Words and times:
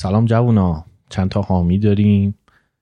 سلام 0.00 0.24
جوونا. 0.24 0.84
چند 1.08 1.28
تا 1.30 1.42
حامی 1.42 1.78
داریم. 1.78 2.34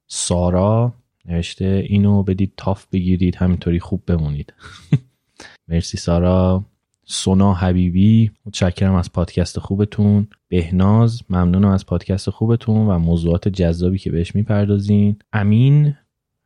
سارا 0.06 0.92
نوشته 1.24 1.84
اینو 1.88 2.22
بدید 2.22 2.52
تاف 2.56 2.86
بگیرید 2.92 3.36
همینطوری 3.36 3.80
خوب 3.80 4.02
بمونید. 4.06 4.52
مرسی 5.68 5.98
سارا. 5.98 6.64
سونا 7.04 7.54
حبیبی 7.54 8.30
متشکرم 8.46 8.94
از 8.94 9.12
پادکست 9.12 9.58
خوبتون. 9.58 10.28
بهناز 10.48 11.22
ممنونم 11.30 11.68
از 11.68 11.86
پادکست 11.86 12.30
خوبتون 12.30 12.86
و 12.86 12.98
موضوعات 12.98 13.48
جذابی 13.48 13.98
که 13.98 14.10
بهش 14.10 14.34
می‌پردازین. 14.34 15.16
امین 15.32 15.94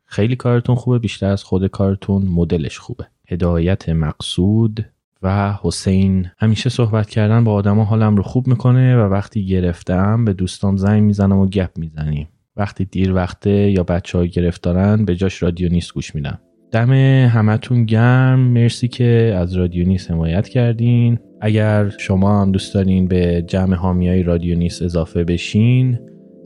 خیلی 0.05 0.35
کارتون 0.35 0.75
خوبه 0.75 0.99
بیشتر 0.99 1.29
از 1.29 1.43
خود 1.43 1.67
کارتون 1.67 2.21
مدلش 2.21 2.79
خوبه. 2.79 3.07
هدایت 3.27 3.89
مقصود. 3.89 4.85
و 5.21 5.53
حسین 5.61 6.27
همیشه 6.37 6.69
صحبت 6.69 7.09
کردن 7.09 7.43
با 7.43 7.53
آدما 7.53 7.83
حالم 7.83 8.15
رو 8.15 8.23
خوب 8.23 8.47
می‌کنه 8.47 8.95
و 8.95 8.99
وقتی 8.99 9.45
گرفتم 9.45 10.25
به 10.25 10.33
دوستان 10.33 10.75
زنگ 10.75 11.03
می‌زنم 11.03 11.37
و 11.37 11.47
گپ 11.47 11.77
می‌زنیم. 11.77 12.27
وقتی 12.55 12.85
دیر 12.85 13.13
وقته 13.13 13.71
یا 13.71 13.83
بچه 13.83 14.17
ها 14.17 14.25
گرفتارن 14.25 15.05
به 15.05 15.15
جاش 15.15 15.43
رادیو 15.43 15.69
نیست 15.69 15.93
گوش 15.93 16.15
میدم. 16.15 16.39
دم 16.71 16.91
همتون 17.27 17.85
گرم. 17.85 18.39
مرسی 18.39 18.87
که 18.87 19.35
از 19.37 19.53
رادیو 19.53 19.87
نیست 19.87 20.11
حمایت 20.11 20.47
کردین. 20.47 21.19
اگر 21.41 21.89
شما 21.89 22.41
هم 22.41 22.51
دوست 22.51 22.73
دارین 22.73 23.07
به 23.07 23.43
جمع 23.47 23.75
های 23.75 24.23
رادیو 24.23 24.57
نیست 24.57 24.81
اضافه 24.81 25.23
بشین 25.23 25.99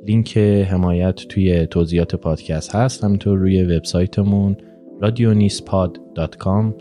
لینک 0.08 0.38
حمایت 0.38 1.16
توی 1.16 1.68
توضیحات 1.68 2.16
پادکست 2.16 2.76
هست. 2.76 3.04
همینطور 3.04 3.40
روی 3.40 3.64
وبسایتمون 3.64 4.58
radionispod.com 5.02 6.74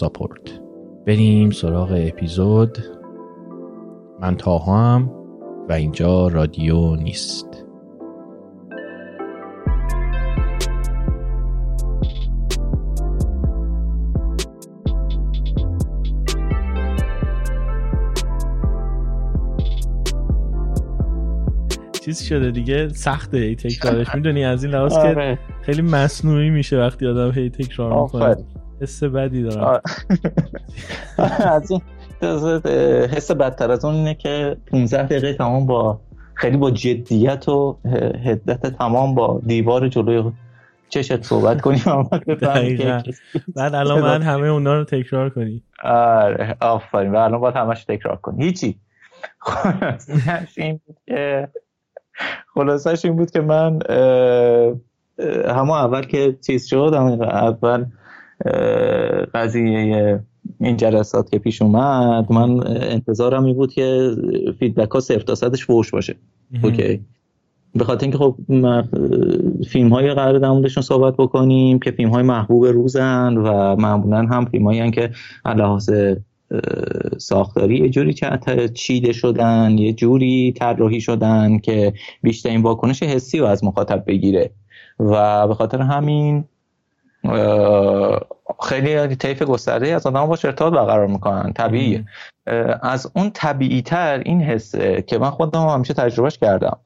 support 0.00 0.65
بریم 1.06 1.50
سراغ 1.50 1.92
اپیزود. 2.06 2.78
من 4.20 4.36
تاها 4.36 4.94
هم 4.94 5.10
و 5.68 5.72
اینجا 5.72 6.28
رادیو 6.28 6.96
نیست. 6.96 7.64
چیز 22.00 22.22
شده 22.22 22.50
دیگه؟ 22.50 22.88
سخته 22.88 23.36
ای 23.38 23.54
تکرارش 23.54 24.14
می‌دونی 24.14 24.44
از 24.44 24.64
این 24.64 24.74
لحاظ 24.74 24.92
که 24.92 24.98
آره. 24.98 25.38
خیلی 25.62 25.82
مصنوعی 25.82 26.50
میشه 26.50 26.78
وقتی 26.78 27.06
آدم 27.06 27.30
هی 27.30 27.50
تکرار 27.50 28.02
می‌کنه. 28.02 28.36
حس 28.80 29.02
بدی 29.02 29.42
دارم. 29.42 29.80
از 31.54 31.70
این 31.70 31.80
حس 33.10 33.30
بدتر. 33.30 33.70
از 33.70 33.84
اون 33.84 33.94
اینه 33.94 34.14
که 34.14 34.56
15 34.66 35.02
دقیقه 35.02 35.32
تمام 35.34 35.66
با 35.66 36.00
خیلی 36.34 36.56
با 36.56 36.70
جدیت 36.70 37.48
و 37.48 37.78
هدت 38.24 38.66
تمام 38.66 39.14
با 39.14 39.40
دیوار 39.46 39.88
جلوی 39.88 40.32
چشت 40.88 41.22
صحبت 41.22 41.60
کنیم. 41.60 41.82
بعد 43.56 43.74
الان 43.74 44.00
من 44.00 44.22
همه 44.22 44.46
اونا 44.46 44.74
رو 44.74 44.84
تکرار 44.84 45.30
کنی. 45.30 45.62
آره 45.82 46.56
آفرین. 46.60 47.12
و 47.12 47.16
الان 47.16 47.40
باید 47.40 47.56
همش 47.56 47.84
تکرار 47.84 48.16
کنی. 48.16 48.44
هیچی. 48.44 48.78
خلاصش 49.38 50.58
این 50.58 50.80
بود 50.86 50.96
که 51.06 51.48
خلاصش 52.54 53.04
این 53.04 53.16
بود 53.16 53.30
که 53.30 53.40
من 53.40 53.78
همه 55.48 55.72
اول 55.72 56.02
که 56.02 56.38
چیز 56.46 56.66
شد 56.66 56.92
اول 57.22 57.84
قضیه 59.34 60.20
این 60.60 60.76
جلسات 60.76 61.30
که 61.30 61.38
پیش 61.38 61.62
اومد 61.62 62.32
من 62.32 62.66
انتظارم 62.66 63.44
این 63.44 63.56
بود 63.56 63.72
که 63.72 64.10
feedback 64.58 64.90
ها 64.90 65.00
صرف 65.00 65.24
تا 65.24 65.34
صدش 65.34 65.66
فوش 65.66 65.90
باشه 65.90 66.14
okay. 66.64 67.00
به 67.74 67.84
خاطر 67.84 68.02
اینکه 68.02 68.18
خب 68.18 68.36
فیلم 69.68 69.88
های 69.88 70.14
قرار 70.14 70.38
در 70.62 70.68
صحبت 70.68 71.14
بکنیم 71.16 71.78
که 71.78 71.90
فیلم 71.90 72.10
های 72.10 72.22
محبوب 72.22 72.66
روزن 72.66 73.36
و 73.36 73.76
معمولا 73.76 74.18
هم 74.18 74.44
فیلم 74.44 74.64
هایی 74.64 74.90
که 74.90 75.10
لحاظ 75.46 75.90
ساختاری 77.18 77.76
یه 77.76 77.88
جوری 77.88 78.14
چیده 78.74 79.12
شدن 79.12 79.78
یه 79.78 79.92
جوری 79.92 80.52
طراحی 80.52 81.00
شدن 81.00 81.58
که 81.58 81.92
بیشتر 82.22 82.48
این 82.48 82.62
واکنش 82.62 83.02
حسی 83.02 83.38
رو 83.38 83.46
از 83.46 83.64
مخاطب 83.64 84.04
بگیره. 84.06 84.50
و 84.98 85.48
به 85.48 85.54
خاطر 85.54 85.80
همین 85.80 86.44
خیلی 88.62 89.16
طیف 89.16 89.42
گسترده 89.42 89.94
از 89.94 90.06
آدم 90.06 90.26
باش 90.26 90.44
ارتباط 90.44 90.72
برقرار 90.72 91.06
می‌کنن 91.06 91.52
طبیعیه. 91.52 92.04
از 92.82 93.10
اون 93.14 93.30
طبیعی 93.30 93.82
تر 93.82 94.18
این 94.18 94.42
حسه 94.42 95.02
که 95.02 95.18
من 95.18 95.30
خودم 95.30 95.68
همیشه 95.68 95.94
تجربهش 95.94 96.38
کردم. 96.38 96.78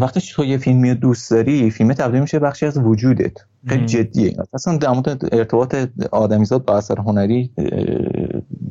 وقتی 0.00 0.20
تو 0.20 0.44
یه 0.44 0.58
فیلمی 0.58 0.94
دوست 0.94 1.30
داری 1.30 1.70
فیلم 1.70 1.92
تبدیل 1.92 2.20
میشه 2.20 2.38
بخشی 2.38 2.66
از 2.66 2.78
وجودت. 2.78 3.32
خیلی 3.68 3.86
جدیه. 3.86 4.36
اصلا 4.54 4.76
در 4.76 4.90
مورد 4.90 5.34
ارتباط 5.34 5.76
آدمیزاد 6.12 6.64
با 6.64 6.76
اثر 6.76 6.98
هنری 6.98 7.50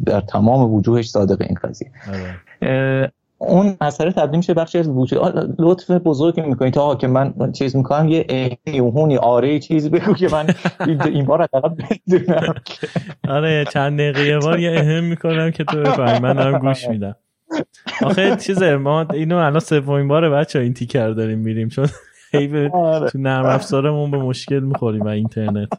در 0.06 0.22
تمام 0.22 0.74
وجوهش 0.74 1.10
صادق 1.10 1.42
این 1.42 1.58
قضیه. 1.64 1.92
آره. 2.62 3.12
اون 3.48 3.78
اثر 3.82 4.12
تبدیل 4.12 4.38
میشه 4.38 4.54
بخشی 4.54 4.80
از 4.80 4.90
وجود. 4.90 5.56
لطف 5.60 5.92
بزرگی 5.92 6.42
می‌کنی. 6.42 6.72
تا 6.72 6.96
که 6.96 7.08
من 7.08 7.52
چیز 7.52 7.76
می‌کنم 7.76 8.10
یه 8.10 8.58
ایهونی 8.64 9.18
آره 9.18 9.60
چیز 9.60 9.92
بگو 9.92 10.14
که 10.14 10.28
من 10.32 10.48
این 11.06 11.26
بار 11.26 11.42
حداقل 11.42 11.70
بدونم 11.70 12.54
آره 13.38 13.66
چند 13.74 14.00
دقیقه 14.00 14.40
بار 14.40 14.60
یه 14.60 14.80
اهم 14.80 15.04
می‌کنم 15.04 15.52
که 15.52 15.64
تو 15.64 15.78
بفهمی. 15.78 16.20
من 16.20 16.34
دارم 16.34 16.60
گوش 16.60 16.88
میدم. 16.88 17.16
آخه 18.04 18.36
چیزه 18.36 18.76
ما 18.76 19.06
اینو 19.14 19.38
الان 19.38 19.60
سومین 19.60 20.08
بار 20.08 20.30
بچه 20.30 20.60
این 20.60 20.74
تیکر 20.74 21.10
داریم 21.10 21.40
میریم. 21.40 21.70
چون 21.70 21.88
آره. 22.74 23.10
تو 23.10 23.18
نرم 23.18 23.46
افزارمون 23.46 24.12
به 24.12 24.18
مشکل 24.18 24.60
می‌خوریم 24.60 25.02
و 25.02 25.08
اینترنت. 25.08 25.70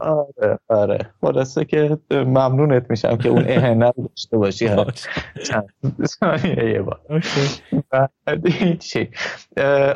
آره 0.00 0.58
آره. 0.68 0.98
خلاصه 1.20 1.64
که 1.64 1.98
ممنونت 2.10 2.90
میشم 2.90 3.16
که 3.16 3.28
اون 3.28 3.44
اهنه 3.46 3.86
رو 3.96 4.08
داشته 4.08 4.36
باشی. 4.36 4.64
یه 6.56 6.82
بار. 6.82 7.10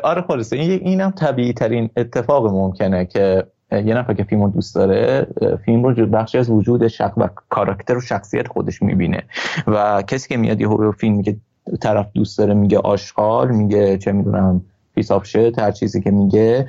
آره 0.03 0.23
خلاصه. 0.23 0.57
اینم 0.57 1.11
طبیعی 1.11 1.53
ترین 1.53 1.91
اتفاق 1.97 2.47
ممکنه 2.47 3.05
که 3.05 3.47
یه 3.73 3.95
نفر 3.95 4.15
که 4.15 4.25
فیلم 4.25 4.51
دوست 4.51 4.75
داره 4.75 5.27
فیلم 5.65 5.87
رو 5.87 6.07
بخشی 6.07 6.39
از 6.39 6.51
وجود 6.51 6.89
شخص 6.89 7.13
و 7.17 7.29
کاراکتر 7.49 7.97
و 7.97 8.01
شخصیت 8.01 8.49
خودش 8.49 8.83
می‌بینه. 8.83 9.23
و 9.67 10.03
کسی 10.03 10.29
که 10.29 10.37
میاد 10.37 10.61
یه 10.61 10.69
فیلم 10.99 11.23
که 11.23 11.37
طرف 11.81 12.07
دوست 12.15 12.39
داره 12.39 12.55
میگه 12.55 12.79
آشغال 12.79 13.51
میگه 13.51 13.99
چه 13.99 14.13
می‌دونم 14.13 14.65
حساب 14.97 15.23
شد 15.23 15.59
هر 15.59 15.71
چیزی 15.71 16.01
که 16.01 16.11
میگه 16.11 16.67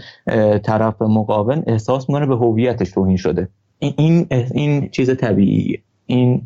طرف 0.64 1.02
مقابل 1.02 1.62
احساس 1.68 2.10
می‌کنه 2.10 2.26
به 2.26 2.36
هویتش 2.36 2.92
توهین 2.92 3.18
شده. 3.18 3.50
این 3.80 4.28
این 4.30 4.90
چیز 4.90 5.18
طبیعی 5.18 5.82
این 6.06 6.42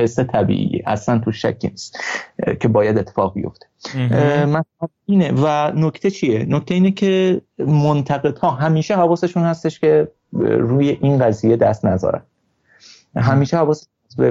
حس 0.00 0.18
طبیعی 0.18 0.82
اصلا 0.86 1.18
تو 1.18 1.32
شکی 1.32 1.68
نیست 1.68 1.98
که 2.60 2.68
باید 2.68 2.98
اتفاق 2.98 3.34
بیفته. 3.34 3.66
اینه 5.06 5.32
و 5.32 5.72
نکته 5.76 6.10
چیه؟ 6.10 6.46
نکته 6.48 6.74
اینه 6.74 6.90
که 6.90 7.40
منتقد 7.58 8.38
ها 8.38 8.50
همیشه 8.50 8.96
حواسشون 8.96 9.42
هستش 9.42 9.80
که 9.80 10.08
روی 10.42 10.98
این 11.00 11.18
قضیه 11.18 11.56
دست 11.56 11.84
نذارن. 11.84 12.22
همیشه 13.16 13.56
حواس 13.56 13.88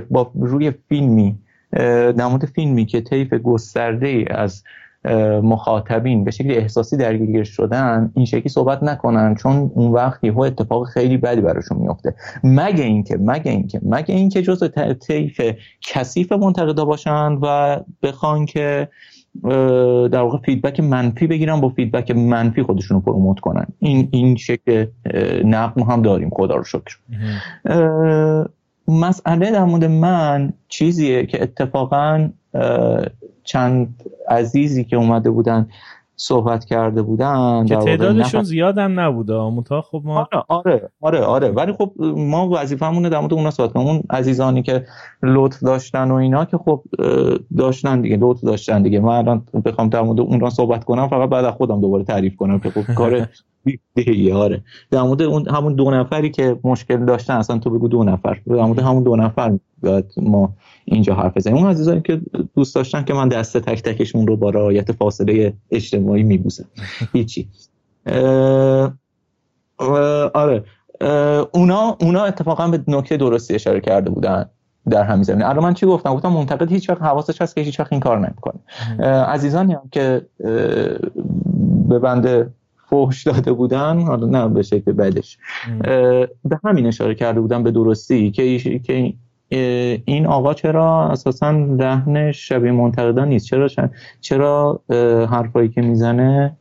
با 0.10 0.32
روی 0.36 0.72
فیلمی 0.90 1.38
در 1.72 2.28
مورد 2.28 2.46
فیلمی 2.46 2.86
که 2.86 3.02
طیف 3.02 3.34
گسترده 3.34 4.26
از 4.30 4.64
مخاطبین 5.44 6.24
به 6.24 6.32
شکل 6.32 6.52
احساسی 6.52 6.98
درگیر 6.98 7.44
شدن 7.44 8.12
این 8.16 8.26
شکلی 8.26 8.50
صحبت 8.50 8.84
نکنن 8.84 9.36
چون 9.36 9.72
اون 9.76 9.92
وقت 9.92 10.24
یهو 10.24 10.40
اتفاق 10.40 10.88
خیلی 10.88 11.18
بدی 11.18 11.42
براشون 11.42 11.78
میفته. 11.78 12.16
مگه 12.44 12.84
اینکه 12.84 13.18
مگه 13.18 13.52
اینکه 13.52 13.80
مگه 13.84 14.16
اینکه 14.16 14.42
جزء 14.42 14.68
طیف 15.08 15.42
کثیف 15.82 16.32
منتقدا 16.32 16.86
باشن 16.86 17.32
و 17.42 17.80
بخوان 18.04 18.46
که 18.46 18.88
در 20.12 20.22
واقع 20.22 20.38
feedback 20.46 20.80
منفی 20.80 21.28
بگیرن 21.28 21.62
با 21.62 21.70
feedback 21.70 22.12
منفی 22.12 22.64
خودشون 22.64 22.98
رو 22.98 23.02
promote 23.02 23.40
کنن. 23.40 23.66
این 23.80 24.10
این 24.12 24.36
شکل 24.36 24.86
نقد 25.46 25.82
هم 25.82 26.02
داریم. 26.02 26.30
خدا 26.30 26.56
رو 26.56 26.64
شکر. 26.64 26.98
مسئله 28.88 29.52
در 29.52 29.64
مورد 29.64 29.86
من 29.86 30.54
چیزیه 30.68 31.26
که 31.26 31.44
اتفاقا 31.44 32.30
چند 33.44 34.04
عزیزی 34.30 34.84
که 34.84 34.96
اومده 34.96 35.30
بودن 35.30 35.68
صحبت 36.16 36.66
کرده 36.66 37.02
بودن 37.02 37.66
که 37.66 37.76
تعدادشون 37.76 38.44
زیاد 38.44 38.78
هم 38.78 39.00
نبوده 39.00 39.34
منتها 39.34 39.82
خب 39.82 40.02
ما 40.06 40.28
آره 40.32 40.44
آره 40.48 40.90
آره, 41.02 41.20
آره. 41.20 41.50
ولی 41.50 41.74
خب 41.74 41.94
ما 42.18 42.50
وظیفه‌مونه 42.50 43.10
در 43.10 43.20
مورد 43.20 43.34
اونا 43.34 43.52
صحبت 43.52 43.74
کنیم. 43.74 43.88
اون 43.88 44.04
عزیزانی 44.10 44.64
که 44.64 44.86
لطف 45.24 45.64
داشتن 45.64 46.12
و 46.12 46.14
اینا 46.14 46.46
که 46.46 46.58
خب 46.58 46.84
داشتن 47.58 48.02
دیگه 48.02 48.18
لطف 48.22 48.42
داشتن 48.42 48.84
دیگه. 48.84 49.00
من 49.00 49.08
الان 49.08 49.46
بخوام 49.66 49.90
در 49.90 50.02
مورد 50.02 50.20
اون 50.20 50.50
صحبت 50.50 50.84
کنم 50.84 51.08
فقط 51.08 51.30
بعد 51.30 51.46
از 51.46 51.54
خودم 51.54 51.82
دوباره 51.82 52.04
تعریف 52.04 52.36
کنم 52.36 52.60
که 52.60 52.70
خب 52.70 52.94
کار 52.94 53.28
آره. 54.34 54.64
در 54.92 55.02
مورد 55.02 55.22
اون 55.22 55.50
همون 55.50 55.76
دو 55.76 55.92
نفری 55.92 56.30
که 56.30 56.60
مشکل 56.64 57.06
داشتن 57.06 57.34
اصلا 57.34 57.58
تو 57.58 57.70
بگو 57.70 57.88
دو 57.88 58.04
نفر. 58.04 58.42
در 58.48 58.56
مورد 58.56 58.80
همون 58.80 59.04
دو 59.04 59.16
نفر 59.16 59.58
ما 60.18 60.54
اینجا 60.86 61.16
حرف 61.16 61.38
بزنیم. 61.38 61.58
اون 61.58 61.68
عزیزانی 61.68 62.02
که 62.02 62.22
دوست 62.56 62.76
داشتن 62.76 63.04
که 63.04 63.14
من 63.14 63.30
دست 63.30 63.58
تک 63.58 63.82
تکشون 63.84 64.28
رو 64.28 64.38
با 64.38 64.50
رعایت 64.50 64.92
فاصله 64.92 65.54
اجتماعی 65.72 66.24
میبوسم. 66.24 66.66
هیچی. 67.14 67.50
آره. 70.34 70.64
اونا 71.52 71.98
اونا 72.02 72.24
اتفاقا 72.24 72.68
به 72.68 72.84
نکته 72.88 73.18
درستی 73.18 73.56
اشاره 73.56 73.82
کرده 73.82 74.10
بودن 74.10 74.50
در 74.90 75.04
همین 75.04 75.24
زمینه. 75.24 75.50
الان 75.50 75.64
من 75.64 75.74
چی 75.74 75.86
گفتم؟ 75.86 76.14
گفتم 76.14 76.30
منتقد 76.30 76.72
هیچ 76.72 76.90
وقت 76.90 77.02
حواسش 77.02 77.42
هست 77.42 77.56
که 77.56 77.62
هیچ 77.62 77.80
وقت 77.80 77.94
این 77.94 78.02
کار 78.02 78.20
نمی‌کنه. 78.20 78.60
عزیزانی 79.08 79.74
هم 79.74 79.90
که 79.92 80.28
به 81.90 82.00
بنده 82.00 82.50
فحش 82.90 83.24
داده 83.28 83.54
بودن 83.54 84.02
حالا 84.02 84.28
نه 84.28 84.48
به 84.54 84.62
شکل 84.62 84.92
بدش. 84.92 85.38
به 86.46 86.60
همین 86.64 86.86
اشاره 86.86 87.16
کرده 87.16 87.42
بودن 87.42 87.64
به 87.64 87.72
درستی 87.72 88.32
که 88.32 88.60
که 88.80 89.14
این 90.06 90.26
آقا 90.28 90.54
چرا 90.54 91.10
اساسا 91.10 91.52
رهن 91.80 92.32
شبیه 92.32 92.72
منتقدان 92.72 93.28
نیست؟ 93.28 93.46
چرا 93.46 93.68
چرا 94.22 94.82
حرفایی 95.32 95.70
که 95.70 95.82
می‌زنه 95.82 96.58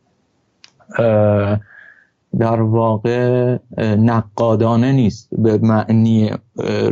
در 2.38 2.60
واقع 2.60 3.56
نقادانه 3.78 4.92
نیست 4.92 5.28
به 5.38 5.58
معنی 5.58 6.30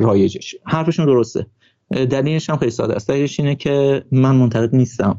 رایجش. 0.00 0.54
حرفشون 0.64 1.06
درسته. 1.06 1.46
دلیلش 1.90 2.50
هم 2.50 2.56
خیلی 2.56 2.70
ساده 2.70 2.94
است. 2.96 3.08
دلیلش 3.08 3.40
اینه 3.40 3.54
که 3.54 4.04
من 4.12 4.36
منتقد 4.36 4.76
نیستم. 4.76 5.18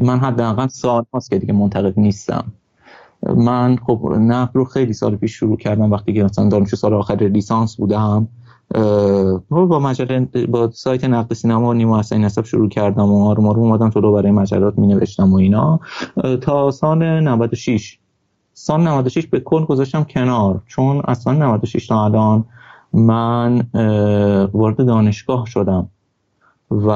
من 0.00 0.18
حداقل 0.18 0.66
سال 0.66 1.04
هاست 1.12 1.30
که 1.30 1.38
دیگه 1.38 1.52
منتقد 1.52 1.98
نیستم. 2.00 2.52
من 3.36 3.76
خب 3.86 4.12
نقد 4.18 4.50
رو 4.54 4.64
خیلی 4.64 4.92
سال 4.92 5.16
پیش 5.16 5.32
شروع 5.32 5.56
کردم 5.56 5.90
وقتی 5.92 6.12
که 6.12 6.24
مثلا 6.24 6.48
دانشجو 6.48 6.76
سال 6.76 6.94
آخر 6.94 7.14
لیسانس 7.14 7.76
بودم 7.76 8.28
با 9.50 9.78
مجله 9.78 10.28
با 10.46 10.70
سایت 10.70 11.04
نقد 11.04 11.34
سینما 11.34 11.74
نیما 11.74 11.98
حسین 11.98 12.24
نسب 12.24 12.44
شروع 12.44 12.68
کردم 12.68 13.12
و 13.12 13.28
آروم 13.28 13.46
اومدم 13.46 13.90
تو 13.90 14.12
برای 14.12 14.32
مجلات 14.32 14.78
می 14.78 14.86
نوشتم 14.86 15.32
و 15.32 15.36
اینا. 15.36 15.80
تا 16.40 16.70
سال 16.70 17.20
96 17.20 17.98
سال 18.54 18.80
96 18.80 19.26
به 19.26 19.40
کل 19.40 19.64
گذاشتم 19.64 20.04
کنار 20.04 20.62
چون 20.66 21.02
اصلا 21.08 21.32
96 21.32 21.86
تا 21.86 22.04
الان 22.04 22.44
من 22.92 23.66
وارد 24.52 24.86
دانشگاه 24.86 25.46
شدم 25.46 25.88
و 26.70 26.90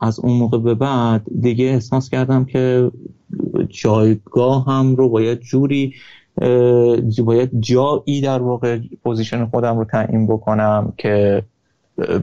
از 0.00 0.20
اون 0.20 0.38
موقع 0.38 0.58
به 0.58 0.74
بعد 0.74 1.22
دیگه 1.40 1.64
احساس 1.64 2.10
کردم 2.10 2.44
که 2.44 2.90
جایگاه 3.68 4.66
هم 4.66 4.96
رو 4.96 5.08
باید 5.08 5.40
جوری 5.40 5.94
باید 7.24 7.50
جایی 7.60 8.20
در 8.22 8.38
واقع 8.42 8.78
پوزیشن 9.04 9.46
خودم 9.46 9.78
رو 9.78 9.84
تعیین 9.84 10.26
بکنم 10.26 10.92
که 10.96 11.42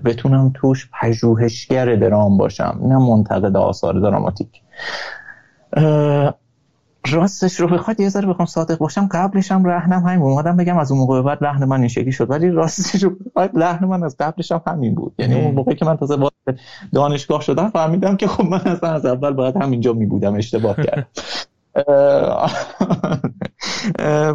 بتونم 0.06 0.52
توش 0.56 0.90
پژوهشگر 1.02 1.96
درام 1.96 2.38
باشم 2.38 2.80
نه 2.82 2.98
منتقد 2.98 3.58
آثار 3.58 4.00
دراماتیک. 4.00 4.50
راستش 7.12 7.60
رو 7.60 7.68
بخواد 7.68 8.00
یه 8.00 8.10
ذره 8.10 8.28
بخوام 8.28 8.46
صادق 8.46 8.78
باشم 8.78 9.08
قبلش 9.12 9.52
هم 9.52 9.66
رهنم 9.66 10.00
همین 10.00 10.22
اومدم 10.22 10.58
بگم 10.58 10.78
از 10.78 10.92
اون 10.92 11.00
موقع 11.00 11.22
بعد 11.22 11.44
لحن 11.44 11.66
من 11.66 11.80
این 11.80 11.88
شکلی 11.88 12.12
شد. 12.12 12.30
ولی 12.30 12.50
راستش 12.50 13.04
رو 13.04 13.10
بخواد 13.10 13.58
لحن 13.58 13.86
من 13.86 14.04
از 14.04 14.18
قبلش 14.20 14.52
هم 14.52 14.62
همین 14.68 14.96
بود. 14.96 15.14
یعنی 15.20 15.42
اون 15.42 15.56
موقعی 15.56 15.76
که 15.76 15.86
من 15.86 15.98
تازه 15.98 16.18
دانشگاه 16.94 17.42
شدم 17.42 17.70
فهمیدم 17.70 18.18
که 18.18 18.28
خب 18.28 18.44
من 18.44 18.62
اصلا 18.62 18.90
از 18.90 19.06
اول 19.06 19.34
باید 19.34 19.58
همینجا 19.58 19.94
می 19.94 20.06
بودم 20.06 20.36
اشتباه 20.36 20.76
کردم. 20.76 21.08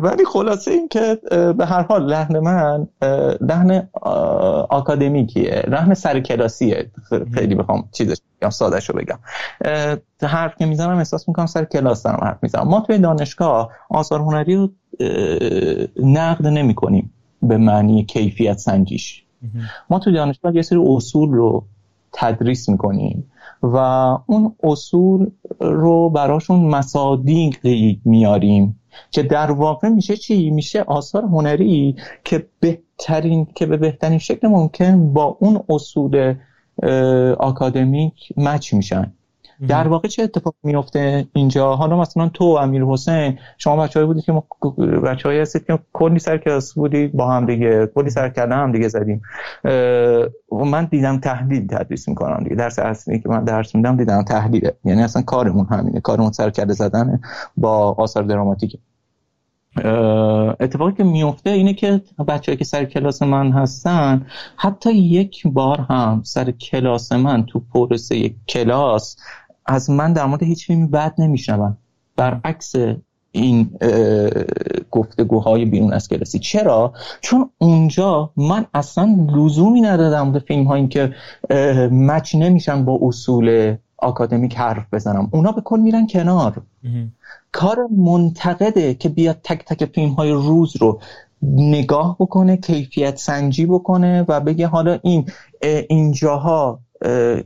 ولی 0.03 0.25
خلاصه 0.33 0.71
این 0.71 0.89
که 0.89 1.19
به 1.59 1.67
هر 1.67 1.83
حال 1.83 2.07
لحن 2.07 2.39
من 2.39 2.89
لحن 3.41 3.89
آکادمیکیه. 4.71 5.65
لحن 5.69 5.95
سرکلاسیه 5.95 6.91
خیلی 7.35 7.55
بخوام 7.55 7.89
چیزش 7.93 8.17
بگم 8.41 8.51
ساده 8.51 8.81
شو 8.81 8.93
بگم 8.93 9.19
حرف 10.23 10.57
که 10.57 10.67
می‌زنم 10.67 10.97
احساس 10.97 11.29
می‌کنم 11.29 11.47
سر 11.47 11.65
کلاس 11.65 12.03
دارم 12.03 12.25
حرف 12.25 12.39
می‌زنم. 12.43 12.69
ما 12.69 12.81
توی 12.81 12.99
دانشگاه 12.99 13.71
آثار 13.91 14.21
هنری 14.21 14.57
رو 14.57 14.69
نقد 16.03 16.47
نمی 16.47 16.75
کنیم 16.75 17.13
به 17.43 17.57
معنی 17.57 18.05
کیفیت 18.05 18.59
سنجیش. 18.59 19.25
ما 19.91 19.99
توی 19.99 20.13
دانشگاه 20.13 20.57
یه 20.57 20.63
سری 20.63 20.79
اصول 20.87 21.31
رو 21.31 21.65
تدریس 22.13 22.69
می‌کنیم. 22.69 23.31
و 23.63 23.77
اون 24.27 24.55
اصول 24.63 25.31
رو 25.61 26.11
براشون 26.11 26.61
مصادیقی 26.61 28.01
میاریم 28.05 28.81
که 29.11 29.23
در 29.23 29.51
واقع 29.51 29.89
میشه 29.89 30.17
چی؟ 30.17 30.51
میشه 30.51 30.83
آثار 30.83 31.23
هنری 31.23 31.97
که 32.25 32.47
بهترین 32.61 33.47
که 33.55 33.67
به 33.67 33.77
بهترین 33.77 34.19
شکل 34.19 34.49
ممکن 34.49 35.13
با 35.13 35.37
اون 35.41 35.61
اصول 35.69 36.35
آکادمیک 37.39 38.33
مچ 38.37 38.75
میشن. 38.75 39.13
در 39.69 39.89
واقع 39.89 40.09
چه 40.09 40.23
اتفاق 40.23 40.55
میفته 40.63 41.27
اینجا؟ 41.33 41.75
حالا 41.75 42.01
مثلا 42.01 42.29
تو 42.29 42.45
امیر 42.45 42.85
حسین 42.85 43.39
شما 43.59 43.77
بچه‌ای 43.77 44.07
بودید 44.07 44.25
که 44.25 44.33
ما 44.33 44.45
بچه‌ای 45.05 45.41
هستید 45.41 45.67
که 45.67 45.79
کلی 45.93 46.19
سر 46.19 46.39
کلاس 46.39 46.75
بودید 46.75 47.13
با 47.13 47.31
هم 47.31 47.47
دیگه 47.47 47.87
کلی 47.95 48.11
سر 48.11 48.29
کله 48.29 48.55
هم 48.55 48.73
دیگه 48.73 48.89
زدیم. 48.89 49.23
من 50.51 50.85
دیدم 50.85 51.19
تحلیل 51.19 51.67
تدریس 51.67 52.09
می‌کنم 52.09 52.45
دیگه. 52.45 52.57
درس 52.57 52.79
اصلی 52.79 53.21
که 53.21 53.29
من 53.29 53.45
درس 53.45 53.75
میدم 53.75 53.97
دیدم 53.97 54.23
تحلیل. 54.23 54.71
یعنی 54.85 55.03
اصلا 55.03 55.23
کارمون 55.23 55.67
همینه. 55.71 56.01
کارمون 56.01 56.33
سر 56.33 56.51
کله 56.51 56.73
زدن 56.73 57.21
با 57.57 57.93
آثار 57.99 58.23
دراماتیک 58.23 58.79
اتفاقی 60.61 60.93
که 60.93 61.05
میفته 61.05 61.51
اینه 61.51 61.75
که 61.75 62.01
بچه‌ای 62.29 62.59
که 62.59 62.65
سر 62.65 62.85
کلاس 62.85 63.23
من 63.23 63.53
هستن 63.53 64.27
حتی 64.57 64.93
یک 64.93 65.43
بار 65.47 65.81
هم 65.81 66.21
سر 66.25 66.51
کلاس 66.51 67.13
من 67.13 67.47
تو 67.47 67.63
پروسه 67.75 68.31
کلاس 68.49 69.17
از 69.69 69.91
من 69.91 70.13
در 70.13 70.27
مورد 70.27 70.43
هیچ 70.43 70.67
فیلمی 70.67 70.87
بد 70.87 71.15
نمیشنون. 71.19 71.77
برعکس 72.17 72.75
این 73.33 73.71
گفتگوهای 74.91 75.65
بیرون 75.65 75.93
از 75.93 76.09
کلاسی 76.09 76.39
چرا؟ 76.39 76.93
چون 77.21 77.51
اونجا 77.59 78.31
من 78.37 78.67
اصلا 78.75 79.17
لزومی 79.35 79.81
ندادم 79.81 80.33
به 80.33 80.39
فیلم 80.39 80.65
هایی 80.65 80.89
که 80.89 81.15
مچ 81.91 82.35
نمیشن 82.35 82.85
با 82.85 82.99
اصول 83.03 83.77
آکادمیک 83.99 84.57
حرف 84.57 84.95
بزنم. 84.95 85.29
اونا 85.33 85.53
به 85.53 85.61
کل 85.61 85.81
میرن 85.81 86.07
کنار. 86.07 86.63
کار 87.53 87.77
منتقده 87.97 88.95
که 88.95 89.09
بیاد 89.09 89.41
تک 89.45 89.65
تک 89.65 89.85
فیلم 89.95 90.13
های 90.13 90.31
روز 90.31 90.77
رو 90.77 91.01
نگاه 91.43 92.17
بکنه 92.21 92.57
کیفیت 92.57 93.17
سنجی 93.17 93.67
بکنه 93.67 94.25
و 94.29 94.41
بگه 94.41 94.67
حالا 94.67 94.99
این 95.03 95.27
اینجاها 95.89 96.81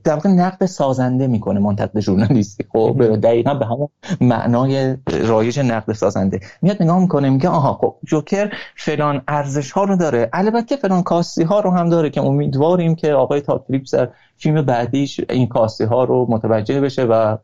در 0.05 0.15
واقع 0.15 0.29
نقد 0.29 0.67
سازنده 0.67 1.27
می‌کنه 1.27 1.61
منتقد 1.61 2.01
ژورنالیستی. 2.01 2.65
خب 2.73 3.17
دقیقا 3.17 3.55
به 3.55 3.67
همون 3.67 3.89
معنای 4.21 4.97
رایج 5.25 5.61
نقد 5.61 5.93
سازنده. 5.93 6.41
میاد 6.63 6.83
نگاه 6.83 6.99
می‌کنه 6.99 7.31
میگه 7.31 7.49
آها 7.49 7.75
خب 7.75 7.95
جوکر 8.05 8.53
فلان 8.77 9.23
ارزش 9.29 9.73
ها 9.73 9.85
رو 9.85 9.97
داره. 9.97 10.31
البته 10.33 10.77
فلان 10.77 11.03
کاستی 11.03 11.43
ها 11.43 11.61
رو 11.61 11.71
هم 11.71 11.89
داره 11.89 12.11
که 12.11 12.21
امیدواریم 12.21 12.95
که 12.95 13.13
آقای 13.13 13.41
تاتریپس 13.41 13.95
در 13.95 14.09
فیلم 14.37 14.63
بعدیش 14.63 15.21
این 15.31 15.47
کاستی 15.47 15.85
ها 15.85 16.05
رو 16.05 16.27
متوجه 16.31 16.81
بشه 16.81 17.05
و 17.05 17.37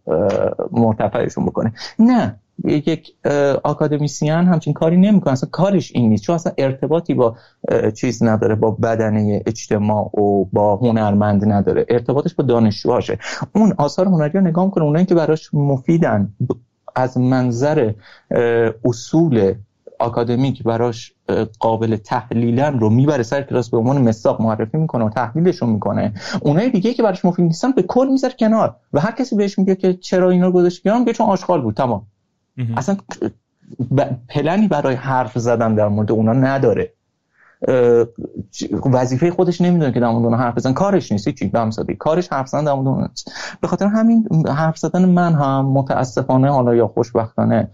مرتفعشون 0.72 1.46
بکنه. 1.46 1.72
نه 1.98 2.40
یک 2.64 3.14
آکادمیسیان 3.64 4.46
همچین 4.46 4.72
کاری 4.72 4.96
نمی‌کنه 4.96 5.32
اصلا 5.32 5.48
کارش 5.52 5.92
این 5.94 6.08
نیست. 6.08 6.22
چون 6.22 6.34
اصلا 6.34 6.52
ارتباطی 6.58 7.14
با 7.14 7.36
چیز 7.94 8.22
نداره 8.22 8.54
با 8.54 8.70
بدنه 8.70 9.42
اجتماع 9.46 10.20
و 10.20 10.44
با 10.52 10.76
هنرمند 10.76 11.52
نداره. 11.52 11.86
ارتباطش 11.88 12.34
با 12.34 12.44
دانشجوهاشه. 12.44 13.18
اون 13.54 13.74
آثار 13.78 14.06
هنری 14.06 14.30
رو 14.30 14.40
نگاه 14.40 14.70
کنه 14.70 14.84
اونایی 14.84 15.06
که 15.06 15.14
براش 15.14 15.54
مفیدن 15.54 16.32
از 16.96 17.18
منظر 17.18 17.92
اصول 18.84 19.54
آکادمیک 20.00 20.62
براش 20.62 21.12
قابل 21.58 21.96
تحلیلن 21.96 22.78
رو 22.78 22.90
می‌بره 22.90 23.22
سر 23.22 23.42
کلاس 23.42 23.70
به 23.70 23.76
عنوان 23.76 24.02
مساق 24.08 24.40
معرفی 24.40 24.76
می‌کنه 24.76 25.04
و 25.04 25.08
تحلیلشون 25.10 25.68
می‌کنه. 25.68 26.12
اونای 26.40 26.70
دیگه 26.70 26.94
که 26.94 27.02
براش 27.02 27.24
مفید 27.24 27.44
نیستن 27.44 27.72
به 27.72 27.82
کل 27.82 28.08
می‌ذاره 28.08 28.34
کنار. 28.38 28.76
و 28.92 29.00
هر 29.00 29.12
کسی 29.12 29.36
بهش 29.36 29.58
میگه 29.58 29.74
که 29.74 29.94
چرا 29.94 30.30
اینا 30.30 30.46
رو 30.46 30.52
گذاشت 30.52 30.82
کنار 30.82 30.98
میگه 30.98 31.12
چون 31.12 31.26
آشغال 31.26 31.62
بود. 31.62 31.74
تمام. 31.74 32.06
اصلا 32.76 32.96
پلنی 34.28 34.68
برای 34.68 34.94
حرف 34.94 35.38
زدن 35.38 35.74
در 35.74 35.88
مورد 35.88 36.12
اونا 36.12 36.32
نداره. 36.32 36.92
وظیفه 38.92 39.30
خودش 39.30 39.60
نمی‌دونه 39.60 39.92
که 39.92 40.00
در 40.00 40.10
مورد 40.10 40.40
حرف 40.40 40.54
بزن 40.54 40.72
کارش 40.72 41.12
نیست 41.12 41.28
چی 41.28 41.52
به 41.86 41.94
کارش 41.94 42.28
حرف 42.28 42.48
زدن 42.48 42.64
در 42.64 42.72
مورد 42.72 43.18
به 43.60 43.68
خاطر 43.68 43.86
همین 43.86 44.28
حرف 44.48 44.78
زدن 44.78 45.04
من 45.04 45.34
هم 45.34 45.66
متاسفانه 45.66 46.50
حالا 46.50 46.74
یا 46.74 46.88
خوشبختانه 46.88 47.70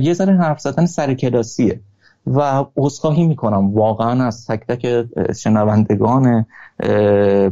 یه 0.00 0.12
ذره 0.12 0.36
حرف 0.36 0.60
زدن 0.60 0.86
سر 0.86 1.14
کلاسیه. 1.14 1.80
و 2.26 2.64
عذرخواهی 2.76 3.26
می‌کنم. 3.26 3.74
واقعا 3.74 4.26
از 4.26 4.46
تک 4.46 4.66
تک 4.66 5.06
شنوندگان 5.36 6.46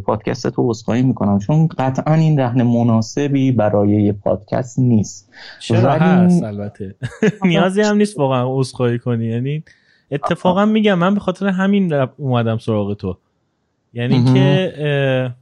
پادکست 0.05 0.49
تو 0.49 0.71
عذرخواهی 0.71 1.03
می‌کنم. 1.03 1.39
چون 1.39 1.67
قطعا 1.67 2.15
این 2.15 2.41
رهن 2.41 2.63
مناسبی 2.63 3.53
برای 3.53 4.13
پادکست 4.13 4.79
نیست. 4.79 5.33
چرا 5.61 5.93
هست؟ 5.93 6.43
البته. 6.43 6.95
نیازی 7.45 7.83
هم 7.83 7.97
نیست 7.97 8.19
واقعا 8.19 8.59
عذرخواهی 8.59 8.99
کنی. 8.99 9.27
یعنی 9.27 9.65
اتفاقا 10.11 10.65
میگم 10.65 10.95
من 10.95 11.15
به 11.15 11.21
خاطر 11.21 11.47
همین 11.47 11.93
اومدم 12.17 12.59
سراغ 12.59 12.95
تو. 12.95 13.17
یعنی 13.95 14.25
که 14.35 15.35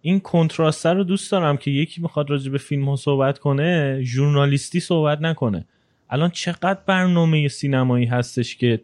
این 0.00 0.20
کنتراست 0.20 0.86
رو 0.86 1.04
دوست 1.04 1.32
دارم 1.32 1.56
که 1.56 1.70
یکی 1.70 2.02
می‌خواد 2.02 2.30
راجع 2.30 2.52
به 2.52 2.58
فیلم 2.58 2.88
ها 2.88 2.96
صحبت 2.96 3.38
کنه 3.38 3.98
ژورنالیستی 4.02 4.80
صحبت 4.80 5.20
نکنه. 5.20 5.64
الان 6.10 6.30
چقدر 6.30 6.78
برنامه 6.86 7.48
سینمایی 7.48 8.06
هستش 8.06 8.56
که 8.56 8.80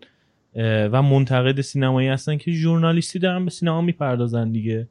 و 0.92 1.02
منتقد 1.02 1.60
سینمایی 1.60 2.08
هستن 2.08 2.36
که 2.36 2.50
ژورنالیستی 2.50 3.18
دارن 3.18 3.44
به 3.44 3.50
سینما 3.50 3.80
می‌پردازن 3.80 4.52
دیگه. 4.52 4.88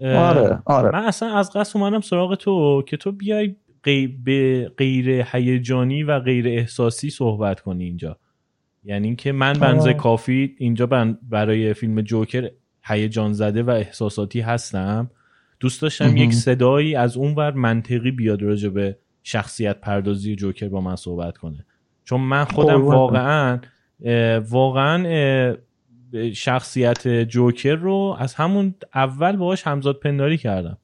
آره 0.00 0.62
آره. 0.64 0.90
من 0.92 1.04
اصلا 1.04 1.36
از 1.36 1.50
قصد 1.54 1.76
اومدم 1.76 2.00
سراغ 2.00 2.34
تو 2.34 2.82
که 2.86 2.96
تو 2.96 3.12
بیای 3.12 3.54
به 4.24 4.72
غیر 4.76 5.10
هیجانی 5.32 6.02
و 6.02 6.20
غیر 6.20 6.48
احساسی 6.48 7.10
صحبت 7.10 7.60
کنی 7.60 7.84
اینجا. 7.84 8.18
یعنی 8.84 9.06
اینکه 9.06 9.32
من 9.32 9.52
بنز 9.52 9.88
کافی 9.88 10.54
اینجا 10.58 10.86
برای 11.22 11.74
فیلم 11.74 12.00
جوکر 12.00 12.50
هیجان 12.84 13.32
زده 13.32 13.62
و 13.62 13.70
احساساتی 13.70 14.40
هستم. 14.40 15.10
دوست 15.60 15.82
داشتم 15.82 16.16
یک 16.16 16.32
صدایی 16.32 16.94
از 16.94 17.16
اونور 17.16 17.50
منطقی 17.50 18.10
بیاد 18.10 18.42
راجع 18.42 18.68
به 18.68 18.96
شخصیت 19.22 19.80
پردازی 19.80 20.36
جوکر 20.36 20.68
با 20.68 20.80
من 20.80 20.96
صحبت 20.96 21.38
کنه. 21.38 21.64
چون 22.04 22.20
من 22.20 22.44
خودم 22.44 22.84
واقعا 22.84 23.58
واقعا 24.40 25.56
شخصیت 26.34 27.08
جوکر 27.08 27.74
رو 27.74 28.16
از 28.18 28.34
همون 28.34 28.74
اول 28.94 29.36
باهاش 29.36 29.66
همزاد 29.66 29.98
پنداری 29.98 30.38
کردم. 30.38 30.78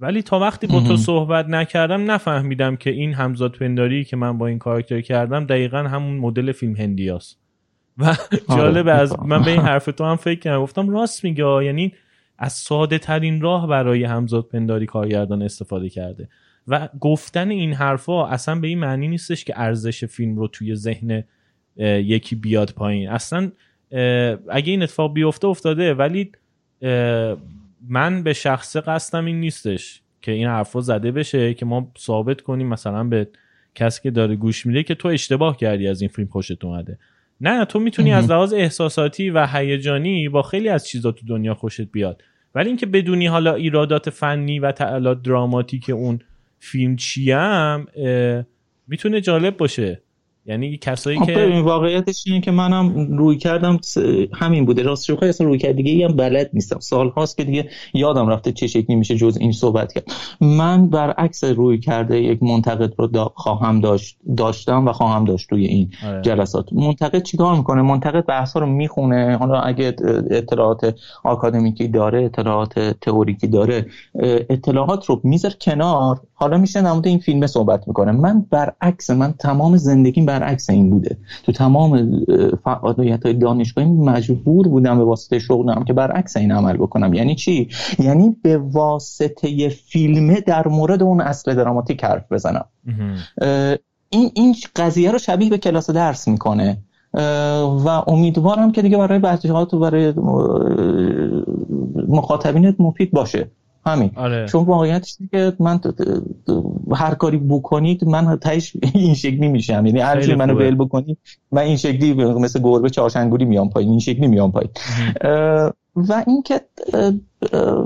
ولی 0.00 0.22
تا 0.22 0.38
وقتی 0.38 0.66
با 0.66 0.80
تو 0.80 0.96
صحبت 0.96 1.46
نکردم 1.46 2.10
نفهمیدم 2.10 2.76
که 2.76 2.90
این 2.90 3.14
همزاد 3.14 3.56
پنداری 3.56 4.04
که 4.04 4.16
من 4.16 4.38
با 4.38 4.46
این 4.46 4.58
کاراکتر 4.58 5.00
کردم 5.00 5.44
دقیقا 5.44 5.78
همون 5.78 6.16
مدل 6.16 6.52
فیلم 6.52 6.76
هندیاست 6.76 7.38
و 7.98 8.04
آره. 8.04 8.16
جالب 8.48 8.88
از 8.88 9.16
من 9.24 9.42
به 9.42 9.50
این 9.50 9.60
حرف 9.60 9.84
تو 9.84 10.04
هم 10.04 10.16
فکر 10.16 10.40
کردم. 10.40 10.62
گفتم 10.62 10.90
راست 10.90 11.24
میگه 11.24 11.64
یعنی 11.64 11.94
از 12.38 12.52
ساده 12.52 12.98
ترین 12.98 13.40
راه 13.40 13.66
برای 13.66 14.04
همزاد 14.04 14.48
پنداری 14.48 14.86
کارگردان 14.86 15.42
استفاده 15.42 15.88
کرده. 15.88 16.28
و 16.68 16.88
گفتن 17.00 17.50
این 17.50 17.72
حرفا 17.72 18.26
اصلا 18.26 18.60
به 18.60 18.68
این 18.68 18.78
معنی 18.78 19.08
نیستش 19.08 19.44
که 19.44 19.60
ارزش 19.60 20.04
فیلم 20.04 20.36
رو 20.36 20.48
توی 20.48 20.74
ذهن 20.74 21.24
یکی 21.76 22.36
بیاد 22.36 22.70
پایین. 22.70 23.08
اصلا 23.08 23.50
اگه 24.50 24.70
این 24.70 24.82
اتفاق 24.82 25.14
بیفته 25.14 25.46
افتاده. 25.46 25.94
ولی 25.94 26.32
من 27.88 28.22
به 28.22 28.32
شخص 28.32 28.76
قصدم 28.76 29.24
این 29.24 29.40
نیستش 29.40 30.00
که 30.22 30.32
این 30.32 30.46
حرفا 30.46 30.80
زده 30.80 31.12
بشه 31.12 31.54
که 31.54 31.66
ما 31.66 31.92
ثابت 31.98 32.40
کنیم 32.40 32.68
مثلا 32.68 33.04
به 33.04 33.28
کسی 33.74 34.02
که 34.02 34.10
داره 34.10 34.36
گوش 34.36 34.66
میده 34.66 34.82
که 34.82 34.94
تو 34.94 35.08
اشتباه 35.08 35.56
کردی 35.56 35.88
از 35.88 36.00
این 36.00 36.08
فیلم 36.08 36.28
خوشت 36.28 36.64
اومده. 36.64 36.98
نه 37.40 37.64
تو 37.64 37.80
می‌تونی 37.80 38.12
از 38.12 38.30
لحاظ 38.30 38.52
احساساتی 38.52 39.30
و 39.30 39.46
هیجانی 39.46 40.28
با 40.28 40.42
خیلی 40.42 40.68
از 40.68 40.86
چیزا 40.86 41.12
تو 41.12 41.26
دنیا 41.26 41.54
خوشت 41.54 41.92
بیاد. 41.92 42.22
ولی 42.54 42.68
اینکه 42.68 42.86
بدونی 42.86 43.26
حالا 43.26 43.54
ایرادات 43.54 44.10
فنی 44.10 44.58
و 44.58 44.72
تعالات 44.72 45.22
دراماتیک 45.22 45.90
اون 45.90 46.18
فیلم 46.64 46.96
چیم 46.96 47.86
می‌تونه 48.88 49.20
جالب 49.20 49.56
باشه. 49.56 50.02
یعنی 50.46 50.78
کسایی 50.78 51.20
که 51.20 51.42
این 51.42 51.64
واقعیتش 51.64 52.24
اینه 52.26 52.40
که 52.40 52.50
منم 52.50 53.16
روی 53.16 53.36
کردم 53.36 53.78
همین 54.34 54.64
بوده. 54.64 54.82
راست 54.82 55.04
شو 55.04 55.16
اصلا 55.22 55.46
روی 55.46 55.58
کرد 55.58 55.76
دیگه 55.76 56.08
هم 56.08 56.16
بلد 56.16 56.50
نیستم. 56.52 56.78
سال 56.78 57.08
هاست 57.08 57.36
که 57.36 57.44
دیگه 57.44 57.68
یادم 57.94 58.28
رفته 58.28 58.52
چه 58.52 58.66
شکلی 58.66 58.96
میشه 58.96 59.16
جز 59.16 59.36
این 59.40 59.52
صحبت 59.52 59.92
کرد. 59.92 60.04
من 60.40 60.88
برعکس 60.88 61.44
روی 61.44 61.78
کرده 61.78 62.22
یک 62.22 62.42
منتقد 62.42 62.94
رو 62.98 63.32
خواهم 63.34 63.80
داشت 63.80 64.16
داشتم 64.36 64.88
و 64.88 64.92
خواهم 64.92 65.24
داشت 65.24 65.52
روی 65.52 65.66
این 65.66 65.90
آره. 66.06 66.22
جلسات. 66.22 66.72
منتقد 66.72 67.22
چیکار 67.22 67.56
می‌کنه؟ 67.56 67.82
منتقد 67.82 68.26
بحث 68.26 68.56
رو 68.56 68.66
می‌خونه. 68.66 69.36
حالا 69.40 69.60
اگه 69.60 69.96
اطلاعات 70.30 70.94
آکادمیکی 71.24 71.88
داره 71.88 72.24
اطلاعات 72.24 72.78
تئوریکی 72.78 73.46
داره 73.46 73.86
اطلاعات 74.50 75.06
رو 75.06 75.20
میذار 75.24 75.52
کنار. 75.60 76.20
حالا 76.34 76.58
میشه 76.58 76.80
نمود 76.80 77.06
این 77.06 77.18
فیلم 77.18 77.46
صحبت 77.46 77.88
می‌کنه. 77.88 78.12
من 78.12 78.46
برعکس 78.50 79.10
من 79.10 79.32
تمام 79.32 79.76
زندگیم 79.76 80.26
برعکس 80.32 80.70
این 80.70 80.90
بوده. 80.90 81.16
تو 81.42 81.52
تمام 81.52 82.20
فعالیت 82.64 83.26
های 83.26 83.34
دانشگاهی 83.34 83.88
مجبور 83.88 84.68
بودم 84.68 84.98
به 84.98 85.04
واسطه 85.04 85.38
شغلم 85.38 85.84
که 85.84 85.92
برعکس 85.92 86.36
این 86.36 86.52
عمل 86.52 86.76
بکنم. 86.76 87.14
یعنی 87.14 87.34
چی؟ 87.34 87.68
یعنی 87.98 88.36
به 88.42 88.58
واسطه 88.58 89.68
فیلمه 89.68 90.40
در 90.40 90.68
مورد 90.68 91.02
اون 91.02 91.20
اصل 91.20 91.54
دراماتیک 91.54 92.04
حرف 92.04 92.32
بزنم. 92.32 92.64
این 94.10 94.30
این 94.34 94.54
قضیه 94.76 95.10
رو 95.10 95.18
شبیه 95.18 95.50
به 95.50 95.58
کلاس 95.58 95.90
درس 95.90 96.28
می‌کنه. 96.28 96.78
و 97.84 97.88
امیدوارم 98.06 98.72
که 98.72 98.82
دیگه 98.82 98.98
برای 98.98 99.18
بچه 99.18 99.52
ها 99.52 99.64
تو 99.64 99.78
برای 99.78 100.12
مخاطبینت 102.08 102.74
مفید 102.78 103.10
باشه. 103.10 103.50
همین. 103.86 104.10
آره. 104.16 104.46
چون 104.46 104.64
واقعیتش 104.64 105.18
که 105.30 105.52
من 105.60 105.80
هر 106.92 107.14
کاری 107.14 107.38
بکنید 107.38 108.04
من 108.04 108.36
تایش 108.36 108.76
این 108.94 109.14
شکلی 109.14 109.48
میشم. 109.48 109.86
یعنی 109.86 110.00
هر 110.00 110.34
منو 110.34 110.54
ول 110.54 110.74
بکنید 110.74 111.18
من 111.52 111.62
این 111.62 111.76
شکلی 111.76 112.14
مثل 112.14 112.60
گربه 112.60 112.90
چاشنگوری 112.90 113.44
میام 113.44 113.70
پایین 113.70 113.90
این 113.90 113.98
شکلی 113.98 114.26
میام 114.26 114.52
پایین. 114.52 114.70
و 115.96 116.24
اینکه 116.26 116.60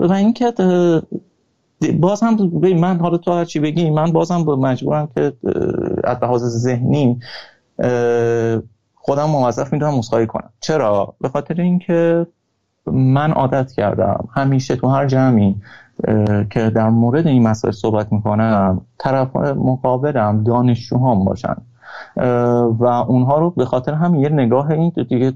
و 0.01 0.13
اینکه 0.13 0.53
باز 2.01 2.23
هم 2.23 2.51
من 2.63 2.99
حالا 2.99 3.19
تو 3.19 3.33
هر 3.33 3.45
چی 3.45 3.61
بگی 3.61 3.91
من 3.91 4.13
بازم 4.13 4.37
مجبورم 4.37 5.09
که 5.15 5.33
از 6.05 6.17
لحاظ 6.23 6.43
ذهنی 6.43 7.21
خودم 8.95 9.31
موظف 9.31 9.73
می‌دونم 9.73 9.95
مسخایی 9.95 10.27
کنم. 10.27 10.51
چرا؟ 10.61 11.15
به 11.21 11.29
خاطر 11.29 11.61
اینکه 11.61 12.27
من 12.87 13.33
عادت 13.33 13.73
کردم. 13.73 14.29
همیشه 14.35 14.77
تو 14.77 14.89
هر 14.89 15.07
جمعی 15.07 15.57
که 16.51 16.71
در 16.75 16.91
مورد 16.91 17.27
این 17.27 17.43
مسائل 17.43 17.75
صحبت 17.75 18.13
می‌کنم 18.13 18.81
طرف 18.99 19.37
مقابلم 19.37 20.45
دانشجوهام 20.45 21.25
باشن. 21.25 21.57
و 22.79 22.85
اونها 23.09 23.39
رو 23.39 23.51
به 23.51 23.65
خاطر 23.65 23.95
هم 23.95 24.15
یه 24.15 24.29
نگاه 24.29 24.71
این 24.71 24.93
دیگه 25.09 25.33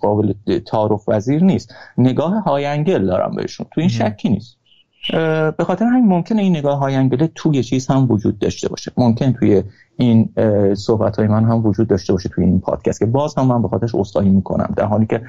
قابل 0.00 0.32
تعارف 0.66 1.08
وزیر 1.08 1.44
نیست. 1.44 1.74
نگاه 1.98 2.42
های 2.42 2.64
انگل 2.66 3.06
دارم 3.06 3.36
بهشون. 3.36 3.66
تو 3.74 3.80
این 3.80 3.90
شکی 3.90 4.28
نیست. 4.28 4.56
به 5.58 5.64
خاطر 5.64 5.84
همین 5.84 6.06
ممکنه 6.06 6.42
این 6.42 6.56
نگاه 6.56 6.78
های 6.78 6.94
انگل 6.94 7.26
توی 7.34 7.62
چیز 7.62 7.86
هم 7.86 8.10
وجود 8.10 8.38
داشته 8.38 8.68
باشه. 8.68 8.92
ممکن 8.96 9.32
توی 9.32 9.62
این 9.96 10.28
صحبت 10.74 11.16
های 11.16 11.28
من 11.28 11.44
هم 11.44 11.66
وجود 11.66 11.88
داشته 11.88 12.12
باشه 12.12 12.28
توی 12.28 12.44
این 12.44 12.60
پادکست 12.60 12.98
که 12.98 13.06
باز 13.06 13.34
هم 13.34 13.46
من 13.46 13.62
به 13.62 13.68
خاطرش 13.68 13.94
اصلاحی 13.94 14.30
می‌کنم 14.30 14.74
در 14.76 14.84
حالی 14.84 15.06
که 15.06 15.22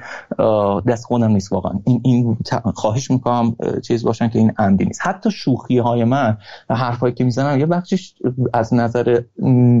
دست 0.88 1.04
خودم 1.04 1.30
نیست 1.30 1.52
واقعا. 1.52 1.72
این 1.84 2.00
این 2.04 2.36
خواهش 2.74 3.10
می‌کنم 3.10 3.56
چیز 3.82 4.04
باشن 4.04 4.28
که 4.28 4.38
این 4.38 4.52
عمدی 4.58 4.84
نیست. 4.84 5.00
حتی 5.02 5.30
شوخی 5.30 5.78
های 5.78 6.04
من 6.04 6.38
و 6.70 6.74
حرفایی 6.74 7.14
که 7.14 7.24
می‌زنم 7.24 7.58
یه 7.58 7.66
بخشش 7.66 8.14
از 8.52 8.74
نظر 8.74 9.20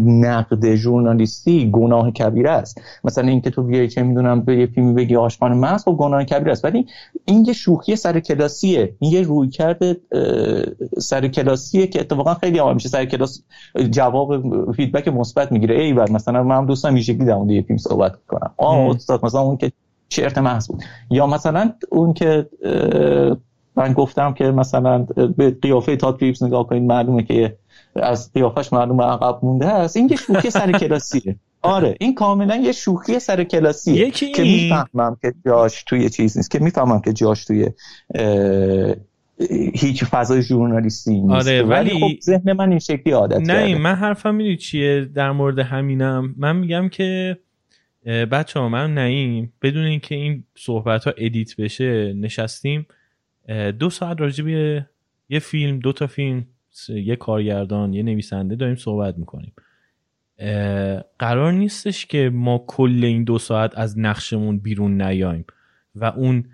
نقد 0.06 0.74
ژورنالیستی 0.74 1.70
گناه 1.70 2.10
کبیره 2.10 2.50
است. 2.50 2.80
مثلا 3.04 3.28
اینکه 3.28 3.50
تو 3.50 3.62
بیای 3.62 3.88
چه 3.88 4.02
می‌دونم 4.02 4.40
به 4.40 4.56
یه 4.56 4.66
فیلمی 4.66 4.92
بگی 4.92 5.16
آشپان 5.16 5.58
مغز 5.58 5.84
خب 5.84 5.92
گناه 5.92 6.24
کبیره 6.24 6.52
است. 6.52 6.64
ولی 6.64 6.86
این 7.24 7.44
یه 7.44 7.52
شوخی 7.52 7.96
سر 7.96 8.20
کلاسیه. 8.20 8.96
این 8.98 9.12
یه 9.12 9.26
سر 10.98 11.28
کلاسیه 11.28 11.86
که 11.86 12.00
اتفاقا 12.00 12.34
خیلی 12.34 12.58
هم 12.58 12.74
میشه. 12.74 12.88
سر 12.88 13.04
کلاس 13.04 13.42
جواب 13.90 14.32
فیدبک 14.76 15.08
مثبت 15.08 15.52
می‌گیره. 15.52 15.82
ای 15.82 15.92
بر 15.92 16.10
مثلا 16.10 16.42
من 16.42 16.56
هم 16.56 16.66
دوستم 16.66 16.94
این 16.94 17.02
شکلی 17.02 17.24
در 17.24 17.34
مورد 17.34 17.50
یه 17.50 17.62
فیلم 17.62 17.78
صحبت 17.78 18.12
کنم 18.28 18.50
آه 18.56 18.90
استاد 18.90 19.24
مثلا 19.24 19.40
اون 19.40 19.56
که 19.56 19.72
چرت 20.08 20.38
محض 20.38 20.68
بود. 20.68 20.82
یا 21.10 21.26
مثلا 21.26 21.72
اون 21.90 22.12
که 22.12 22.46
من 23.76 23.92
گفتم 23.92 24.32
که 24.32 24.44
مثلا 24.44 24.98
به 25.36 25.50
قیافه 25.50 25.96
تاد 25.96 26.16
فیلیپس 26.16 26.42
نگاه 26.42 26.66
کنید 26.66 26.82
معلومه 26.82 27.22
که 27.22 27.56
از 27.96 28.32
قیافش 28.32 28.72
معلومه 28.72 29.04
عقب 29.04 29.38
مونده 29.42 29.66
است 29.66 29.96
این 29.96 30.08
یه 30.08 30.16
شوخی 30.16 30.50
سر 30.50 30.72
کلاسیه. 30.72 31.36
آره 31.62 31.96
این 32.00 32.14
کاملا 32.14 32.56
یه 32.56 32.72
شوخی 32.72 33.18
سر 33.18 33.44
کلاسیه 33.44 34.10
که 34.10 34.42
می‌فهمم 34.42 35.16
که 35.22 35.34
جاش 35.46 35.82
توی 35.82 36.10
چیز 36.10 36.36
نیست 36.36 36.50
که 36.50 36.58
می‌فهمم 36.58 37.00
که 37.00 37.12
جاش 37.12 37.44
توی 37.44 37.70
هیچ 39.74 40.04
فضای 40.04 40.42
ژورنالیستی 40.42 41.20
نیست. 41.20 41.48
آره 41.48 41.62
ولی, 41.62 41.90
خب 41.90 42.20
ذهن 42.20 42.52
من 42.52 42.70
این 42.70 42.78
شکلی 42.78 43.12
عادت 43.12 43.36
نه 43.36 43.46
کرده. 43.46 43.78
من 43.78 43.94
حرفم 43.94 44.34
می‌دونی 44.34 44.56
چیه 44.56 45.04
در 45.04 45.32
مورد 45.32 45.58
همینم؟ 45.58 46.34
من 46.38 46.56
میگم 46.56 46.88
که 46.88 47.38
بچه 48.06 48.60
ها 48.60 48.68
من 48.68 48.94
نهیم 48.94 49.52
بدون 49.62 49.84
اینکه 49.84 50.14
این 50.14 50.44
صحبت 50.54 51.04
ها 51.04 51.12
ادیت 51.16 51.56
بشه 51.56 52.12
نشستیم 52.12 52.86
دو 53.78 53.90
ساعت 53.90 54.20
راجع 54.20 54.44
به 54.44 54.86
یه 55.28 55.38
فیلم 55.38 55.78
دو 55.78 55.92
تا 55.92 56.06
فیلم 56.06 56.46
یه 56.88 57.16
کارگردان 57.16 57.94
یه 57.94 58.02
نویسنده 58.02 58.56
داریم 58.56 58.76
صحبت 58.76 59.18
می‌کنیم. 59.18 59.52
قرار 61.18 61.52
نیستش 61.52 62.06
که 62.06 62.30
ما 62.34 62.64
کل 62.66 63.04
این 63.04 63.24
دو 63.24 63.38
ساعت 63.38 63.78
از 63.78 63.98
نقشمون 63.98 64.58
بیرون 64.58 65.02
نیایم 65.02 65.44
و 65.94 66.04
اون 66.04 66.44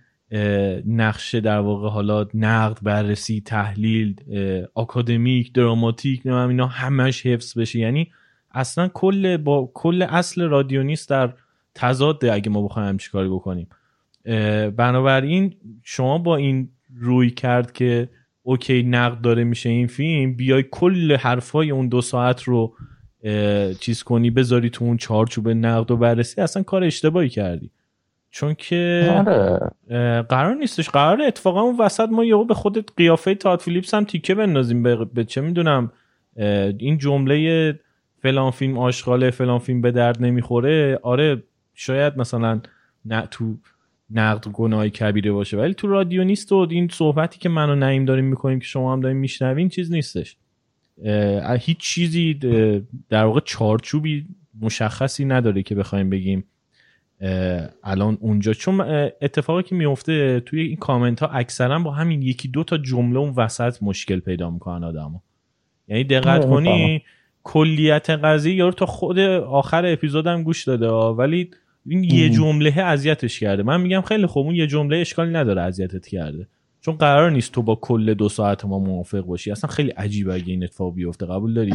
نقشه 0.87 1.41
در 1.41 1.59
واقع 1.59 1.89
حالا 1.89 2.27
نقد 2.35 2.79
بررسی 2.83 3.43
تحلیل 3.47 4.15
آکادمیک 4.75 5.53
دراماتیک 5.53 6.23
نه 6.25 6.35
اینا 6.35 6.67
همش 6.67 7.27
حفظ 7.27 7.59
بشه. 7.59 7.79
یعنی 7.79 8.11
اصلا 8.51 8.89
کل 8.89 9.37
با 9.37 9.71
کل 9.75 10.03
اصل 10.03 10.43
رادیونیست 10.43 11.11
در 11.11 11.33
تضاده 11.75 12.33
اگه 12.33 12.51
ما 12.51 12.63
بخوایم 12.63 12.89
همچی 12.89 13.11
کاری 13.11 13.29
بکنیم. 13.29 13.67
بنابراین 14.77 15.55
شما 15.83 16.19
با 16.19 16.37
این 16.37 16.69
روی 16.97 17.31
کرد 17.31 17.73
که 17.73 18.09
اوکی 18.43 18.83
نقد 18.83 19.21
داره 19.21 19.45
میشه 19.45 19.69
این 19.69 19.87
فیلم 19.87 20.35
بیای 20.35 20.65
کل 20.71 21.17
حرفای 21.17 21.71
اون 21.71 21.89
دو 21.89 22.01
ساعت 22.01 22.43
رو 22.43 22.75
چیز 23.81 24.03
کنی 24.03 24.31
بذاری 24.31 24.71
تو 24.71 24.85
اون 24.85 24.97
چارچوب 24.97 25.49
نقد 25.49 25.91
و 25.91 25.97
بررسی 25.97 26.41
اصلا 26.41 26.63
کار 26.63 26.85
اشتباهی 26.85 27.29
کردی. 27.29 27.71
چون 28.35 28.55
که 28.55 29.13
آره. 29.17 30.23
قرار 30.23 30.55
نیستش. 30.55 30.91
قرار 30.91 31.23
اتفاقا 31.23 31.61
اون 31.61 31.77
وسط 31.79 32.09
ما 32.09 32.25
یهو 32.25 32.45
به 32.45 32.55
خودت 32.55 32.85
قیافه 32.97 33.35
تاد 33.35 33.61
فیلیپس 33.61 33.95
هم 33.95 34.05
تیکه 34.05 34.35
بندازیم 34.35 34.83
به, 34.83 35.05
به 35.05 35.25
چه 35.25 35.41
می‌دونم 35.41 35.93
این 36.79 36.99
جمله 36.99 37.79
فلان 38.23 38.51
فیلم 38.51 38.79
آشغاله 38.79 39.31
فلان 39.31 39.59
فیلم 39.59 39.81
به 39.81 39.91
درد 39.91 40.23
نمی‌خوره. 40.23 40.99
آره 41.03 41.43
شاید 41.75 42.19
مثلا 42.19 42.61
نه 43.05 43.27
تو 43.31 43.55
نقد 44.11 44.49
گناه 44.49 44.89
کبیره 44.89 45.33
باشه 45.33 45.57
ولی 45.57 45.75
تو 45.75 45.89
رادیو 45.89 46.25
نیست 46.25 46.53
و 46.53 46.67
این 46.71 46.89
صحبتی 46.89 47.39
که 47.39 47.49
من 47.49 47.71
و 47.71 47.75
نعیم 47.75 48.05
داریم 48.05 48.25
می‌کنیم 48.25 48.59
که 48.59 48.67
شما 48.67 48.93
هم 48.93 49.01
داریم 49.01 49.17
میشنوین 49.17 49.69
چیز 49.69 49.93
نیستش. 49.93 50.37
هیچ 51.61 51.79
چیزی 51.79 52.35
در 53.09 53.25
واقع 53.25 53.41
چارچوبی 53.45 54.27
مشخصی 54.61 55.25
نداره 55.25 55.63
که 55.63 55.75
بخوایم 55.75 56.11
بگیم 56.11 56.45
الان 57.85 58.19
اونجا. 58.21 58.53
چون 58.53 58.81
اتفاقی 59.23 59.63
که 59.63 59.75
میفته 59.75 60.41
توی 60.41 60.61
این 60.61 60.77
کامنت 60.77 61.21
ها 61.21 61.29
اکثرا 61.29 61.79
با 61.79 61.91
همین 61.91 62.23
یکی 62.23 62.49
دو 62.49 62.65
تا 62.65 62.79
جمله 62.79 63.19
اون 63.19 63.35
وسط 63.37 63.83
مشکل 63.83 64.21
پیدا 64.21 64.51
می‌کنن 64.51 64.85
آدمو. 64.85 65.21
یعنی 65.89 66.05
دقت 66.05 66.47
کنی 66.47 67.03
کلیت 67.43 68.11
قضیه 68.11 68.55
یارو 68.55 68.73
تا 68.73 68.87
خود 68.87 69.19
آخر 69.19 69.87
اپیزودم 69.87 70.43
گوش 70.43 70.65
داده 70.65 70.89
ولی 70.89 71.51
این 71.87 72.05
یه 72.05 72.31
جمله 72.31 72.79
اذیتش 72.79 73.41
کرده. 73.41 73.63
من 73.63 73.81
میگم 73.81 74.01
خیلی 74.01 74.27
خوب 74.27 74.47
اون 74.47 74.55
یه 74.55 74.67
جمله 74.67 74.97
اشکالی 74.97 75.33
نداره 75.33 75.63
اذیتت 75.63 76.07
کرده. 76.07 76.47
چون 76.85 76.97
قرار 76.97 77.31
نیست 77.31 77.53
تو 77.53 77.63
با 77.63 77.75
کل 77.75 78.15
دو 78.15 78.29
ساعت 78.29 78.65
ما 78.65 78.79
موافق 78.79 79.21
باشی. 79.21 79.51
اصلا 79.51 79.71
خیلی 79.71 79.91
عجیبه 79.91 80.35
اگه 80.35 80.47
این 80.47 80.65
اتفاق 80.65 80.95
بیفته. 80.95 81.27
قبول 81.27 81.55
داری؟ 81.55 81.75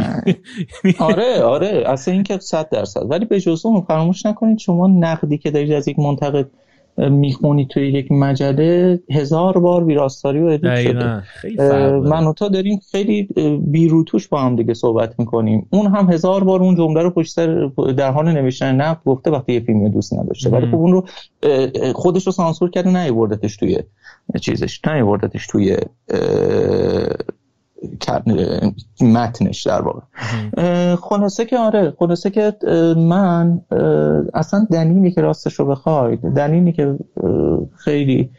آره 0.99 1.41
آره. 1.43 1.83
اصلا 1.85 2.13
این 2.13 2.23
که 2.23 2.39
100 2.39 2.69
درصد. 2.69 3.01
ولی 3.09 3.25
به 3.25 3.39
جز 3.41 3.65
اون 3.65 3.81
فراموش 3.81 4.25
نکنید 4.25 4.57
شما 4.57 4.87
نقدی 4.87 5.37
که 5.37 5.51
دارید 5.51 5.71
از 5.71 5.87
یک 5.87 5.99
منتقد 5.99 6.49
می‌خونی 6.97 7.65
توی 7.65 7.87
یک 7.87 8.11
مجله 8.11 8.99
هزار 9.11 9.57
بار 9.57 9.83
ویراستاری 9.83 10.41
و 10.41 10.45
edit 10.45 10.81
شده. 10.81 11.23
من 11.91 12.23
و 12.27 12.33
تا 12.33 12.47
داریم 12.47 12.79
خیلی 12.91 13.29
بیروتوش 13.61 14.27
با 14.27 14.41
هم 14.41 14.55
دیگه 14.55 14.73
صحبت 14.73 15.19
می‌کنیم. 15.19 15.67
اون 15.69 15.87
هم 15.87 16.11
هزار 16.11 16.43
بار 16.43 16.61
اون 16.63 16.75
جمله 16.75 17.01
رو 17.01 17.09
پشت 17.09 17.39
در 17.91 18.11
حال 18.11 18.31
نوشتن 18.31 18.75
نقد 18.75 19.01
گفته 19.05 19.31
وقتی 19.31 19.53
یه 19.53 19.59
فیلمی 19.59 19.89
دوست 19.89 20.13
نداشته. 20.13 20.49
ولی 20.49 20.67
خب 20.67 20.75
اون 20.75 20.91
رو 20.91 21.05
خودش 21.93 22.25
رو 22.25 22.31
سانسور 22.31 22.69
کرده 22.69 23.03
نیوردتش 23.03 23.57
توی 23.57 23.79
چیزش 24.41 24.81
نیوردتش 24.87 25.47
توی 25.47 25.77
متنش 29.01 29.67
در 29.67 29.81
واقع. 29.81 30.01
خلاصه 30.95 31.45
که 31.45 31.57
آره 31.57 31.93
خلاصه 31.99 32.29
که 32.29 32.53
من 32.97 33.61
اصلا 34.33 34.67
دلیلی 34.71 35.11
که 35.11 35.21
راستش 35.21 35.53
رو 35.53 35.65
بخواید 35.65 36.21
دلیلی 36.21 36.71
که 36.71 36.95
خیلی 37.77 38.29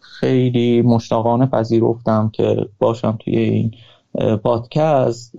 خیلی 0.00 0.82
مشتاقانه 0.82 1.46
پذیرفتم 1.46 2.30
که 2.32 2.56
باشم 2.78 3.18
توی 3.24 3.36
این 3.36 3.70
پادکست 4.42 5.34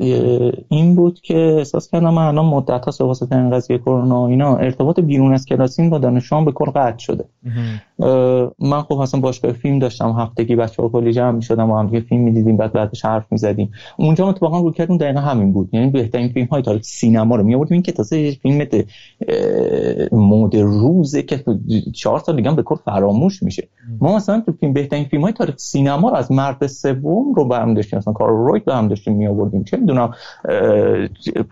این 0.70 0.96
بود 0.96 1.20
که 1.22 1.56
احساس 1.58 1.90
کردم 1.90 2.14
من 2.14 2.28
الان 2.28 2.46
مدت 2.46 2.86
ها 2.86 3.08
واسه 3.08 3.28
این 3.32 3.50
قضیه 3.50 3.78
کرونا 3.78 4.28
اینا 4.28 4.58
ارتباط 4.58 5.00
بیرون 5.00 5.34
از 5.34 5.46
کلاسیم 5.46 5.90
با 5.90 5.98
دانشجویان 5.98 6.46
به 6.46 6.52
کل 6.52 6.72
قطع 6.72 6.98
شده. 6.98 7.26
من 8.60 8.82
خب 8.82 8.94
اصلا 8.94 9.20
باشگاه 9.20 9.52
فیلم 9.52 9.80
داشتم 9.80 10.12
هفتگی 10.12 10.56
بچه‌ها 10.56 10.90
کلی 10.90 11.14
جمع 11.14 11.32
می‌شدم 11.32 11.72
و 11.72 11.78
هم 11.78 11.88
دیگه 11.88 12.00
فیلم 12.00 12.22
می‌دیدیم 12.22 12.58
بعد 12.58 12.74
بعدش 12.74 13.06
حرف 13.06 13.26
می‌زدیم. 13.32 13.72
اونجا 13.98 14.30
اتفاقا 14.30 14.60
رو 14.60 14.72
کردون 14.72 14.98
دقیقا 14.98 15.20
همین 15.20 15.54
بود. 15.54 15.70
یعنی 15.74 15.90
بهترین 15.90 16.30
فیلم 16.30 16.48
های 16.48 16.62
تاریخ 16.62 16.84
سینما 16.84 17.36
رو 17.36 17.44
می‌آوردیم. 17.44 17.74
این 17.74 17.82
که 17.82 17.92
تازه 17.92 18.32
فیلم 18.32 18.68
مود 20.12 20.56
روزه 20.56 21.24
که 21.24 21.44
چهار 21.94 22.20
سال 22.20 22.36
دیگه 22.36 22.52
به 22.52 22.64
کل 22.64 22.76
فراموش 22.86 23.44
میشه. 23.44 23.68
ما 24.02 24.16
مثلا 24.16 24.42
تو 24.46 24.52
فیلم 24.52 24.74
بهترین 24.74 25.06
فیلم 25.06 25.24
های 25.24 25.34
تاریخ 25.34 25.56
سینما 25.58 26.10
رو 26.10 26.16
از 26.16 26.32
مرد 26.32 26.68
سوم 26.68 27.34
رو 27.34 27.48
برام 27.48 27.74
داشتیم. 27.74 28.00
مثلا 28.00 28.14
کار 28.14 28.30
روی 28.30 28.60
به 28.60 28.76
هم 28.76 28.88
داشتیم 28.88 29.16
می‌آوردیم. 29.16 29.64
چه 29.64 29.78
می‌دونم 29.78 30.14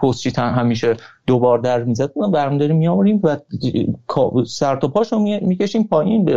پست 0.02 0.40
همیشه 0.40 0.96
دوبار 1.30 1.60
در 1.60 1.84
می‌زد 1.84 2.12
اون 2.14 2.32
برمیداریم 2.32 2.76
میآوریم 2.76 3.22
و 3.24 3.38
سر 4.46 4.76
تا 4.76 4.88
پاشو 4.88 5.20
می‌کشیم 5.20 5.84
پایین 5.84 6.30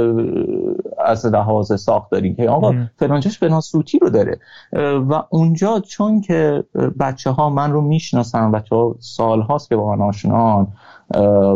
از 1.07 1.27
لحاظ 1.27 1.81
ساختاری 1.81 2.35
که 2.35 2.49
آقا 2.49 2.75
فلانجاش 2.97 3.39
فلان 3.39 3.61
سوتی 3.61 3.99
رو 3.99 4.11
داره. 4.11 4.39
و 5.11 5.23
اونجا 5.31 5.81
چون 5.81 6.21
که 6.21 6.65
بچه 7.01 7.31
ها 7.31 7.51
من 7.51 7.73
رو 7.73 7.81
می‌شناسن 7.81 8.53
بچه 8.53 8.77
ها 8.77 8.97
سال 8.99 9.41
هاست 9.41 9.69
که 9.69 9.77
با 9.77 9.97
من 9.97 10.03
آشنان 10.03 10.67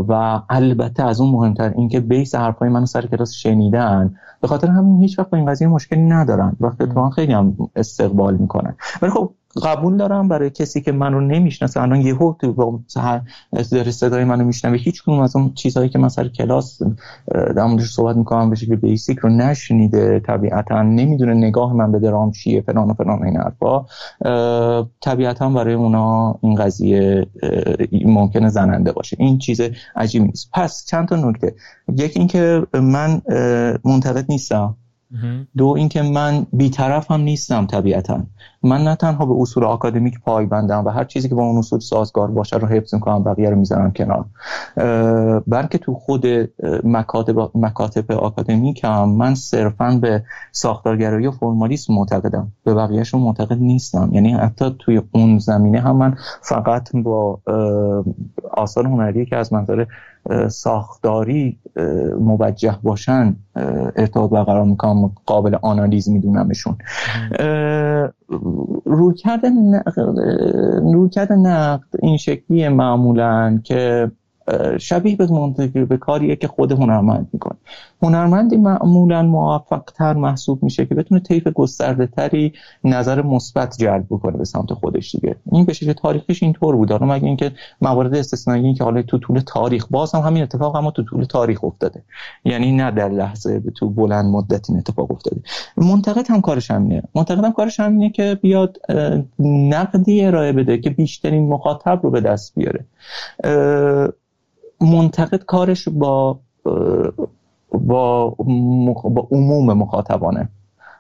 و 0.09 0.41
البته 0.51 1.03
از 1.03 1.21
اون 1.21 1.31
مهمتر 1.31 1.73
اینکه 1.77 2.01
بیس 2.01 2.35
حرفای 2.35 2.69
منو 2.69 2.87
سر 2.87 3.07
کلاس 3.07 3.33
شنیدن 3.33 4.15
به 4.41 4.49
خاطر 4.49 4.69
همین 4.69 5.01
هیچ 5.01 5.19
وقت 5.19 5.31
با 5.31 5.39
این 5.39 5.47
قضیه 5.47 5.69
مشکلی 5.69 6.03
ندارن. 6.03 6.57
وقتی 6.61 6.87
تو 6.87 7.11
خیلی 7.11 7.33
هم 7.33 7.57
استقبال 7.77 8.37
می‌کنن. 8.37 8.77
ولی 9.03 9.11
خب 9.11 9.31
قبول 9.63 9.97
دارم 9.97 10.29
برای 10.29 10.51
کسی 10.51 10.81
که 10.81 10.93
منو 10.93 11.21
نمی‌شناسه. 11.21 11.83
الان 11.83 12.01
یهو 12.01 12.35
تو 12.41 12.53
با 12.53 12.81
داره 13.71 13.91
صدای 13.91 14.25
منو 14.25 14.45
میشنوه 14.45 14.77
هیچ 14.77 15.03
کنون 15.03 15.21
از 15.21 15.37
اون 15.37 15.55
چیزهایی 15.55 15.89
که 15.89 15.99
من 15.99 16.09
سر 16.09 16.29
کلاس 16.29 16.83
در 17.35 17.65
موردش 17.67 17.91
صحبت 17.91 18.17
می‌کنم 18.17 18.51
به 18.51 18.57
شکل 18.57 18.77
بیسیک 18.77 19.19
رو 19.19 19.29
نشنیده. 19.29 20.21
طبیعتا 20.21 20.83
نمی‌دونه 20.83 21.35
نگاه 21.35 21.73
من 21.73 21.93
به 21.93 21.99
درام 21.99 22.31
چیه 22.31 22.61
فلان 22.61 22.91
و 22.91 22.95
فلان 22.95 23.25
این 23.25 23.37
حرفا. 23.37 23.85
طبیعتا 25.01 25.51
برای 25.51 25.75
اونا 25.75 26.39
این 26.43 26.55
قضیه 26.55 27.27
ممکنه 28.05 28.49
زننده 28.49 28.93
باشه. 28.93 29.17
این 29.21 29.39
چیز 29.39 29.61
عجیبی 29.97 30.25
نیست. 30.25 30.51
پس 30.53 30.87
چند 30.89 31.09
تا 31.09 31.17
نکته. 31.17 31.55
یکی 31.97 32.19
اینکه 32.19 32.67
من 32.75 33.23
منتقد 33.85 34.25
نیستم. 34.29 34.77
دو 35.57 35.67
اینکه 35.67 36.03
من 36.03 36.47
بیطرف 36.53 37.11
هم 37.11 37.21
نیستم 37.21 37.67
طبیعتا. 37.67 38.23
من 38.67 38.85
نه 38.85 38.97
تنها 38.97 39.27
به 39.27 39.35
اصول 39.41 39.65
آکادمیک 39.65 40.21
پایبندم 40.21 40.85
و 40.85 40.89
هر 40.89 41.05
چیزی 41.05 41.29
که 41.29 41.35
با 41.35 41.43
اون 41.43 41.59
اصول 41.59 41.81
سازگار 41.81 42.31
باشه 42.31 42.57
رو 42.57 42.69
حفظ 42.69 42.95
می‌کنم 42.95 43.25
بقیه 43.25 43.51
رو 43.51 43.57
می‌ذارم 43.57 43.93
کنار. 43.93 44.25
بلکه 45.47 45.79
تو 45.79 45.95
خود 45.95 46.27
مکاتب, 46.85 47.51
مکاتب 47.55 48.13
آکادمیک 48.13 48.85
هم 48.85 49.09
من 49.09 49.35
صرفا 49.35 49.99
به 50.03 50.23
ساختارگرایی 50.53 51.27
و 51.27 51.31
فرمالیسم 51.31 51.95
معتقدم. 51.95 52.53
به 52.65 52.75
بقیهشون 52.75 53.21
معتقد 53.21 53.59
نیستم. 53.59 54.11
یعنی 54.13 54.33
حتی 54.33 54.77
توی 54.79 55.03
اون 55.13 55.39
زمینه 55.39 55.81
هم 55.81 55.97
من 55.97 56.15
فقط 56.43 56.97
با 56.97 57.41
آثار 58.51 58.87
هنری 58.87 59.27
که 59.27 59.37
از 59.37 59.53
منظر 59.53 59.87
ساختاری 60.49 61.59
موجه 62.21 62.79
باشن 62.83 63.37
ارتباط 63.97 64.31
برقرار 64.31 64.65
می‌کنم 64.65 65.13
قابل 65.27 65.57
آنالیز 65.63 66.09
میدونمشون. 66.09 66.77
رویکرد 68.85 69.47
نقد 69.47 71.33
نقد 71.33 71.89
این 72.03 72.17
شکلی 72.17 72.69
معمولا 72.69 73.61
که 73.65 74.11
شبیه 74.79 75.17
به 75.17 75.27
منطقی 75.33 75.85
به 75.85 75.97
کاریه 75.97 76.37
که 76.37 76.49
خود 76.49 76.73
هنرمند 76.73 77.29
می‌کنه. 77.33 77.57
هنرمندی 78.03 78.57
معمولا 78.57 79.23
موفق 79.23 79.83
تر 79.95 80.13
محسوب 80.13 80.63
میشه 80.63 80.87
که 80.87 80.95
بتونه 80.95 81.21
طیف 81.21 81.49
گسترده 81.49 82.07
تری 82.07 82.53
نظر 82.85 83.23
مثبت 83.23 83.77
جلب 83.79 84.07
بکنه 84.11 84.37
به 84.37 84.45
سمت 84.45 84.73
خودش 84.73 85.15
دیگه. 85.15 85.37
این 85.53 85.65
به 85.65 85.73
شکل 85.73 85.93
تاریخیش 85.93 86.43
اینطور 86.43 86.77
بود. 86.77 86.91
حالا 86.91 87.07
مگه 87.07 87.27
اینکه 87.27 87.53
موارد 87.81 88.15
استثنایی 88.15 88.75
که 88.75 88.85
حالا 88.85 89.03
تو 89.03 89.19
طول 89.19 89.41
تاریخ 89.41 89.87
باز 89.91 90.15
هم 90.15 90.21
همین 90.21 90.43
اتفاق 90.43 90.77
اما 90.77 90.91
تو 90.91 91.03
طول 91.03 91.25
تاریخ 91.25 91.65
افتاده. 91.65 92.03
یعنی 92.45 92.73
نه 92.73 92.91
در 92.91 93.09
لحظه 93.09 93.61
به 93.61 93.71
تو 93.71 93.91
بلند 93.91 94.25
مدت 94.25 94.71
این 94.71 94.79
اتفاق 94.79 95.11
افتاده. 95.11 95.41
منتقد 95.77 96.31
هم 96.31 96.41
کارش 96.41 96.71
همینه. 96.71 97.03
منتقد 97.15 97.45
هم 97.45 97.53
کارش 97.53 97.81
همینه 97.81 98.11
که 98.11 98.39
بیاد 98.43 98.77
نقدی 99.39 100.25
ارائه 100.25 100.53
بده 100.53 100.79
که 100.79 100.91
بیشترین 100.91 101.49
مخاطب 101.49 102.01
رو 102.03 102.11
به 102.11 102.21
دست 102.21 102.55
بیاره. 102.55 102.85
منتقد 104.81 105.45
کارش 105.45 105.89
با 105.89 106.41
با, 107.73 108.29
با 109.05 109.29
عموم 109.31 109.73
مخاطبانه. 109.73 110.49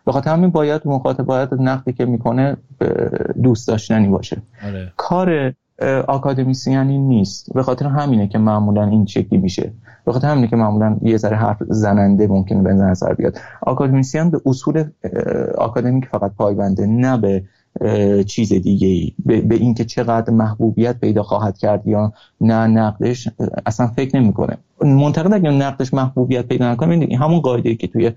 به 0.04 0.12
خاطر 0.12 0.30
همین 0.30 0.50
باید 0.50 0.82
مخاطب 0.84 1.24
باید 1.24 1.48
نقدی 1.54 1.92
که 1.92 2.04
می‌کنه 2.04 2.56
دوست 3.42 3.68
داشتنی 3.68 4.08
باشه. 4.08 4.42
آره. 4.66 4.92
کار 4.96 5.52
آکادمیسیانی 6.08 6.98
نیست. 6.98 7.52
به 7.54 7.62
خاطر 7.62 7.86
همینه 7.86 8.28
که 8.28 8.38
معمولا 8.38 8.84
این 8.84 9.06
شکلی 9.06 9.38
میشه. 9.38 9.72
به 10.04 10.12
خاطر 10.12 10.28
همینه 10.28 10.48
که 10.48 10.56
معمولا 10.56 10.96
یه 11.02 11.16
ذره 11.16 11.36
حرف 11.36 11.62
زننده 11.68 12.26
ممکنه 12.26 12.62
به 12.62 12.72
نظر 12.72 13.14
بیاد. 13.14 13.38
آکادمیسیان 13.60 14.30
به 14.30 14.40
اصول 14.46 14.84
آکادمیک 15.58 16.04
فقط 16.04 16.32
پایبنده 16.34 16.86
نه 16.86 17.18
به 17.18 17.42
چیز 18.26 18.52
دیگه 18.52 18.88
ای 18.88 19.12
به, 19.26 19.54
اینکه 19.54 19.84
چقدر 19.84 20.32
محبوبیت 20.32 21.00
پیدا 21.00 21.22
خواهد 21.22 21.58
کرد 21.58 21.86
یا 21.86 22.12
نه 22.40 22.66
نقدش 22.66 23.28
اصلا 23.66 23.86
فکر 23.86 24.16
نمی‌کنه. 24.16 24.58
منتقد 24.80 25.32
اگر 25.32 25.50
نقدش 25.50 25.94
محبوبیت 25.94 26.46
پیدا 26.46 26.72
نکنه 26.72 27.16
همون 27.16 27.40
قاعده 27.40 27.74
که 27.74 27.86
توی 27.86 28.10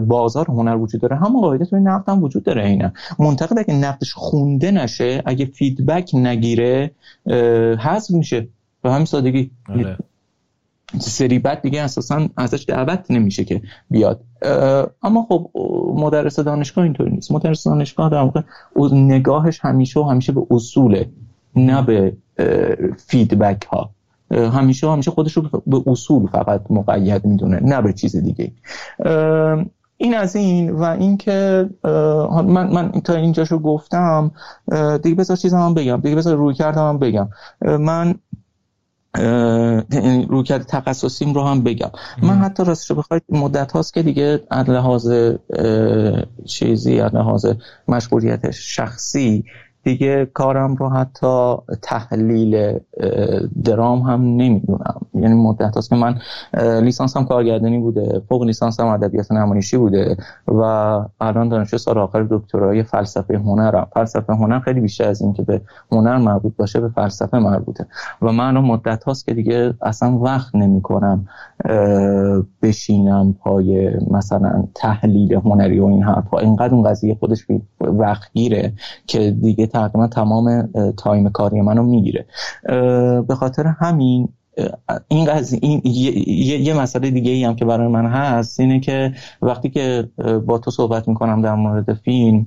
بازار 0.00 0.46
هنر 0.48 0.76
وجود 0.76 1.00
داره 1.00 1.16
همون 1.16 1.40
قاعده 1.40 1.64
توی 1.64 1.80
نقد 1.80 2.08
هم 2.08 2.22
وجود 2.22 2.42
داره 2.42 2.66
اینه 2.66 2.92
منتقد 3.18 3.58
اگه 3.58 3.74
نقدش 3.74 4.14
خونده 4.14 4.70
نشه 4.70 5.22
اگه 5.26 5.44
فیدبک 5.44 6.10
نگیره 6.14 6.90
حذف 7.78 8.10
میشه. 8.10 8.48
به 8.82 8.90
همین 8.90 9.04
سادگی. 9.04 9.50
آره. 9.68 9.96
سری 10.98 11.38
بعد 11.38 11.62
دیگه 11.62 11.82
اساسا 11.82 12.28
ازش 12.36 12.64
دعوت 12.68 13.10
نمیشه 13.10 13.44
که 13.44 13.62
بیاد. 13.90 14.20
اما 15.02 15.26
خب 15.28 15.50
مدرس 15.94 16.38
دانشگاه 16.38 16.84
اینطوری 16.84 17.10
نیست. 17.10 17.32
مدرس 17.32 17.64
دانشگاه 17.64 18.10
در 18.10 18.22
واقع 18.22 18.42
نگاهش 18.92 19.60
همیشه 19.62 20.00
و 20.00 20.02
همیشه 20.02 20.32
به 20.32 20.46
اصوله 20.50 21.08
نه 21.56 21.82
به 21.82 22.12
فیدبک 23.06 23.64
ها 23.64 23.90
همیشه 24.30 24.90
همیشه 24.90 25.10
خودش 25.10 25.32
رو 25.32 25.42
به 25.66 25.82
اصول 25.86 26.26
فقط 26.26 26.62
مقید 26.70 27.24
می‌دونه 27.24 27.60
نه 27.62 27.82
به 27.82 27.92
چیز 27.92 28.16
دیگه. 28.16 28.52
این 29.96 30.14
از 30.14 30.36
این 30.36 30.70
و 30.70 30.82
اینکه 30.82 31.70
من 32.44 32.72
من 32.72 32.90
تا 32.90 33.14
اینجاشو 33.14 33.58
گفتم 33.58 34.30
دیگه 35.02 35.14
بذار 35.14 35.36
چیزم 35.36 35.58
هم 35.58 35.74
بگم 35.74 36.00
دیگه 36.00 36.16
بذار 36.16 36.36
روی 36.36 36.54
کردم 36.54 36.88
هم 36.88 36.98
بگم. 36.98 37.28
من 37.60 38.14
رویکرد 40.28 40.62
تخصصیم 40.62 41.34
رو 41.34 41.42
هم 41.44 41.62
بگم. 41.62 41.90
من 42.22 42.38
حتی 42.38 42.64
راستش 42.64 42.92
بخواید 42.92 43.22
مدت 43.28 43.72
هاست 43.72 43.94
که 43.94 44.02
دیگه 44.02 44.40
از 44.50 44.70
لحاظ 44.70 45.12
چیزی 46.46 47.00
از 47.00 47.14
لحاظ 47.14 47.46
مشغولیت 47.88 48.50
شخصی 48.50 49.44
دیگه 49.82 50.26
کارم 50.34 50.76
رو 50.76 50.88
حتی 50.88 51.54
تحلیل 51.82 52.78
درام 53.64 54.00
هم 54.00 54.22
نمی‌دونم. 54.22 55.00
یعنی 55.14 55.34
مدت 55.34 55.76
هست 55.76 55.90
که 55.90 55.96
من 55.96 56.18
لیسانس 56.80 57.16
هم 57.16 57.24
کارگردانی 57.24 57.78
بوده 57.78 58.22
فوق 58.28 58.42
لیسانس 58.42 58.80
هم 58.80 58.86
ادبیات 58.86 59.32
نمایشی 59.32 59.76
بوده 59.76 60.16
و 60.48 60.62
الان 61.20 61.48
دانشجو 61.48 61.78
سال 61.78 61.98
آخر 61.98 62.26
دکترای 62.30 62.82
فلسفه 62.82 63.38
هنرم. 63.38 63.88
فلسفه 63.94 64.32
هنر 64.32 64.60
خیلی 64.60 64.80
بیشتر 64.80 65.08
از 65.08 65.22
این 65.22 65.32
که 65.32 65.42
به 65.42 65.60
هنر 65.92 66.16
مربوط 66.16 66.56
باشه 66.56 66.80
به 66.80 66.88
فلسفه 66.88 67.38
مربوطه. 67.38 67.86
و 68.22 68.32
من 68.32 68.48
الان 68.48 68.64
مدت 68.64 69.04
هاست 69.04 69.26
که 69.26 69.34
دیگه 69.34 69.74
اصلا 69.82 70.18
وقت 70.18 70.54
نمی 70.54 70.82
کنم 70.82 71.28
بشینم 72.62 73.32
پای 73.32 73.90
مثلا 74.10 74.64
تحلیل 74.74 75.34
هنری 75.34 75.80
و 75.80 75.84
این 75.84 76.02
حرفا 76.02 76.38
اینقدر 76.38 76.74
اون 76.74 76.90
قضیه 76.90 77.14
خودش 77.14 77.46
وقت 77.80 78.32
گیره 78.32 78.72
که 79.06 79.30
دیگه 79.30 79.66
تقریبا 79.70 80.06
تمام 80.06 80.68
تایم 80.96 81.28
کاری 81.30 81.60
منو 81.60 81.82
می‌گیره. 81.82 82.26
به 83.28 83.34
خاطر 83.34 83.66
همین 83.66 84.28
این 85.08 85.24
قضیه 85.24 85.60
این 85.62 85.80
یه, 85.84 86.60
یه 86.60 86.80
مسئله 86.80 87.10
دیگه 87.10 87.32
ای 87.32 87.44
هم 87.44 87.56
که 87.56 87.64
برای 87.64 87.88
من 87.88 88.06
هست 88.06 88.60
اینه 88.60 88.80
که 88.80 89.12
وقتی 89.42 89.70
که 89.70 90.08
با 90.46 90.58
تو 90.58 90.70
صحبت 90.70 91.08
می‌کنم 91.08 91.42
در 91.42 91.54
مورد 91.54 91.94
فیلم 91.94 92.46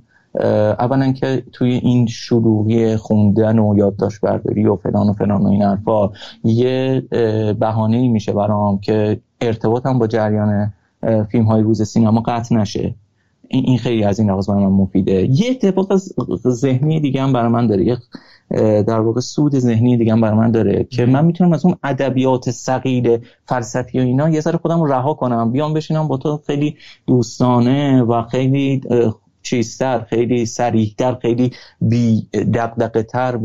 اولا 0.79 1.11
که 1.11 1.43
توی 1.51 1.71
این 1.71 2.07
شروعی 2.07 2.95
خوندن 2.95 3.59
و 3.59 3.77
یادداشت 3.77 4.21
برداری 4.21 4.65
و 4.65 4.75
فلان 4.75 5.09
و 5.09 5.13
فلان 5.13 5.41
و 5.41 5.47
این 5.47 5.61
حرفا 5.61 6.09
یه 6.43 7.03
بهانه 7.59 8.07
میشه 8.07 8.33
برام 8.33 8.79
که 8.79 9.19
ارتباطم 9.41 9.99
با 9.99 10.07
جریان 10.07 10.73
فیلم 11.29 11.45
های 11.45 11.61
روز 11.61 11.81
سینما 11.81 12.21
قطع 12.21 12.55
نشه. 12.55 12.95
این 13.61 13.77
خیلی 13.77 14.03
از 14.03 14.19
این 14.19 14.29
لحاظ 14.29 14.49
برای 14.49 14.65
من 14.65 14.71
مفیده. 14.71 15.27
یه 15.31 15.51
اتفاق 15.51 15.95
ذهنی 16.47 16.99
دیگه 16.99 17.21
هم 17.21 17.33
برای 17.33 17.51
من 17.51 17.67
داره. 17.67 17.85
یه 17.85 17.97
در 18.83 18.99
واقع 18.99 19.19
سود 19.19 19.59
ذهنی 19.59 19.97
دیگه 19.97 20.11
هم 20.11 20.21
برای 20.21 20.37
من 20.37 20.51
داره 20.51 20.87
که 20.89 21.05
من 21.05 21.25
می‌تونم 21.25 21.53
از 21.53 21.65
اون 21.65 21.75
ادبیات 21.83 22.51
ثقیل 22.51 23.17
فلسفی 23.45 23.99
و 23.99 24.01
اینا 24.01 24.29
یه 24.29 24.39
ذره 24.39 24.57
خودم 24.57 24.81
رو 24.81 24.91
رها 24.91 25.13
کنم. 25.13 25.51
بیام 25.51 25.73
بشینم 25.73 26.07
با 26.07 26.17
تو 26.17 26.39
خیلی 26.47 26.75
دوستانه 27.07 28.01
و 28.01 28.21
خیلی 28.21 28.81
چیزتر 29.43 29.99
خیلی 29.99 30.45
سریحتر 30.45 31.15
خیلی 31.21 31.51
بی 31.81 32.27
دقدقه 32.31 33.03
تر 33.03 33.39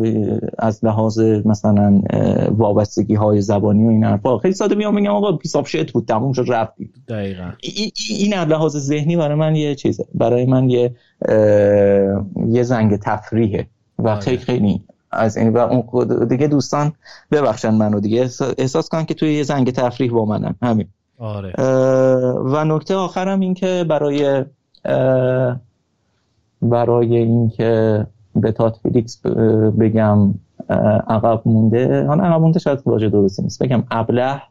از 0.58 0.84
لحاظ 0.84 1.18
مثلا 1.44 2.02
وابستگی 2.50 3.14
های 3.14 3.40
زبانی 3.40 3.86
و 3.86 3.88
این 3.88 4.04
حرفا 4.04 4.38
خیلی 4.38 4.54
ساده 4.54 4.74
میام 4.74 4.94
میگم 4.94 5.10
آقا 5.10 5.36
پیساب 5.36 5.66
شت 5.66 5.92
بود 5.92 6.04
تموم 6.04 6.32
شد 6.32 6.44
رفتی 6.48 6.90
دقیقا. 7.08 7.52
این 8.18 8.34
از 8.34 8.48
لحاظ 8.48 8.76
ذهنی 8.76 9.16
برای 9.16 9.34
من 9.34 9.56
یه 9.56 9.74
چیزه. 9.74 10.06
برای 10.14 10.46
من 10.46 10.70
یه 10.70 10.94
یه 12.48 12.62
زنگ 12.62 12.96
تفریحه 12.96 13.66
و 13.98 14.08
آره. 14.08 14.20
خیلی 14.20 14.38
خیلی 14.38 14.82
از 15.10 15.36
این 15.36 15.48
و 15.48 15.58
اون 15.58 16.26
دیگه 16.26 16.46
دوستان 16.46 16.92
ببخشن 17.30 17.74
منو 17.74 18.00
دیگه. 18.00 18.28
احساس 18.58 18.88
کنن 18.88 19.04
که 19.04 19.14
توی 19.14 19.34
یه 19.34 19.42
زنگ 19.42 19.70
تفریح 19.70 20.12
با 20.12 20.24
منن. 20.24 20.54
همین. 20.62 20.86
آره. 21.18 21.52
و 22.38 22.64
نکته 22.64 22.94
آخرم 22.94 23.40
این 23.40 23.54
که 23.54 23.84
برای 23.88 24.44
برای 26.62 27.16
اینکه 27.16 28.06
به 28.36 28.52
تات 28.52 28.76
فیلیکس 28.82 29.22
بگم 29.80 30.34
عقب 31.08 31.42
مونده. 31.44 32.06
حالا 32.06 32.24
عقب 32.24 32.40
مونده 32.40 32.58
شاید 32.58 32.78
واژه 32.86 33.08
درستی 33.08 33.42
نیست. 33.42 33.62
بگم 33.62 33.82
ابله 33.90 34.42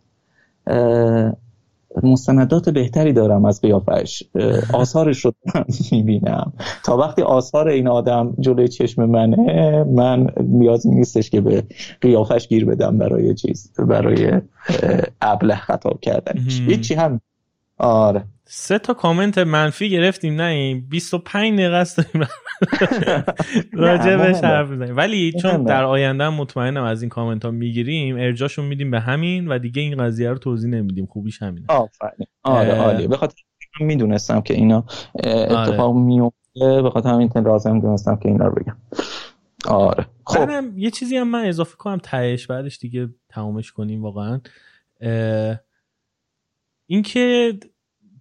مستندات 2.03 2.69
بهتری 2.69 3.13
دارم 3.13 3.45
از 3.45 3.61
قیافش. 3.61 4.23
آثارش 4.73 5.25
رو 5.25 5.31
می‌بینم. 5.91 6.53
تا 6.85 6.97
وقتی 6.97 7.21
آثار 7.21 7.67
این 7.67 7.87
آدم 7.87 8.33
جلوی 8.39 8.67
چشم 8.67 9.05
منه 9.05 9.83
من 9.83 10.27
نیازی 10.43 10.89
نیستش 10.89 11.29
که 11.29 11.41
به 11.41 11.63
قیافش 12.01 12.47
گیر 12.47 12.65
بدم 12.65 12.97
برای 12.97 13.35
چیز 13.35 13.73
برای 13.77 14.41
ابله 15.21 15.55
خطاب 15.55 15.99
کردنش. 15.99 16.61
هیچی 16.61 16.93
هم 16.93 17.21
آره. 17.77 18.23
سه 18.45 18.79
تا 18.79 18.93
کامنت 18.93 19.37
منفی 19.37 19.89
گرفتیم 19.89 20.41
نه 20.41 20.43
این 20.43 20.87
25 20.89 21.53
دقیقه 21.59 21.75
است. 21.75 21.97
داریم 21.97 22.27
راجع 23.73 24.17
بهش 24.17 24.35
حرف 24.43 24.71
بزنیم 24.71 24.97
ولی 24.97 25.31
چون 25.31 25.63
در 25.63 25.83
آینده 25.83 26.29
مطمئنم 26.29 26.83
از 26.83 27.01
این 27.01 27.09
کامنت 27.09 27.45
ها 27.45 27.51
می‌گیریم 27.51 28.15
ارجاشون 28.15 28.65
میدیم 28.65 28.91
به 28.91 28.99
همین 28.99 29.47
و 29.47 29.59
دیگه 29.59 29.81
این 29.81 29.97
قضیه 29.97 30.29
رو 30.29 30.37
توضیح 30.37 30.69
نمیدیم. 30.69 31.05
خوبیش 31.05 31.41
همینه. 31.41 31.65
آفرین. 31.69 32.27
آره 32.43 32.75
عالی 32.75 33.07
به 33.07 33.17
خاطر 33.17 33.35
می‌دونستم 33.79 34.41
که 34.41 34.53
اینا 34.53 34.85
اتفاق 35.23 35.95
آره. 35.95 35.99
میفته 35.99 36.81
به 36.81 36.89
خاطر 36.89 37.09
همین 37.09 37.31
لازم 37.35 37.79
دونستم 37.79 38.15
که 38.15 38.29
اینا 38.29 38.45
رو 38.45 38.55
بگم. 38.55 38.77
آره. 39.67 40.05
خب. 40.25 40.49
یه 40.75 40.91
چیزی 40.91 41.17
هم 41.17 41.27
من 41.27 41.45
اضافه 41.45 41.75
کنم 41.75 41.97
تهش 41.97 42.47
بعدش 42.47 42.77
دیگه 42.77 43.09
تمامش 43.29 43.71
کنیم 43.71 44.03
واقعا. 44.03 44.39
اینکه 46.87 47.53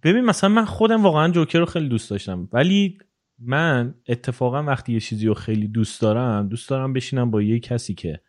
ببین 0.03 0.25
مثلا 0.25 0.49
من 0.49 0.65
خودم 0.65 1.03
واقعا 1.03 1.31
جوکر 1.31 1.59
رو 1.59 1.65
خیلی 1.65 1.89
دوست 1.89 2.09
داشتم 2.09 2.49
ولی 2.53 2.97
من 3.39 3.95
اتفاقا 4.07 4.63
وقتی 4.63 4.93
یه 4.93 4.99
چیزی 4.99 5.27
رو 5.27 5.33
خیلی 5.33 5.67
دوست 5.67 6.01
دارم 6.01 6.49
دوست 6.49 6.69
دارم 6.69 6.93
بشینم 6.93 7.31
با 7.31 7.41
یه 7.41 7.59
کسی 7.59 7.93
که 7.93 8.21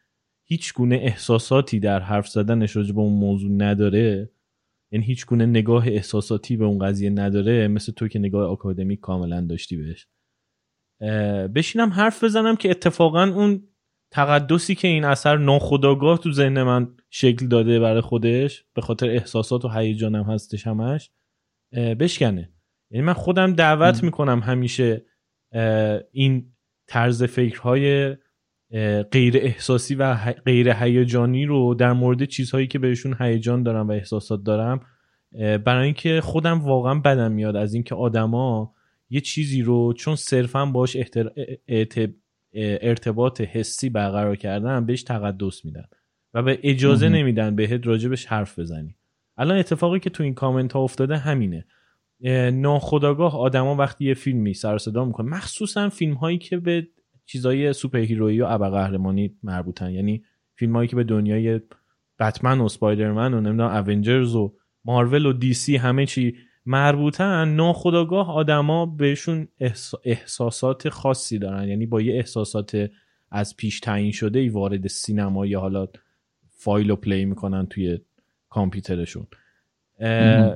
هیچ 0.44 0.74
گونه 0.74 0.96
احساساتی 0.96 1.80
در 1.80 2.00
حرف 2.00 2.28
زدنش 2.28 2.76
راجع 2.76 2.94
به 2.94 3.00
اون 3.00 3.12
موضوع 3.12 3.50
نداره 3.50 4.30
یعنی 4.92 5.04
هیچ 5.04 5.26
گونه 5.26 5.46
نگاه 5.46 5.88
احساساتی 5.88 6.56
به 6.56 6.64
اون 6.64 6.78
قضیه 6.78 7.10
نداره 7.10 7.68
مثل 7.68 7.92
تو 7.92 8.08
که 8.08 8.18
نگاه 8.18 8.50
آکادمیک 8.50 9.00
کاملا 9.00 9.40
داشتی 9.40 9.76
بهش. 9.76 10.06
بشینم 11.48 11.90
حرف 11.90 12.24
بزنم 12.24 12.56
که 12.56 12.70
اتفاقا 12.70 13.22
اون 13.22 13.68
تقدسی 14.10 14.74
که 14.74 14.88
این 14.88 15.04
اثر 15.04 15.36
ناخداگاه 15.36 16.18
تو 16.18 16.32
ذهن 16.32 16.62
من 16.62 16.96
شکل 17.10 17.46
داده 17.46 17.80
برای 17.80 18.00
خودش 18.00 18.64
به 18.74 18.82
خاطر 18.82 19.08
احساسات 19.08 19.64
و 19.64 19.68
هیجانم 19.68 20.22
هستش 20.22 20.66
همش 20.66 21.10
بشکنه. 21.72 22.52
یعنی 22.90 23.06
من 23.06 23.12
خودم 23.12 23.54
دعوت 23.54 24.02
می‌کنم 24.02 24.40
همیشه 24.40 25.04
این 26.12 26.52
طرز 26.86 27.22
فکرهای 27.22 28.16
غیر 29.12 29.36
احساسی 29.36 29.94
و 29.94 30.14
غیر 30.44 30.70
هیجانی 30.70 31.46
رو 31.46 31.74
در 31.74 31.92
مورد 31.92 32.24
چیزهایی 32.24 32.66
که 32.66 32.78
بهشون 32.78 33.16
هیجان 33.20 33.62
دارم 33.62 33.88
و 33.88 33.92
احساسات 33.92 34.42
دارم 34.42 34.80
برای 35.64 35.84
اینکه 35.84 36.20
خودم 36.20 36.60
واقعا 36.60 36.94
بدم 36.94 37.32
میاد. 37.32 37.56
از 37.56 37.74
اینکه 37.74 37.94
آدما 37.94 38.74
یه 39.10 39.20
چیزی 39.20 39.62
رو 39.62 39.92
چون 39.92 40.16
صرفا 40.16 40.66
باش 40.66 40.96
ارتباط 42.54 43.40
حسی 43.40 43.88
برقرار 43.88 44.36
کردن 44.36 44.86
بهش 44.86 45.02
تقدس 45.02 45.64
میدن 45.64 45.84
و 46.34 46.42
به 46.42 46.58
اجازه 46.62 47.08
نمیدن 47.08 47.56
بهت 47.56 47.86
راجبش 47.86 48.26
حرف 48.26 48.58
بزنی. 48.58 48.94
الان 49.36 49.58
اتفاقی 49.58 50.00
که 50.00 50.10
تو 50.10 50.22
این 50.22 50.34
کامنت 50.34 50.72
ها 50.72 50.80
افتاده 50.80 51.16
همینه. 51.16 51.64
ناخداگاه 52.52 53.38
آدما 53.38 53.76
وقتی 53.76 54.04
یه 54.04 54.14
فیلمی 54.14 54.54
سر 54.54 54.78
صدا 54.78 55.04
می‌کنه 55.04 55.28
مخصوصا 55.28 55.88
فیلم 55.88 56.14
هایی 56.14 56.38
که 56.38 56.56
به 56.56 56.88
چیزای 57.26 57.72
superhero 57.72 57.98
یی 57.98 58.40
و 58.40 58.44
ابرقهرمانی 58.44 59.36
مربوطن. 59.42 59.90
یعنی 59.90 60.24
فیلم 60.54 60.76
هایی 60.76 60.88
که 60.88 60.96
به 60.96 61.04
دنیای 61.04 61.60
بتمن 62.18 62.60
و 62.60 62.68
Spider-Man 62.68 63.34
و 63.34 63.40
نمی‌دونم 63.40 63.84
Avengers 63.86 64.34
و 64.34 64.54
مارول 64.84 65.26
و 65.26 65.32
DC 65.32 65.76
همه 65.76 66.06
چی 66.06 66.36
مربوطن 66.68 67.48
ناخداگاه 67.48 68.30
آدما 68.30 68.86
بهشون 68.86 69.48
احساسات 70.04 70.88
خاصی 70.88 71.38
دارن. 71.38 71.68
یعنی 71.68 71.86
با 71.86 72.00
یه 72.00 72.14
احساسات 72.14 72.90
از 73.30 73.56
پیش 73.56 73.80
تعیین 73.80 74.12
شده 74.12 74.38
ای 74.38 74.48
وارد 74.48 74.86
سینما 74.86 75.46
یا 75.46 75.60
حالا 75.60 75.86
فایل 76.48 76.88
رو 76.90 76.96
play 76.96 77.24
می‌کنن 77.24 77.66
توی 77.66 77.98
کامپیوترشون. 78.48 79.26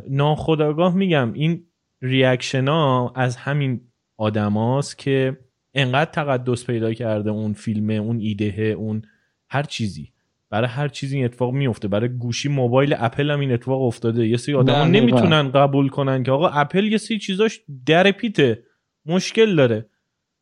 ناخداگاه 0.09 0.95
میگم 0.95 1.33
این 1.33 1.65
reaction 2.03 2.69
ها 2.69 3.13
از 3.17 3.37
همین 3.37 3.81
آدماست 4.17 4.99
که 4.99 5.39
انقدر 5.75 6.11
تقدس 6.11 6.67
پیدا 6.67 6.95
کرده 6.95 7.31
اون 7.31 7.53
فیلمه 7.53 7.95
اون 7.95 8.19
ایده 8.21 8.63
اون 8.79 9.03
هر 9.49 9.63
چیزی. 9.63 10.13
برای 10.53 10.69
هر 10.69 10.89
چیزی 10.89 11.17
این 11.17 11.25
اتفاق 11.25 11.53
میفته 11.53 11.89
برای 11.89 12.09
گوشی 12.09 12.49
موبایل 12.49 12.95
اپل 12.99 13.31
هم 13.31 13.41
این 13.41 13.53
اتفاق 13.53 13.83
افتاده. 13.83 14.29
یه 14.29 14.37
سری 14.37 14.55
آدم 14.55 14.75
نمی‌تونن 14.75 15.51
قبول 15.51 15.89
کنن 15.89 16.23
که 16.23 16.31
آقا 16.31 16.49
اپل 16.49 16.85
یه 16.85 16.99
سری 16.99 17.19
چیزاش 17.19 17.61
درپیته. 17.87 18.63
مشکل 19.07 19.57
داره. 19.57 19.87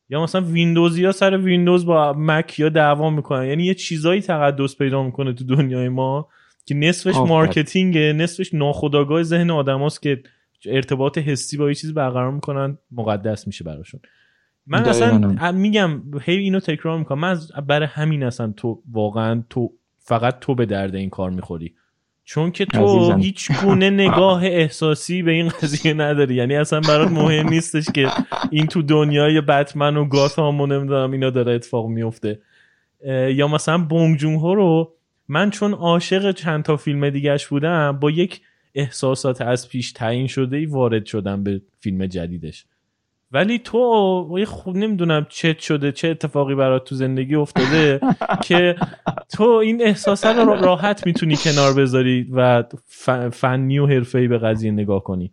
یا 0.08 0.22
مثلا 0.22 0.40
ویندوز 0.40 0.98
یا 0.98 1.12
سر 1.12 1.36
ویندوز 1.36 1.86
با 1.86 2.14
مک 2.18 2.58
یا 2.58 2.68
دعوا 2.68 3.10
می‌کنن. 3.10 3.46
یعنی 3.46 3.64
یه 3.64 3.74
چیزایی 3.74 4.20
تقدس 4.20 4.76
پیدا 4.76 5.02
می‌کنه 5.02 5.32
تو 5.32 5.44
دنیای 5.44 5.88
ما 5.88 6.28
که 6.66 6.74
نصفش 6.74 7.16
مارکتینگه 7.16 8.12
نصفش 8.12 8.54
ناخودآگاه 8.54 9.22
ذهن 9.22 9.50
آدماست 9.50 10.02
که 10.02 10.22
ارتباط 10.66 11.18
حسی 11.18 11.56
با 11.56 11.68
یه 11.68 11.74
چیز 11.74 11.94
برقرار 11.94 12.32
می‌کنن. 12.32 12.78
مقدس 12.90 13.46
میشه 13.46 13.64
براشون. 13.64 14.00
من 14.66 14.84
اصلا 14.84 15.52
میگم 15.52 16.02
هی 16.22 16.36
اینو 16.36 16.60
تکرار 16.60 16.98
می‌کنم. 16.98 17.18
من 17.18 17.38
برای 17.66 17.88
همین 17.90 18.22
اصلا 18.22 18.52
تو 18.56 18.82
واقعا 18.92 19.44
تو 19.50 19.72
فقط 20.10 20.38
تو 20.40 20.54
به 20.54 20.66
درد 20.66 20.94
این 20.94 21.10
کار 21.10 21.30
می‌خوری. 21.30 21.74
چون 22.24 22.50
که 22.50 22.64
تو 22.64 23.16
هیچ 23.16 23.52
گونه 23.62 23.90
نگاه 23.90 24.44
احساسی 24.44 25.22
به 25.22 25.30
این 25.30 25.48
قضیه 25.48 25.94
نداری. 25.94 26.34
یعنی 26.34 26.56
اصلا 26.56 26.80
برات 26.80 27.10
مهم 27.10 27.48
نیستش 27.48 27.84
که 27.94 28.08
این 28.50 28.66
تو 28.66 28.82
دنیای 28.82 29.40
بتمن 29.40 29.96
و 29.96 30.04
گاتام 30.04 30.60
و 30.60 30.66
نمی‌دونم 30.66 31.12
اینا 31.12 31.30
داره 31.30 31.52
اتفاق 31.52 31.86
میفته 31.86 32.40
یا 33.28 33.48
مثلا 33.48 33.78
بونگ 33.78 34.16
جون 34.16 34.40
رو 34.40 34.94
من 35.28 35.50
چون 35.50 35.72
عاشق 35.72 36.32
چند 36.32 36.62
تا 36.64 36.76
فیلم 36.76 37.10
دیگهش 37.10 37.46
بودم 37.46 37.98
با 38.00 38.10
یک 38.10 38.40
احساسات 38.74 39.40
از 39.40 39.68
پیش 39.68 39.92
تعیین 39.92 40.26
شده 40.26 40.56
ای 40.56 40.66
وارد 40.66 41.06
شدم 41.06 41.42
به 41.42 41.60
فیلم 41.80 42.06
جدیدش. 42.06 42.64
ولی 43.32 43.58
تو 43.58 44.44
خوب 44.46 44.76
نمی‌دونم 44.76 45.26
چه 45.28 45.56
شده 45.60 45.92
چه 45.92 46.08
اتفاقی 46.08 46.54
برات 46.54 46.84
تو 46.84 46.94
زندگی 46.94 47.34
افتاده 47.34 48.00
که 48.46 48.76
تو 49.32 49.44
این 49.44 49.82
احساسه 49.82 50.32
رو 50.32 50.54
راحت 50.54 51.06
می‌تونی 51.06 51.36
کنار 51.36 51.74
بذاری 51.74 52.28
و 52.32 52.64
فنی 53.32 53.78
و 53.78 53.86
حرفه‌ای 53.86 54.28
به 54.28 54.38
قضیه 54.38 54.70
نگاه 54.70 55.04
کنی. 55.04 55.32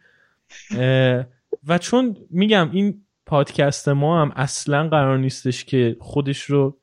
و 1.67 1.77
چون 1.79 2.15
میگم 2.29 2.69
این 2.71 3.01
پادکست 3.25 3.89
ما 3.89 4.21
هم 4.21 4.31
اصلا 4.35 4.89
قرار 4.89 5.17
نیستش 5.17 5.65
که 5.65 5.97
خودش 5.99 6.41
رو 6.41 6.77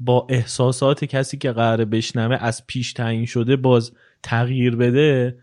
با 0.00 0.26
احساسات 0.30 1.04
کسی 1.04 1.38
که 1.38 1.52
قراره 1.52 1.84
بشنوه 1.84 2.36
از 2.40 2.66
پیش 2.66 2.92
تعیین 2.92 3.26
شده 3.26 3.56
باز 3.56 3.92
تغییر 4.22 4.76
بده 4.76 5.38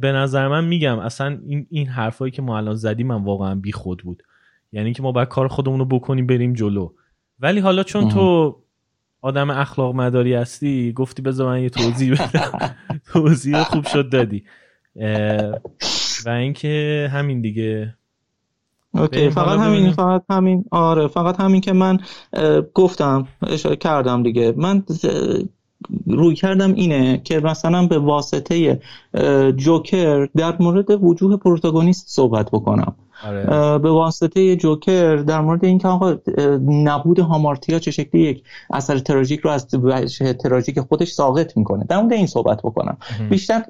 به 0.00 0.12
نظر 0.12 0.48
من 0.48 0.64
میگم 0.64 0.98
اصلا 0.98 1.38
این 1.46 1.66
این 1.70 1.86
حرفایی 1.86 2.32
که 2.32 2.42
ما 2.42 2.56
الان 2.56 2.74
زدیم 2.74 3.06
من 3.06 3.24
واقعا 3.24 3.54
بی 3.54 3.72
خود 3.72 4.02
بود. 4.02 4.22
یعنی 4.72 4.92
که 4.92 5.02
ما 5.02 5.12
باید 5.12 5.28
کار 5.28 5.48
خودمون 5.48 5.78
رو 5.78 5.84
بکنیم 5.84 6.26
بریم 6.26 6.52
جلو. 6.52 6.92
ولی 7.40 7.60
حالا 7.60 7.82
چون 7.82 8.08
تو 8.08 8.56
آدم 9.20 9.50
اخلاق 9.50 9.94
مداری 9.94 10.34
هستی 10.34 10.92
گفتی 10.92 11.22
بذار 11.22 11.48
من 11.48 11.62
یه 11.62 11.70
توضیح 11.70 12.12
بدم. 12.12 12.76
توضیح 13.12 13.62
خوب 13.62 13.86
شد 13.86 14.10
دادی. 14.10 14.44
و 16.26 16.28
اینکه 16.28 17.08
همین 17.12 17.40
دیگه. 17.40 17.94
اوکی 18.94 19.30
فقط 19.30 19.58
همین 19.58 19.92
فقط 19.92 20.24
همین. 20.30 20.64
آره 20.70 21.08
فقط 21.08 21.40
همین 21.40 21.60
که 21.60 21.72
من 21.72 21.98
گفتم 22.74 23.28
اشاره 23.42 23.76
کردم 23.76 24.22
دیگه. 24.22 24.54
من 24.56 24.84
روی 26.06 26.34
کردم 26.34 26.74
اینه 26.74 27.20
که 27.24 27.40
مثلا 27.40 27.86
به 27.86 27.98
واسطه 27.98 28.80
جوکر 29.56 30.28
در 30.36 30.56
مورد 30.60 31.04
وجوه 31.04 31.36
پروتاگونیست 31.36 32.08
صحبت 32.08 32.50
بکنم. 32.50 32.94
آره. 33.26 33.78
به 33.78 33.90
واسطه 33.90 34.56
جوکر 34.56 35.16
در 35.16 35.40
مورد 35.40 35.64
اینکه 35.64 35.88
آقا 35.88 36.14
نبود 36.68 37.18
هامارتیا 37.18 37.78
چه 37.78 37.90
شکلی 37.90 38.20
یک 38.20 38.42
اثر 38.70 38.98
تراژیک 38.98 39.40
رو 39.40 39.50
از 39.50 39.68
تراژیک 40.42 40.80
خودش 40.80 41.12
ساقط 41.12 41.56
می‌کنه. 41.56 41.84
در 41.88 42.00
مورد 42.00 42.12
این 42.12 42.26
صحبت 42.26 42.58
بکنم. 42.58 42.96
بیشتر 43.30 43.62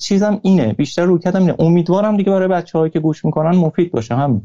چیزم 0.00 0.40
اینه. 0.42 0.72
بیشتر 0.72 1.04
روی 1.04 1.18
کردم 1.18 1.40
اینه. 1.40 1.54
امیدوارم 1.58 2.16
دیگه 2.16 2.32
برای 2.32 2.48
بچه 2.48 2.90
که 2.90 3.00
گوش 3.00 3.24
می‌کنن 3.24 3.56
مفید 3.56 3.92
باشه. 3.92 4.14
همین. 4.14 4.42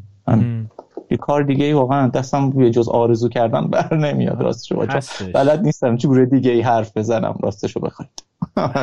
یه 1.12 1.17
کار 1.17 1.43
دیگه 1.43 1.65
ای 1.65 1.74
واقعا 1.74 2.08
دستم 2.08 2.62
یه 2.62 2.69
جز 2.69 2.89
آرزو 2.89 3.30
کردن 3.30 3.67
بر 3.67 3.97
نمیاد 3.97 4.41
راستش 4.41 4.71
رو 4.71 4.88
بلد 5.34 5.62
نیستم. 5.62 5.97
چه 5.97 6.26
دیگه 6.26 6.52
ای 6.52 6.62
حرف 6.62 6.97
بزنم 6.97 7.38
راستش 7.43 7.76
رو 7.76 7.82
بخواید. 7.82 8.24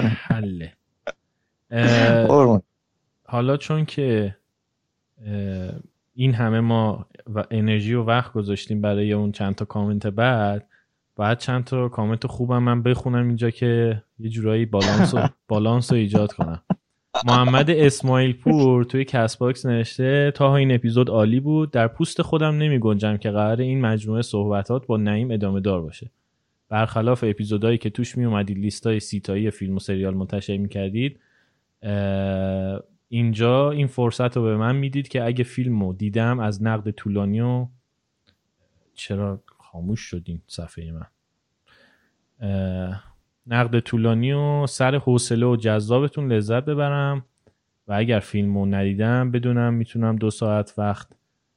حله. 0.04 0.72
حالا 3.24 3.56
چون 3.56 3.84
که 3.84 4.36
این 6.14 6.34
همه 6.34 6.60
ما 6.60 7.06
و 7.34 7.44
انرژی 7.50 7.94
و 7.94 8.02
وقت 8.02 8.32
گذاشتیم 8.32 8.80
برای 8.80 9.12
اون 9.12 9.32
چند 9.32 9.54
تا 9.54 9.64
کامنت 9.64 10.06
بعد 10.06 10.66
بعد 11.16 11.38
چند 11.38 11.64
تا 11.64 11.88
کامنت 11.88 12.26
خوبم 12.26 12.62
من 12.62 12.82
بخونم 12.82 13.26
اینجا 13.26 13.50
که 13.50 14.02
یه 14.18 14.30
جورایی 14.30 14.66
بالانس 14.66 15.14
بالانس 15.48 15.92
رو 15.92 15.98
ایجاد 15.98 16.32
کنم. 16.32 16.62
محمد 17.26 17.70
اسماعیل 17.70 18.32
پور 18.32 18.84
توی 18.84 19.04
Castbox 19.04 19.66
نوشته 19.66 20.32
تا 20.34 20.56
این 20.56 20.72
اپیزود 20.72 21.08
عالی 21.08 21.40
بود. 21.40 21.70
در 21.70 21.88
پوست 21.88 22.22
خودم 22.22 22.58
نمی 22.58 22.78
گنجم 22.78 23.16
که 23.16 23.30
قراره 23.30 23.60
این 23.60 23.80
مجموعه 23.80 24.22
صحبتات 24.22 24.86
با 24.86 24.96
نعیم 24.96 25.30
ادامه 25.30 25.60
دار 25.60 25.82
باشه. 25.82 26.10
برخلاف 26.68 27.24
اپیزودهایی 27.26 27.78
که 27.78 27.90
توش 27.90 28.18
می 28.18 28.24
اومدید 28.24 28.58
لیستای 28.58 29.00
سی 29.00 29.20
تایی 29.20 29.50
فیلم 29.50 29.76
و 29.76 29.78
سریال 29.78 30.14
منتشر 30.14 30.56
می 30.56 30.68
کردید 30.68 31.20
اینجا 33.08 33.70
این 33.70 33.86
فرصت 33.86 34.36
رو 34.36 34.42
به 34.42 34.56
من 34.56 34.76
می‌دید 34.76 35.08
که 35.08 35.24
اگه 35.24 35.44
فیلم 35.44 35.82
رو 35.82 35.92
دیدم 35.92 36.40
از 36.40 36.62
نقد 36.62 36.90
طولانی 36.90 37.40
و 37.40 37.66
چرا 38.94 39.40
خاموش 39.58 40.00
شدین 40.00 40.40
صفحه 40.46 40.92
من؟ 40.92 41.06
نقد 43.48 43.80
طولانی 43.80 44.32
و 44.32 44.66
سر 44.66 44.96
حوصله 44.96 45.46
و 45.46 45.56
جذابتون 45.56 46.32
لذت 46.32 46.64
ببرم. 46.64 47.24
و 47.88 47.92
اگر 47.92 48.20
فیلم 48.20 48.58
رو 48.58 48.66
ندیدم 48.66 49.30
بدونم 49.30 49.74
می‌تونم 49.74 50.16
دو 50.16 50.30
ساعت 50.30 50.74
وقت 50.78 51.08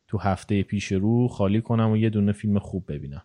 تو 0.08 0.18
هفته 0.18 0.64
پیش 0.64 0.92
رو 0.92 1.28
خالی 1.28 1.62
کنم 1.62 1.92
و 1.92 1.98
یه 1.98 2.10
دونه 2.10 2.32
فیلم 2.32 2.60
خوب 2.60 2.92
ببینم. 2.92 3.22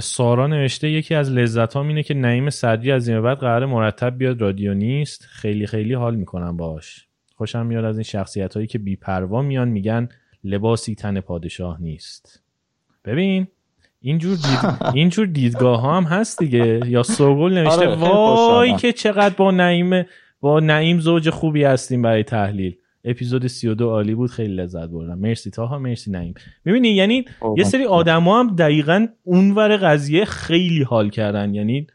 سارا 0.00 0.46
نوشته 0.46 0.90
یکی 0.90 1.14
از 1.14 1.30
لذت 1.30 1.76
اینه 1.76 2.02
که 2.02 2.14
نعیم 2.14 2.50
صدری 2.50 2.92
از 2.92 3.08
این 3.08 3.20
بعد 3.20 3.38
قرار 3.38 3.66
مرتب 3.66 4.18
بیاد 4.18 4.40
رادیو 4.40 4.74
نیست. 4.74 5.22
خیلی 5.22 5.66
خیلی 5.66 5.94
حال 5.94 6.16
می‌کنم 6.16 6.56
باش 6.56 7.08
خوشم 7.34 7.66
میاد 7.66 7.84
از 7.84 7.96
این 7.96 8.02
شخصیت 8.02 8.54
هایی 8.54 8.66
که 8.66 8.78
بیپروا 8.78 9.42
میان 9.42 9.68
میگن 9.68 10.08
لباسی 10.44 10.94
تن 10.94 11.20
پادشاه 11.20 11.82
نیست. 11.82 12.42
ببین. 13.04 13.46
اینجور 14.00 14.36
دید... 14.36 14.94
اینجور 14.94 15.26
دیدگاه 15.26 15.80
ها 15.80 15.96
هم 15.96 16.04
هست 16.04 16.38
دیگه. 16.38 16.80
یا 16.86 17.02
سوگل 17.02 17.52
نوشته 17.52 17.88
آره 17.88 17.94
وای 17.96 18.76
که 18.76 18.92
چقدر 18.92 19.34
با 19.34 19.50
نعیم 19.50 20.04
با 20.40 20.60
نعیم 20.60 21.00
زوج 21.00 21.30
خوبی 21.30 21.64
هستیم 21.64 22.02
برای 22.02 22.22
تحلیل. 22.22 22.76
اپیزود 23.04 23.46
32 23.46 23.90
عالی 23.90 24.14
بود 24.14 24.30
خیلی 24.30 24.54
لذت 24.54 24.88
بردم. 24.88 25.18
مرسی 25.18 25.50
تاها 25.50 25.78
مرسی 25.78 26.10
نعیم. 26.10 26.34
می‌بینی 26.64 26.88
یعنی 26.88 27.24
یه 27.56 27.64
سری 27.64 27.84
آدما 27.84 28.40
هم 28.40 28.56
دقیقا 28.56 29.06
اونور 29.22 29.76
قضیه 29.76 30.24
خیلی 30.24 30.82
حال 30.82 31.10
کردن. 31.10 31.54
یعنی 31.54 31.86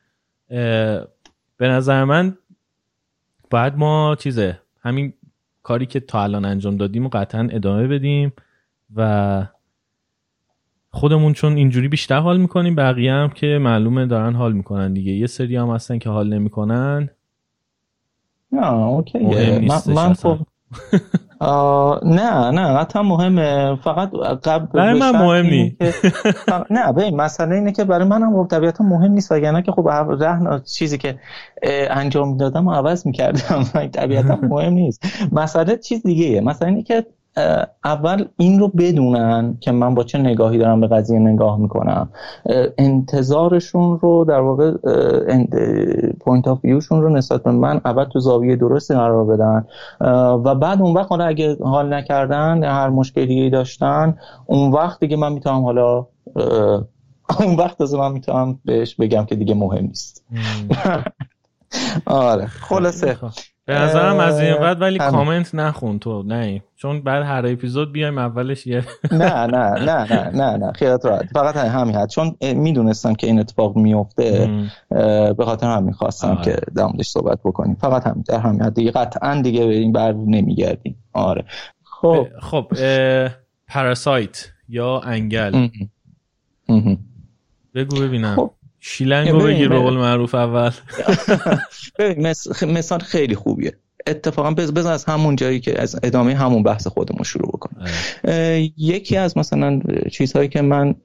به 1.58 1.68
نظر 1.68 2.04
من 2.04 2.38
باید 3.50 3.76
ما 3.76 4.16
چیزه 4.20 4.60
همین 4.82 5.14
کاری 5.64 5.86
که 5.86 6.00
تا 6.00 6.24
الان 6.24 6.46
انجام 6.46 6.78
دادیم 6.78 7.06
و 7.06 7.10
قطعا 7.10 7.48
ادامه 7.52 7.88
بدیم 7.88 8.34
و 8.96 9.48
خودمون 10.94 11.34
چون 11.34 11.56
اینجوری 11.56 11.88
بیشتر 11.88 12.20
حال 12.20 12.38
می‌کنیم 12.38 12.76
بقیه 12.76 13.14
هم 13.14 13.30
که 13.30 13.60
معلومه 13.62 14.06
دارن 14.06 14.34
حال 14.36 14.54
می‌کنن 14.54 14.94
دیگه. 14.94 15.12
یه 15.12 15.28
سری 15.28 15.56
هم 15.56 15.70
هستن 15.70 15.98
که 15.98 16.10
حال 16.10 16.34
نمی‌کنن. 16.34 17.10
نه 18.52 18.74
اوکی 18.74 19.20
من, 19.88 20.14
خب 20.14 20.38
نه 22.06 22.52
نه 22.52 22.78
قطعا 22.78 23.04
مهمه. 23.04 23.76
فقط 23.76 24.12
قبل 24.44 24.66
برای 24.66 25.00
من 25.00 25.12
مهم 25.12 25.46
نیست 25.46 25.82
نه 26.76 26.92
ببین 26.92 27.16
مسئله 27.16 27.56
اینه 27.56 27.72
که 27.72 27.84
برای 27.84 28.08
منم 28.08 28.44
خب 28.44 28.48
طبیعتا 28.50 28.84
مهم 28.84 29.12
نیست 29.12 29.32
وگرنه 29.32 29.62
که 29.62 29.72
خب 29.72 29.88
رهن 30.20 30.62
چیزی 30.62 30.98
که 30.98 31.20
انجام 31.90 32.38
دادم 32.38 32.68
و 32.68 32.74
عوض 32.74 33.08
می‌کردم. 33.08 33.64
طبیعتا 33.94 34.36
مهم 34.36 34.74
نیست. 34.74 35.06
مسئله 35.32 35.78
چیز 35.78 36.04
دیگه 36.04 36.42
مثلا 36.42 36.68
اینه 36.68 36.84
که 36.84 37.06
اول 37.84 38.26
این 38.38 38.60
رو 38.60 38.68
بدونن 38.68 39.58
که 39.60 39.72
من 39.72 39.96
با 39.96 40.04
چه 40.04 40.18
نگاهی 40.18 40.58
دارم 40.58 40.82
به 40.82 40.88
قضیه 40.88 41.20
نگاه 41.20 41.58
می‌کنم. 41.60 42.10
انتظارشون 42.78 44.00
رو 44.00 44.26
در 44.26 44.40
واقع 44.40 44.72
point 46.20 46.48
of 46.48 46.54
view 46.54 46.66
شون 46.66 47.02
رو 47.02 47.10
نسبت 47.10 47.44
به 47.44 47.52
من 47.52 47.82
اول 47.86 48.04
تو 48.04 48.20
زاویه 48.20 48.56
درستی 48.56 48.94
قرار 48.94 49.26
بدن. 49.26 49.66
و 50.44 50.56
بعد 50.56 50.82
اون 50.82 50.94
وقت 50.94 51.10
حالا 51.10 51.26
اگه 51.26 51.58
حال 51.64 51.94
نکردن 51.94 52.64
هر 52.64 52.90
مشکلی 52.90 53.50
داشتن 53.50 54.18
اون 54.46 54.72
وقت 54.72 55.00
دیگه 55.00 55.16
من 55.16 55.34
می‌تونم 55.34 55.64
حالا 55.64 56.08
اون 57.40 57.56
وقت 57.58 57.82
از 57.82 57.94
من 57.94 58.12
می‌تونم 58.12 58.60
بهش 58.66 58.96
بگم 58.96 59.26
که 59.26 59.36
دیگه 59.36 59.54
مهم 59.54 59.86
نیست. 59.86 60.24
آره 62.06 62.46
خلاصه. 62.46 63.14
خب. 63.14 63.28
به 63.72 63.80
نظرم 63.80 64.20
از 64.20 64.40
این 64.40 64.56
بعد 64.56 64.82
ولی 64.82 64.98
کامنت 64.98 65.56
نخون 65.56 66.00
تو 66.00 66.24
نه 66.24 66.62
چون 66.76 67.02
بعد 67.02 67.24
هر 67.24 67.46
اپیزود 67.48 67.92
بیایم 67.92 68.18
اولش 68.18 68.68
یه 68.68 68.84
نه 69.12 69.46
نه 69.46 69.70
نه 69.70 70.14
نه 70.14 70.30
نه 70.34 70.58
نه. 70.58 70.72
خیالت 70.72 71.06
راحت. 71.06 71.26
فقط 71.34 71.56
همین 71.56 71.96
حد. 71.96 72.10
چون 72.10 72.36
می‌دونستم 72.42 73.14
که 73.14 73.28
این 73.28 73.40
اتفاق 73.40 73.76
میفته 73.76 74.50
به 75.38 75.46
خاطر 75.46 75.68
همین 75.68 75.94
خواستم 75.94 76.36
که 76.36 76.58
در 76.76 76.88
صحبت 77.04 77.40
بکنیم. 77.46 77.76
فقط 77.76 78.08
همین 78.08 78.24
در 78.28 78.40
همین 78.40 78.62
حد 78.62 78.74
دیگه. 78.74 78.92
قطعا 78.92 79.42
دیگه 79.42 79.66
به 79.66 79.74
این 79.74 79.92
بر 79.92 80.14
نمیگردیم. 80.14 80.96
آره. 81.14 81.46
خب. 81.84 82.28
خب 82.42 82.72
پاراسایت 83.68 84.48
یا 84.70 85.00
انگل. 85.00 85.68
بگو 87.76 88.00
ببینم. 88.02 88.36
خب. 88.36 88.52
شیلنگو 88.82 89.40
بگی 89.40 89.66
رول 89.66 89.94
معروف 89.94 90.36
اول. 90.36 90.72
مثال 92.68 93.00
خیلی 93.00 93.36
خوبیه. 93.36 93.74
اتفاقا 94.08 94.52
بذار 94.52 94.94
از 94.94 95.06
همون 95.06 95.36
جایی 95.36 95.60
که 95.60 95.82
از 95.82 96.00
ادامه 96.04 96.36
همون 96.36 96.64
بحث 96.64 96.88
خودمون 96.88 97.24
شروع 97.24 97.48
بکنم 97.48 97.86
یکی 98.78 99.18
از 99.18 99.38
مثلا 99.38 99.82
چیزهایی 100.12 100.50
که 100.50 100.62
من 100.62 100.96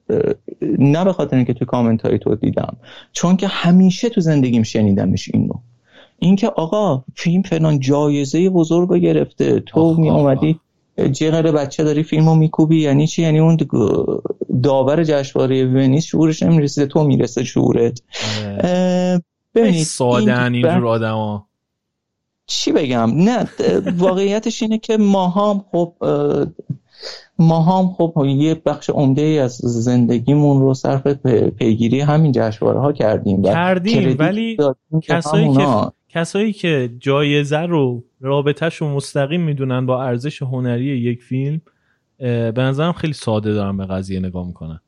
نه 0.79 1.05
به 1.05 1.13
خاطر 1.13 1.35
اینکه 1.35 1.53
تو 1.53 1.65
کامنت 1.65 2.01
های 2.01 2.19
تو 2.19 2.35
دیدم 2.35 2.77
چون 3.11 3.37
که 3.37 3.47
همیشه 3.47 4.09
تو 4.09 4.21
زندگیم 4.21 4.63
شنیدمش 4.63 5.29
اینو 5.33 5.53
اینکه 6.19 6.47
آقا 6.47 7.03
فیلم 7.15 7.41
فلان 7.41 7.79
جایزه 7.79 8.49
بزرگ 8.49 8.89
رو 8.89 8.97
گرفته 8.97 9.59
تو 9.59 9.95
می 9.95 10.09
اومدی 10.09 10.59
جیغل 11.11 11.51
بچه 11.51 11.83
داری 11.83 12.03
فیلمو 12.03 12.35
میکوبی 12.35 12.81
یعنی 12.81 13.07
چی؟ 13.07 13.21
یعنی 13.21 13.39
اون 13.39 13.57
داور 14.63 15.03
جشنواره 15.03 15.65
ونیز 15.65 16.03
شعورش 16.03 16.43
نمی‌رسه 16.43 16.85
تو 16.85 17.03
می‌رسه 17.03 17.43
شعورت. 17.43 18.01
آره. 18.39 19.21
ببینید 19.55 19.83
ساده 19.83 20.43
این 20.43 20.55
اینجور 20.55 20.87
آدما 20.87 21.47
چی 22.47 22.71
بگم؟ 22.71 23.11
نه 23.15 23.47
واقعیتش 23.97 24.61
اینه 24.61 24.77
که 24.77 24.97
ما 24.97 25.29
هم 25.29 25.65
خب 25.71 25.93
ما 27.39 27.61
هم 27.61 27.87
خب 27.97 28.25
یه 28.25 28.55
بخش 28.55 28.89
عمده 28.89 29.21
ای 29.21 29.39
از 29.39 29.55
زندگیمون 29.57 30.61
رو 30.61 30.73
صرف 30.73 31.07
پیگیری 31.47 31.99
همین 31.99 32.31
جشنواره 32.31 32.79
ها 32.79 32.91
کردیم 32.91 33.43
کردیم 33.43 34.15
ولی 34.19 34.57
کسایی 35.03 35.53
که 35.53 35.67
کسایی 36.17 36.53
که 36.53 36.89
جایزه 36.99 37.59
رو 37.59 38.03
رابطهش 38.21 38.75
رو 38.75 38.95
مستقیم 38.95 39.41
می‌دونن 39.41 39.85
با 39.85 40.03
ارزش 40.03 40.41
هنری 40.41 40.85
یک 40.85 41.23
فیلم 41.23 41.61
به 42.17 42.53
نظرم 42.57 42.93
خیلی 42.93 43.13
ساده 43.13 43.53
دارن 43.53 43.77
به 43.77 43.85
قضیه 43.85 44.19
نگاه 44.19 44.47
می‌کنن. 44.47 44.79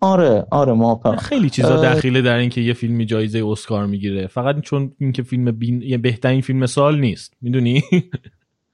آره 0.00 0.46
آره 0.50 0.72
موافقم 0.72 1.16
خیلی 1.16 1.50
چیزا 1.50 1.82
دخیله 1.82 2.22
در 2.22 2.36
اینکه 2.36 2.60
یه 2.60 2.72
فیلمی 2.72 3.06
جایزه 3.06 3.46
اسکار 3.46 3.86
می‌گیره. 3.86 4.26
فقط 4.26 4.60
چون 4.60 4.92
اینکه 4.98 5.22
فیلم 5.22 5.50
بین... 5.50 5.82
یه 5.82 5.98
بهترین 5.98 6.40
فیلم 6.40 6.66
سال 6.66 7.00
نیست. 7.00 7.34
می‌دونی؟ 7.42 7.82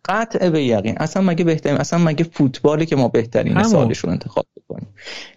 قطع 0.09 0.51
به 0.51 0.63
یقین. 0.63 0.95
اصلا 0.99 1.23
مگه 1.23 1.45
بهترین 1.45 1.77
اصلا 1.77 1.99
مگه 1.99 2.25
فوتبالی 2.25 2.87
که 2.87 2.97
ما 2.97 3.09
بهترین 3.09 3.63
سالش 3.63 3.99
رو 3.99 4.11
انتخاب 4.11 4.47
بکنیم 4.73 4.89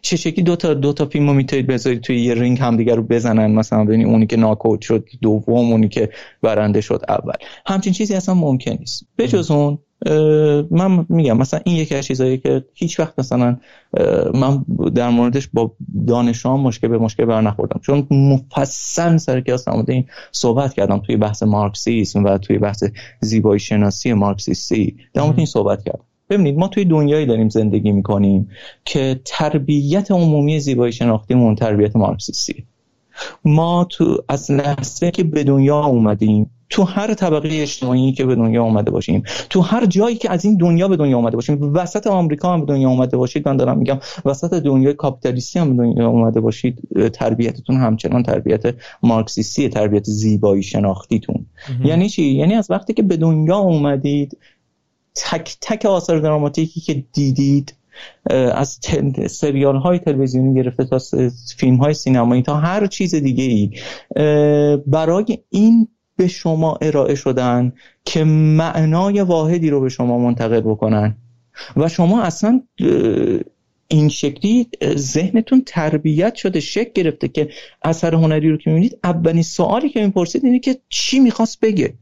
چه 0.02 0.18
شکلی 0.18 0.44
دو 0.44 0.56
تا 0.56 0.74
دو 0.74 0.94
تا 0.94 1.06
فیلمو 1.06 1.34
می‌تونید 1.34 1.68
بذارید 1.68 2.02
توی 2.02 2.22
یه 2.22 2.34
رینگ 2.34 2.60
هم 2.60 2.78
دیگه 2.78 2.96
رو 2.96 3.04
بزنن؟ 3.04 3.52
مثلا 3.52 3.84
ببینید 3.84 4.08
اونی 4.08 4.28
که 4.28 4.38
ناکوت 4.38 4.82
شد 4.82 5.08
دوم 5.22 5.72
اونی 5.72 5.90
که 5.90 6.10
برنده 6.42 6.82
شد 6.82 7.02
اول. 7.10 7.34
همچین 7.66 7.94
چیزی 7.94 8.14
اصلا 8.14 8.36
ممکن 8.36 8.72
نیست. 8.72 9.06
بجز 9.18 9.52
اون 9.52 9.78
من 10.72 11.06
میگم 11.10 11.38
مثلا 11.38 11.60
این 11.66 11.76
یکی 11.76 11.96
از 11.96 12.06
چیزایی 12.06 12.38
که 12.38 12.66
هیچ 12.74 13.00
وقت 13.00 13.20
مثلا 13.20 13.58
من 14.34 14.66
در 14.96 15.10
موردش 15.10 15.50
با 15.54 15.72
دانشان 16.08 16.60
مشکل 16.60 16.88
به 16.88 16.98
مشکل 16.98 17.26
بر 17.26 17.42
نخوردم. 17.42 17.80
چون 17.84 18.08
مفصل 18.12 19.18
سر 19.18 19.42
کلاس 19.42 19.68
نموده 19.68 19.94
این 19.94 20.06
صحبت 20.32 20.74
کردم. 20.74 20.98
توی 20.98 21.18
بحث 21.18 21.44
مارکسیسم 21.44 22.24
و 22.24 22.38
توی 22.38 22.58
بحث 22.58 22.84
زیبایی 23.22 23.60
شناسی 23.60 24.14
مارکسیستی. 24.14 24.98
در 25.14 25.22
مورد 25.22 25.38
این 25.38 25.46
صحبت 25.46 25.84
کردم. 25.84 26.06
ببینید 26.30 26.58
ما 26.58 26.68
توی 26.68 26.86
دنیایی 26.86 27.26
داریم 27.26 27.50
زندگی 27.50 27.92
می‌کنیم 27.92 28.50
که 28.86 29.20
تربیت 29.26 30.12
عمومی 30.12 30.60
زیبایی 30.60 30.94
شناختیمون 30.94 31.56
تربیت 31.56 31.96
مارکسیستی. 31.96 32.66
ما 33.46 33.88
تو 33.90 34.24
از 34.30 34.52
لحظه 34.52 35.12
که 35.12 35.24
به 35.24 35.44
دنیا 35.44 35.86
اومدیم 35.86 36.50
تو 36.70 36.84
هر 36.84 37.14
طبقه 37.14 37.50
اجتماعی 37.52 38.12
که 38.12 38.26
به 38.26 38.36
دنیا 38.36 38.64
آمده 38.64 38.92
باشیم 38.92 39.24
تو 39.50 39.62
هر 39.62 39.86
جایی 39.86 40.16
که 40.16 40.32
از 40.32 40.46
این 40.46 40.58
دنیا 40.58 40.88
به 40.88 40.96
دنیا 40.96 41.18
آمده 41.18 41.36
باشیم 41.36 41.74
وسط 41.74 42.08
آمریکا 42.08 42.54
هم 42.54 42.60
به 42.60 42.66
دنیا 42.66 42.90
آمده 42.90 43.18
باشید 43.18 43.48
من 43.48 43.58
دارم 43.58 43.78
میگم 43.78 44.00
وسط 44.26 44.54
دنیای 44.54 44.94
کاپیتالیستی 44.94 45.60
هم 45.60 45.78
به 45.78 45.84
دنیا 45.84 46.10
آمده 46.10 46.40
باشید 46.40 46.82
تربیتتون 47.14 47.76
همچنان 47.76 48.24
تربیت 48.24 48.76
مارکسیستی 49.04 49.70
تربیت 49.70 50.04
زیبایی 50.04 50.64
شناختیتون. 50.64 51.46
یعنی 51.84 52.10
چی؟ 52.10 52.24
یعنی 52.24 52.54
از 52.54 52.72
وقتی 52.72 52.94
که 52.94 53.04
به 53.04 53.18
دنیا 53.18 53.58
اومدید 53.58 54.38
تک 55.16 55.58
تک 55.62 55.86
آثار 55.86 56.20
دراماتیکی 56.20 56.82
که 56.82 57.04
دیدید 57.14 57.74
از 58.30 58.80
سریال 59.30 59.76
های 59.76 60.00
تلویزیونی 60.00 60.64
گرفته 60.64 60.86
تا 60.86 61.00
فیلم 61.58 61.76
های 61.76 61.94
سینمایی 61.94 62.42
تا 62.42 62.56
هر 62.56 62.88
چیز 62.88 63.16
دیگه 63.16 63.44
ای 63.44 63.72
برای 64.88 65.38
این 65.50 65.88
به 66.18 66.28
شما 66.28 66.78
ارائه 66.82 67.16
شدن 67.16 67.74
که 68.06 68.24
معنای 68.24 69.22
واحدی 69.22 69.70
رو 69.70 69.82
به 69.82 69.90
شما 69.90 70.18
منتقل 70.20 70.60
بکنن. 70.60 71.16
و 71.78 71.90
شما 71.90 72.22
اصلا 72.22 72.62
این 73.88 74.10
شکلی 74.10 74.68
ذهنتون 74.96 75.64
تربیت 75.66 76.36
شده 76.36 76.60
شکل 76.60 76.92
گرفته 76.94 77.28
که 77.28 77.50
اثر 77.82 78.16
هنری 78.16 78.50
رو 78.50 78.58
که 78.58 78.70
می‌بینید 78.70 79.00
اولین 79.04 79.44
سوالی 79.44 79.90
که 79.90 80.06
می‌پرسید 80.06 80.46
اینه 80.46 80.60
که 80.60 80.78
چی 80.90 81.20
می‌خواست 81.20 81.60
بگه؟ 81.60 81.94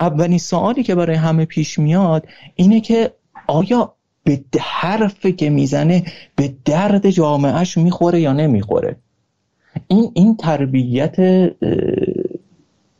اولین 0.00 0.38
سوالی 0.38 0.82
که 0.82 0.94
برای 0.94 1.16
همه 1.16 1.44
پیش 1.44 1.78
میاد 1.78 2.26
اینه 2.54 2.80
که 2.80 3.12
آیا 3.46 3.94
به 4.24 4.40
حرفی 4.60 5.32
که 5.32 5.50
می‌زنه 5.50 6.04
به 6.36 6.54
درد 6.64 7.10
جامعهش 7.10 7.78
می‌خوره 7.78 8.20
یا 8.20 8.32
نمی‌خوره؟ 8.32 8.96
این 9.88 10.10
این 10.14 10.36
تربیت 10.36 11.16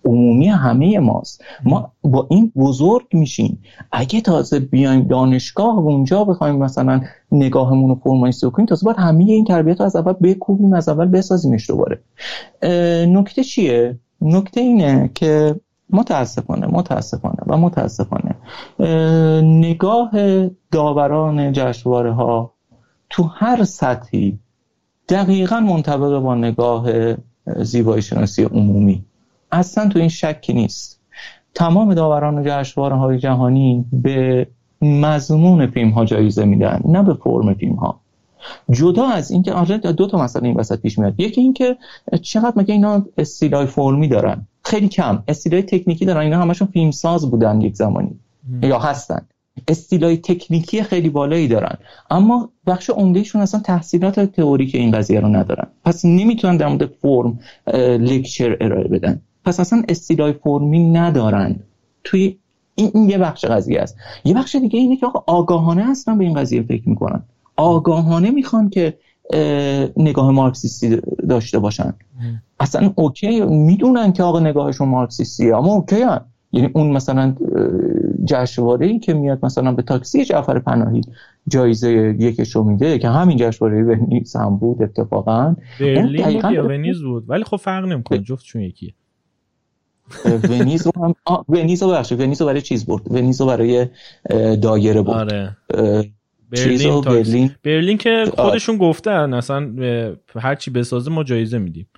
عمومی 0.04 0.48
همه 0.48 0.98
ماست. 0.98 1.44
ما 1.64 1.92
با 2.02 2.26
این 2.30 2.52
بزرگ 2.56 3.06
میشیم. 3.12 3.62
اگه 3.92 4.20
تازه 4.20 4.60
بیایم 4.60 5.02
دانشگاه 5.02 5.82
و 5.82 5.88
اونجا 5.88 6.24
بخوایم 6.24 6.56
مثلا 6.56 7.00
نگاهمون 7.32 7.88
رو 7.88 7.94
فرمایستی 8.04 8.50
کنیم 8.50 8.66
تازه 8.66 8.84
باید 8.84 8.96
همه 8.96 9.24
این 9.24 9.44
تربیت 9.44 9.80
رو 9.80 9.86
از 9.86 9.96
اول 9.96 10.12
بکوبیم 10.12 10.72
از 10.72 10.88
اول 10.88 11.06
بسازیمش 11.06 11.70
دوباره. 11.70 12.00
نکته 13.06 13.44
چیه؟ 13.44 13.98
نکته 14.20 14.60
اینه 14.60 15.10
که 15.14 15.60
متاسفانه 15.90 16.66
متاسفانه 16.66 17.38
و 17.46 17.56
متاسفانه. 17.56 18.34
نگاه 19.42 20.10
داوران 20.70 21.52
جشنواره 21.52 22.12
ها 22.12 22.52
تو 23.10 23.22
هر 23.22 23.64
سطحی 23.64 24.38
دقیقا 25.08 25.60
منطبق 25.60 26.18
با 26.18 26.34
نگاه 26.34 26.86
زیبایی 27.56 28.02
شناسی 28.02 28.44
عمومی. 28.44 29.04
اصلا 29.52 29.88
تو 29.88 29.98
این 29.98 30.08
شکی 30.08 30.52
نیست. 30.52 31.00
تمام 31.54 31.94
داوران 31.94 32.42
جشنواره 32.46 32.96
های 32.96 33.18
جهانی 33.18 33.84
به 33.92 34.46
مضمون 34.82 35.66
فیلم 35.66 35.90
ها 35.90 36.04
جایزه 36.04 36.44
میدن 36.44 36.80
نه 36.84 37.02
به 37.02 37.14
فرم 37.14 37.54
فیلم 37.54 37.74
ها 37.74 38.00
جدا 38.70 39.06
از 39.06 39.30
اینکه 39.30 39.52
آره 39.52 39.78
دو 39.78 40.06
تا 40.06 40.18
مسئله 40.18 40.48
این 40.48 40.56
وسط 40.56 40.80
پیش 40.80 40.98
میاد. 40.98 41.20
یکی 41.20 41.40
اینکه 41.40 41.76
چقدر 42.22 42.52
مگه 42.56 42.74
اینا 42.74 43.06
استیلای 43.18 43.66
فرمی 43.66 44.08
دارن؟ 44.08 44.46
خیلی 44.64 44.88
کم. 44.88 45.22
استیلای 45.28 45.62
تکنیکی 45.62 46.04
دارن. 46.04 46.20
اینا 46.20 46.42
همشون 46.42 46.68
فیلم 46.68 46.90
ساز 46.90 47.30
بودن 47.30 47.60
یک 47.60 47.76
زمانی. 47.76 48.18
یا 48.62 48.78
هستن. 48.78 49.26
استیلای 49.68 50.16
تکنیکی 50.16 50.82
خیلی 50.82 51.08
بالایی 51.08 51.48
دارن. 51.48 51.76
اما 52.10 52.50
بخش 52.66 52.90
عمدهشون 52.90 53.42
اصلا 53.42 53.60
تحصیلات 53.60 54.20
تئوریک 54.20 54.74
این 54.74 54.90
قضیه 54.90 55.20
رو 55.20 55.28
ندارن. 55.28 55.66
پس 55.84 56.04
نمی‌تونن 56.04 56.56
در 56.56 56.68
مورد 56.68 56.86
فرم 56.86 57.38
lecture 57.98 58.56
ارائه 58.60 58.88
بدن. 58.88 59.20
پس 59.44 59.60
اصلا 59.60 59.82
استیلای 59.88 60.32
فرمی 60.32 60.90
ندارن. 60.90 61.56
توی 62.04 62.36
این, 62.74 62.90
این 62.94 63.10
یه 63.10 63.18
بخش 63.18 63.44
قضیه 63.44 63.80
است. 63.80 63.96
یه 64.24 64.34
بخش 64.34 64.54
دیگه 64.54 64.78
اینه 64.78 64.96
که 64.96 65.06
آگاهانه 65.26 65.84
هستن 65.84 66.18
به 66.18 66.24
این 66.24 66.34
قضیه 66.34 66.62
فکر 66.62 66.88
می‌کنن. 66.88 67.22
آگاهانه 67.56 68.30
می‌خوان 68.30 68.70
که 68.70 68.98
نگاه 69.96 70.30
مارکسیستی 70.30 71.00
داشته 71.28 71.58
باشن. 71.58 71.94
اصلا 72.60 72.92
okay 72.96 73.40
می‌دونن 73.40 74.12
که 74.12 74.22
آقا 74.22 74.40
نگاهشون 74.40 74.88
مارکسیستیه 74.88 75.56
اما 75.56 75.74
okay 75.74 76.02
هن. 76.02 76.20
یعنی 76.52 76.70
اون 76.74 76.90
مثلا 76.90 77.34
جشنواره 78.24 78.86
ای 78.86 78.98
که 78.98 79.14
میاد 79.14 79.44
مثلا 79.44 79.72
به 79.72 79.82
تاکسی 79.82 80.24
جعفر 80.24 80.58
پناهی 80.58 81.00
جایزه 81.48 82.16
یکش 82.18 82.56
رو 82.56 82.64
میده 82.64 82.98
که 82.98 83.08
همین 83.08 83.36
جشنواره 83.38 83.84
ونیز 83.84 84.36
هم 84.36 84.56
بود 84.56 84.82
اتفاقا. 84.82 85.56
برلین 85.80 86.40
بود 86.40 86.52
یا 86.52 86.66
ونیز 86.66 87.02
بود؟ 87.02 87.24
ولی 87.30 87.44
خب 87.44 87.56
فرق 87.56 87.84
نمی‌کنه 87.84 88.18
جفتشون 88.18 88.62
یکیه. 88.62 88.94
ونیز 90.50 90.86
رو 90.86 90.92
هم 90.96 91.14
ونیز 91.48 91.82
رو 91.82 92.02
ونیز 92.10 92.40
رو 92.40 92.46
برای 92.46 92.62
چیز 92.62 92.86
برد؟ 92.86 93.12
ونیز 93.12 93.40
رو 93.40 93.46
برای 93.46 93.86
دایره 94.56 95.02
برد. 95.02 95.32
آره. 95.32 95.56
برلین, 96.50 97.00
برلین. 97.00 97.50
برلین 97.64 97.98
که 97.98 98.24
خودشون 98.36 98.76
گفتن 98.76 99.34
اصلا 99.34 99.74
هر 100.36 100.54
چی 100.54 100.70
بسازه 100.70 101.10
ما 101.10 101.24
جایزه 101.24 101.58
میدیم. 101.58 101.88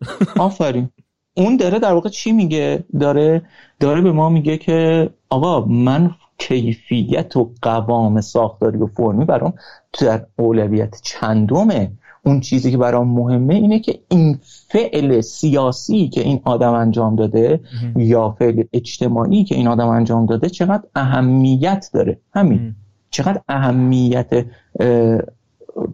آفرین. 0.38 0.88
اون 1.36 1.56
داره 1.56 1.78
در 1.78 1.92
واقع 1.92 2.08
چی 2.08 2.32
میگه؟ 2.32 2.84
داره 3.00 3.42
داره 3.80 4.00
به 4.00 4.12
ما 4.12 4.28
میگه 4.28 4.58
که 4.58 5.10
آقا 5.30 5.64
من 5.66 6.14
کیفیت 6.38 7.36
و 7.36 7.54
قوام 7.62 8.20
ساختاری 8.20 8.78
و 8.78 8.86
فرمی 8.86 9.24
برام 9.24 9.54
در 10.00 10.26
اولویت 10.36 11.00
چندمه. 11.02 11.92
اون 12.24 12.40
چیزی 12.40 12.70
که 12.70 12.76
برام 12.76 13.08
مهمه 13.08 13.54
اینه 13.54 13.80
که 13.80 13.98
این 14.08 14.38
فعل 14.68 15.20
سیاسی 15.20 16.08
که 16.08 16.20
این 16.20 16.40
آدم 16.44 16.72
انجام 16.72 17.16
داده 17.16 17.60
یا 17.96 18.30
فعل 18.38 18.64
اجتماعی 18.72 19.44
که 19.44 19.54
این 19.54 19.68
آدم 19.68 19.88
انجام 19.88 20.26
داده 20.26 20.48
چقدر 20.48 20.82
اهمیت 20.94 21.90
داره. 21.94 22.20
همین. 22.34 22.74
چقدر 23.16 23.40
اهمیت 23.48 24.46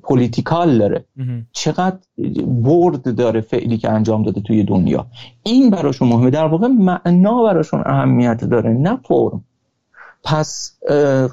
پولیتیکال 0.03 0.79
داره. 0.79 1.05
چقدر 1.53 1.99
برد 2.47 3.15
داره 3.15 3.41
فعلی 3.41 3.79
که 3.79 3.91
انجام 3.91 4.23
داده 4.23 4.41
توی 4.41 4.65
دنیا. 4.65 5.07
این 5.43 5.71
براشون 5.71 6.09
مهمه. 6.09 6.31
در 6.31 6.45
واقع 6.45 6.67
معنا 6.67 7.43
براشون 7.43 7.83
اهمیت 7.87 8.45
داره 8.45 8.71
نه 8.71 8.99
فرم. 9.05 9.45
پس 10.25 10.79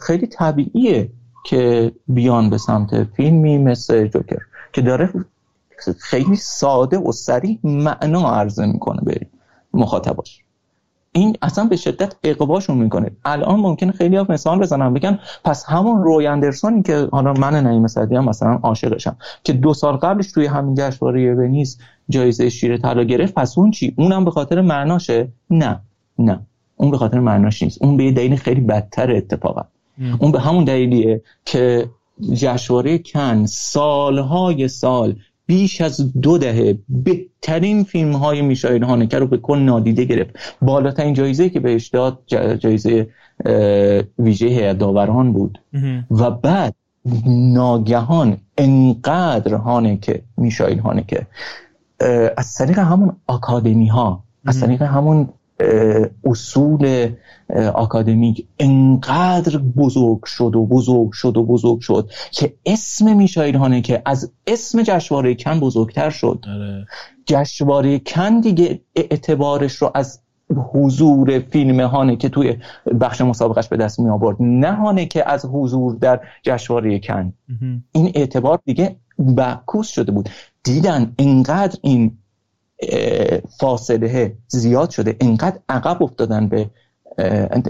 خیلی 0.02 0.28
طبیعیه 0.28 1.12
که 1.46 1.92
بیان 2.08 2.50
به 2.50 2.58
سمت 2.58 3.04
فیلمی 3.04 3.58
مثل 3.58 4.08
جوکر 4.08 4.42
که 4.74 4.82
داره 4.82 5.10
خیلی 6.00 6.36
ساده 6.36 6.98
و 6.98 7.12
سریع 7.12 7.60
معنا 7.64 8.32
عرضه 8.32 8.66
می‌کنه 8.66 9.02
به 9.02 9.28
مخاطباش. 9.74 10.44
این 11.12 11.36
اصلا 11.42 11.66
به 11.66 11.76
شدت 11.76 12.16
اقباشون 12.24 12.78
می‌کنه. 12.78 13.12
الان 13.26 13.60
ممکنه 13.60 13.92
خیلی 13.92 14.16
ها 14.16 14.26
مثال 14.30 14.60
بزنم 14.60 14.94
بگن 14.94 15.20
پس 15.44 15.66
همون 15.66 16.04
روی 16.04 16.28
اندرسونی 16.28 16.82
که 16.82 17.08
حالا 17.12 17.34
من 17.34 17.64
نعیم 17.64 17.88
صدی 17.88 18.16
هم 18.16 18.26
مثلا 18.26 18.60
عاشقشم 18.64 19.18
که 19.44 19.54
دو 19.54 19.74
سال 19.74 19.96
قبلش 19.96 20.32
توی 20.32 20.46
همین 20.46 20.76
جشنواره 20.76 21.36
ونیز 21.36 21.80
جایزه 22.10 22.50
شیر 22.50 22.78
طلا 22.78 23.04
گرفت 23.04 23.34
پس 23.34 23.58
اون 23.58 23.72
چی؟ 23.72 23.94
اونم 23.98 24.26
به 24.26 24.32
خاطر 24.32 24.62
معناشه؟ 24.62 25.28
نه. 25.50 25.80
نه. 26.20 26.40
اون 26.76 26.92
به 26.92 26.98
خاطر 26.98 27.20
معناش 27.20 27.64
نیست. 27.64 27.84
اون 27.84 27.98
به 27.98 28.04
یه 28.04 28.12
دلیل 28.12 28.36
خیلی 28.36 28.62
بدتر 28.62 29.12
اتفاقا. 29.16 29.64
اون 30.20 30.32
به 30.32 30.40
همون 30.40 30.64
دلیلیه 30.64 31.22
که 31.46 31.90
جشنواره 32.34 32.98
کن 32.98 33.46
سالهای 33.46 34.68
سال 34.68 35.16
بیش 35.50 35.82
از 35.82 36.14
دو 36.22 36.38
دهه 36.38 36.78
بهترین 36.90 37.84
فیلم 37.84 38.16
های 38.16 38.42
میشایل 38.42 38.84
هانکه 38.84 39.20
رو 39.20 39.28
به 39.28 39.38
کل 39.38 39.60
نادیده 39.60 40.06
گرفت. 40.06 40.36
بالاترین 40.62 41.14
جایزه 41.14 41.50
که 41.50 41.60
بهش 41.60 41.88
داد 41.88 42.20
جایزه 42.60 43.08
ویژه 44.20 44.48
هیئت 44.48 44.78
داوران 44.78 45.34
بود. 45.34 45.62
و 46.12 46.32
بعد 46.32 46.76
ناگهان 47.28 48.38
انقدر 48.58 49.54
هانکه 49.56 50.22
میشایل 50.38 50.80
هانکه 50.80 51.28
از 52.38 52.54
طریق 52.54 52.80
همون 52.80 53.16
آکادمی 53.28 53.88
ها 53.88 54.24
از 54.46 54.60
طریق 54.60 54.82
همون 54.82 55.30
اصول 56.24 57.10
آکادمیک 57.74 58.48
انقدر 58.60 59.58
بزرگ 59.58 60.26
شد 60.26 60.56
و 60.56 60.66
بزرگ 60.66 61.12
شد 61.12 61.38
و 61.38 61.44
بزرگ 61.44 61.80
شد 61.80 62.10
که 62.32 62.54
اسم 62.66 63.18
میشایل 63.18 63.56
هانه 63.56 63.82
که 63.82 64.02
از 64.06 64.32
اسم 64.48 64.84
جشنواره 64.84 65.36
کن 65.36 65.60
بزرگتر 65.60 66.10
شد. 66.10 66.46
آره. 66.48 66.86
جشنواره 67.26 68.00
کن 68.00 68.40
دیگه 68.40 68.82
اعتبارش 68.96 69.76
رو 69.76 69.92
از 69.96 70.20
حضور 70.74 71.40
فیلم 71.40 71.80
هانه 71.80 72.16
که 72.16 72.30
توی 72.30 72.58
بخش 73.02 73.22
مسابقش 73.22 73.68
به 73.68 73.78
دست 73.78 74.00
می 74.00 74.10
آورد 74.10 74.38
نه 74.40 74.72
هانه 74.72 75.06
که 75.06 75.30
از 75.30 75.46
حضور 75.46 75.96
در 75.96 76.20
جشنواره 76.44 77.00
کن. 77.00 77.34
این 77.92 78.12
اعتبار 78.16 78.60
دیگه 78.66 78.96
بکوس 79.38 79.88
شده 79.88 80.12
بود. 80.12 80.30
دیدن 80.64 81.14
انقدر 81.20 81.78
این 81.82 82.18
فاصله 83.60 84.34
زیاد 84.48 84.90
شده. 84.90 85.16
انقدر 85.22 85.60
عقب 85.70 86.04
افتادن 86.04 86.48
به 86.48 86.70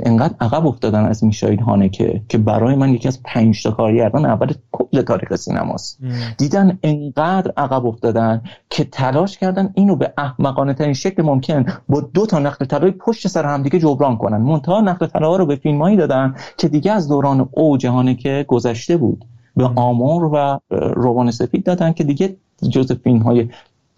انقدر 0.05 0.35
عقب 0.39 0.67
افتادن 0.67 1.05
از 1.05 1.23
میشایل 1.23 1.59
هانه 1.59 1.89
که 1.89 2.21
که 2.29 2.37
برای 2.37 2.75
من 2.75 2.93
یکی 2.93 3.07
از 3.07 3.23
پنج 3.23 3.63
تا 3.63 3.71
کارگردان 3.71 4.25
اول 4.25 4.53
کل 4.71 5.01
تاریخ 5.01 5.35
سینماست. 5.35 5.99
دیدن 6.37 6.79
انقدر 6.83 7.53
عقب 7.57 7.85
افتادن 7.85 8.41
که 8.69 8.83
تلاش 8.83 9.37
کردن 9.37 9.71
اینو 9.73 9.95
به 9.95 10.13
احمقانه 10.17 10.73
ترین 10.73 10.93
شکل 10.93 11.23
ممکن 11.23 11.65
با 11.89 12.01
دو 12.01 12.25
تا 12.25 12.39
نقل 12.39 12.65
طلای 12.65 12.91
پشت 12.91 13.27
سر 13.27 13.45
هم 13.45 13.63
دیگه 13.63 13.79
جبران 13.79 14.17
کنن. 14.17 14.37
منتها 14.37 14.81
نقل 14.81 15.05
طلا 15.05 15.35
رو 15.35 15.45
به 15.45 15.55
فیلمایی 15.55 15.97
دادن 15.97 16.35
که 16.57 16.67
دیگه 16.67 16.91
از 16.91 17.07
دوران 17.07 17.49
اوج 17.51 17.87
هانه 17.87 18.15
که 18.15 18.45
گذشته 18.47 18.97
بود. 18.97 19.25
به 19.55 19.69
آمار 19.75 20.23
و 20.23 20.59
روان 20.95 21.31
سفید 21.31 21.63
دادن 21.63 21.93
که 21.93 22.03
دیگه 22.03 22.35
جز 22.69 22.91
فیلم 22.91 23.19
های 23.19 23.49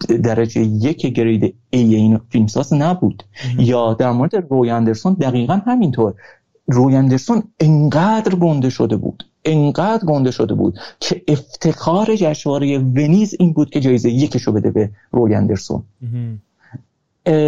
درجه 0.07 0.61
یک 0.61 1.05
گرید 1.05 1.55
ای 1.69 1.95
این 1.95 2.19
فیلمساز 2.29 2.73
نبود. 2.73 3.23
یا 3.59 3.93
در 3.93 4.11
مورد 4.11 4.35
روی 4.49 4.69
اندرسون 4.69 5.13
دقیقا 5.13 5.53
همینطور. 5.53 6.13
روی 6.67 6.95
اندرسون 6.95 7.43
انقدر 7.59 8.35
گنده 8.35 8.69
شده 8.69 8.95
بود. 8.95 9.23
انقدر 9.45 10.05
گنده 10.05 10.31
شده 10.31 10.53
بود 10.53 10.79
که 10.99 11.21
افتخار 11.27 12.15
جشنواره 12.15 12.77
ونیز 12.77 13.35
این 13.39 13.53
بود 13.53 13.69
که 13.69 13.79
جایزه 13.79 14.09
یکش 14.09 14.41
رو 14.41 14.53
بده 14.53 14.71
به 14.71 14.89
روی 15.11 15.35
اندرسون. 15.35 15.83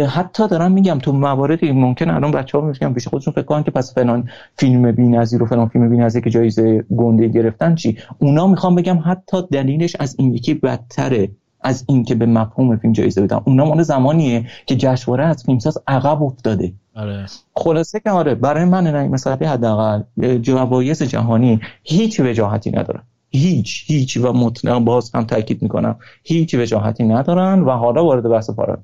حتی 0.08 0.48
دارم 0.48 0.72
میگم 0.72 0.98
تو 0.98 1.12
مواردی 1.12 1.72
ممکن 1.72 2.10
الان 2.10 2.30
بچه 2.30 2.58
ها 2.58 2.64
میگن 2.64 2.92
پیش 2.92 3.08
خودشون 3.08 3.34
فکر 3.34 3.42
کنن 3.42 3.62
که 3.62 3.70
پس 3.70 3.94
فلان 3.94 4.28
فیلم 4.56 4.92
بی‌نظیر 4.92 5.42
و 5.42 5.46
فلان 5.46 5.68
فیلم 5.68 5.90
بی‌نظیر 5.90 6.22
که 6.22 6.30
جایزه 6.30 6.84
گنده 6.96 7.28
گرفتن 7.28 7.74
چی؟ 7.74 7.98
اونا 8.18 8.46
می‌خوام 8.46 8.74
بگم 8.74 8.98
حتی 9.04 9.36
دلیلش 9.52 9.96
از 10.00 10.16
این 10.18 10.34
یکی 10.34 10.54
بدتره. 10.54 11.30
از 11.64 11.84
اینکه 11.88 12.14
به 12.14 12.26
مفهوم 12.26 12.76
فیلم 12.76 12.92
جایزه 12.92 13.22
بدن. 13.22 13.40
اونا 13.44 13.64
مال 13.64 13.82
زمانیه 13.82 14.46
که 14.66 14.76
جشنواره 14.76 15.24
از 15.24 15.44
فیلمساز 15.44 15.78
عقب 15.86 16.22
افتاده. 16.22 16.72
آره. 16.96 17.26
خلاصه 17.56 18.00
که 18.00 18.10
آره 18.10 18.34
برای 18.34 18.64
من 18.64 18.84
نه 18.84 19.08
مثلا 19.08 19.36
حداقل 19.48 20.02
جوایز 20.38 21.02
جهانی 21.02 21.60
هیچ 21.82 22.20
وجاهتی 22.20 22.70
ندارن. 22.70 23.02
هیچ 23.30 23.84
هیچ 23.86 24.16
و 24.16 24.32
مطلق 24.32 24.78
باز 24.78 25.10
هم 25.14 25.24
تاکید 25.24 25.62
می‌کنم 25.62 25.96
هیچ 26.24 26.54
وجاهتی 26.54 27.04
ندارن 27.04 27.60
و 27.60 27.70
حالا 27.70 28.04
وارد 28.04 28.28
بحث 28.28 28.50
پارا 28.50 28.78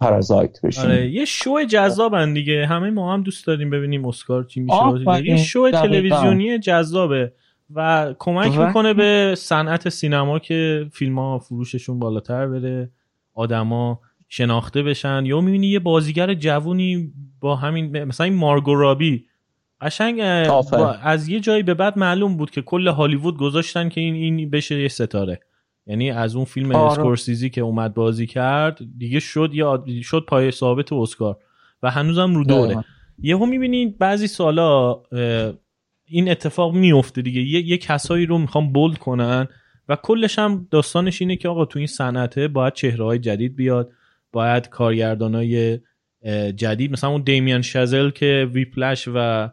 پارازایت 0.00 0.60
بشیم. 0.62 0.84
آره. 0.84 1.10
یه 1.10 1.24
شو 1.24 1.64
جذابن 1.64 2.32
دیگه. 2.32 2.66
همه 2.66 2.90
ما 2.90 3.12
هم 3.12 3.22
دوست 3.22 3.46
داریم 3.46 3.70
ببینیم 3.70 4.06
اسکار 4.06 4.44
چی 4.44 4.60
میشه. 4.60 5.24
یه 5.24 5.36
شو 5.36 5.70
تلویزیونی 5.70 6.58
جذابه. 6.58 7.32
و 7.74 8.14
کمک 8.18 8.58
می‌کنه 8.58 8.94
به 8.94 9.34
صنعت 9.38 9.88
سینما 9.88 10.38
که 10.38 10.86
فیلم 10.92 11.18
ها 11.18 11.38
فروششون 11.38 11.98
بالاتر 11.98 12.46
بره 12.46 12.90
آدما 13.34 14.00
شناخته 14.28 14.82
بشن. 14.82 15.26
یا 15.26 15.40
می‌بینی 15.40 15.66
یه 15.66 15.78
بازیگر 15.78 16.34
جوونی 16.34 17.12
با 17.40 17.56
همین 17.56 18.04
مثلا 18.04 18.24
این 18.24 18.34
مارگو 18.34 18.74
رابی. 18.74 19.24
قشنگ 19.80 20.20
از 21.02 21.28
یه 21.28 21.40
جایی 21.40 21.62
به 21.62 21.74
بعد 21.74 21.98
معلوم 21.98 22.36
بود 22.36 22.50
که 22.50 22.62
کل 22.62 22.88
هالیوود 22.88 23.38
گذاشتن 23.38 23.88
که 23.88 24.00
این 24.00 24.14
این 24.14 24.50
بشه 24.50 24.80
یه 24.80 24.88
ستاره. 24.88 25.40
یعنی 25.86 26.10
از 26.10 26.36
اون 26.36 26.44
فیلم 26.44 26.74
آره. 26.74 26.92
اسکورسیزی 26.92 27.50
که 27.50 27.60
اومد 27.60 27.94
بازی 27.94 28.26
کرد 28.26 28.78
دیگه 28.98 29.20
شد 29.20 29.50
یا 29.52 29.84
شد 30.02 30.24
پای 30.28 30.50
ثابت 30.50 30.92
اسکار. 30.92 31.36
و 31.82 31.90
هنوزم 31.90 32.34
رو 32.34 32.44
دوره. 32.44 32.84
یهو 33.18 33.46
می‌بینید 33.46 33.98
بعضی 33.98 34.26
سالا 34.26 35.02
این 36.06 36.30
اتفاق 36.30 36.74
میفته 36.74 37.22
دیگه. 37.22 37.40
یه, 37.40 37.68
یه 37.68 37.78
کسایی 37.78 38.26
رو 38.26 38.38
می‌خوان 38.38 38.72
bold 38.72 38.98
کنن 38.98 39.48
و 39.88 39.96
کلش 39.96 40.38
هم 40.38 40.68
داستانش 40.70 41.22
اینه 41.22 41.36
که 41.36 41.48
آقا 41.48 41.64
تو 41.64 41.78
این 41.78 41.86
صنعته 41.86 42.48
باید 42.48 42.72
چهره 42.72 43.04
های 43.04 43.18
جدید 43.18 43.56
بیاد 43.56 43.90
باید 44.32 44.68
کارگردان 44.68 45.34
های 45.34 45.78
جدید 46.56 46.92
مثلا 46.92 47.10
اون 47.10 47.22
دیمیان 47.22 47.62
شزل 47.62 48.10
که 48.10 48.48
Whiplash 48.52 49.08
و 49.14 49.48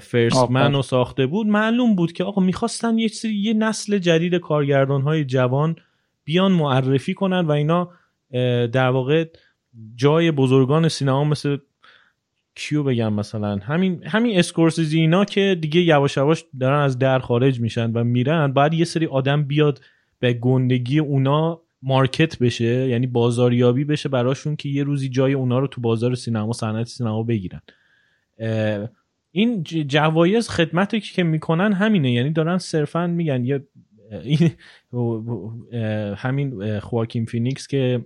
First 0.00 0.50
رو 0.50 0.82
ساخته 0.82 1.26
بود 1.26 1.46
معلوم 1.46 1.94
بود 1.94 2.12
که 2.12 2.24
آقا 2.24 2.42
می‌خواستن 2.42 2.98
یه 2.98 3.08
سری 3.08 3.34
یه 3.34 3.54
نسل 3.54 3.98
جدید 3.98 4.34
کارگردان 4.34 5.02
های 5.02 5.24
جوان 5.24 5.76
بیان 6.24 6.52
معرفی 6.52 7.14
کنن 7.14 7.46
و 7.46 7.50
اینا 7.50 7.90
در 8.66 8.88
واقع 8.88 9.24
جای 9.94 10.30
بزرگان 10.30 10.88
سینما 10.88 11.24
مثل 11.24 11.56
کیو 12.56 12.82
بگم 12.82 13.12
مثلا؟ 13.12 13.56
همین 13.56 14.04
همین 14.06 14.38
اسکورسیزی 14.38 15.00
اینا 15.00 15.24
که 15.24 15.56
دیگه 15.60 15.80
یواش 15.80 16.16
یواش 16.16 16.44
دارن 16.60 16.80
از 16.80 16.98
در 16.98 17.18
خارج 17.18 17.60
میشن 17.60 17.90
و 17.90 18.04
میرن. 18.04 18.52
باید 18.52 18.74
یه 18.74 18.84
سری 18.84 19.06
آدم 19.06 19.42
بیاد 19.42 19.80
به 20.18 20.32
گندگی 20.32 20.98
اونا 20.98 21.60
market 21.82 22.38
بشه 22.38 22.88
یعنی 22.88 23.06
بازاریابی 23.06 23.84
بشه 23.84 24.08
براشون 24.08 24.56
که 24.56 24.68
یه 24.68 24.84
روزی 24.84 25.08
جای 25.08 25.32
اونا 25.32 25.58
رو 25.58 25.66
تو 25.66 25.80
بازار 25.80 26.14
سینما 26.14 26.52
صنعت 26.52 26.86
سینما 26.86 27.22
بگیرن. 27.22 27.60
این 29.30 29.62
جوایز 29.62 30.48
خدمتی 30.48 31.00
که 31.00 31.22
می‌کنن 31.22 31.72
همینه. 31.72 32.12
یعنی 32.12 32.30
دارن 32.30 32.58
صرفا 32.58 33.06
میگن 33.06 33.44
یه 33.44 33.66
همین 36.16 36.80
خواکین 36.80 37.24
فینیکس 37.24 37.66
که 37.66 38.04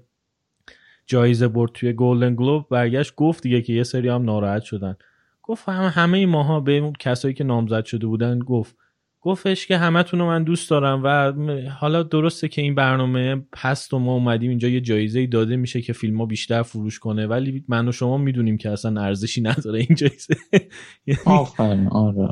جایزه 1.08 1.48
برد 1.48 1.72
توی 1.72 1.92
گلدن 1.92 2.34
گلوب 2.34 2.68
برگشت 2.70 3.14
گفت 3.14 3.42
دیگه 3.42 3.62
که 3.62 3.72
یه 3.72 3.82
سری 3.82 4.08
هم 4.08 4.22
ناراحت 4.22 4.62
شدن. 4.62 4.96
گفت 5.42 5.68
همه 5.68 5.88
همه 5.88 6.26
ماها 6.26 6.60
به 6.60 6.92
کسایی 6.98 7.34
که 7.34 7.44
نامزد 7.44 7.84
شده 7.84 8.06
بودن 8.06 8.38
گفت 8.38 8.76
گفتش 9.20 9.66
که 9.66 9.76
همتون 9.78 10.20
رو 10.20 10.26
من 10.26 10.44
دوست 10.44 10.70
دارم 10.70 11.00
و 11.04 11.32
حالا 11.80 12.02
درسته 12.02 12.48
که 12.48 12.62
این 12.62 12.74
برنامه 12.74 13.36
پست 13.52 13.94
و 13.94 13.98
ما 13.98 14.14
اومدیم 14.14 14.50
اینجا 14.50 14.68
یه 14.68 14.80
جایزه 14.80 15.26
داده 15.26 15.56
میشه 15.56 15.80
که 15.82 15.92
فیلم 15.92 16.18
ها 16.18 16.26
بیشتر 16.26 16.62
فروش 16.62 16.98
کنه 16.98 17.26
ولی 17.26 17.64
من 17.68 17.88
و 17.88 17.92
شما 17.92 18.18
می‌دونیم 18.18 18.56
که 18.56 18.70
اصلا 18.70 19.00
ارزشی 19.02 19.40
نداره 19.40 19.78
این 19.78 19.96
جایزه. 19.96 20.34
آفرین 21.26 21.88
آره. 21.88 22.28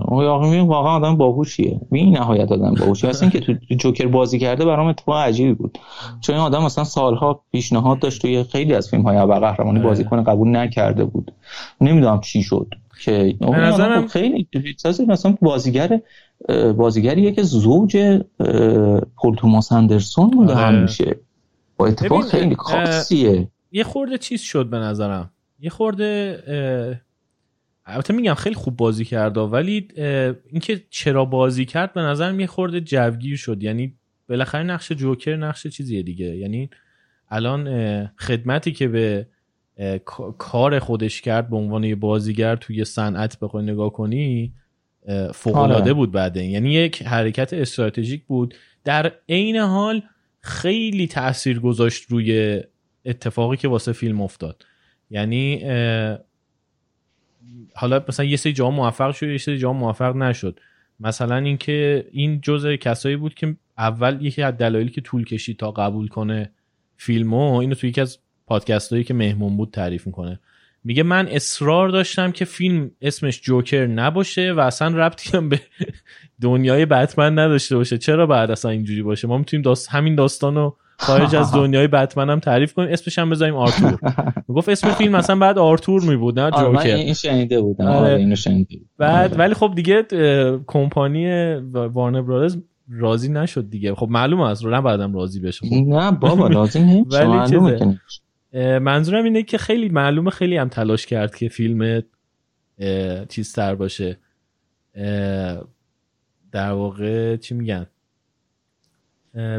واقعا 0.62 0.92
آدم 0.96 1.16
باهوشیه. 1.16 1.80
این 1.92 2.16
نهایت 2.16 2.52
آدم 2.52 2.74
باهوشی. 2.74 3.06
اصلا 3.06 3.28
که 3.30 3.40
تو 3.40 3.54
جوکر 3.78 4.06
بازی 4.06 4.38
کرده 4.38 4.64
برام 4.64 4.86
اتفاق 4.86 5.16
عجیبی 5.16 5.54
بود. 5.54 5.78
چون 6.20 6.34
این 6.34 6.44
آدم 6.44 6.64
اصلا 6.64 6.84
سالها 6.84 7.44
پیشنهاد 7.52 7.98
داشت 7.98 8.22
توی 8.22 8.44
خیلی 8.44 8.74
از 8.74 8.90
فیلم 8.90 9.02
های 9.02 9.18
قهرمانی 9.18 9.80
بازی 9.80 10.04
کنه 10.04 10.22
قبول 10.22 10.56
نکرده 10.56 11.04
بود. 11.04 11.32
نمی‌دونم 11.80 12.20
چی 12.20 12.42
شد 12.42 12.68
که 13.04 13.36
به 13.40 13.46
نظرم 13.46 14.08
خیلی 14.08 14.48
مثلا 15.08 15.36
بازیگر 15.42 16.00
بازیگریه 16.76 17.32
که 17.32 17.42
زوج 17.42 17.96
پول 19.16 19.34
توماس 19.36 19.72
اندرسون 19.72 20.30
بوده 20.30 20.52
آره. 20.52 20.78
همیشه. 20.78 21.16
با 21.76 21.86
اتفاق 21.86 22.28
خیلی 22.28 22.54
خاصیه. 22.54 23.48
یه 23.72 23.84
خورده 23.84 24.18
چیز 24.18 24.40
شد 24.40 24.66
به 24.70 24.78
نظرم. 24.78 25.30
یه 25.60 25.70
خورده 25.70 26.42
البته 27.86 28.14
میگم 28.14 28.34
خیلی 28.34 28.54
خوب 28.54 28.76
بازی 28.76 29.04
کرده 29.04 29.40
ولی 29.40 29.88
اینکه 30.50 30.82
چرا 30.90 31.24
بازی 31.24 31.64
کرد 31.64 31.92
به 31.92 32.00
نظرم 32.00 32.40
یه 32.40 32.46
خورده 32.46 32.80
جوگیر 32.80 33.36
شد. 33.36 33.62
یعنی 33.62 33.94
بالاخره 34.28 34.62
نقش 34.62 34.92
جوکر 34.92 35.36
نقش 35.36 35.66
چیزیه 35.66 36.02
دیگه. 36.02 36.36
یعنی 36.36 36.70
الان 37.28 37.66
خدمتی 38.06 38.72
که 38.72 38.88
به 38.88 39.26
کار 40.38 40.78
خودش 40.78 41.20
کرد 41.20 41.50
به 41.50 41.56
عنوان 41.56 41.84
یه 41.84 41.94
بازیگر 41.94 42.56
توی 42.56 42.84
صنعت 42.84 43.38
بخوای 43.40 43.64
نگاه 43.64 43.92
کنی 43.92 44.52
فوق 45.34 45.56
العاده 45.56 45.82
آره. 45.82 45.92
بود 45.92 46.12
بعد 46.12 46.36
یعنی 46.36 46.72
یک 46.72 47.02
حرکت 47.02 47.52
استراتژیک 47.52 48.24
بود. 48.24 48.54
در 48.84 49.12
عین 49.28 49.56
حال 49.56 50.02
خیلی 50.40 51.06
تاثیر 51.06 51.60
گذاشت 51.60 52.04
روی 52.08 52.60
اتفاقی 53.04 53.56
که 53.56 53.68
واسه 53.68 53.92
فیلم 53.92 54.20
افتاد. 54.20 54.66
یعنی 55.10 55.64
حالا 57.74 58.04
مثلا 58.08 58.26
یه 58.26 58.36
سری 58.36 58.52
جا 58.52 58.70
موفق 58.70 59.14
شد 59.14 59.28
یه 59.28 59.38
سری 59.38 59.58
جا 59.58 59.72
موفق 59.72 60.16
نشد. 60.16 60.60
مثلا 61.00 61.36
اینکه 61.36 62.08
این 62.12 62.40
جزء 62.40 62.76
کسایی 62.76 63.16
بود 63.16 63.34
که 63.34 63.56
اول 63.78 64.18
یکی 64.22 64.42
از 64.42 64.56
دلایلی 64.56 64.90
که 64.90 65.00
طول 65.00 65.24
کشید 65.24 65.56
تا 65.56 65.70
قبول 65.70 66.08
کنه 66.08 66.50
فیلمو 66.96 67.54
اینو 67.54 67.74
تو 67.74 67.86
یکی 67.86 68.00
از 68.00 68.18
پادکست 68.46 68.92
هایی 68.92 69.04
که 69.04 69.14
مهمون 69.14 69.56
بود 69.56 69.70
تعریف 69.70 70.06
می‌کنه. 70.06 70.40
میگه 70.84 71.02
من 71.02 71.28
اصرار 71.28 71.88
داشتم 71.88 72.32
که 72.32 72.44
فیلم 72.44 72.90
اسمش 73.02 73.40
جوکر 73.42 73.86
نباشه 73.86 74.52
و 74.52 74.60
اصلا 74.60 74.96
ربطی 74.96 75.36
هم 75.36 75.48
به 75.48 75.60
دنیای 76.40 76.86
بتمن 76.86 77.38
نداشته 77.38 77.76
باشه. 77.76 77.98
چرا 77.98 78.26
بعد 78.26 78.50
اصلا 78.50 78.70
اینجوری 78.70 79.02
باشه؟ 79.02 79.28
ما 79.28 79.38
می‌تونیم 79.38 79.62
داست 79.62 79.88
همین 79.88 80.14
داستان 80.14 80.54
رو 80.54 80.76
خارج 80.98 81.36
از 81.36 81.52
دنیای 81.60 81.86
بتمن 81.86 82.30
هم 82.30 82.40
تعریف 82.40 82.72
کنیم. 82.74 82.92
اسمش 82.92 83.18
هم 83.18 83.30
بذاریم 83.30 83.54
آرتور. 83.54 83.98
گفت 84.48 84.68
اسم 84.68 84.90
فیلم 84.90 85.16
مثلا 85.16 85.36
بعد 85.36 85.58
آرتور 85.58 86.02
می 86.02 86.16
بود 86.16 86.40
نه 86.40 86.50
جوکر. 86.50 86.94
این 86.94 87.14
شنیده 87.14 87.60
بودم. 87.60 87.86
آره. 87.86 87.96
آره 87.96 88.14
اینو 88.14 88.36
شنیده 88.36 88.76
بعد 88.98 89.30
آره. 89.30 89.40
ولی 89.40 89.54
خب 89.54 89.72
دیگه 89.76 90.02
کمپانی 90.66 91.54
وارنر 91.72 92.22
برادرز 92.22 92.56
راضی 92.90 93.28
نشد 93.32 93.70
دیگه. 93.70 93.94
خب 93.94 94.08
معلومه 94.10 94.48
از 94.48 94.64
رو 94.64 94.70
نه 94.70 94.80
بعدم 94.80 95.14
راضی 95.14 95.40
بشه. 95.40 95.66
نه 95.86 96.10
بابا 96.10 96.46
راضی 96.46 96.80
نمیشه 96.80 97.24
ولی 97.24 97.98
منظورم 98.56 99.24
اینه 99.24 99.42
که 99.42 99.58
خیلی 99.58 99.88
معلومه 99.88 100.30
خیلی 100.30 100.56
هم 100.56 100.68
تلاش 100.68 101.06
کرد 101.06 101.36
که 101.36 101.48
فیلم 101.48 102.02
چیز 103.28 103.52
تر 103.52 103.74
باشه. 103.74 104.18
در 106.52 106.72
واقع 106.72 107.36
چی 107.36 107.54
میگن؟ 107.54 107.86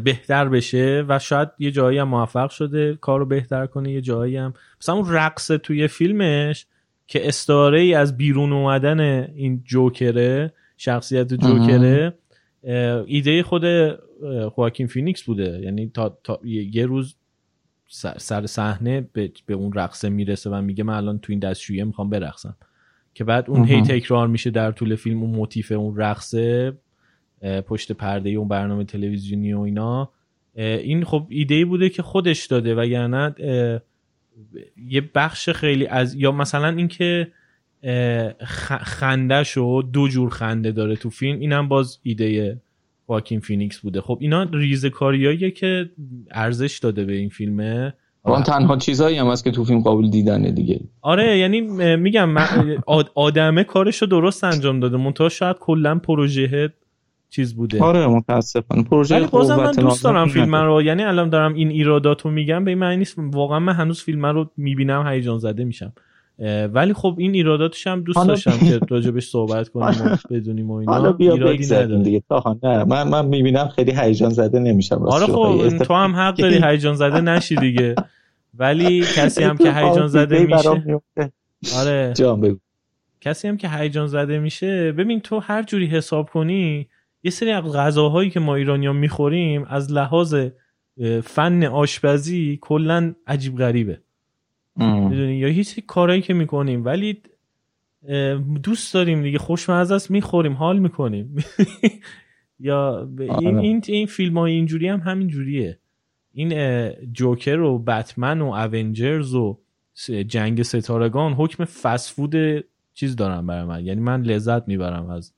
بهتر 0.04 0.50
بشه 0.50 1.06
و 1.08 1.20
شاید 1.20 1.50
یه 1.60 1.72
جایی 1.72 1.98
هم 1.98 2.08
موفق 2.08 2.50
شده 2.50 2.98
کارو 3.02 3.26
بهتر 3.26 3.66
کنه 3.68 3.92
یه 3.92 4.02
جایی 4.02 4.38
هم. 4.38 4.54
مثلا 4.82 4.96
اون 4.96 5.14
رقص 5.14 5.48
توی 5.48 5.88
فیلمش 5.88 6.66
که 7.08 7.28
استعاره 7.28 7.80
ای 7.80 7.94
از 7.94 8.18
بیرون 8.18 8.54
اومدن 8.54 9.00
این 9.36 9.64
جوکره 9.66 10.54
شخصیت 10.78 11.34
جوکره 11.34 12.14
ایده 13.06 13.44
خود 13.44 13.64
خواکین 14.50 14.88
فینیکس 14.88 15.24
بوده. 15.24 15.60
یعنی 15.64 15.92
تا, 15.94 16.18
تا 16.24 16.40
یه 16.44 16.86
روز 16.86 17.16
سر 18.18 18.46
صحنه 18.46 19.02
به, 19.14 19.32
به 19.46 19.54
اون 19.54 19.74
رقصه 19.74 20.10
می‌رسه 20.10 20.50
و 20.50 20.62
میگه 20.62 20.84
من 20.84 20.94
الان 20.94 21.20
تو 21.20 21.34
این 21.34 21.40
دستشویه 21.40 21.84
می‌خوام 21.84 22.10
برقصم. 22.10 22.56
که 23.14 23.24
بعد 23.24 23.50
اون 23.50 23.66
هی 23.66 23.82
تکرار 23.82 24.28
میشه 24.28 24.50
در 24.50 24.72
طول 24.72 24.96
فیلم 24.96 25.22
اون 25.22 25.32
موتیف 25.32 25.72
اون 25.72 25.98
رقصه 25.98 26.78
پشت 27.42 27.92
پرده 27.92 28.30
اون 28.30 28.48
برنامه 28.48 28.84
تلویزیونی 28.84 29.54
و 29.54 29.60
اینا. 29.60 30.12
این 30.56 31.04
خب 31.04 31.28
ایده 31.30 31.66
بوده 31.66 31.90
که 31.90 32.02
خودش 32.02 32.46
داده 32.46 32.76
و 32.76 32.86
یعنی 32.86 33.30
یه 34.88 35.10
بخش 35.16 35.50
خیلی 35.50 35.88
از 35.88 36.16
یا 36.16 36.32
مثلا 36.32 36.68
اینکه 36.68 37.32
خنده 38.82 39.44
شو 39.44 39.84
دو 39.94 40.08
جور 40.08 40.30
خنده 40.30 40.72
داره 40.72 40.96
تو 40.96 41.10
فیلم 41.10 41.40
اینم 41.40 41.68
باز 41.68 42.00
ایده 42.04 42.62
خواکین 43.08 43.40
فینیکس 43.40 43.80
بوده. 43.80 44.02
خب 44.02 44.18
اینا 44.22 44.44
ریزه 44.54 44.90
کاریاییه 44.90 45.52
که 45.52 45.90
ارزش 46.32 46.80
داده 46.80 47.06
به 47.06 47.14
این 47.14 47.30
فیلمه 47.30 47.94
اون 48.26 48.44
تنها 48.44 48.78
چیزایی 48.78 49.18
هم 49.18 49.28
هست 49.28 49.44
که 49.44 49.52
تو 49.52 49.66
فیلم 49.66 49.82
قابل 49.82 50.10
دیدنه 50.10 50.52
دیگه. 50.52 50.80
آره 51.02 51.38
یعنی 51.38 51.62
میگم 51.96 52.36
آدمه 53.16 53.64
کارشو 53.64 54.06
درست 54.06 54.44
انجام 54.44 54.80
داده. 54.80 54.98
منتها 54.98 55.30
شاید 55.30 55.56
کلا 55.60 55.96
پروژه 55.96 56.74
چیز 57.30 57.56
بوده. 57.56 57.84
آره 57.84 58.08
متاسفانه. 58.08 58.84
پروژه 58.84 59.16
ولی 59.16 59.28
بازم 59.28 59.56
من 59.56 59.72
دوست 59.72 60.04
دارم 60.04 60.28
فیلم 60.28 60.56
رو. 60.56 60.82
یعنی 60.82 61.04
الان 61.04 61.30
دارم 61.30 61.54
این 61.54 61.70
ایراداتو 61.70 62.30
میگم. 62.30 62.64
به 62.64 62.72
این 62.72 62.80
معنی 62.80 62.98
نیست. 62.98 63.16
واقعا 63.18 63.60
من 63.60 63.74
هنوز 63.74 64.02
فیلم 64.02 64.26
رو 64.26 64.52
می‌بینم 64.58 65.08
هیجان 65.08 65.38
زده 65.40 65.64
میشم. 65.64 65.94
ولی 66.74 66.94
خب 66.94 67.16
این 67.18 67.34
ایراداتش 67.34 67.88
هم 67.88 68.02
دوست 68.02 68.28
داشتم 68.28 68.58
که 68.68 68.80
راجبش 68.90 69.28
صحبت 69.28 69.70
کنیم 69.70 70.02
و 70.06 70.18
بدونیم 70.36 70.72
و 70.72 70.74
اینا. 70.74 70.92
حالا 70.92 71.12
بیا 71.12 71.34
ایرادی 71.34 71.66
نداره. 71.66 72.04
دیگه. 72.04 72.24
نه. 72.64 72.84
من 72.84 73.08
من 73.08 73.26
می‌بینم 73.26 73.68
خیلی 73.68 73.92
هیجان 73.92 74.30
زده 74.30 74.60
نمیشم. 74.60 75.02
آره 75.04 75.26
خب 75.26 75.78
تو 75.78 75.94
هم 75.94 76.16
حق 76.16 76.36
داری 76.38 76.60
هیجان 76.68 76.96
زده 76.96 77.22
نشی 77.22 77.56
دیگه. 77.56 77.96
ولی 78.54 79.02
کسی 79.02 79.44
هم 79.44 79.58
که 79.58 79.74
هیجان 79.78 80.08
زده 80.08 80.40
میشه 80.46 81.00
آره. 81.78 82.14
جان 82.18 82.42
بگو. 82.42 82.58
کسی 83.22 83.48
هم 83.48 83.58
که 83.58 83.70
هیجان 83.70 84.08
زده 84.08 84.40
میشه 84.40 84.92
ببین 84.92 85.20
تو 85.20 85.40
هر 85.40 85.64
جوری 85.64 85.86
حساب 85.86 86.30
کنی 86.30 86.88
یه 87.24 87.32
سری 87.32 87.52
از 87.52 87.64
غذاهایی 87.64 88.30
که 88.30 88.40
ما 88.40 88.56
ایرانیا 88.56 88.94
می‌خوریم 88.94 89.66
از 89.70 89.92
لحاظ 89.92 90.36
فن 91.24 91.64
آشپزی 91.64 92.58
کلا 92.62 93.14
عجیب 93.28 93.58
غریبه. 93.58 94.02
می‌دونی؟ 94.86 95.36
یا 95.36 95.48
هیچ 95.48 95.80
کارایی 95.88 96.22
که 96.22 96.34
می‌کنیم. 96.34 96.86
ولی 96.86 97.22
دوست 98.64 98.94
داریم 98.94 99.22
دیگه 99.24 99.38
خوشمزه 99.38 99.96
است 99.96 100.12
می‌خوریم 100.12 100.54
حال 100.54 100.80
می‌کنیم. 100.80 101.36
یا 102.60 103.10
این 103.20 103.32
آره. 103.32 103.60
این 103.60 103.82
این 103.88 104.06
فیلم 104.06 104.38
های 104.38 104.54
اینجوری 104.54 104.88
هم 104.88 105.00
همین 105.00 105.28
جوریه. 105.28 105.80
این 106.34 106.92
جوکر 107.14 107.60
و 107.60 107.80
بتمن 107.80 108.42
و 108.42 108.46
اونجرز 108.46 109.36
و 109.36 109.60
جنگ 110.28 110.62
ستارگان 110.62 111.34
حکم 111.34 111.66
فسفود 111.66 112.36
چیز 112.94 113.16
دارم 113.16 113.48
برای 113.48 113.64
من. 113.66 113.86
یعنی 113.86 114.02
من 114.02 114.22
لذت 114.22 114.68
می‌برم 114.68 115.10
از 115.10 115.34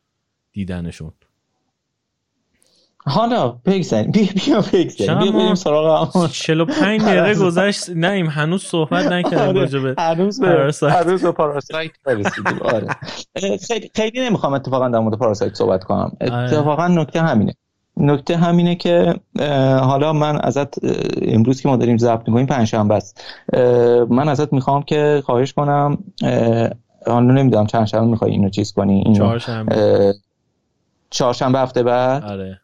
دیدنشون. 0.52 1.12
حالا 3.10 3.48
بگذاریم. 3.66 4.12
بیا 4.12 4.28
بیا 4.46 4.62
بگذاریم. 4.74 5.20
بیا 5.20 5.32
بریم 5.32 5.56
سراغ 5.56 6.28
45 6.32 7.02
دقیقه 7.06 7.36
گذشت 7.36 7.90
نیم 7.90 8.28
هنوز 8.28 8.64
صحبت 8.64 9.06
نکردیم 9.06 9.40
آره. 9.40 9.60
راجع 9.60 9.80
به 9.80 9.96
هنوز 9.98 10.40
به 10.40 10.72
هنوز 10.82 11.22
به 11.24 11.32
پاراسایت 11.32 11.92
آره. 12.62 12.88
خیلی 13.68 13.92
خیلی 13.96 14.20
نمی‌خوام 14.26 14.54
اتفاقا 14.54 14.90
در 14.90 15.00
مورد 15.00 15.18
پاراسایت 15.18 15.54
صحبت 15.54 15.84
کنم. 15.84 16.12
آره. 16.22 16.34
اتفاقا 16.34 16.88
نکته 16.88 17.22
همینه. 17.22 17.54
نکته 17.98 18.38
همینه 18.38 18.76
که 18.76 19.16
حالا 19.82 20.14
من 20.14 20.38
ازت 20.42 20.74
امروز 21.22 21.62
که 21.62 21.70
ما 21.70 21.76
داریم 21.78 21.98
ضبط 21.98 22.28
می‌کنیم 22.28 22.46
پنجشنبه 22.46 22.96
است. 22.96 23.24
من 24.10 24.30
ازت 24.30 24.54
می‌خوام 24.54 24.84
که 24.84 25.24
خواهش 25.26 25.54
کنم 25.54 25.98
حالا 27.08 27.34
نمی‌دونم 27.34 27.68
چند 27.68 27.86
شنبه 27.86 28.06
می‌خوای 28.06 28.32
اینو 28.32 28.50
چیز 28.50 28.74
کنی 28.74 28.94
اینو 29.06 29.18
چهارشنبه. 29.18 30.14
چهارشنبه 31.10 31.60
هفته 31.60 31.84
بعد. 31.84 32.24
آره. 32.24 32.62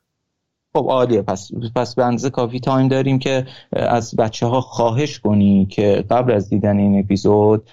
خب 0.76 0.88
عالیه. 0.90 1.22
پس 1.22 1.52
پس 1.76 1.96
به 1.96 2.06
اندازه 2.06 2.30
کافی 2.30 2.60
time 2.60 2.88
داریم 2.88 3.20
که 3.20 3.46
از 3.74 4.16
بچه 4.16 4.46
ها 4.46 4.62
خواهش 4.62 5.20
کنی 5.20 5.66
که 5.66 6.06
قبل 6.10 6.32
از 6.32 6.50
دیدن 6.50 6.78
این 6.78 7.00
اپیزود 7.00 7.64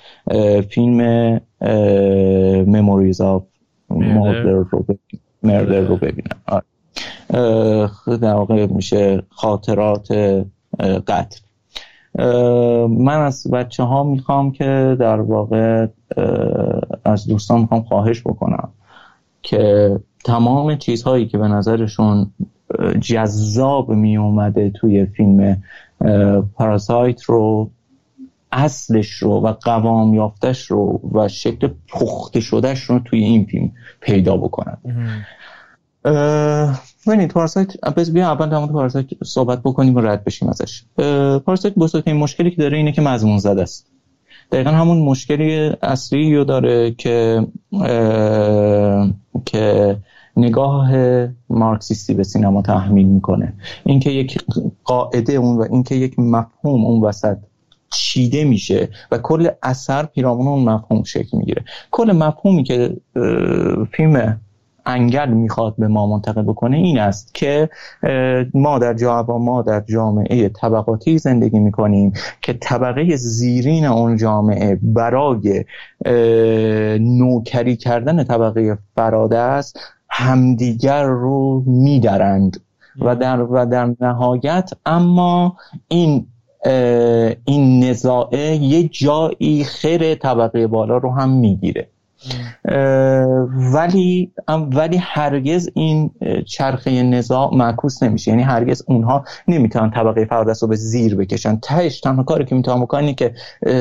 فیلم 0.70 1.00
Memories 2.66 3.20
of 3.20 3.42
Murder 5.42 5.80
رو 5.80 5.96
ببینن 5.96 6.36
آره. 6.46 6.64
در 8.16 8.34
واقع 8.34 8.66
میشه 8.66 9.22
خاطرات 9.30 10.12
قتل. 11.06 11.40
من 12.88 13.18
از 13.18 13.46
بچه 13.52 13.82
ها 13.82 14.02
می‌خوام 14.04 14.52
که 14.52 14.96
در 15.00 15.20
واقع 15.20 15.86
از 17.04 17.26
دوستان 17.26 17.60
می‌خوام 17.60 17.82
خواهش 17.82 18.20
بکنم 18.20 18.68
که 19.42 19.96
تمام 20.24 20.76
چیزهایی 20.76 21.26
که 21.26 21.38
به 21.38 21.48
نظرشون 21.48 22.30
جذاب 23.00 23.90
می 23.90 24.16
اومده 24.16 24.70
توی 24.70 25.06
فیلم 25.06 25.62
پاراسایت 26.54 27.22
رو 27.22 27.70
اصلش 28.52 29.10
رو 29.10 29.30
و 29.30 29.52
قوام 29.52 30.14
یافتش 30.14 30.66
رو 30.66 31.00
و 31.12 31.28
شکل 31.28 31.68
پخته 31.88 32.40
شدهش 32.40 32.80
رو 32.80 32.98
توی 32.98 33.24
این 33.24 33.44
فیلم 33.44 33.72
پیدا 34.00 34.36
بکنن. 34.36 34.78
ببینید 37.06 37.30
پاراسایت 37.30 37.68
بیا 38.12 38.26
اول 38.32 38.48
در 38.48 38.58
مورد 38.58 38.72
پاراسایت 38.72 39.06
صحبت 39.24 39.60
بکنیم 39.60 39.94
و 39.94 40.00
رد 40.00 40.24
بشیم 40.24 40.48
ازش. 40.48 40.84
پاراسایت 41.46 41.74
بزرگترین 41.74 42.16
مشکلی 42.16 42.50
که 42.50 42.56
داره 42.56 42.76
اینه 42.76 42.92
که 42.92 43.02
مضمون 43.02 43.38
زده 43.38 43.62
است. 43.62 43.86
دقیقا 44.52 44.70
همون 44.70 44.98
مشکلی 44.98 45.72
اصلی 45.82 46.36
رو 46.36 46.44
داره 46.44 46.90
که 46.90 47.46
که 49.44 49.96
نگاه 50.36 50.92
مارکسیستی 51.50 52.14
به 52.14 52.24
سینما 52.24 52.62
تحمیل 52.62 53.06
می‌کنه. 53.06 53.52
اینکه 53.84 54.10
یک 54.10 54.38
قاعده 54.84 55.32
اون 55.32 55.58
و 55.58 55.66
اینکه 55.70 55.94
یک 55.94 56.18
مفهوم 56.18 56.84
اون 56.84 57.00
وسط 57.00 57.36
چیده 57.90 58.44
میشه 58.44 58.88
و 59.10 59.18
کل 59.18 59.48
اثر 59.62 60.06
پیرامون 60.06 60.46
اون 60.46 60.64
مفهوم 60.64 61.02
شکل 61.02 61.38
می‌گیره. 61.38 61.64
کل 61.90 62.12
مفهومی 62.12 62.62
که 62.62 62.96
فیلم 63.92 64.40
انگل 64.86 65.28
می‌خواد 65.28 65.74
به 65.78 65.88
ما 65.88 66.06
منتقل 66.06 66.42
بکنه 66.42 66.76
این 66.76 66.98
است 66.98 67.34
که 67.34 67.68
ما 68.54 68.78
در 68.78 68.94
جا 68.94 69.22
ما 69.28 69.62
در 69.62 69.80
جامعه 69.80 70.48
طبقاتی 70.48 71.18
زندگی 71.18 71.58
می‌کنیم 71.58 72.12
که 72.42 72.52
طبقه 72.52 73.16
زیرین 73.16 73.84
اون 73.84 74.16
جامعه 74.16 74.78
برای 74.82 75.64
نوکری 76.98 77.76
کردن 77.76 78.24
طبقه 78.24 78.78
فراده 78.96 79.38
است 79.38 79.78
همدیگر 80.14 81.04
رو 81.04 81.62
میدرند 81.66 82.60
و 82.98 83.16
در, 83.16 83.42
و 83.42 83.66
در 83.66 83.94
نهایت 84.00 84.70
اما 84.86 85.56
این 85.88 86.26
این 87.44 87.84
نزاعه 87.84 88.56
یه 88.56 88.88
جایی 88.88 89.64
خیر 89.64 90.14
طبقه 90.14 90.66
بالا 90.66 90.96
رو 90.96 91.10
هم 91.10 91.30
می‌گیره. 91.30 91.88
ولی 93.74 94.32
ولی 94.72 94.96
هرگز 94.96 95.70
این 95.74 96.10
چرخه 96.46 97.02
نزاع 97.02 97.54
معکوس 97.54 98.02
نمیشه. 98.02 98.30
یعنی 98.30 98.42
هرگز 98.42 98.82
اونها 98.86 99.24
نمی‌تونن 99.48 99.90
طبقه 99.90 100.24
فرادست 100.24 100.62
رو 100.62 100.68
به 100.68 100.76
زیر 100.76 101.16
بکشن. 101.16 101.56
تهش 101.56 102.00
تنها 102.00 102.22
کاری 102.22 102.44
که 102.44 102.54
می‌تونن 102.54 102.82
بکنن 102.82 103.14
که 103.14 103.34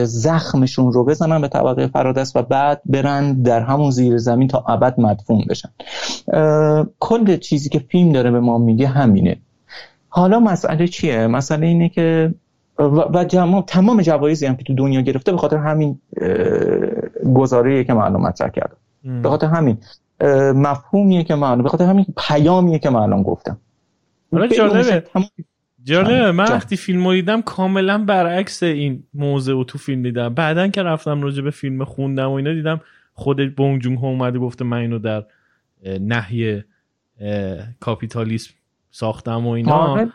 زخمشون 0.04 0.94
رو 0.94 1.06
بزنن 1.06 1.42
به 1.42 1.48
طبقه 1.48 1.88
فرادست 1.88 2.36
و 2.36 2.42
بعد 2.42 2.82
برن 2.86 3.34
در 3.34 3.62
همون 3.62 3.92
زیر 3.92 4.18
زمین 4.18 4.48
تا 4.48 4.66
ابد 4.68 5.00
مدفون 5.00 5.46
بشن. 5.50 5.70
کل 7.00 7.38
چیزی 7.38 7.70
که 7.70 7.80
فیلم 7.80 8.12
داره 8.12 8.32
به 8.32 8.40
ما 8.40 8.58
میگه 8.58 8.88
همینه. 8.88 9.38
حالا 10.10 10.40
مسئله 10.40 10.88
چیه؟ 10.88 11.28
مسئله 11.28 11.68
اینه 11.68 11.90
که 11.90 12.34
و 12.78 13.24
تمام 13.68 14.02
جوایزی 14.02 14.46
هم 14.46 14.56
که 14.56 14.64
تو 14.64 14.74
دنیا 14.76 15.02
گرفته 15.02 15.32
به 15.32 15.38
خاطر 15.38 15.58
همین 15.58 16.00
گزاره 17.36 17.84
که 17.84 17.94
من 17.94 18.12
مطرح 18.12 18.50
کردم 18.50 18.78
به 19.22 19.30
خاطر 19.30 19.48
همین 19.48 19.78
مفهومیه 20.56 21.24
که 21.24 21.36
من 21.36 21.62
به 21.62 21.70
خاطر 21.70 21.86
همین 21.86 22.06
پیامیه 22.18 22.80
که 22.80 22.96
الان 22.96 23.24
گفتم. 23.24 23.58
حالا 24.32 24.48
جالبه. 24.48 25.04
جالبه. 25.84 26.32
من 26.32 26.44
وقتی 26.44 26.76
فیلم 26.76 27.14
دیدم 27.14 27.42
کاملا 27.42 27.98
برعکس 27.98 28.64
این 28.64 29.04
موضوع 29.14 29.66
تو 29.66 29.78
فیلم 29.78 30.04
دیدم. 30.04 30.34
بعدا 30.34 30.68
که 30.68 30.84
رفتم 30.84 31.22
راجع 31.22 31.42
به 31.42 31.52
فیلم 31.52 31.84
خوندم 31.84 32.30
و 32.30 32.34
اینا 32.34 32.54
دیدم 32.54 32.82
خود 33.14 33.56
بونگ 33.56 33.82
جونگ 33.82 34.04
اومده 34.04 34.40
گفته 34.40 34.66
من 34.66 34.78
اینو 34.78 35.00
در 35.00 35.24
نحیه 36.02 36.66
کاپیتالیسم 37.80 38.54
ساختم 38.92 39.48
و 39.48 39.50
اینا. 39.50 40.08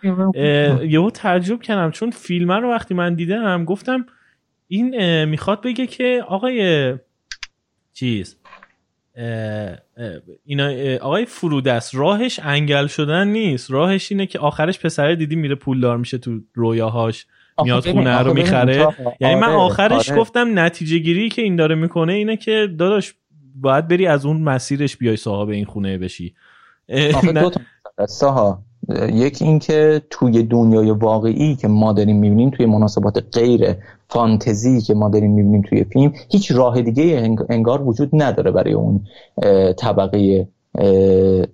یهو 0.85 1.11
تعجب 1.11 1.63
کردم 1.63 1.91
چون 1.91 2.11
فیلم 2.11 2.53
رو 2.53 2.71
وقتی 2.71 2.95
من 2.95 3.15
دیدم 3.15 3.65
گفتم 3.65 4.07
این 4.69 5.25
می‌خواد 5.25 5.63
بگه 5.63 5.87
که 5.87 6.25
آقای 6.29 6.95
چیز 7.93 8.37
اینا 10.45 10.97
آقای 11.01 11.25
فرودست 11.25 11.95
راهش 11.95 12.41
انگل 12.43 12.87
شدن 12.87 13.29
نیست. 13.29 13.71
راهش 13.71 14.13
اینه 14.13 14.27
که 14.27 14.39
آخرش 14.39 14.81
پسره 14.81 15.17
دیدی 15.17 15.37
میره 15.37 15.55
پولدار 15.55 15.97
میشه 15.97 16.19
تو 16.19 16.41
رویاهاش 16.55 17.27
میاد 17.63 17.91
خونه 17.91 18.19
رو 18.19 18.35
می‌خره. 18.35 18.89
یعنی 19.21 19.35
من 19.35 19.49
آره، 19.49 19.57
آخرش 19.57 20.11
آره. 20.11 20.21
گفتم 20.21 20.59
نتیجه 20.59 20.99
گیری 20.99 21.29
که 21.29 21.43
این 21.43 21.57
داره 21.57 21.75
می‌کنه 21.75 22.13
اینه 22.13 22.37
که 22.37 22.69
داداش 22.79 23.15
باید 23.55 23.89
بری 23.89 24.07
از 24.07 24.27
اون 24.27 24.41
مسیرش 24.41 24.97
بیای 24.97 25.17
صاحب 25.17 25.49
این 25.49 25.65
خونه 25.65 25.99
بشی. 25.99 26.35
ساها. 28.09 28.63
یک 29.13 29.43
اینکه 29.43 30.03
توی 30.11 30.43
دنیای 30.43 30.91
واقعی 30.91 31.57
که 31.57 31.69
ما 31.69 31.93
داریم 31.93 32.17
می‌بینیم 32.17 32.51
توی 32.51 32.67
مناسبات 32.67 33.25
غیر 33.33 33.75
فانتزی 34.09 34.81
که 34.81 34.95
ما 34.95 35.09
داریم 35.09 35.31
می‌بینیم 35.31 35.63
توی 35.63 35.85
فیلم 35.85 36.13
هیچ 36.31 36.53
راه 36.53 36.83
دیگه 36.83 37.37
انگار 37.49 37.83
وجود 37.83 38.11
نداره 38.13 38.51
برای 38.51 38.73
اون 38.73 39.01
طبقه 39.79 40.49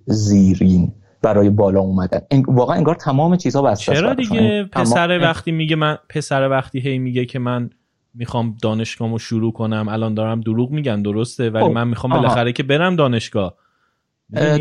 زیرین 0.07 0.93
برای 1.23 1.51
بالا 1.51 1.81
اومدن. 1.81 2.21
واقعا 2.49 2.77
انگار 2.77 2.95
تمام 2.95 3.37
چیزها 3.37 3.63
بسته 3.63 3.95
چرا 3.95 4.15
دیگه 4.15 4.65
پسر 4.73 5.19
وقتی 5.19 5.53
میگه 5.53 5.77
من 5.77 5.99
پسر 6.09 6.49
وقتی 6.49 6.81
هی 6.81 6.99
میگه 6.99 7.25
که 7.25 7.39
من 7.39 7.71
می‌خوام 8.15 8.57
دانشگاهمو 8.63 9.19
شروع 9.19 9.53
کنم 9.53 9.87
الان 9.89 10.15
دارم 10.15 10.41
دروغ 10.41 10.71
میگن 10.71 11.03
درسته 11.03 11.51
ولی 11.51 11.65
خب، 11.65 11.71
من 11.71 11.89
می‌خوام 11.89 12.13
بالاخره 12.13 12.53
که 12.53 12.63
برم 12.63 12.97
دانشگاه. 12.97 13.55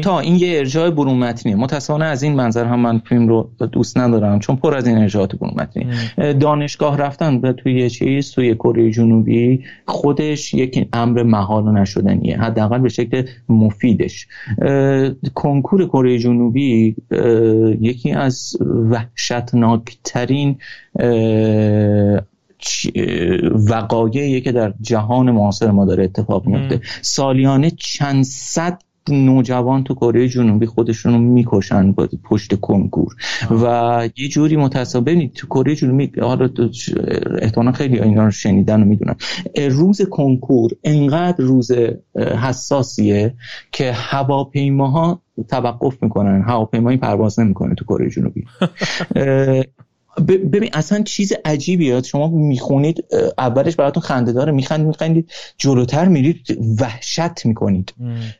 تا 0.01 0.19
این 0.19 0.35
یه 0.35 0.57
ارجاع 0.57 0.89
برون 0.89 1.17
متنیه. 1.17 1.55
متاسفانه 1.55 2.05
از 2.05 2.23
این 2.23 2.35
منظر 2.35 2.65
هم 2.65 2.79
من 2.79 2.99
فیلم 2.99 3.27
رو 3.27 3.49
دوست 3.71 3.97
ندارم 3.97 4.39
چون 4.39 4.55
پر 4.55 4.75
از 4.75 4.87
این 4.87 4.97
ارجاعات 4.97 5.35
برون 5.35 5.53
متنی 5.57 5.87
دانشگاه 6.33 6.97
رفتن 6.97 7.41
به 7.41 7.53
توی 7.53 7.79
یه 7.79 7.89
چیز 7.89 8.31
توی 8.31 8.55
کره 8.55 8.91
جنوبی 8.91 9.63
خودش 9.85 10.53
یک 10.53 10.87
امر 10.93 11.23
محال 11.23 11.71
نشدنیه. 11.71 12.37
حداقل 12.37 12.79
به 12.79 12.89
شکل 12.89 13.23
مفیدش. 13.49 14.27
کنکور 15.33 15.87
کره 15.87 16.19
جنوبی 16.19 16.95
یکی 17.81 18.11
از 18.11 18.57
وحشتناکترین 18.89 20.57
وقایعیه 23.69 24.41
که 24.41 24.51
در 24.51 24.73
جهان 24.81 25.31
معاصر 25.31 25.71
ما 25.71 25.85
داره 25.85 26.03
اتفاق 26.03 26.47
میفته 26.47 26.81
سالیانه 27.01 27.71
چند 27.77 28.23
صد 28.23 28.81
نوجوان 29.09 29.83
تو 29.83 29.95
کره 29.95 30.27
جنوبی 30.27 30.65
خودشون 30.65 31.13
رو 31.13 31.19
می‌کشن 31.19 31.93
پشت 32.29 32.59
کنکور. 32.59 33.15
و 33.51 34.09
یه 34.17 34.27
جوری 34.27 34.55
متصابه 34.55 35.11
ببینید 35.11 35.33
تو 35.33 35.47
کره 35.47 35.75
جنوبی 35.75 36.11
حالا 36.21 36.49
احتمالا 37.41 37.71
خیلی 37.71 37.99
اینا 37.99 38.25
رو 38.25 38.31
شنیدن 38.31 38.81
و 38.81 38.85
می‌دونن. 38.85 39.15
روز 39.71 40.01
کنکور 40.01 40.71
انقدر 40.83 41.43
روز 41.43 41.71
حساسیه 42.15 43.33
که 43.71 43.91
هواپیماها 43.91 45.21
توقف 45.49 46.03
می‌کنن. 46.03 46.41
هواپیمایی 46.41 46.97
پرواز 46.97 47.39
نمی‌کنه 47.39 47.75
تو 47.75 47.85
کره 47.85 48.09
جنوبی. 48.09 48.45
ببین 50.27 50.69
اصلا 50.73 51.03
چیز 51.03 51.33
عجیبیه. 51.45 52.01
شما 52.01 52.27
می‌خونید 52.27 53.05
اولش 53.37 53.75
براتون 53.75 54.03
خنده 54.03 54.31
داره 54.31 54.51
میخندید 54.51 54.87
میخندید 54.87 55.31
جلوتر 55.57 56.07
میرید 56.07 56.37
وحشت 56.79 57.45
می‌کنید. 57.45 57.93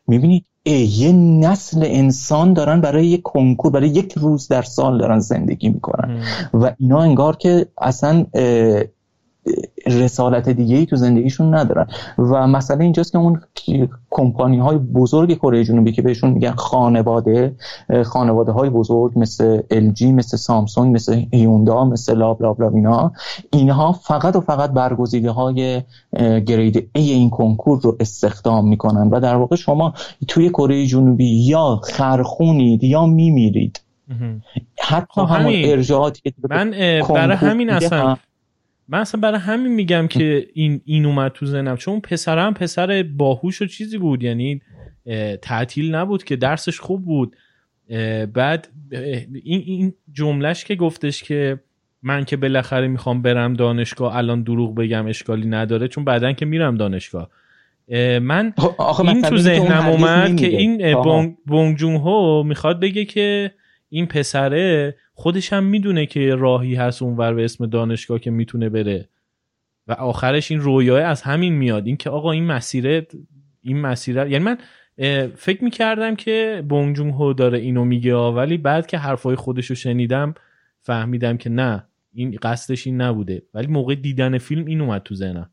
می‌بینید 0.08 0.46
یه 0.66 1.12
نسل 1.12 1.84
انسان 1.86 2.54
دارن 2.54 2.82
برای 2.82 3.06
یک 3.06 3.22
کنکور 3.22 3.72
برای 3.72 3.90
یک 3.90 4.14
روز 4.18 4.48
در 4.48 4.62
سال 4.62 4.98
دارن 4.98 5.20
زندگی 5.20 5.70
می‌کنن. 5.70 6.24
و 6.54 6.76
اینا 6.78 7.02
انگار 7.02 7.36
که 7.36 7.66
اصلا 7.82 8.26
رسالت 9.86 10.50
دیگه 10.50 10.78
ای 10.78 10.86
تو 10.86 10.96
زندگیشون 10.96 11.56
ندارن. 11.56 11.88
و 12.18 12.48
مسئله 12.48 12.84
اینجاست 12.84 13.12
که 13.12 13.18
اون 13.18 13.42
کمپانی 14.10 14.60
های 14.60 14.78
بزرگ 14.78 15.38
کره 15.38 15.64
جنوبی 15.64 15.92
که 15.92 16.02
بهشون 16.02 16.30
میگن 16.30 16.52
خانواده 16.52 17.56
خانواده 18.06 18.52
های 18.52 18.70
بزرگ 18.70 19.12
مثل 19.16 19.62
LG 19.62 20.02
مثل 20.02 20.38
سامسونگ 20.38 20.96
مثل 20.96 21.24
هیوندا 21.32 21.86
مثل 21.86 22.18
لاب 22.18 22.42
لاب 22.42 22.62
لاب 22.62 22.76
اینا 22.76 23.12
اینها 23.54 23.92
فقط 23.92 24.36
و 24.36 24.42
فقط 24.42 24.72
برگزیده 24.72 25.32
های 25.32 25.82
گرید 26.46 26.90
ای 26.96 27.12
این 27.12 27.30
کنکور 27.30 27.82
رو 27.82 27.98
استخدام 28.00 28.68
می‌کنن. 28.68 29.10
و 29.10 29.20
در 29.20 29.36
واقع 29.36 29.56
شما 29.56 29.94
توی 30.28 30.50
کره 30.50 30.86
جنوبی 30.86 31.46
یا 31.46 31.80
خرخونید 31.84 32.84
یا 32.84 33.06
میمیرید. 33.06 33.82
حتی 34.80 35.06
خب 35.10 35.22
همون 35.22 35.54
ارجاعاتی 35.56 36.22
که 36.22 36.34
من 36.50 36.72
برای 37.10 37.38
همین 37.38 37.70
اصلا 37.70 38.18
من 38.88 39.00
اصلا 39.00 39.22
برای 39.22 39.40
همین 39.40 39.74
میگم 39.74 40.08
که 40.08 40.48
این 40.54 40.82
این 40.86 41.06
اومد 41.06 41.32
تو 41.32 41.46
ذهنم. 41.46 41.76
چون 41.76 42.00
پسرم 42.00 42.54
پسر 42.54 43.04
باهوش 43.04 43.62
و 43.62 43.66
چیزی 43.66 43.98
بود. 43.98 44.24
یعنی 44.24 44.62
تعطیل 45.42 45.96
نبود 45.96 46.24
که 46.24 46.36
درسش 46.36 46.80
خوب 46.80 47.06
بود. 47.06 47.36
بعد 48.34 48.68
این 49.44 49.62
این 49.66 49.94
جملهش 50.12 50.64
که 50.64 50.76
گفتش 50.76 51.24
که 51.24 51.60
من 52.04 52.26
که 52.26 52.38
بالاخره 52.38 52.88
می‌خوام 52.88 53.22
برم 53.22 53.54
دانشگاه 53.54 54.16
الان 54.16 54.44
دروغ 54.44 54.76
بگم 54.76 55.08
اشکالی 55.08 55.48
نداره 55.48 55.88
چون 55.88 56.06
بعدا 56.06 56.34
که 56.34 56.46
میرم 56.46 56.76
دانشگاه. 56.76 57.30
من 58.22 58.54
این 59.00 59.22
تو 59.22 59.38
ذهنم 59.38 59.90
اومد 59.90 60.36
که 60.36 60.48
این 60.48 61.02
بونگ, 61.02 61.36
بونگ 61.46 61.78
جون 61.78 61.96
هو 61.96 62.44
می‌خواد 62.44 62.80
بگه 62.80 63.06
که 63.06 63.52
این 63.90 64.06
پسره 64.06 64.96
خودش 65.22 65.54
هم 65.54 65.64
می‌دونه 65.64 66.06
که 66.06 66.36
راهی 66.36 66.76
هست 66.76 67.02
اونور 67.02 67.34
به 67.34 67.46
اسم 67.46 67.66
دانشگاه 67.66 68.20
که 68.20 68.32
می‌تونه 68.32 68.70
بره. 68.70 69.10
و 69.88 69.94
آخرش 69.94 70.52
این 70.52 70.60
رویاه 70.60 71.02
از 71.02 71.22
همین 71.22 71.54
میاد. 71.54 71.88
این 71.88 71.98
که 71.98 72.10
آقا 72.10 72.32
این 72.32 72.46
مسیره 72.46 73.08
این 73.62 73.82
مسیره 73.82 74.32
یعنی 74.32 74.46
من 74.46 74.58
فکر 75.36 75.64
می‌کردم 75.64 76.16
که 76.16 76.64
بونگ 76.70 76.96
جون 76.96 77.10
هو 77.10 77.34
داره 77.34 77.58
اینو 77.58 77.86
میگه 77.86 78.16
ولی 78.16 78.58
بعد 78.58 78.88
که 78.88 78.98
حرفای 78.98 79.36
خودش 79.36 79.66
رو 79.66 79.76
شنیدم 79.76 80.34
فهمیدم 80.82 81.38
که 81.38 81.50
نه 81.50 81.84
این 82.14 82.38
قصدش 82.42 82.88
این 82.88 83.02
نبوده. 83.02 83.42
ولی 83.54 83.68
موقع 83.68 83.96
دیدن 83.96 84.38
فیلم 84.38 84.66
این 84.66 84.82
اومد 84.82 85.02
تو 85.04 85.16
ذهنم. 85.16 85.50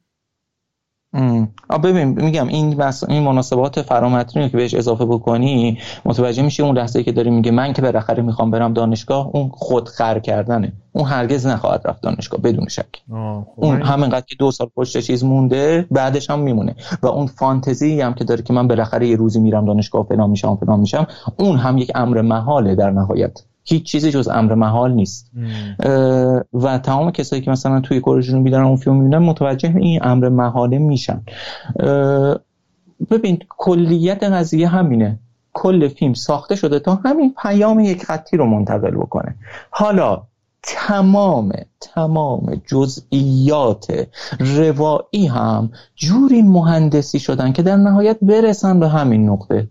ببین 1.82 2.22
میگم 2.24 2.48
این 2.48 2.76
بس 2.76 3.04
این 3.04 3.22
مناسبات 3.22 3.82
فرامتنی 3.82 4.48
که 4.48 4.56
بهش 4.56 4.74
اضافه 4.74 5.04
بکنی 5.04 5.78
متوجه 6.04 6.42
میشی 6.42 6.62
اون 6.62 6.78
لحظه 6.78 7.02
که 7.02 7.12
داری 7.12 7.30
میگه 7.30 7.50
من 7.50 7.72
که 7.72 7.82
بالاخره 7.82 8.22
می‌خوام 8.22 8.50
برم 8.50 8.72
دانشگاه 8.72 9.30
اون 9.32 9.48
خود 9.48 9.88
خر 9.88 10.18
کردنه. 10.18 10.72
اون 10.92 11.04
هرگز 11.04 11.46
نخواهد 11.46 11.82
رفت 11.84 12.02
دانشگاه 12.02 12.40
بدون 12.40 12.68
شک. 12.68 12.86
خب 13.08 13.44
اون 13.56 13.82
همینقدر 13.82 14.26
که 14.28 14.36
دو 14.38 14.50
سال 14.50 14.68
پشت 14.76 14.98
چیز 14.98 15.24
مونده 15.24 15.86
بعدش 15.90 16.30
هم 16.30 16.38
میمونه. 16.38 16.74
و 17.02 17.06
اون 17.06 17.26
فانتزی 17.26 18.00
هم 18.00 18.14
که 18.14 18.24
داره 18.24 18.42
که 18.42 18.52
من 18.52 18.68
بالاخره 18.68 19.08
یه 19.08 19.16
روزی 19.16 19.40
میرم 19.40 19.64
دانشگاه 19.64 20.06
فلان 20.06 20.30
میشم 20.30 20.56
فلان 20.56 20.80
میشم 20.80 21.06
اون 21.36 21.56
هم 21.56 21.78
یک 21.78 21.92
امر 21.94 22.20
محاله 22.20 22.74
در 22.74 22.90
نهایت. 22.90 23.42
هیچ 23.68 23.82
چیزی 23.82 24.10
جز 24.10 24.28
امر 24.28 24.54
محال 24.54 24.92
نیست. 24.92 25.30
و 26.52 26.78
تمام 26.78 27.10
کسایی 27.10 27.42
که 27.42 27.50
مثلا 27.50 27.80
توی 27.80 28.00
کره 28.00 28.22
جنوبی 28.22 28.50
دارن 28.50 28.64
اون 28.64 28.76
فیلم 28.76 28.96
می‌بینن 28.96 29.18
متوجه 29.18 29.76
این 29.76 30.00
امر 30.02 30.28
محاله 30.28 30.78
میشن. 30.78 31.22
ببین 33.10 33.38
کلیت 33.48 34.22
قضیه 34.22 34.68
همینه. 34.68 35.18
کل 35.52 35.88
فیلم 35.88 36.14
ساخته 36.14 36.56
شده 36.56 36.78
تا 36.78 36.94
همین 36.94 37.34
پیام 37.42 37.80
یک 37.80 38.04
خطی 38.04 38.36
رو 38.36 38.46
منتقل 38.46 38.90
بکنه. 38.90 39.34
حالا 39.70 40.22
تمام 40.62 41.52
تمام 41.80 42.62
جزئیات 42.66 44.08
روایی 44.38 45.26
هم 45.26 45.70
جوری 45.96 46.42
مهندسی 46.42 47.18
شدن 47.18 47.52
که 47.52 47.62
در 47.62 47.76
نهایت 47.76 48.18
برسن 48.22 48.80
به 48.80 48.88
همین 48.88 49.28
نقطه. 49.28 49.68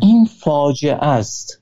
این 0.00 0.24
فاجعه 0.24 1.04
است. 1.04 1.59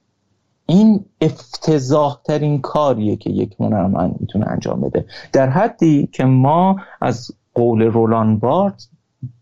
این 0.71 1.05
افتضاح 1.21 2.21
ترین 2.25 2.61
کاریه 2.61 3.17
که 3.17 3.31
یک 3.31 3.57
هنرمند 3.61 4.17
می‌تونه 4.21 4.47
انجام 4.49 4.81
بده. 4.81 5.05
در 5.33 5.49
حدی 5.49 6.09
که 6.13 6.25
ما 6.25 6.77
از 7.01 7.31
قول 7.55 7.83
رولان 7.83 8.39
بارت 8.39 8.89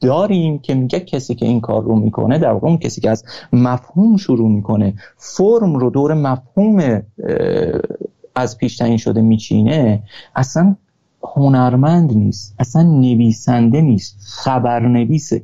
داریم 0.01 0.59
که 0.59 0.75
میگه 0.75 1.01
کسی 1.01 1.35
که 1.35 1.47
این 1.47 1.61
کار 1.61 1.83
رو 1.83 1.97
می‌کنه 1.97 2.39
در 2.39 2.51
واقع 2.51 2.69
اون 2.69 2.79
کسی 2.79 3.01
که 3.01 3.11
از 3.11 3.25
مفهوم 3.53 4.17
شروع 4.17 4.51
می‌کنه 4.51 4.95
فرم 5.17 5.75
رو 5.75 5.91
دور 5.91 6.15
مفهوم 6.15 7.03
از 8.35 8.59
پیش 8.59 8.77
تعیین 8.77 8.97
شده 8.97 9.21
میچینه 9.21 10.03
اصلا 10.37 10.77
هنرمند 11.23 12.13
نیست 12.13 12.55
اصلا 12.59 12.83
نویسنده 12.83 13.81
نیست 13.81 14.17
خبرنویسه. 14.21 15.43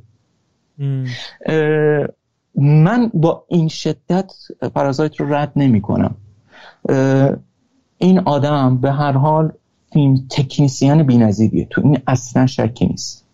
من 2.55 3.11
با 3.15 3.45
این 3.49 3.69
شدت 3.69 4.33
پرازایت 4.75 5.21
رو 5.21 5.35
رد 5.35 5.53
نمی 5.57 5.81
کنم 5.81 6.15
این 7.99 8.19
آدم 8.19 8.79
به 8.79 8.93
هر 8.93 9.13
حال 9.13 9.53
فیلم 9.93 10.27
تکنیسیان 10.31 11.03
بینظیریه. 11.03 11.67
تو 11.71 11.81
این 11.85 11.99
اصلا 12.07 12.47
شکی 12.47 12.87
نیست. 12.87 13.25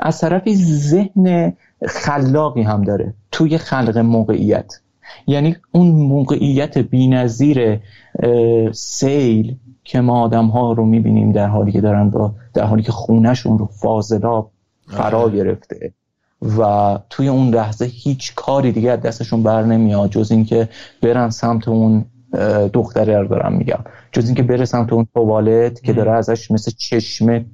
از 0.00 0.20
طرفی 0.20 0.56
ذهن 0.56 1.52
خلاقی 1.88 2.62
هم 2.62 2.84
داره 2.84 3.14
توی 3.32 3.58
خلق 3.58 3.98
موقعیت. 3.98 4.72
یعنی 5.26 5.56
اون 5.72 5.86
موقعیت 5.86 6.78
بینظیر 6.78 7.80
سیل 8.72 9.56
که 9.84 10.00
ما 10.00 10.20
آدم 10.20 10.46
ها 10.46 10.72
رو 10.72 10.86
می‌بینیم 10.86 11.32
در 11.32 11.46
حالی 11.46 11.72
که 11.72 11.80
دارن 11.80 12.10
با 12.10 12.34
در 12.54 12.64
حالی 12.64 12.82
که 12.82 12.92
خونهشون 12.92 13.58
رو 13.58 13.66
فاضلاب 13.66 14.50
فرا 14.86 15.22
آره. 15.22 15.36
گرفته. 15.36 15.92
و 16.58 16.98
توی 17.10 17.28
اون 17.28 17.48
لحظه 17.54 17.84
هیچ 17.84 18.34
کاری 18.34 18.72
دیگه 18.72 18.90
از 18.90 19.00
دستشون 19.00 19.42
بر 19.42 19.62
نمیاد 19.62 20.10
جز 20.10 20.32
اینکه 20.32 20.68
برن 21.02 21.30
سمت 21.30 21.68
اون 21.68 22.04
دختره 22.72 23.18
رو 23.18 23.28
دارم 23.28 23.52
میگم. 23.52 23.78
جز 24.12 24.26
اینکه 24.26 24.42
بره 24.42 24.64
سمت 24.64 24.92
اون 24.92 25.06
توالت 25.14 25.82
که 25.82 25.92
داره 25.92 26.12
ازش 26.12 26.50
مثل 26.50 26.70
چشمه 26.78 27.44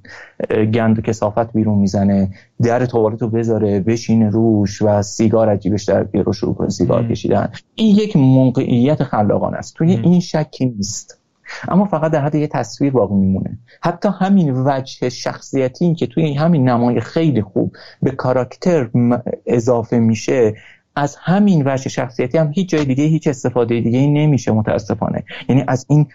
گند 0.75 0.99
و 0.99 1.03
کسافت 1.03 1.53
بیرون 1.53 1.79
می‌زنه 1.79 2.31
در 2.63 2.87
توالت 2.87 3.23
رو 3.23 3.29
بذاره 3.29 3.81
بشینه 3.81 4.31
روش 4.31 4.83
و 4.83 5.03
سیگار 5.03 5.49
عجیبش 5.49 5.85
در 5.85 6.07
رو 6.15 6.33
شروع 6.33 6.55
کنه 6.55 6.69
سیگار 6.69 7.09
کشیدن. 7.09 7.53
این 7.75 7.97
یک 7.97 8.17
موقعیت 8.17 9.03
خلاقانه 9.03 9.57
است. 9.57 9.75
توی 9.75 9.93
این 9.93 10.21
شکی 10.21 10.67
نیست. 10.67 11.18
اما 11.69 11.85
فقط 11.85 12.13
در 12.13 12.25
حد 12.25 12.35
یه 12.35 12.47
تصویر 12.47 12.93
باقی 12.93 13.15
میمونه. 13.15 13.59
حتی 13.83 14.09
همین 14.21 14.53
وجه 14.67 15.09
شخصیتی 15.09 15.95
که 15.95 16.07
توی 16.07 16.35
همین 16.35 16.69
نمای 16.69 17.01
خیلی 17.01 17.43
خوب 17.43 17.73
به 18.03 18.11
کاراکتر 18.11 18.91
اضافه 19.47 19.99
میشه 19.99 20.55
از 20.97 21.17
همین 21.21 21.63
وجه 21.67 21.89
شخصیتی 21.89 22.39
هم 22.39 22.53
هیچ 22.53 22.69
جای 22.69 22.85
دیگه 22.85 23.05
هیچ 23.05 23.27
استفاده 23.27 23.81
دیگه 23.81 24.07
نمیشه 24.07 24.53
متاسفانه. 24.53 25.25
یعنی 25.49 25.65
از 25.69 25.87
این 25.89 26.07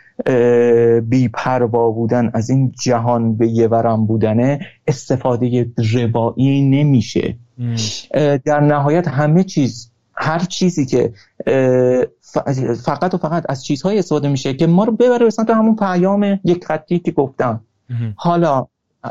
بیپروا 0.99 1.91
بودن 1.91 2.31
از 2.33 2.49
این 2.49 2.71
جهان 2.83 3.35
به 3.35 3.47
یه 3.47 3.67
ورم 3.67 4.05
بودنه 4.05 4.59
استفاده 4.87 5.71
روایی 5.95 6.69
نمیشه. 6.69 7.35
در 8.45 8.59
نهایت 8.59 9.07
همه 9.07 9.43
چیز 9.43 9.92
هر 10.15 10.39
چیزی 10.39 10.85
که 10.85 11.13
فقط 12.85 13.13
و 13.13 13.17
فقط 13.17 13.45
از 13.49 13.65
چیزهای 13.65 13.99
استفاده 13.99 14.27
میشه 14.27 14.53
که 14.53 14.67
ما 14.67 14.83
رو 14.83 14.91
ببره 14.91 15.25
به 15.25 15.29
سمت 15.29 15.49
همون 15.49 15.75
پیام 15.75 16.39
یک 16.43 16.65
خطی 16.65 16.99
که 16.99 17.11
گفتم. 17.11 17.61
حالا 18.15 18.67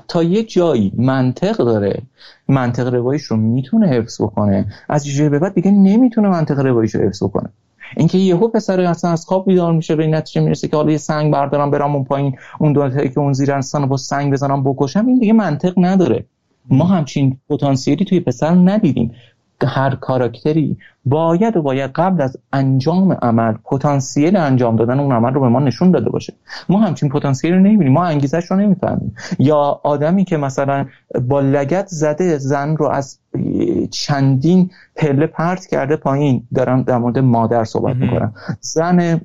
تا 0.09 0.23
یه 0.23 0.43
جایی 0.43 0.93
منطق 0.97 1.57
داره 1.57 2.03
منطق 2.49 2.95
روایش 2.95 3.23
رو 3.23 3.37
می‌تونه 3.37 3.87
حفظ 3.89 4.23
بکنه 4.23 4.67
از 4.89 5.07
جایی 5.07 5.31
به 5.31 5.39
بعد 5.39 5.55
دیگه 5.55 5.71
نمی‌تونه 5.71 6.29
منطق 6.29 6.59
روایش 6.59 6.95
رو 6.95 7.01
حفظ 7.01 7.23
بکنه. 7.23 7.49
اینکه 7.97 8.19
یهو 8.19 8.49
پسر 8.49 8.81
اصلا 8.81 9.11
از 9.11 9.27
خواب 9.27 9.47
بیدار 9.47 9.73
میشه 9.73 9.97
به 9.97 10.03
این 10.03 10.15
نتیجه 10.15 10.41
می‌رسه 10.41 10.69
که 10.69 10.77
حالا 10.77 10.91
یه 10.91 10.99
سنگ 10.99 11.33
بردارم 11.33 11.71
برام 11.71 11.95
اون 11.95 12.05
پایین 12.05 12.37
اون 12.59 12.73
دو 12.73 12.89
که 12.91 13.19
اون 13.19 13.33
زیر 13.33 13.55
رو 13.75 13.87
با 13.87 13.97
سنگ 13.97 14.33
بزنم 14.33 14.65
بکشم 14.65 15.07
این 15.07 15.19
دیگه 15.19 15.33
منطق 15.33 15.73
نداره. 15.77 16.25
ما 16.71 16.85
همچین 16.85 17.39
پتانسیلی 17.49 18.05
توی 18.05 18.21
پسر 18.21 18.55
ندیدیم. 18.55 19.15
هر 19.67 19.95
کاراکتری 19.95 20.77
باید 21.05 21.57
و 21.57 21.63
باید 21.63 21.91
قبل 21.91 22.21
از 22.23 22.37
انجام 22.53 23.13
عمل 23.13 23.55
پتانسیل 23.65 24.37
انجام 24.37 24.77
دادن 24.77 25.01
اون 25.01 25.13
عمل 25.13 25.35
رو 25.35 25.41
به 25.41 25.49
ما 25.49 25.61
نشون 25.61 25.91
داده 25.91 26.11
باشه. 26.11 26.33
ما 26.69 26.81
همچین 26.81 27.09
پتانسیل 27.09 27.55
رو 27.55 27.61
نمی‌بینیم 27.61 27.93
ما 27.93 28.05
انگیزش 28.05 28.45
رو 28.51 28.57
نمی‌فهمیم. 28.57 29.15
یا 29.39 29.81
آدمی 29.85 30.25
که 30.25 30.37
مثلا 30.37 30.87
با 31.29 31.41
لگت 31.41 31.87
زده 31.87 32.39
زن 32.39 32.77
رو 32.77 32.89
از 32.89 33.19
چندین 33.91 34.71
پله 34.97 35.27
پرت 35.27 35.67
کرده 35.67 35.97
پایین 35.97 36.43
دارم 36.55 36.83
در 36.83 36.99
مورد 36.99 37.19
مادر 37.19 37.65
صحبت 37.65 37.97
می‌کنم. 37.97 38.35
زن 38.61 39.21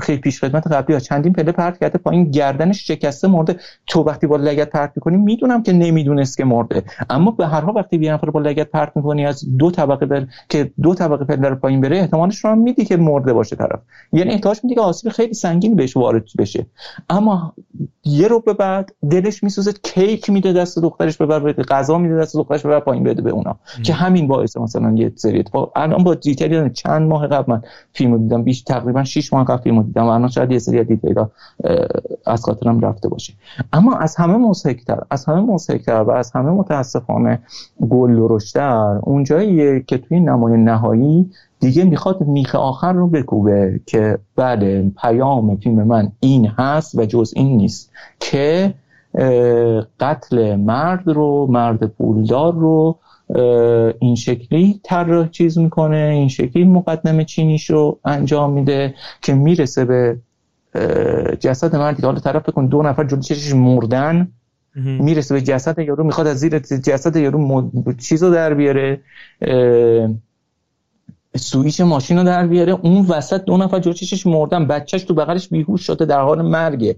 خیلی 0.00 0.20
پیش 0.20 0.40
خدمت 0.44 0.66
قبلی 0.66 0.94
ها 0.94 1.00
چندین 1.00 1.32
پله 1.32 1.52
پرت 1.52 1.78
کرده 1.78 1.98
پایین 1.98 2.30
گردنش 2.30 2.86
شکسته 2.86 3.28
مرده. 3.28 3.56
تو 3.86 4.02
وقتی 4.02 4.26
با 4.26 4.36
لگت 4.36 4.70
پرت 4.70 4.92
می‌کنی 4.96 5.16
می‌دونم 5.16 5.62
که 5.62 5.72
نمی‌دونست 5.72 6.36
که 6.36 6.44
مرده. 6.44 6.82
اما 7.10 7.30
به 7.30 7.46
هر 7.46 7.60
حال 7.60 7.76
وقتی 7.76 7.96
یه 7.96 8.12
نفر 8.12 8.30
با 8.30 8.40
لگت 8.40 8.70
پرت 8.70 8.92
می‌کنی 8.96 9.26
از 9.26 9.56
دو 9.58 9.70
طبقه 9.70 10.06
بر... 10.06 10.26
که 10.48 10.70
دو 10.82 10.94
طبقه 10.94 11.09
پله 11.16 11.48
رو 11.48 11.56
پایین 11.56 11.80
بره 11.80 11.98
احتمالش 11.98 12.44
رو 12.44 12.50
هم 12.50 12.58
میدی 12.58 12.84
که 12.84 12.96
مرده 12.96 13.32
باشه 13.32 13.56
طرف. 13.56 13.80
یعنی 14.12 14.30
احتمالش 14.30 14.64
میدی 14.64 14.74
که 14.74 14.80
آسیب 14.80 15.12
خیلی 15.12 15.34
سنگین 15.34 15.76
بهش 15.76 15.96
وارد 15.96 16.24
بشه. 16.38 16.66
اما 17.10 17.52
یه 18.04 18.28
رو 18.28 18.40
به 18.40 18.52
بعد 18.52 18.92
دلش 19.10 19.42
میسوزه 19.42 19.72
کیک 19.82 20.30
میده 20.30 20.52
دست 20.52 20.78
دخترش 20.78 21.16
ببر 21.16 21.52
غذا 21.52 21.98
میده 21.98 22.18
دست 22.18 22.36
دخترش 22.36 22.66
ببر 22.66 22.80
پایین 22.80 23.04
بده 23.04 23.22
به 23.22 23.30
اونا. 23.30 23.56
که 23.82 23.92
همین 23.92 24.26
باعث 24.28 24.56
مثلا 24.56 24.92
یه 24.96 25.12
سری 25.16 25.38
اتفاق. 25.38 25.72
الان 25.76 26.04
با 26.04 26.14
دیتیلی 26.14 26.70
چند 26.70 27.08
ماه 27.08 27.26
قبل 27.26 27.52
من 27.52 27.62
فیلم 27.92 28.18
دیدم 28.18 28.42
بیش 28.42 28.62
تقریبا 28.62 29.04
6 29.04 29.32
ماه 29.32 29.44
قبل 29.44 29.62
فیلم 29.62 29.82
دیدم 29.82 30.04
و 30.04 30.08
الان 30.08 30.28
شاید 30.28 30.52
یه 30.52 30.58
سری 30.58 30.84
دیتیلا 30.84 31.30
از 32.26 32.44
خاطرم 32.44 32.80
رفته 32.80 33.08
باشه. 33.08 33.32
اما 33.72 33.96
از 33.96 34.16
همه 34.16 34.36
مضحک‌تر 34.36 34.98
از 35.10 35.24
همه 35.24 35.40
مضحک‌تر 35.40 36.02
و 36.02 36.10
از 36.10 36.32
همه 36.32 36.50
متاسفانه 36.50 37.38
گل 37.90 38.16
درشتر 38.16 38.98
اونجاییه 39.02 39.84
که 39.86 39.98
توی 39.98 40.20
نمای 40.20 40.56
نهایی 40.56 40.99
دیگه 41.60 41.84
می‌خواد 41.84 42.20
میخ 42.20 42.54
آخر 42.54 42.92
رو 42.92 43.06
بکوبه 43.08 43.80
که 43.86 44.18
بله 44.36 44.92
پیام 45.02 45.56
فیلم 45.56 45.82
من 45.82 46.12
این 46.20 46.46
هست 46.46 46.98
و 46.98 47.06
جز 47.06 47.32
این 47.36 47.56
نیست 47.56 47.92
که 48.20 48.74
قتل 50.00 50.56
مرد 50.56 51.08
رو 51.08 51.46
مرد 51.50 51.86
پولدار 51.86 52.54
رو 52.54 52.98
این 53.98 54.14
شکلی 54.14 54.80
طراح 54.82 55.28
چیز 55.28 55.58
می‌کنه 55.58 55.96
این 55.96 56.28
شکلی 56.28 56.64
مقدم 56.64 57.22
چینیش 57.22 57.70
رو 57.70 57.98
انجام 58.04 58.52
میده 58.52 58.94
که 59.22 59.34
می‌رسه 59.34 59.84
به 59.84 60.18
جسد 61.40 61.76
مردی 61.76 62.00
که 62.00 62.06
حالا 62.06 62.20
طرف 62.20 62.48
بکن 62.48 62.66
دو 62.66 62.82
نفر 62.82 63.04
جلوی 63.04 63.22
چشش 63.22 63.54
مردن 63.54 64.28
می‌رسه 64.74 65.34
به 65.34 65.40
جسد 65.40 65.78
یارو 65.78 66.04
می‌خواد 66.04 66.26
از 66.26 66.38
زیر 66.38 66.58
جسد 66.58 67.16
یارو 67.16 67.72
چیز 67.98 68.22
رو 68.22 68.30
در 68.30 68.54
بیاره 68.54 69.00
سویچ 71.36 71.80
ماشین 71.80 72.18
رو 72.18 72.24
در 72.24 72.46
بیاره 72.46 72.72
اون 72.72 73.06
وسط 73.06 73.44
دو 73.44 73.56
نفر 73.56 73.78
جلوی 73.78 73.94
چشش 73.94 74.26
مردن 74.26 74.66
بچهش 74.66 75.02
تو 75.02 75.14
بغلش 75.14 75.48
بیهوش 75.48 75.82
شده 75.82 76.04
در 76.04 76.20
حال 76.20 76.42
مرگه. 76.42 76.96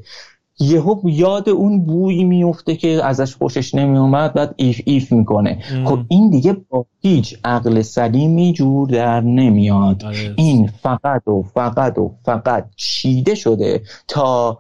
یهو 0.60 1.00
یاد 1.04 1.48
اون 1.48 1.84
بویی 1.84 2.24
میفته 2.24 2.76
که 2.76 3.04
ازش 3.04 3.36
خوشش 3.36 3.74
نمیومد 3.74 4.34
بعد 4.34 4.54
پیف 4.56 4.80
پیف 4.84 5.12
می‌کنه. 5.12 5.58
خب 5.84 5.98
این 6.08 6.30
دیگه 6.30 6.56
با 6.68 6.86
هیچ 7.00 7.38
عقل 7.44 7.82
سلیمی 7.82 8.52
جور 8.52 8.88
در 8.88 9.20
نمیاد. 9.20 10.04
آره. 10.04 10.34
این 10.36 10.66
فقط 10.82 11.28
و 11.28 11.42
فقط 11.54 11.98
و 11.98 12.10
فقط 12.24 12.66
چیده 12.76 13.34
شده 13.34 13.82
تا 14.08 14.58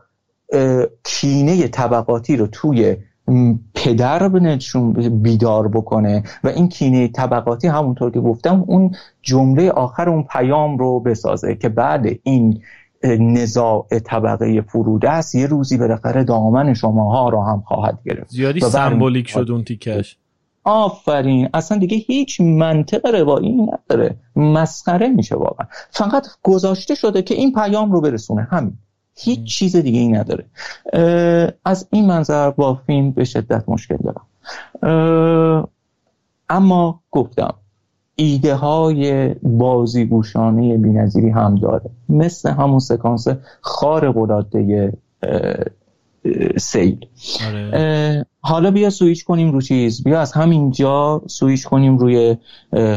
کینه 1.04 1.68
طبقاتی 1.68 2.36
رو 2.36 2.46
توی 2.46 2.96
پدر 3.74 4.28
بنشون 4.28 4.92
بیدار 5.22 5.68
بکنه 5.68 6.22
و 6.44 6.48
این 6.48 6.68
کینه 6.68 7.08
طبقاتی 7.08 7.68
همونطور 7.68 8.10
که 8.10 8.20
گفتم 8.20 8.64
اون 8.66 8.94
جمله 9.22 9.70
آخر 9.70 10.08
اون 10.08 10.22
پیام 10.22 10.78
رو 10.78 11.00
بسازه 11.00 11.54
که 11.54 11.68
بعد 11.68 12.06
این 12.22 12.60
نزاع 13.04 13.86
طبقه 14.04 14.60
فروده 14.60 15.10
است 15.10 15.34
یه 15.34 15.46
روزی 15.46 15.76
بالاخره 15.76 16.24
دامن 16.24 16.74
شماها 16.74 17.28
رو 17.28 17.42
هم 17.42 17.62
خواهد 17.66 17.98
گرفت. 18.04 18.30
زیادی 18.30 18.60
سمبولیک 18.60 19.28
شد 19.28 19.50
اون 19.50 19.64
تیکش 19.64 20.16
آفرین. 20.64 21.48
اصلا 21.54 21.78
دیگه 21.78 21.96
هیچ 21.96 22.40
منطق 22.40 23.14
روایی 23.14 23.52
نداره. 23.52 24.16
مسخره 24.36 25.08
میشه 25.08 25.36
واقعا. 25.36 25.66
فقط 25.90 26.26
گذاشته 26.42 26.94
شده 26.94 27.22
که 27.22 27.34
این 27.34 27.52
پیام 27.52 27.92
رو 27.92 28.00
برسونه. 28.00 28.48
همین. 28.50 28.78
هیچ 29.16 29.44
چیز 29.44 29.76
دیگه 29.76 30.00
ای 30.00 30.08
نداره. 30.08 30.44
از 31.64 31.88
این 31.92 32.06
منظر 32.06 32.50
با 32.50 32.74
فیلم 32.74 33.10
به 33.10 33.24
شدت 33.24 33.64
مشکل 33.68 33.96
دارم. 33.96 35.68
اما 36.48 37.00
گفتم 37.10 37.54
ایده 38.16 38.54
های 38.54 39.28
بازیگوشانه 39.34 40.78
بینظیری 40.78 41.30
هم 41.30 41.54
داره. 41.54 41.90
مثل 42.08 42.50
همون 42.50 42.78
سکانس 42.78 43.26
خارق 43.60 44.16
العاده 44.18 44.92
سیل. 46.58 47.06
آره. 47.46 48.26
حالا 48.40 48.70
بیا 48.70 48.90
سویچ 48.90 49.24
کنیم 49.24 49.52
رو 49.52 49.60
چیز. 49.60 50.04
بیا 50.04 50.20
از 50.20 50.32
همینجا 50.32 51.22
سویچ 51.26 51.66
کنیم 51.66 51.98
روی 51.98 52.36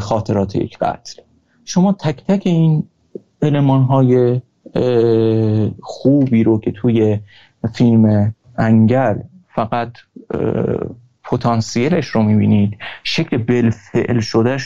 خاطرات 0.01 0.55
یک 0.55 0.77
قتل. 0.77 1.21
شما 1.65 1.93
تک 1.93 2.23
تک 2.27 2.41
این 2.45 2.83
علمان 3.41 3.83
های 3.83 4.41
خوبی 5.81 6.43
رو 6.43 6.59
که 6.59 6.71
توی 6.71 7.19
فیلم 7.73 8.33
انگل 8.57 9.15
فقط 9.55 9.91
پتانسیلش 11.23 12.07
رو 12.07 12.23
می‌بینید. 12.23 12.77
شکل 13.03 13.37
بالفعل 13.37 14.19
شده 14.19 14.57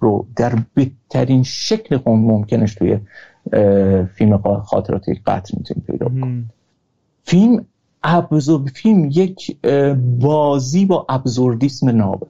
رو 0.00 0.26
در 0.36 0.58
بهترین 0.74 1.42
شکل 1.42 1.98
ممکنش 2.06 2.74
توی 2.74 2.98
فیلم 4.14 4.60
خاطرات 4.60 5.04
قتل 5.26 5.58
می‌تونید 5.58 5.86
پیدا 5.86 6.08
کنید 6.08 6.44
فیلم 7.24 7.64
ابزور 8.02 8.68
فیلم 8.74 9.08
یک 9.12 9.56
بازی 10.20 10.86
با 10.86 11.06
ابزوردیسم 11.08 11.88
نابه. 11.88 12.26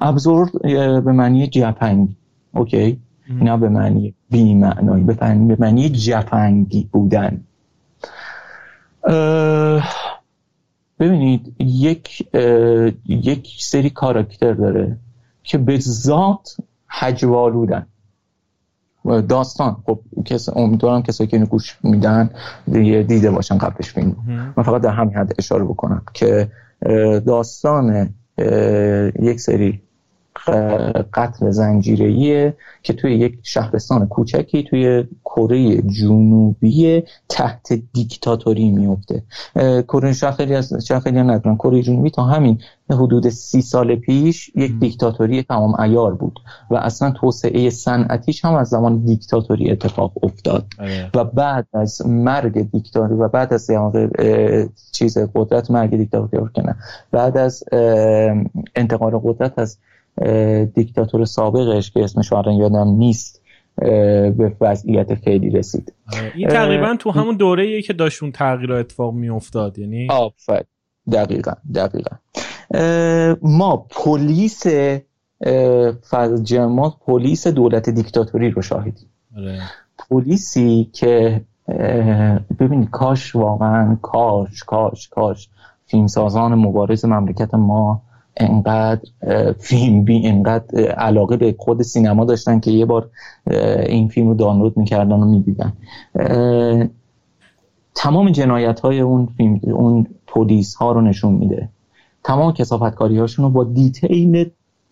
ابزورد 0.00 0.62
به 1.04 1.12
معنی 1.12 1.46
جپنگی 1.46 2.16
اوکی؟ 2.54 2.98
نه 3.30 3.56
به 3.56 3.68
معنی 3.68 4.14
بی 4.30 4.54
معنایی 4.54 5.04
به 5.04 5.56
معنی 5.58 5.88
جپنگی 5.88 6.88
بودن. 6.92 7.44
ببینید 11.00 11.54
یک 11.58 12.28
یک 13.06 13.48
سری 13.58 13.90
کاراکتر 13.90 14.52
داره 14.52 14.98
که 15.42 15.58
به 15.58 15.78
ذات 15.78 16.56
حجوالودن 16.88 17.86
داستان 19.28 19.76
خب 19.86 20.00
کس 20.24 20.48
امیدوارم 20.56 21.02
کسایی 21.02 21.30
که 21.30 21.36
اینو 21.36 21.46
گوش 21.46 21.78
میدن 21.82 22.30
دیده 23.06 23.30
باشن 23.30 23.58
قبلش 23.58 23.92
فیلم 23.92 24.16
من 24.56 24.62
فقط 24.62 24.82
در 24.82 24.90
همین 24.90 25.14
حد 25.14 25.32
اشاره 25.38 25.64
بکنم 25.64 26.02
که 26.14 26.50
داستان 27.26 28.14
یک 29.22 29.40
سری 29.40 29.82
قتل 31.14 31.50
زنجیره‌ایه 31.50 32.56
که 32.82 32.92
توی 32.92 33.14
یک 33.14 33.38
شهرستان 33.42 34.06
کوچکی 34.06 34.62
توی 34.62 35.04
کره 35.24 35.82
جنوبی 35.82 37.02
تحت 37.28 37.72
دیکتاتوری 37.92 38.70
میفته 38.70 39.22
کره 39.88 40.12
شهر 40.12 40.32
خیلی 40.32 40.54
از 40.54 40.86
شهر 40.86 41.00
خیلی 41.00 41.22
ندارم 41.22 41.56
کره 41.56 41.82
جنوبی 41.82 42.10
تا 42.10 42.24
همین 42.24 42.58
حدود 42.90 43.28
سی 43.28 43.62
سال 43.62 43.96
پیش 43.96 44.50
یک 44.54 44.78
دیکتاتوری 44.78 45.42
تمام 45.42 45.80
ایار 45.80 46.14
بود 46.14 46.40
و 46.70 46.74
اصلا 46.74 47.10
توسعه 47.10 47.70
صنعتیش 47.70 48.44
هم 48.44 48.54
از 48.54 48.68
زمان 48.68 49.04
دیکتاتوری 49.04 49.70
اتفاق 49.70 50.12
افتاد. 50.24 50.66
آره. 50.78 51.10
و 51.14 51.24
بعد 51.24 51.66
از 51.72 52.06
مرگ 52.06 52.70
دیکتاتوری 52.70 53.20
و 53.20 53.28
بعد 53.28 53.54
از 53.54 53.70
چیز 54.92 55.18
قدرت 55.34 55.70
مرگ 55.70 55.96
دیکتاتوری 55.96 56.44
بعد 57.10 57.36
از 57.36 57.64
انتقال 58.76 59.20
قدرت 59.24 59.58
از 59.58 59.78
دیکتاتور 60.74 61.24
سابقش 61.24 61.90
که 61.90 62.04
اسمش 62.04 62.32
الان 62.32 62.54
یادم 62.54 62.88
نیست 62.88 63.42
به 63.76 64.56
وضعیت 64.60 65.14
فعلی 65.14 65.50
رسید. 65.50 65.92
آره، 66.12 66.32
این 66.34 66.48
تقریبا 66.48 66.96
تو 66.98 67.10
همون 67.10 67.36
دوره 67.36 67.64
ای 67.64 67.82
که 67.82 67.92
داشت 67.92 68.22
اون 68.22 68.32
تغییر 68.32 68.72
اتفاق 68.72 69.14
می 69.14 69.28
افتاد 69.28 69.78
یعنی؟ 69.78 70.08
آفر 70.10 70.62
دقیقا 71.12 71.52
دقیقا. 71.74 72.16
ما 73.42 73.86
پلیس 73.90 74.66
ما 76.52 76.96
پلیس 77.06 77.46
دولت 77.46 77.90
دیکتاتوری 77.90 78.50
رو 78.50 78.62
شاهدیم. 78.62 79.08
آره. 79.36 79.60
پلیسی 79.98 80.90
که 80.92 81.40
ببینید 82.60 82.90
کاش 82.90 83.36
واقعا 83.36 83.98
کاش 84.02 84.64
کاش 84.64 85.08
کاش. 85.08 85.48
فیلمسازان 85.86 86.54
مبارز 86.54 87.04
مملکت 87.04 87.54
ما 87.54 88.02
انقدر 88.36 89.00
فیلم 89.58 90.04
بی 90.04 90.26
انقدر 90.26 90.90
علاقه 90.90 91.36
به 91.36 91.54
خود 91.58 91.82
سینما 91.82 92.24
داشتن 92.24 92.60
که 92.60 92.70
یه 92.70 92.84
بار 92.84 93.10
این 93.86 94.08
فیلم 94.08 94.28
رو 94.28 94.34
دانلود 94.34 94.76
می‌کردن 94.76 95.16
و 95.16 95.24
می‌دیدن. 95.24 95.72
تمام 97.94 98.30
جنایت 98.30 98.80
های 98.80 99.00
اون 99.00 99.28
فیلم 99.36 99.60
اون 99.64 100.06
پلیس 100.26 100.74
ها 100.74 100.92
رو 100.92 101.00
نشون 101.00 101.32
میده. 101.34 101.68
تمام 102.24 102.52
کسافتکاری 102.52 103.18
هاشون 103.18 103.44
رو 103.44 103.50
با 103.50 103.64
دیتیل 103.64 104.50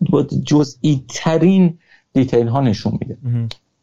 با 0.09 0.23
جزئی 0.23 1.03
ترین 1.09 1.77
دیتیل 2.13 2.47
ها 2.47 2.61
نشون 2.61 2.97
میده. 3.01 3.17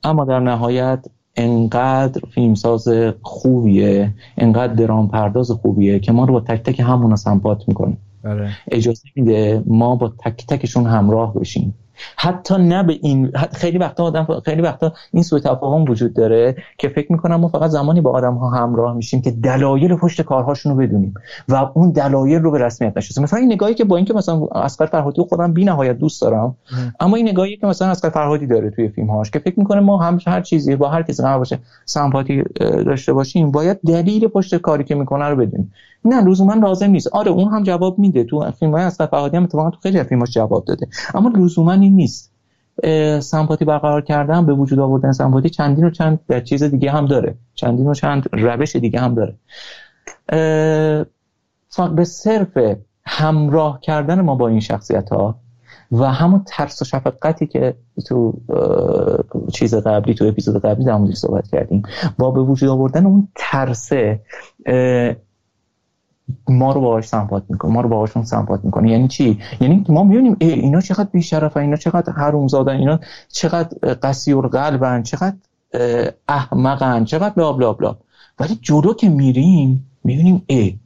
اما 0.03 0.25
در 0.25 0.41
نهایت 0.41 1.07
انقدر 1.37 2.21
فیلمساز 2.31 2.89
خوبیه 3.23 4.15
انقدر 4.39 4.73
درام 4.73 5.09
پرداز 5.09 5.51
خوبیه 5.51 5.99
که 5.99 6.13
ما 6.13 6.25
رو 6.25 6.33
با 6.33 6.41
تک 6.41 6.63
تک 6.63 6.81
همون 6.81 7.17
سمپات 7.17 7.69
می‌کنه. 7.69 7.97
بله. 8.23 8.49
اجازه 8.71 9.03
میده 9.17 9.63
ما 9.67 9.97
با 9.97 10.13
تک 10.25 10.47
تکشون 10.47 10.87
همراه 10.87 11.35
بشیم. 11.35 11.75
حتی 12.17 12.55
نه 12.59 12.83
به 12.83 12.99
این 13.03 13.33
خیلی 13.53 13.79
وقتا 13.79 14.05
آدم 14.05 14.41
خیلی 14.45 14.63
وقتا 14.63 14.93
این 15.13 15.23
سوء 15.23 15.39
تفاهم 15.39 15.85
وجود 15.91 16.15
داره 16.15 16.57
که 16.79 16.89
فکر 16.89 17.13
می‌کنم 17.13 17.37
ما 17.37 17.49
فقط 17.49 17.71
زمانی 17.71 18.01
با 18.01 18.11
آدم 18.11 18.35
ها 18.35 18.51
همراه 18.51 18.97
میشیم 18.97 19.23
که 19.23 19.31
دلایل 19.31 19.97
پشت 19.97 20.23
کارهاشون 20.23 20.73
رو 20.73 20.79
بدونیم 20.79 21.15
و 21.49 21.71
اون 21.75 21.91
دلایل 21.91 22.43
رو 22.43 22.51
به 22.51 22.59
رسمیت 22.59 22.97
نشناسیم. 22.97 23.23
مثلا 23.23 23.39
این 23.39 23.53
نگاهی 23.53 23.75
که 23.75 23.85
با 23.85 23.97
اینکه 23.97 24.15
مثلا 24.15 24.47
اسقر 24.47 24.87
فرهادی 24.87 25.23
خودم 25.23 25.53
بی 25.53 25.65
نهایت 25.65 25.99
دوست 25.99 26.23
دارم 26.23 26.57
اما 27.01 27.17
این 27.17 27.29
نگاهی 27.29 27.57
که 27.57 27.67
مثلا 27.67 27.89
اسقر 27.89 28.11
فرهادی 28.11 28.47
داره 28.47 28.71
توی 28.71 28.89
فیلم 28.89 29.11
هاش 29.11 29.31
که 29.31 29.39
فکر 29.39 29.61
می‌کنه 29.61 29.81
ما 29.81 29.99
هم 29.99 30.19
هر 30.27 30.41
چیزی 30.41 30.77
با 30.77 30.89
هر 30.89 31.03
کسی 31.03 31.23
قرار 31.23 31.39
باشه 31.39 31.59
سمپاتی 31.85 32.43
داشته 32.61 33.13
باشیم 33.13 33.51
باید 33.51 33.81
دلیل 33.87 34.29
پشت 34.29 34.57
کاری 34.57 34.85
که 34.85 34.95
می‌کنه 34.95 35.25
رو 35.25 35.37
بدونیم. 35.37 35.73
نه 36.05 36.21
لزوما 36.21 36.55
لازم 36.55 36.91
نیست. 36.91 37.07
آره 37.07 37.31
اون 37.31 37.53
هم 37.53 37.63
جواب 37.63 37.99
میده. 37.99 38.25
تو 38.25 38.51
فیلم 38.51 38.73
های 38.73 38.83
اسقر 38.83 39.07
فرهادی 39.07 39.37
هم 39.37 39.43
اتفاقا 39.43 39.71
تو 39.71 39.81
خیلی 39.81 40.05
فیلماش 40.05 40.31
جواب 40.31 40.65
داده. 40.65 40.87
اما 41.15 41.33
لزوما 41.37 41.73
این 41.73 41.95
نیست. 41.95 42.33
سمپاتی 43.21 43.65
برقرار 43.65 44.03
کردن 44.03 44.47
به 44.47 44.53
وجود 44.53 44.79
آوردن 44.79 45.13
سمپاتی 45.13 45.51
چندین 45.51 45.85
و 45.85 45.91
چند 45.91 46.43
چیز 46.45 46.63
دیگه 46.63 46.91
هم 46.91 47.07
داره. 47.07 47.35
چندین 47.55 47.87
و 47.87 47.95
چند 47.95 48.29
روش 48.33 48.77
دیگه 48.77 49.01
هم 49.01 49.15
داره. 49.15 49.35
به 51.97 52.05
صرف 52.05 52.59
همراه 53.07 53.81
کردن 53.81 54.21
ما 54.21 54.35
با 54.35 54.49
این 54.49 54.61
شخصیت 54.61 55.09
ها 55.09 55.41
و 55.93 56.05
همون 56.13 56.43
ترس 56.47 56.83
و 56.83 56.85
شفقتی 56.85 57.47
که 57.47 57.75
تو 58.07 58.33
چیز 59.53 59.75
قبلی 59.75 60.15
تو 60.15 60.25
اپیزود 60.25 60.63
قبلی 60.63 60.85
در 60.85 61.15
صحبت 61.15 61.49
کردیم 61.49 61.83
با 62.19 62.31
به 62.31 62.41
وجود 62.41 62.69
آوردن 62.69 63.07
اون 63.07 63.29
ترسه 63.35 64.21
ما 66.49 66.73
رو 66.73 66.81
باهاش 66.81 67.05
سمپات 67.05 67.43
می‌کنه 67.49 67.73
ما 67.73 67.81
رو 67.81 67.89
باهاشون 67.89 68.25
سمپات 68.25 68.65
می‌کنه. 68.65 68.91
یعنی 68.91 69.09
چی؟ 69.09 69.39
یعنی 69.61 69.85
ما 69.89 70.05
می‌بینیم 70.05 70.37
اینا 70.41 70.81
چقدر 70.81 71.09
بیشرفن 71.13 71.61
اینا 71.61 71.77
چقدر 71.77 72.13
حروم 72.13 72.49
زادن 72.49 72.77
اینا 72.77 73.01
چقدر 73.29 73.95
قصیر 74.03 74.37
قلبن 74.37 75.03
چقدر 75.03 75.37
احمقن 76.29 77.05
چقدر 77.05 77.35
بلا 77.35 77.53
بلا 77.53 77.73
بلا. 77.73 77.97
ولی 78.39 78.59
جلو 78.63 78.95
که 78.95 79.09
میریم 79.09 79.91
می‌بینیم 80.05 80.43
ای 80.47 80.79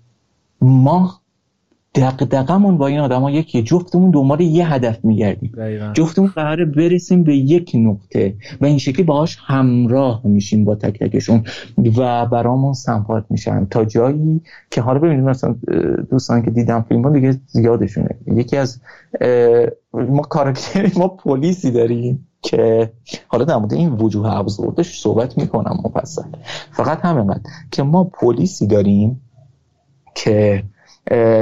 ما 0.60 1.21
دقدقمون 1.94 2.78
با 2.78 2.86
این 2.86 3.00
آدم 3.00 3.20
ها 3.20 3.30
یکیه. 3.30 3.62
جفتمون 3.62 4.10
دنبال 4.10 4.40
یه 4.40 4.72
هدف 4.72 5.04
میگردیم. 5.04 5.52
جفتمون 5.94 6.28
قراره 6.28 6.64
برسیم 6.64 7.22
به 7.24 7.36
یک 7.36 7.72
نقطه 7.74 8.34
و 8.60 8.64
این 8.64 8.78
شکلی 8.78 9.02
باهاش 9.02 9.38
همراه 9.46 10.20
میشیم 10.24 10.64
با 10.64 10.74
تک 10.74 10.98
تکشون 10.98 11.44
و 11.96 12.26
برامون 12.26 12.72
سمپات 12.72 13.24
میشن. 13.30 13.66
تا 13.70 13.84
جایی 13.84 14.40
که 14.70 14.80
حالا 14.80 14.98
ببینید 14.98 15.24
مثلا 15.24 15.56
دوستان 16.10 16.42
که 16.42 16.50
دیدم 16.50 16.84
فیلم 16.88 17.02
ها 17.02 17.10
دیگه 17.10 17.40
زیادشونه. 17.46 18.16
یکی 18.26 18.56
از 18.56 18.80
ما 19.92 20.22
کاراکتری 20.22 20.92
ما 20.96 21.08
پلیسی 21.08 21.70
داریم 21.70 22.28
که 22.42 22.92
حالا 23.28 23.44
در 23.44 23.56
مورد 23.56 23.72
این 23.72 23.92
وجوه 23.92 24.36
ابزوردش 24.36 25.00
صحبت 25.00 25.38
می‌کنم 25.38 25.80
مفصل. 25.84 26.22
فقط 26.70 27.00
همینقدر 27.00 27.40
که 27.70 27.82
ما 27.82 28.04
پلیسی 28.04 28.66
داریم 28.66 29.20
که 30.14 30.64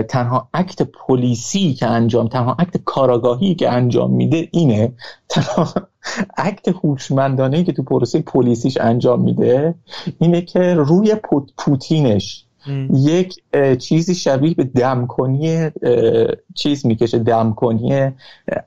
تنها 0.08 0.48
اکت 0.54 0.82
پلیسی 0.82 1.74
که 1.74 1.86
انجام 1.86 2.28
تنها 2.28 2.56
اکت 2.58 2.76
کاراگاهی 2.84 3.54
که 3.54 3.70
انجام 3.70 4.11
میده 4.11 4.48
اینه. 4.50 4.92
تنها 5.28 5.68
اکت 6.36 6.68
هوشمندانه 6.68 7.64
که 7.64 7.72
تو 7.72 7.82
پروسه 7.82 8.22
پلیسیش 8.22 8.78
انجام 8.80 9.20
میده 9.20 9.74
اینه 10.18 10.42
که 10.42 10.74
روی 10.74 11.14
پوتینش 11.58 12.44
یک 12.92 13.34
چیزی 13.78 14.14
شبیه 14.14 14.54
به 14.54 14.64
دمکنی 14.64 15.70
چیز 16.54 16.86
می‌کشه 16.86 17.18
دمکنی 17.18 18.11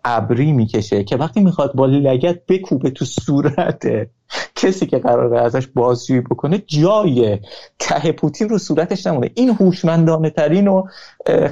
ابری 0.06 0.52
می‌کشه 0.52 1.04
که 1.04 1.18
وقتی 1.18 1.42
می‌خواد 1.42 1.74
با 1.76 1.86
لگت 1.86 2.46
بکوبه 2.46 2.90
تو 2.90 3.06
صورت 3.06 4.08
کسی 4.56 4.86
که 4.86 4.98
قراره 4.98 5.42
ازش 5.42 5.68
بازجویی 5.68 6.22
بکنه 6.22 6.58
جای 6.68 7.40
ته 7.80 8.12
پوتین 8.12 8.50
رو 8.50 8.58
صورتش 8.58 9.08
نمونه. 9.08 9.30
این 9.36 9.50
هوشمندانه 9.50 10.30
ترین 10.30 10.68
و 10.68 10.84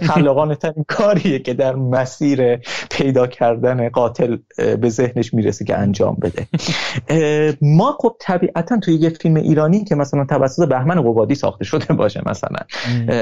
خلاقانه 0.01 0.55
ترین 0.55 0.85
کاریه 0.87 1.39
که 1.39 1.53
در 1.53 1.75
مسیر 1.75 2.55
پیدا 2.91 3.27
کردن 3.27 3.89
قاتل 3.89 4.37
به 4.57 4.89
ذهنش 4.89 5.33
می‌رسه 5.33 5.65
که 5.65 5.77
انجام 5.77 6.17
بده. 6.21 6.47
ما 7.61 7.97
خب 7.99 8.15
طبیعتا 8.19 8.77
توی 8.79 8.95
یه 8.95 9.09
فیلم 9.09 9.35
ایرانی 9.35 9.83
که 9.83 9.95
مثلا 9.95 10.25
توسط 10.25 10.67
بهمن 10.67 11.01
قبادی 11.01 11.35
ساخته 11.35 11.65
شده 11.65 11.93
باشه 11.93 12.21
مثلا. 12.25 12.59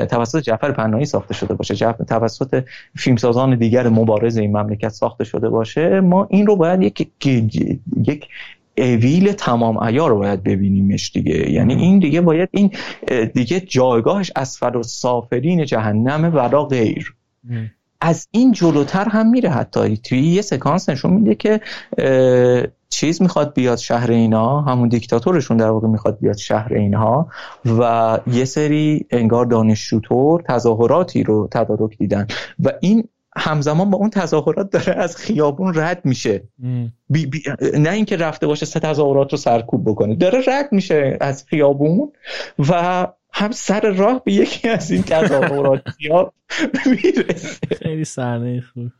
توسط 0.05 0.39
جعفر 0.39 0.71
پناهی 0.71 1.05
ساخته 1.05 1.33
شده 1.33 1.53
باشه. 1.53 1.93
توسط 1.93 2.63
فیلمسازان 2.95 3.55
دیگر 3.55 3.89
مبارز 3.89 4.37
این 4.37 4.57
مملکت 4.57 4.89
ساخته 4.89 5.23
شده 5.23 5.49
باشه. 5.49 5.99
ما 5.99 6.27
این 6.29 6.47
رو 6.47 6.55
باید 6.55 6.81
یک 6.81 7.11
یک 8.05 8.27
اویل 8.81 9.31
تمام 9.31 9.83
ایار 9.83 10.09
رو 10.09 10.17
باید 10.17 10.43
ببینیمش 10.43 11.11
دیگه. 11.11 11.51
یعنی 11.51 11.73
این 11.75 11.99
دیگه 11.99 12.21
باید 12.21 12.49
این 12.51 12.71
دیگه 13.33 13.59
جایگاهش 13.59 14.31
اسفل 14.35 14.75
و 14.75 14.83
سافرین 14.83 15.65
جهنم 15.65 16.35
ولا 16.35 16.63
غیر. 16.65 17.15
از 18.01 18.27
این 18.31 18.51
جلوتر 18.51 19.09
هم 19.09 19.29
میره 19.29 19.49
حتی. 19.49 19.97
توی 19.97 20.21
یه 20.21 20.41
سکانس 20.41 20.89
نشون 20.89 21.13
میده 21.13 21.35
که 21.35 21.61
چیز 22.89 23.21
می‌خواد 23.21 23.53
بیاد 23.53 23.77
شهر 23.77 24.11
اینا 24.11 24.61
همون 24.61 24.89
دیکتاتورشون 24.89 25.57
در 25.57 25.69
واقع 25.69 25.87
می‌خواد 25.87 26.17
بیاد 26.21 26.37
شهر 26.37 26.73
اینها 26.73 27.27
و 27.79 28.19
یه 28.27 28.45
سری 28.45 29.05
انگار 29.11 29.45
دانشجوطور 29.45 30.41
تظاهراتی 30.41 31.23
رو 31.23 31.47
تدارک 31.51 31.97
دیدن. 31.97 32.27
و 32.63 32.71
این 32.81 33.03
همزمان 33.39 33.89
با 33.89 33.97
اون 33.97 34.09
تظاهرات 34.09 34.69
داره 34.69 34.93
از 34.93 35.17
خیابون 35.17 35.73
رد 35.75 36.05
میشه. 36.05 36.43
بی 37.09 37.25
بی 37.25 37.43
نه 37.73 37.89
اینکه 37.89 38.17
رفته 38.17 38.47
باشه 38.47 38.65
سه 38.65 38.79
تظاهرات 38.79 39.31
رو 39.31 39.37
سرکوب 39.37 39.89
بکنه. 39.89 40.15
داره 40.15 40.41
رد 40.47 40.71
میشه 40.71 41.17
از 41.21 41.45
خیابون 41.47 42.11
و 42.69 43.07
هم 43.33 43.51
سر 43.51 43.91
راه 43.91 44.23
به 44.23 44.33
یکی 44.33 44.67
از 44.67 44.91
این 44.91 45.03
تظاهرات 45.03 45.81
می‌رسه. 46.85 47.67
خیلی 47.81 48.05
صحنه 48.05 48.61
خوب. 48.61 48.91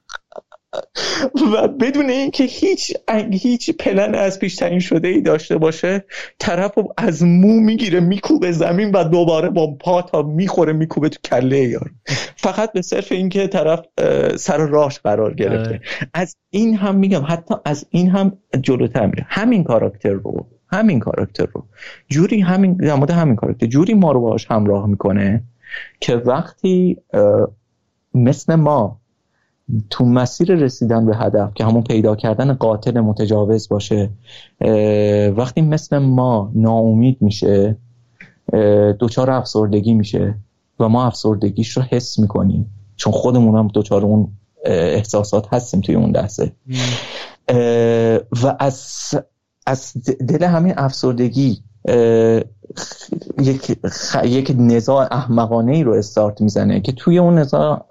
و 1.54 1.68
بدون 1.68 2.10
اینکه 2.10 2.44
هیچ 2.44 2.94
هیچ 3.32 3.72
پلن 3.78 4.16
از 4.16 4.40
پیش 4.40 4.56
تعیین 4.56 4.80
شده 4.80 5.08
ای 5.08 5.22
داشته 5.22 5.58
باشه 5.58 6.06
طرف 6.40 6.78
رو 6.78 6.94
از 6.98 7.24
مو 7.24 7.60
می‌گیره 7.60 8.00
میکوبه 8.00 8.52
زمین 8.52 8.92
و 8.92 9.04
دوباره 9.04 9.50
با 9.50 9.76
پا 9.76 10.02
تا 10.02 10.22
می‌خوره 10.22 10.74
میکوبه 10.74 11.10
تو 11.10 11.20
کله 11.24 11.60
یار. 11.60 11.92
فقط 12.36 12.72
به 12.72 12.82
صرف 12.82 13.12
اینکه 13.12 13.48
طرف 13.48 13.86
سر 14.36 14.58
راهش 14.58 15.00
قرار 15.00 15.34
گرفته. 15.34 15.70
آره. 15.70 15.82
از 16.14 16.36
این 16.50 16.76
هم 16.76 16.96
میگم 16.96 17.24
حتی 17.28 17.56
از 17.66 17.86
این 17.90 18.10
هم 18.10 18.38
جلوتر 18.62 19.06
میره 19.06 19.26
همین 19.30 19.64
کاراکتر 19.64 20.10
رو 20.12 20.48
همین 20.72 21.00
کاراکتر 21.00 21.46
رو. 21.54 21.66
جوری 22.10 22.40
همین 22.40 22.74
در 22.74 23.12
همین 23.12 23.36
کاراکتر 23.36 23.66
جوری 23.66 23.94
ما 23.94 24.12
رو 24.12 24.22
باهاش 24.22 24.52
همراه 24.52 24.88
می‌کنه 24.88 25.44
که 26.00 26.16
وقتی 26.16 26.98
مثل 28.14 28.56
ما 28.56 29.02
تو 29.90 30.06
مسیر 30.06 30.56
رسیدن 30.56 31.06
به 31.06 31.18
هدف 31.18 31.54
که 31.54 31.66
همون 31.66 31.84
پیدا 31.84 32.16
کردن 32.16 32.54
قاتل 32.54 33.00
متجاوز 33.00 33.70
باشه 33.70 34.10
وقتی 35.38 35.62
مثل 35.62 35.98
ما 35.98 36.52
ناامید 36.56 37.18
میشه 37.22 37.78
دوچار 39.00 39.32
افسردگی 39.32 39.94
میشه 39.94 40.36
و 40.80 40.90
ما 40.90 41.06
افسردگیش 41.06 41.70
رو 41.70 41.84
حس 41.84 42.20
می‌کنیم. 42.20 42.74
چون 42.96 43.14
خودمون 43.14 43.60
هم 43.60 43.68
دوچار 43.68 44.06
اون 44.06 44.28
احساسات 44.66 45.54
هستیم 45.54 45.82
توی 45.82 45.96
اون 45.96 46.12
لحظه. 46.12 46.52
و 48.44 48.56
از 48.60 49.00
از 49.66 49.94
دل 50.28 50.44
همین 50.44 50.74
افسردگی 50.78 51.60
یک 53.42 53.78
یک 54.24 54.56
نزاع 54.60 55.08
احمقانه 55.12 55.72
ای 55.72 55.84
رو 55.84 55.94
استارت 55.94 56.42
می‌زنه 56.42 56.82
که 56.82 56.92
توی 56.92 57.18
اون 57.18 57.40
نزاع 57.40 57.86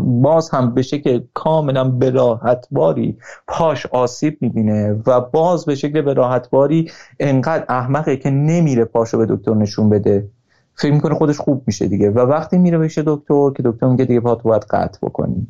باز 0.00 0.50
هم 0.50 0.74
به 0.74 0.82
شکل 0.82 1.20
کاملا 1.34 1.90
براحت 1.90 2.66
باری 2.70 3.18
پاش 3.48 3.86
آسیب 3.86 4.38
می‌بینه 4.40 5.02
و 5.06 5.20
باز 5.20 5.64
به 5.64 5.74
شکل 5.74 6.02
براحت 6.02 6.50
باری 6.50 6.90
انقدر 7.20 7.64
احمقه 7.68 8.16
که 8.16 8.30
نمیره 8.30 8.84
پاشو 8.84 9.18
به 9.18 9.26
دکتر 9.28 9.54
نشون 9.54 9.90
بده. 9.90 10.28
فکر 10.74 10.92
می‌کنه 10.92 11.14
خودش 11.14 11.38
خوب 11.38 11.62
میشه 11.66 11.88
دیگه 11.88 12.10
و 12.10 12.18
وقتی 12.18 12.58
میره 12.58 12.78
بشه 12.78 13.02
دکتر 13.06 13.50
که 13.56 13.62
دکتر 13.62 13.86
میگه 13.86 14.04
دیگه 14.04 14.20
پاتو 14.20 14.48
باید 14.48 14.62
قطع 14.62 14.98
بکنی. 15.02 15.46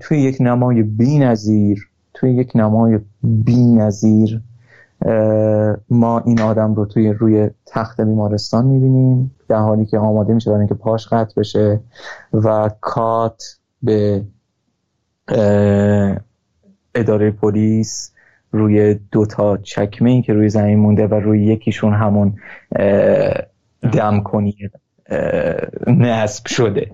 توی 0.00 0.18
یک 0.18 0.36
نمای 0.40 0.82
بی 0.82 1.18
نظیر 1.18 1.88
توی 2.14 2.34
یک 2.34 2.52
نمای 2.54 2.98
بی 3.22 3.64
نظیر 3.66 4.40
ما 5.90 6.20
این 6.26 6.40
آدم 6.40 6.74
رو 6.74 6.86
توی 6.86 7.12
روی 7.12 7.50
تخت 7.66 8.00
بیمارستان 8.00 8.66
می‌بینیم 8.66 9.36
در 9.48 9.58
حالی 9.58 9.86
که 9.86 9.98
آماده 9.98 10.34
میشه 10.34 10.50
برای 10.50 10.60
اینکه 10.60 10.74
پاش 10.74 11.08
قطع 11.08 11.40
بشه 11.40 11.80
و 12.32 12.70
کات 12.80 13.42
به 13.82 14.24
اداره 16.94 17.30
پلیس 17.30 18.12
روی 18.52 18.94
دو 18.94 19.26
تا 19.26 19.56
چکمه 19.56 20.10
ای 20.10 20.22
که 20.22 20.32
روی 20.32 20.48
زمین 20.48 20.78
مونده 20.78 21.06
و 21.06 21.14
روی 21.14 21.44
یکیشون 21.44 21.94
همون 21.94 22.34
دم 23.92 24.20
کنی 24.24 24.56
نصب 25.86 26.46
شده. 26.46 26.90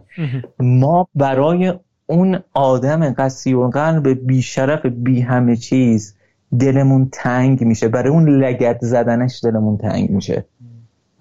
ما 0.59 1.09
برای 1.15 1.75
اون 2.07 2.39
آدم 2.55 3.13
قصیر 3.13 3.57
قلب 3.57 4.27
بیشرف 4.27 4.87
بی 4.87 5.21
همه 5.21 5.57
چیز 5.57 6.17
دلمون 6.59 7.09
تنگ 7.13 7.65
میشه. 7.65 7.89
برای 7.89 8.09
اون 8.09 8.29
لگت 8.45 8.79
زدنش 8.81 9.41
دلمون 9.45 9.77
تنگ 9.77 10.11
میشه. 10.11 10.45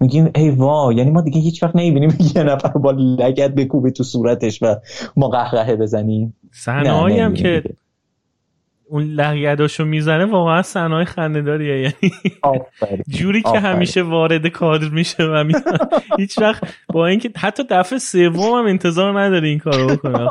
میگیم 0.00 0.30
ای 0.34 0.50
وا 0.50 0.92
یعنی 0.92 1.10
ما 1.10 1.20
دیگه 1.20 1.40
هیچ 1.40 1.62
وقت 1.62 1.76
نمی‌بینیم 1.76 2.16
یه 2.36 2.42
نفر 2.42 2.68
با 2.68 2.90
لگت 2.90 3.54
بکوبه 3.54 3.90
تو 3.90 4.04
صورتش 4.04 4.62
و 4.62 4.74
ما 5.16 5.28
قهقهه 5.28 5.76
بزنیم. 5.76 6.36
صحنه‌ای 6.52 7.20
هم 7.20 7.34
که 7.34 7.62
اون 8.88 9.02
لگداشو 9.02 9.84
می‌زنه 9.84 10.24
واقعا 10.24 10.62
صحنه 10.62 11.04
خنده‌داریه. 11.04 11.80
یعنی 11.80 12.12
جوری 13.18 13.42
که 13.42 13.60
همیشه 13.60 14.02
وارد 14.02 14.46
کادر 14.46 14.88
میشه 14.88 15.22
و 15.22 15.52
هیچ 16.18 16.38
وقت 16.38 16.62
با 16.92 17.06
اینکه 17.06 17.30
حتی 17.36 17.62
دفعه 17.70 17.98
سوم 17.98 18.58
هم 18.58 18.66
انتظار 18.66 19.20
نداره 19.20 19.48
این 19.48 19.58
کارو 19.58 19.86
بکنه 19.86 20.30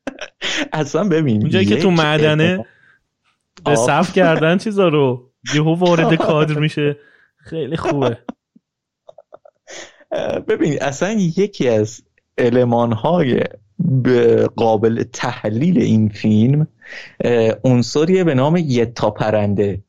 اصلا 0.72 1.08
ببین 1.08 1.40
اونجایی 1.40 1.66
که 1.66 1.76
تو 1.76 1.90
معدنه 1.90 2.64
به 3.64 3.76
صف 3.76 4.12
کردن 4.12 4.58
چیزا 4.58 4.88
رو. 4.88 5.30
یهو 5.54 5.74
وارد 5.74 6.14
کادر 6.14 6.58
میشه. 6.58 6.96
خیلی 7.36 7.76
خوبه. 7.76 8.18
ببین 10.48 10.82
اصلا 10.82 11.12
یکی 11.12 11.68
از 11.68 12.00
علمان 12.38 12.92
های 12.92 13.40
قابل 14.56 15.02
تحلیل 15.12 15.78
این 15.78 16.08
فیلم 16.08 16.68
عنصریه 17.64 18.24
به 18.24 18.34
نام 18.34 18.56
یتا 18.56 19.10
پرنده. 19.10 19.82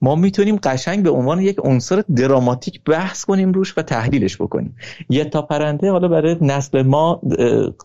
ما 0.00 0.14
می‌تونیم 0.14 0.56
قشنگ 0.56 1.02
به 1.02 1.10
عنوان 1.10 1.40
یک 1.40 1.56
عنصر 1.58 2.02
دراماتیک 2.16 2.84
بحث 2.84 3.24
کنیم 3.24 3.52
روش 3.52 3.78
و 3.78 3.82
تحلیلش 3.82 4.36
بکنیم. 4.36 4.76
یه 5.08 5.24
تا 5.24 5.42
پرنده 5.42 5.90
حالا 5.90 6.08
برای 6.08 6.36
نسل 6.40 6.82
ما 6.82 7.20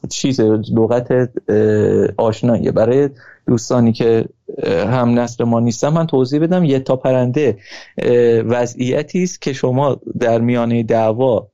چیز 0.10 0.39
لغت 0.74 1.30
آشناییه. 2.18 2.72
برای 2.72 3.10
دوستانی 3.50 3.91
که 3.91 4.26
هم 4.68 5.20
نسل 5.20 5.43
ما 5.43 5.60
نیستن 5.60 5.89
من 5.89 6.08
توضیح 6.08 6.39
بدم 6.39 6.64
یه 6.64 6.80
تا 6.80 6.95
پرنده 6.95 7.58
وضعیتی 8.45 9.24
است 9.24 9.41
که 9.41 9.54
شما 9.54 9.97
در 10.20 10.41
میانه 10.41 10.84
دعوا 10.84 11.47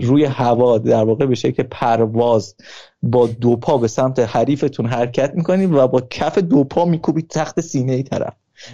روی 0.00 0.24
هوا 0.24 0.78
در 0.78 1.04
واقع 1.04 1.26
به 1.26 1.34
شکل 1.34 1.62
پرواز 1.62 2.54
با 3.02 3.26
دو 3.26 3.56
پا 3.56 3.78
به 3.78 3.88
سمت 3.88 4.18
حریفتون 4.18 4.86
حرکت 4.86 5.34
می‌کنید 5.34 5.74
و 5.74 5.88
با 5.88 6.00
کف 6.00 6.38
دو 6.38 6.64
پا 6.64 6.84
میکوبید 6.84 7.28
تخت 7.28 7.60
سینه 7.60 7.92
ای 7.92 8.02
طرف 8.02 8.32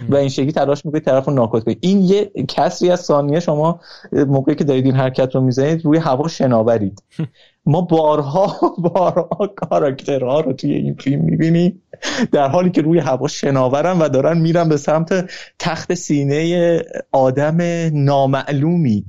و 0.09 0.15
این 0.15 0.29
شکلی 0.29 0.51
تلاش 0.51 0.85
می‌کنید 0.85 1.03
طرف 1.03 1.25
رو 1.25 1.33
ناکات 1.33 1.63
کنید 1.63 1.77
این 1.81 2.01
یه 2.01 2.31
کسری 2.47 2.91
از 2.91 2.99
ثانیه 2.99 3.39
شما 3.39 3.79
موقعی 4.11 4.55
که 4.55 4.63
دارید 4.63 4.85
این 4.85 4.95
حرکت 4.95 5.35
رو 5.35 5.41
می‌زنید 5.41 5.85
روی 5.85 5.97
هوا 5.97 6.27
شناورید. 6.27 7.03
ما 7.65 7.81
بارها 7.81 8.75
بارها 8.93 9.47
کاراکترها 9.55 10.39
رو 10.39 10.53
توی 10.53 10.73
این 10.73 10.93
فیلم 10.93 11.21
می‌بینیم. 11.21 11.81
در 12.31 12.47
حالی 12.47 12.69
که 12.69 12.81
روی 12.81 12.99
هوا 12.99 13.27
شناورن 13.27 13.99
و 13.99 14.09
دارن 14.09 14.37
میرن 14.37 14.69
به 14.69 14.77
سمت 14.77 15.29
تخت 15.59 15.93
سینه 15.93 16.81
آدم 17.11 17.57
نامعلومی 17.93 19.05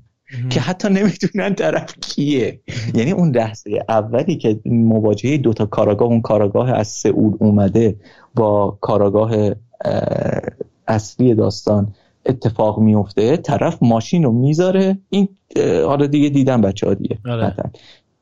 که 0.51 0.61
حتی 0.61 0.89
نمی‌دونن 0.89 1.55
طرف 1.55 1.95
کیه. 2.01 2.61
یعنی 2.95 3.11
اون 3.11 3.37
لحظه 3.37 3.71
اولی 3.89 4.37
که 4.37 4.61
مواجهه 4.65 5.37
دوتا 5.37 5.67
کاراگاه 5.67 6.09
اون 6.09 6.21
کاراگاه 6.21 6.73
از 6.73 6.89
سئول 6.89 7.37
اومده 7.41 7.97
با 8.35 8.79
کاراگاه 8.81 9.51
اصلی 10.89 11.35
داستان 11.35 11.95
اتفاق 12.27 12.79
میفته 12.79 13.37
طرف 13.37 13.79
ماشین 13.83 14.23
رو 14.23 14.33
می‌ذاره. 14.33 14.99
این 15.11 15.29
حالا 15.87 16.07
دیگه 16.07 16.29
دیدم 16.29 16.61
بچه 16.61 16.87
ها 16.87 16.95
دیگه. 16.95 17.19
آره. 17.29 17.55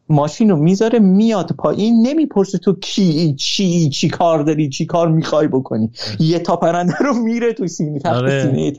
ماشین 0.09 0.51
رو 0.51 0.57
می‌ذاره 0.57 0.99
میاد 0.99 1.53
پایین 1.53 2.07
نمی‌پرسه 2.07 2.59
تو 2.59 2.73
کی 2.81 3.35
چی 3.35 3.89
چی 3.89 4.09
کار 4.09 4.43
داری 4.43 4.69
چی 4.69 4.87
کار 4.87 5.09
می‌خوای 5.09 5.49
بکنی. 5.49 5.91
یه 6.21 6.39
تا 6.39 6.57
پرنده 6.57 6.95
رو 7.01 7.15
میره 7.15 7.53
تو 7.53 7.67
سینه 7.67 7.99
تحت 7.99 8.15
آره. 8.15 8.43
سینه 8.43 8.73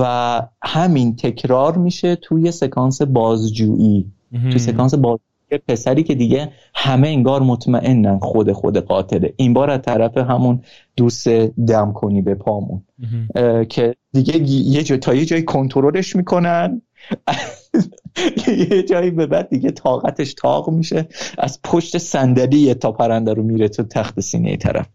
و 0.00 0.42
همین 0.62 1.16
تکرار 1.16 1.78
میشه 1.78 2.16
توی 2.16 2.50
سکانس 2.50 3.02
بازجویی. 3.02 4.12
توی 4.32 4.58
سکانس 4.58 4.94
باز 4.94 5.18
پسری 5.68 6.02
که 6.02 6.14
دیگه 6.14 6.52
همه 6.74 7.08
انگار 7.08 7.42
مطمئنن 7.42 8.18
خود 8.18 8.52
خود 8.52 8.76
قاتله. 8.76 9.34
این 9.36 9.52
بار 9.52 9.70
از 9.70 9.82
طرف 9.82 10.16
همون 10.16 10.62
دوست 10.96 11.28
دم 11.68 11.92
کنی 11.92 12.22
به 12.22 12.34
پامون. 12.34 12.82
که 13.68 13.94
دیگه 14.12 14.36
یه 14.50 14.82
جا 14.82 14.96
تا 14.96 15.14
یه 15.14 15.24
جایی 15.24 15.42
کنترلش 15.42 16.16
می‌کنن. 16.16 16.82
یه 18.70 18.82
جایی 18.82 19.10
به 19.10 19.26
بعد 19.26 19.48
دیگه 19.48 19.70
طاقتش 19.70 20.34
تاق 20.34 20.70
میشه. 20.70 21.08
از 21.38 21.60
پشت 21.64 21.98
صندلی 21.98 22.74
تا 22.74 22.92
پرنده 22.92 23.32
رو 23.32 23.42
میره 23.42 23.68
تو 23.68 23.82
تخت 23.82 24.20
سینه 24.20 24.56
طرف. 24.56 24.86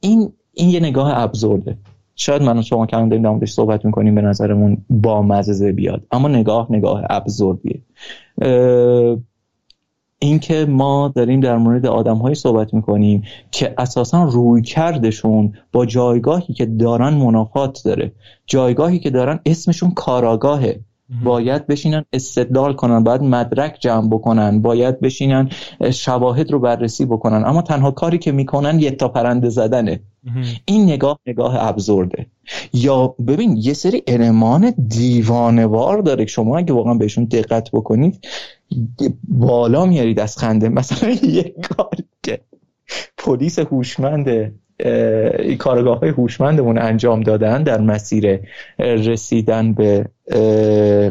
این 0.00 0.32
این 0.52 0.68
یه 0.70 0.80
نگاه 0.80 1.12
ابزورده. 1.14 1.76
شاید 2.16 2.42
من 2.42 2.58
و 2.58 2.62
شما 2.62 2.86
کم 2.86 3.08
داریم 3.08 3.38
در 3.38 3.46
صحبت 3.46 3.84
می‌کنیم 3.84 4.14
به 4.14 4.20
نظرمون 4.20 4.76
با 4.90 5.22
مزه 5.22 5.72
بیاد. 5.72 6.06
اما 6.10 6.28
نگاه 6.28 6.66
نگاه 6.70 7.02
ابزوردیه. 7.10 7.82
اینکه 10.18 10.66
ما 10.68 11.12
داریم 11.16 11.40
در 11.40 11.56
مورد 11.56 11.86
آدم 11.86 12.16
های 12.16 12.34
صحبت 12.34 12.74
می‌کنیم 12.74 13.22
که 13.50 13.74
اساسا 13.78 14.24
روی 14.24 14.62
کردشون 14.62 15.52
با 15.72 15.86
جایگاهی 15.86 16.54
که 16.54 16.66
دارن 16.66 17.14
منافات 17.14 17.82
داره. 17.84 18.12
جایگاهی 18.46 18.98
که 18.98 19.10
دارن 19.10 19.40
اسمشون 19.46 19.90
کاراگاهه. 19.90 20.80
باید 21.24 21.66
بشینن 21.66 22.04
استدلال 22.12 22.72
کنن 22.72 23.04
باید 23.04 23.22
مدرک 23.22 23.76
جمع 23.80 24.08
بکنن 24.08 24.62
باید 24.62 25.00
بشینن 25.00 25.48
شواهد 25.92 26.50
رو 26.50 26.58
بررسی 26.58 27.04
بکنن. 27.04 27.44
اما 27.46 27.62
تنها 27.62 27.90
کاری 27.90 28.18
که 28.18 28.32
می‌کنن 28.32 28.80
یه 28.80 28.90
تا 28.90 29.08
پرنده 29.08 29.48
زدنه. 29.48 30.00
این 30.64 30.84
نگاه 30.84 31.18
نگاه 31.26 31.56
ابزورده. 31.58 32.26
یا 32.72 33.06
ببین 33.06 33.56
یه 33.56 33.74
سری 33.74 34.02
المان 34.06 34.74
دیوانوار 34.88 35.98
داره. 35.98 36.26
شما 36.26 36.58
اگه 36.58 36.72
واقعا 36.72 36.94
بهشون 36.94 37.24
دقت 37.24 37.70
بکنید 37.70 38.26
بالا 39.28 39.86
میارید 39.86 40.20
از 40.20 40.38
خنده. 40.38 40.68
مثلا 40.68 41.10
یه 41.38 41.54
کاری 41.62 42.04
که 42.22 42.40
پلیس 43.18 43.58
هوشمند 43.58 44.54
کارگاه 45.58 45.98
های 45.98 46.10
هوشمندمون 46.10 46.78
انجام 46.78 47.20
دادن 47.20 47.62
در 47.62 47.80
مسیر 47.80 48.40
رسیدن 48.78 49.74
به 49.74 50.06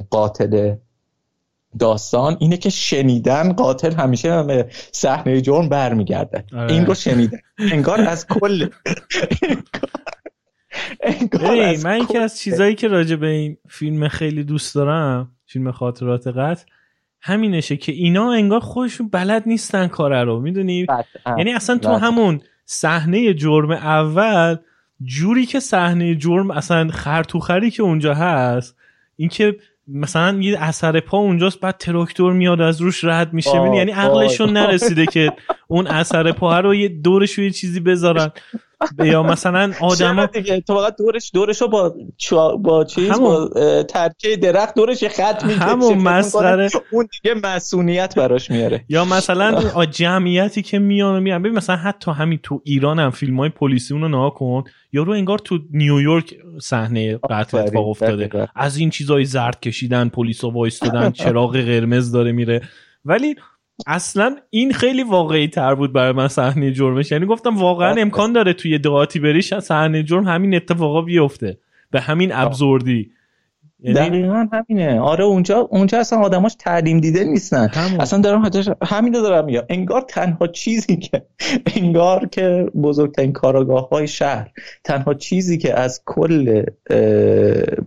قاتل 0.10 0.76
داستان 1.80 2.38
اینه 2.40 2.58
که 2.58 2.70
شنیدن 2.70 3.54
قاتل 3.54 3.92
همیشه 3.92 4.44
به 4.44 4.66
صحنه 4.92 5.42
جرم 5.42 5.70
برمیگرده. 5.70 6.44
آره. 6.54 6.74
این 6.74 6.86
رو 6.86 6.94
شنیدن. 6.94 7.38
انگار 7.72 8.02
از 8.02 8.28
کل. 8.28 8.68
من 11.84 11.98
یکی 11.98 12.18
از 12.18 12.38
چیزایی 12.38 12.76
که 12.76 12.88
راجع 12.88 13.16
به 13.16 13.28
این 13.28 13.58
فیلم 13.70 14.08
خیلی 14.08 14.44
دوست 14.44 14.76
دارم 14.76 15.32
فیلم 15.46 15.72
خاطرات 15.72 16.28
قتل 16.28 16.66
همینشه 17.22 17.78
که 17.78 17.92
اینا 17.92 18.32
انگار 18.32 18.60
خودشون 18.60 19.10
بلد 19.10 19.44
نیستن 19.46 19.88
کاره 19.88 20.24
رو. 20.24 20.40
می‌دونی؟ 20.40 20.86
یعنی 21.38 21.54
اصلا 21.54 21.78
تو 21.78 21.90
همون 21.90 22.42
صحنه 22.66 23.34
جرم 23.34 23.72
اول 23.72 24.58
جوری 25.02 25.46
که 25.46 25.60
صحنه 25.60 26.16
جرم 26.16 26.52
اصلا 26.52 26.88
خرطوخری 26.88 27.72
که 27.72 27.84
اونجا 27.84 28.14
هست 28.14 28.76
اینکه 29.16 29.56
مثلا 29.88 30.38
یه 30.42 30.58
اثر 30.60 31.00
پا 31.00 31.18
اونجاست 31.18 31.60
بعد 31.60 31.78
تراکتور 31.78 32.34
میاد 32.34 32.62
از 32.62 32.82
روش 32.82 33.04
رد 33.04 33.34
میشه 33.34 33.56
یعنی 33.56 33.92
عقلشون 33.92 34.50
نرسیده 34.50 35.06
که 35.06 35.34
اون 35.68 35.88
اثر 35.88 36.32
پا 36.32 36.60
رو 36.60 36.76
یه 36.76 36.88
دورش 36.88 37.38
یه 37.38 37.52
چیزی 37.52 37.80
بذارن. 37.80 38.32
یا 39.04 39.24
مثلا 39.24 39.72
آدم 39.82 40.26
دیگه؟ 40.26 40.62
تو 40.62 40.92
دورش 40.98 41.32
دورش 41.34 41.62
رو 41.62 41.68
با 41.68 41.96
با 42.58 42.84
چیز 42.84 43.10
همون... 43.10 43.50
با 43.50 43.84
ترکه 43.84 44.38
درخت 44.38 44.76
دورش 44.76 45.04
خط 45.04 45.44
می‌کشه 45.44 45.64
همون 45.64 45.98
مسخره 45.98 46.70
اون 46.92 47.08
دیگه 47.24 47.36
مسئولیت 47.44 48.16
براش 48.16 48.52
میاره. 48.52 48.86
یا 48.90 49.06
مثلا 49.06 49.62
جمعیتی 49.86 50.62
که 50.62 50.80
میان 50.80 51.18
و 51.18 51.20
میان 51.20 51.42
ببین 51.42 51.58
مثلا 51.58 51.76
حتی 51.76 52.12
همین 52.12 52.40
تو 52.44 52.62
ایران 52.64 53.00
هم 53.00 53.12
فیلم 53.12 53.40
های 53.40 53.50
پلیسی 53.50 53.94
اونو 53.94 54.08
نها 54.08 54.30
کن. 54.30 54.64
رو 54.94 55.12
انگار 55.12 55.40
تو 55.40 55.60
نیویورک 55.72 56.36
صحنه 56.62 57.18
قتل 57.30 57.58
اتفاق 57.58 57.88
افتاده. 57.88 58.50
از 58.56 58.78
این 58.78 58.90
چیزای 58.90 59.26
زرد 59.26 59.60
کشیدن 59.60 60.10
پلیسا 60.10 60.50
وایستادن 60.50 61.12
چراغ 61.22 61.58
قرمز 61.58 62.12
داره 62.12 62.32
میره. 62.32 62.62
ولی 63.06 63.36
اصلا 63.88 64.36
این 64.50 64.74
خیلی 64.74 65.04
واقعی 65.04 65.48
تر 65.48 65.76
بود 65.76 65.94
برای 65.94 66.12
من 66.12 66.28
صحنه 66.28 66.72
جرمش. 66.72 67.12
یعنی 67.12 67.26
گفتم 67.26 67.58
واقعا 67.58 67.96
امکان 68.02 68.34
داره 68.34 68.54
توی 68.54 68.80
دعاتی 68.80 69.20
بریش 69.20 69.54
صحنه 69.54 70.04
جرم 70.04 70.28
همین 70.28 70.56
اتفاقا 70.56 71.02
بیفته. 71.02 71.58
به 71.92 72.02
همین 72.02 72.32
ابزوردی. 72.34 73.12
دقیقا 73.84 74.48
همینه. 74.54 75.00
آره 75.00 75.24
اونجا 75.24 75.60
اونجا 75.60 76.00
اصلا 76.00 76.20
آدماش 76.20 76.56
تعلیم 76.60 77.00
دیده 77.00 77.24
نیستن. 77.24 77.68
همون. 77.68 78.02
اصلا 78.02 78.20
دارم 78.20 78.50
همینو 78.84 79.22
دارم 79.22 79.46
میگم. 79.46 79.62
انگار 79.70 80.02
تنها 80.02 80.48
چیزی 80.48 80.98
که 80.98 81.26
انگار 81.76 82.28
که 82.28 82.66
بزرگترین 82.84 83.32
کاراگاه 83.32 83.90
های 83.90 84.08
شهر 84.08 84.52
تنها 84.84 85.14
چیزی 85.14 85.58
که 85.58 85.80
از 85.80 86.02
کل 86.06 86.64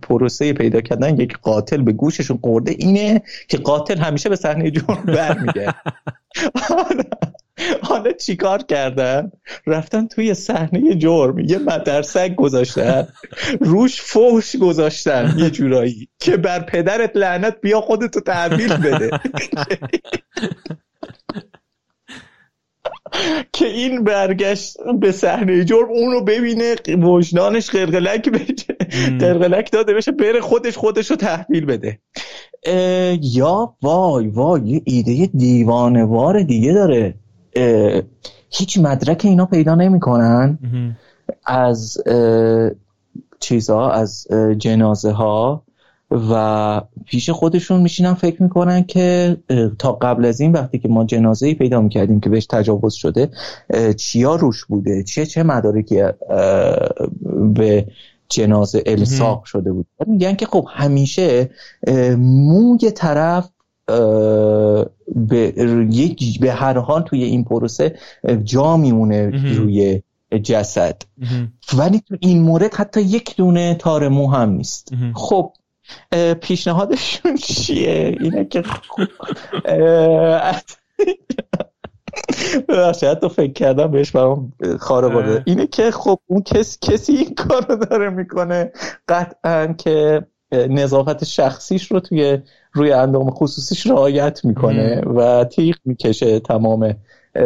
پروسه 0.01 0.53
پیدا 0.53 0.81
کردن 0.81 1.19
یک 1.19 1.37
قاتل 1.37 1.81
به 1.81 1.91
گوششون 1.91 2.39
قرده 2.41 2.75
اینه 2.77 3.21
که 3.47 3.57
قاتل 3.57 3.97
همیشه 3.97 4.29
به 4.29 4.35
صحنه 4.35 4.71
جرم 4.71 5.03
برمیگرده. 5.05 5.73
حالا 7.81 8.11
چیکار 8.11 8.63
کردن؟ 8.63 9.31
رفتن 9.67 10.07
توی 10.07 10.33
صحنه 10.33 10.95
جرم 10.95 11.39
یه 11.39 11.57
مدرسک 11.57 12.35
گذاشتن 12.35 13.07
روش 13.59 14.01
فوش 14.01 14.55
گذاشتن 14.55 15.35
یه 15.37 15.49
جورایی 15.49 16.09
که 16.19 16.37
بر 16.37 16.59
پدرت 16.59 17.11
لعنت 17.15 17.61
بیا 17.61 17.81
خودتو 17.81 18.19
تحویل 18.19 18.77
بده. 18.77 19.09
که 23.53 23.67
این 23.67 24.03
برگشت 24.03 24.77
به 24.99 25.11
صحنه 25.11 25.65
جرم 25.65 25.89
اونو 25.89 26.21
ببینه 26.21 26.75
وجدانش 27.03 27.69
قرقلک 27.69 28.29
بشه. 28.29 28.73
قرقلک 29.19 29.71
داده 29.71 29.93
بشه 29.93 30.11
بره 30.11 30.41
خودش 30.41 30.77
خودش 30.77 31.11
رو 31.11 31.17
تحویل 31.17 31.65
بده. 31.65 31.99
یا 33.21 33.75
وای 33.81 34.27
وای 34.27 34.61
یه 34.65 34.81
ایده 34.85 35.29
دیوانوار 35.33 36.43
دیگه 36.43 36.73
داره. 36.73 37.15
هیچ 38.49 38.77
مدرک 38.77 39.21
اینا 39.25 39.45
پیدا 39.45 39.75
نمی‌کنن. 39.75 40.59
از 41.45 41.97
چیزها 43.39 43.91
از 43.91 44.27
جنازه 44.57 45.11
ها 45.11 45.63
و 46.11 46.81
پیش 47.05 47.29
خودشون 47.29 47.81
میشینن 47.81 48.13
فکر 48.13 48.43
می‌کنن 48.43 48.83
که 48.83 49.37
تا 49.79 49.91
قبل 49.91 50.25
از 50.25 50.41
این 50.41 50.51
وقتی 50.51 50.79
که 50.79 50.87
ما 50.87 51.05
جنازه 51.05 51.47
ای 51.47 51.53
پیدا 51.53 51.81
می‌کردیم 51.81 52.19
که 52.19 52.29
بهش 52.29 52.45
تجاوز 52.45 52.93
شده 52.93 53.29
چیا 53.97 54.35
روش 54.35 54.65
بوده؟ 54.65 55.03
چه 55.03 55.25
چه 55.25 55.43
مدارکی 55.43 56.03
به 57.53 57.87
جنازه 58.29 58.83
الساق 58.85 59.43
شده 59.43 59.71
بود؟ 59.71 59.87
میگن 60.07 60.33
که 60.33 60.45
خب 60.45 60.67
همیشه 60.69 61.49
موی 62.17 62.91
طرف 62.91 63.49
به, 63.87 65.51
به 66.41 66.51
هر 66.51 66.77
حال 66.77 67.01
توی 67.01 67.23
این 67.23 67.43
پروسه 67.43 67.95
جا 68.43 68.77
میمونه 68.77 69.29
روی 69.55 70.01
جسد. 70.43 71.01
ولی 71.77 71.99
تو 71.99 72.17
این 72.19 72.41
مورد 72.41 72.73
حتی 72.73 73.01
یک 73.01 73.35
دونه 73.35 73.75
تار 73.75 74.07
مو 74.07 74.31
هم 74.31 74.49
نیست. 74.49 74.91
خب 75.13 75.53
پیشنهادشون 76.41 77.35
چیه؟ 77.35 78.17
اینه 78.19 78.45
که 78.45 78.63
ببخشید 82.69 83.13
تو 83.13 83.29
فکر 83.29 83.53
کردم 83.53 83.91
بهش 83.91 84.11
برام 84.11 84.53
خارق 84.79 85.41
اینه 85.45 85.67
که 85.67 85.91
خب 85.91 86.19
اون 86.27 86.41
کس 86.41 86.77
کسی 86.81 87.13
این 87.13 87.35
کار 87.35 87.65
رو 87.69 87.75
داره 87.75 88.09
می‌کنه. 88.09 88.71
قطعا 89.07 89.73
که 89.77 90.27
نظافت 90.51 91.23
شخصیش 91.23 91.91
رو 91.91 91.99
توی 91.99 92.37
روی 92.77 92.91
اندام 92.91 93.29
خصوصیش 93.29 93.87
رعایت 93.87 94.45
می‌کنه 94.45 95.01
و 95.01 95.43
تیغ 95.43 95.75
می‌کشه 95.85 96.39
تمام 96.39 96.95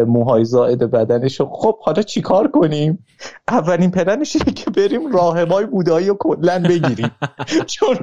موهای 0.08 0.46
زائد 0.46 0.80
بدنش. 0.84 1.42
خب 1.42 1.80
حالا 1.80 2.02
چیکار 2.02 2.48
کنیم؟ 2.48 3.06
اولین 3.48 3.92
پلنش 3.92 4.36
اینه 4.36 4.54
که 4.54 4.72
بریم 4.72 5.12
راهبای 5.12 5.66
بودایی 5.66 6.10
و 6.10 6.14
کلا 6.20 6.64
بگیریم. 6.70 7.12
چون 7.74 7.98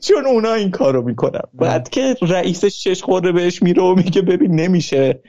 چون 0.00 0.26
اونا 0.26 0.52
این 0.54 0.70
کارو 0.70 1.02
می‌کنن. 1.02 1.42
بعد 1.54 1.88
که 1.88 2.16
رئیسش 2.22 2.80
چش 2.80 3.02
خورده 3.02 3.32
بهش 3.32 3.62
میره 3.62 3.82
و 3.82 3.94
میگه 3.94 4.22
ببین 4.22 4.54
نمیشه. 4.54 5.22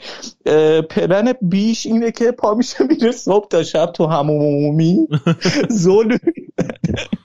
پلن 0.89 1.34
بیش 1.41 1.85
اینه 1.85 2.11
که 2.11 2.31
پا 2.31 2.53
میشه 2.53 2.84
میره 2.89 3.11
صبح 3.11 3.47
تا 3.47 3.64
شب 3.64 3.85
تو 3.85 4.05
هموم 4.05 4.41
عمومی. 4.41 5.07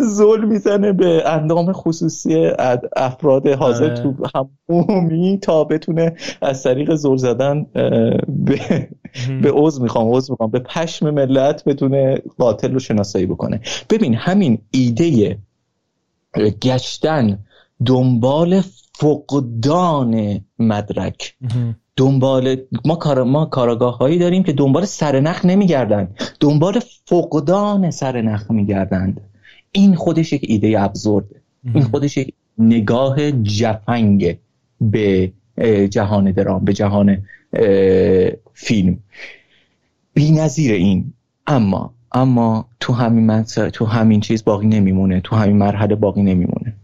ظلم 0.00 0.48
می‌زنه 0.48 0.92
به 0.92 1.22
اندام 1.26 1.72
خصوصی 1.72 2.50
افراد 2.96 3.48
حاضر 3.48 3.84
آره. 3.84 4.02
تو 4.02 4.14
همومی 4.68 5.38
تا 5.38 5.64
بتونه 5.64 6.14
از 6.42 6.62
طریق 6.62 6.94
زور 6.94 7.16
زدن 7.16 7.66
به 8.28 8.88
به 9.42 9.52
عضو 9.52 9.82
می‌خوام 9.82 10.14
عضو 10.14 10.32
می‌خوام. 10.32 10.50
به 10.50 10.58
پشم 10.58 11.10
ملت 11.10 11.64
بتونه 11.64 12.22
قاتل 12.38 12.72
رو 12.72 12.78
شناسایی 12.78 13.26
بکنه. 13.26 13.60
ببین 13.90 14.14
همین 14.14 14.58
ایده 14.70 15.38
گشتن 16.62 17.38
دنبال 17.86 18.60
فقدان 18.94 20.40
مدرک. 20.58 21.36
دنبال 21.96 22.56
ما 22.84 22.94
کار 22.94 23.22
ما 23.22 23.44
کاراگاه 23.44 23.98
هایی 23.98 24.18
داریم 24.18 24.42
که 24.42 24.52
دنبال 24.52 24.84
سرنخ 24.84 25.44
نمیگردن. 25.44 26.08
دنبال 26.40 26.80
فقدان 27.06 27.90
سرنخ 27.90 28.50
میگردند. 28.50 29.20
این 29.72 29.94
خودش 29.94 30.32
یک 30.32 30.44
ایده 30.48 30.80
ابزورده 30.80 31.42
این 31.74 31.82
خودش 31.84 32.16
یک 32.16 32.34
نگاه 32.58 33.32
جفنگ 33.32 34.38
به 34.80 35.32
جهان 35.90 36.32
درام 36.32 36.64
به 36.64 36.72
جهان 36.72 37.22
فیلم. 38.54 38.98
بی 40.14 40.30
نظیر 40.30 40.72
این. 40.72 41.12
اما 41.46 41.94
اما 42.12 42.68
تو 42.80 42.92
همین 42.92 43.42
تو 43.42 43.86
همین 43.86 44.20
چیز 44.20 44.44
باقی 44.44 44.66
نمیمونه 44.66 45.20
تو 45.20 45.36
همین 45.36 45.56
مرحله 45.56 45.94
باقی 45.94 46.22
نمیمونه. 46.22 46.74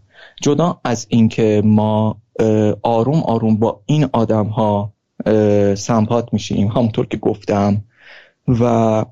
جدا 0.42 0.80
از 0.84 1.06
اینکه 1.08 1.62
ما 1.64 2.16
آروم 2.82 3.22
آروم 3.22 3.56
با 3.56 3.80
این 3.86 4.08
آدم 4.12 4.46
ها 4.46 4.92
سمپات 5.74 6.32
میشیم 6.32 6.68
همونطور 6.68 7.06
که 7.06 7.16
گفتم 7.16 7.84
و 8.48 9.04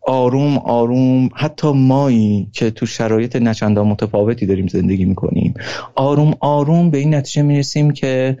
آروم 0.00 0.58
آروم 0.58 1.28
حتی 1.34 1.72
مایی 1.72 2.48
که 2.52 2.70
تو 2.70 2.86
شرایط 2.86 3.36
نچندان 3.36 3.86
متفاوتی 3.86 4.46
داریم 4.46 4.66
زندگی 4.66 5.04
می‌کنیم. 5.04 5.54
آروم 5.94 6.34
آروم 6.40 6.90
به 6.90 6.98
این 6.98 7.14
نتیجه 7.14 7.42
می‌رسیم 7.42 7.90
که 7.90 8.38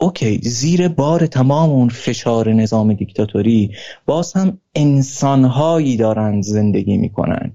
اوکی 0.00 0.40
زیر 0.42 0.88
بار 0.88 1.26
تمام 1.26 1.70
اون 1.70 1.88
فشار 1.88 2.52
نظام 2.52 2.92
دیکتاتوری 2.92 3.70
باز 4.06 4.32
هم 4.32 4.58
انسانهایی 4.74 5.96
دارن 5.96 6.40
زندگی 6.40 6.96
می‌کنن. 6.96 7.52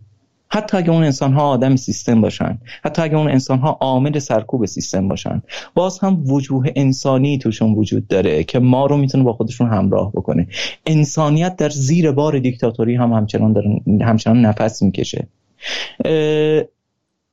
حتی 0.53 0.77
اگه 0.77 0.91
اون 0.91 1.03
انسان 1.03 1.33
ها 1.33 1.49
آدم 1.49 1.75
سیستم 1.75 2.21
باشن 2.21 2.57
حتی 2.83 3.01
اگه 3.01 3.17
اون 3.17 3.29
انسان 3.29 3.59
ها 3.59 3.77
عامل 3.81 4.19
سرکوب 4.19 4.65
سیستم 4.65 5.07
باشن 5.07 5.41
باز 5.75 5.99
هم 5.99 6.23
وجوه 6.31 6.65
انسانی 6.75 7.37
توشون 7.37 7.73
وجود 7.73 8.07
داره 8.07 8.43
که 8.43 8.59
ما 8.59 8.85
رو 8.85 8.97
می‌تونه 8.97 9.23
با 9.23 9.33
خودشون 9.33 9.69
همراه 9.69 10.11
بکنه. 10.11 10.47
انسانیت 10.85 11.55
در 11.55 11.69
زیر 11.69 12.11
بار 12.11 12.39
دیکتاتوری 12.39 12.95
هم 12.95 13.13
همچنان 13.13 13.81
همچنان 14.01 14.45
نفس 14.45 14.81
می‌کشه. 14.81 15.27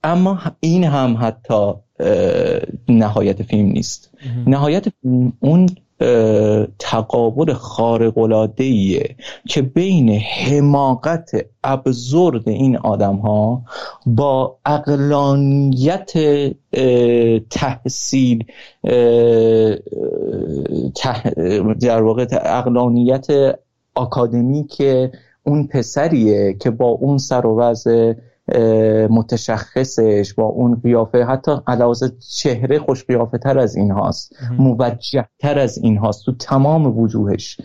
اما 0.05 0.39
این 0.61 0.85
هم 0.85 1.19
حتی 1.21 1.73
نهایت 2.89 3.43
فیلم 3.43 3.67
نیست. 3.67 4.11
نهایت 4.47 4.89
فیلم 4.89 5.33
اون 5.41 5.67
تقابل 6.79 7.53
خارق 7.53 8.19
که 9.49 9.63
بین 9.63 10.09
حماقت 10.11 11.31
ابزرد 11.65 12.49
این 12.49 12.77
آدم 12.77 13.17
ها 13.17 13.63
با 14.07 14.59
اقلانیت 14.67 16.13
تحصیل 17.51 18.45
در 21.81 22.03
واقع 22.03 22.27
اقلانیت 22.43 23.27
که 24.65 25.13
اون 25.43 25.67
پسریه 25.67 26.57
که 26.61 26.71
با 26.71 26.89
اون 26.89 27.19
سر 27.19 27.47
و 27.47 27.61
وضع 27.61 28.13
متشخصش 29.11 30.35
با 30.35 30.45
اون 30.45 30.81
قیافه. 30.83 31.25
حتی 31.25 31.53
علاوه 31.67 31.95
چهره 32.37 32.79
خوش 32.79 33.05
قیافه 33.05 33.39
تر 33.39 33.59
از 33.59 33.77
این 33.77 33.91
هاست 33.91 34.33
موجه 34.59 35.25
تر 35.39 35.59
از 35.59 35.79
این 35.79 35.97
هاست 35.97 36.25
تو 36.25 36.33
تمام 36.33 36.99
وجوهش. 36.99 37.61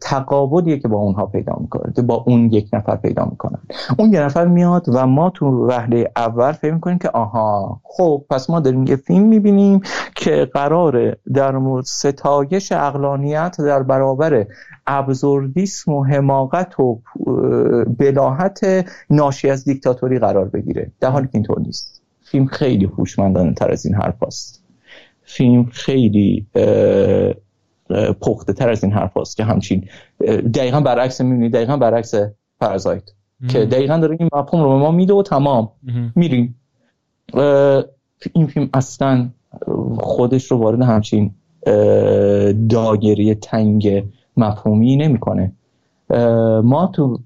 تقابلیه 0.00 0.78
که 0.78 0.88
با 0.88 0.98
اونها 0.98 1.26
پیدا 1.26 1.56
می‌کنه. 1.60 1.92
با 2.06 2.24
اون 2.26 2.52
یک 2.52 2.68
نفر 2.72 2.96
پیدا 2.96 3.24
می‌کنن. 3.24 3.58
اون 3.98 4.12
یک 4.12 4.18
نفر 4.18 4.46
میاد 4.46 4.84
و 4.88 5.06
ما 5.06 5.30
تو 5.30 5.66
وهله 5.66 6.10
اول 6.16 6.52
فکر 6.52 6.74
می‌کنیم 6.74 6.98
که 6.98 7.08
آها 7.08 7.80
خب 7.84 8.24
پس 8.30 8.50
ما 8.50 8.60
داریم 8.60 8.86
یه 8.86 8.96
فیلم 8.96 9.26
می‌بینیم 9.26 9.80
که 10.16 10.50
قراره 10.54 11.16
در 11.34 11.56
مورد 11.56 11.84
ستایش 11.84 12.72
اقلانیت 12.72 13.56
در 13.58 13.82
برابر 13.82 14.46
ابزوردیسم 14.86 15.92
و 15.92 16.04
حماقت 16.04 16.80
و 16.80 17.00
بلاحت 17.98 18.86
ناشی 19.10 19.50
از 19.50 19.64
دیکتاتوری 19.64 20.18
قرار 20.18 20.48
بگیره. 20.48 20.90
در 21.00 21.10
حالی 21.10 21.26
که 21.26 21.34
اینطور 21.34 21.60
نیست. 21.60 22.02
فیلم 22.22 22.46
خیلی 22.46 22.84
هوشمندانه 22.84 23.54
تر 23.54 23.70
از 23.70 23.86
این 23.86 23.94
حرف 23.94 24.22
هست. 24.22 24.64
فیلم 25.22 25.64
خیلی 25.64 26.46
پخته 28.20 28.52
تر 28.52 28.70
از 28.70 28.84
این 28.84 28.92
حرف 28.92 29.16
هست 29.16 29.36
که 29.36 29.44
همچین 29.44 29.88
دقیقا 30.54 30.80
برعکس 30.80 31.20
می‌بینید 31.20 31.52
دقیقا 31.52 31.76
برعکس 31.76 32.14
پرازایت. 32.60 33.02
که 33.48 33.58
دقیقا 33.58 33.96
داره 33.96 34.16
این 34.20 34.28
مفهوم 34.32 34.62
رو 34.62 34.78
ما 34.78 34.90
میده 34.90 35.14
و 35.14 35.22
تمام. 35.22 35.68
میریم. 36.16 36.60
این 38.32 38.46
فیلم 38.46 38.70
اصلا 38.74 39.28
خودش 39.98 40.50
رو 40.50 40.56
وارد 40.56 40.82
همچین 40.82 41.30
داگری 42.68 43.34
تنگ 43.34 44.04
مفهومی 44.36 44.96
نمی‌کنه. 44.96 45.52
ما 46.64 46.90
تو 46.92 47.18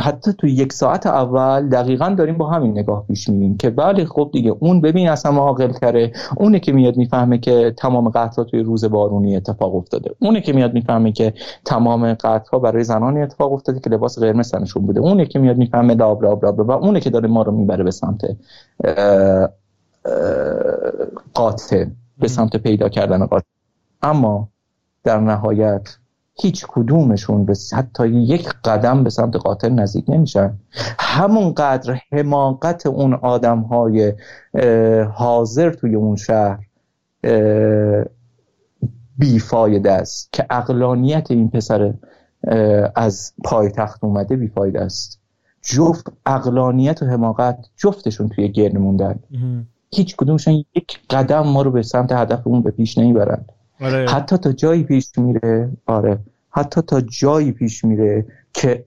حتی 0.00 0.32
تو 0.32 0.46
یک 0.46 0.72
ساعت 0.72 1.06
اول 1.06 1.68
دقیقا 1.68 2.14
داریم 2.18 2.38
با 2.38 2.50
همین 2.50 2.78
نگاه 2.78 3.06
پیش 3.06 3.28
میریم 3.28 3.56
که 3.56 3.70
بله 3.70 4.04
خب 4.04 4.30
دیگه 4.32 4.54
اون 4.60 4.80
ببین 4.80 5.08
اصلا 5.08 5.32
عاقل 5.32 5.72
کره 5.72 6.12
اونه 6.36 6.60
که 6.60 6.72
میاد 6.72 6.96
می‌فهمه 6.96 7.38
که 7.38 7.74
تمام 7.76 8.08
قتل 8.08 8.42
توی 8.42 8.60
روز 8.60 8.84
بارونی 8.84 9.36
اتفاق 9.36 9.74
افتاده. 9.74 10.10
اونه 10.20 10.40
که 10.40 10.52
میاد 10.52 10.74
می‌فهمه 10.74 11.12
که 11.12 11.34
تمام 11.64 12.14
قتل 12.14 12.58
برای 12.58 12.84
زنانی 12.84 13.22
اتفاق 13.22 13.52
افتاده 13.52 13.80
که 13.80 13.90
لباس 13.90 14.18
قرمز 14.18 14.50
تنشون 14.50 14.86
بوده. 14.86 15.00
اونه 15.00 15.26
که 15.26 15.38
میاد 15.38 15.56
می‌فهمه 15.56 15.94
لاب 15.94 16.24
لاب 16.24 16.44
لاب 16.44 16.58
و 16.58 16.70
اونه 16.70 17.00
که 17.00 17.10
داره 17.10 17.28
ما 17.28 17.42
رو 17.42 17.52
می‌بره 17.52 17.84
به 17.84 17.90
سمت 17.90 18.20
قاتل 21.34 21.86
به 22.18 22.28
سمت 22.28 22.56
پیدا 22.56 22.88
کردن 22.88 23.26
قاتل. 23.26 23.46
اما 24.02 24.48
در 25.04 25.20
نهایت 25.20 25.96
هیچ 26.34 26.66
کدومشون 26.68 27.44
به 27.44 27.54
حتی 27.72 28.08
یک 28.08 28.48
قدم 28.64 29.04
به 29.04 29.10
سمت 29.10 29.36
قاتل 29.36 29.70
نزدیک 29.72 30.04
نمیشن. 30.08 30.58
همونقدر 30.98 31.98
حماقت 32.12 32.86
اون 32.86 33.14
آدم 33.14 33.60
های 33.60 34.12
حاضر 35.14 35.70
توی 35.70 35.94
اون 35.94 36.16
شهر 36.16 36.58
بیفایده 39.18 39.92
است 39.92 40.32
که 40.32 40.46
اقلانیت 40.50 41.30
این 41.30 41.50
پسر 41.50 41.94
از 42.94 43.32
پایتخت 43.44 44.04
اومده 44.04 44.36
بیفایده 44.36 44.80
است. 44.80 45.20
جفت 45.62 46.06
اقلانیت 46.26 47.02
و 47.02 47.06
حماقت 47.06 47.66
جفتشون 47.76 48.28
توی 48.28 48.52
گرد 48.52 48.78
موندن. 48.78 49.18
هیچ 49.94 50.16
کدومشون 50.16 50.54
یک 50.54 51.00
قدم 51.10 51.40
ما 51.40 51.62
رو 51.62 51.70
به 51.70 51.82
سمت 51.82 52.12
هدفمون 52.12 52.62
به 52.62 52.70
پیش 52.70 52.98
نمی‌برند 52.98 53.52
آره. 53.80 54.10
حتی 54.10 54.36
تا 54.36 54.52
جایی 54.52 54.82
پیش 54.82 55.06
میره 55.16 55.70
آره. 55.86 56.18
حتی 56.50 56.80
تا 56.82 57.00
جایی 57.00 57.52
پیش 57.52 57.84
میره 57.84 58.26
که 58.52 58.84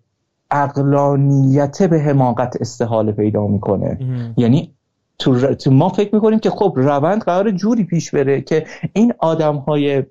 اقلانیت 0.51 1.83
به 1.83 1.99
حماقت 1.99 2.61
استحاله 2.61 3.11
پیدا 3.11 3.47
می‌کنه. 3.47 3.97
یعنی 4.37 4.71
تو, 5.19 5.55
تو 5.55 5.71
ما 5.71 5.89
فکر 5.89 6.15
می‌کنیم 6.15 6.39
که 6.39 6.49
خب 6.49 6.73
روند 6.75 7.21
قرار 7.23 7.51
جوری 7.51 7.83
پیش 7.83 8.11
بره 8.11 8.41
که 8.41 8.65
این 8.93 9.13
آدم 9.19 9.55
های 9.55 10.03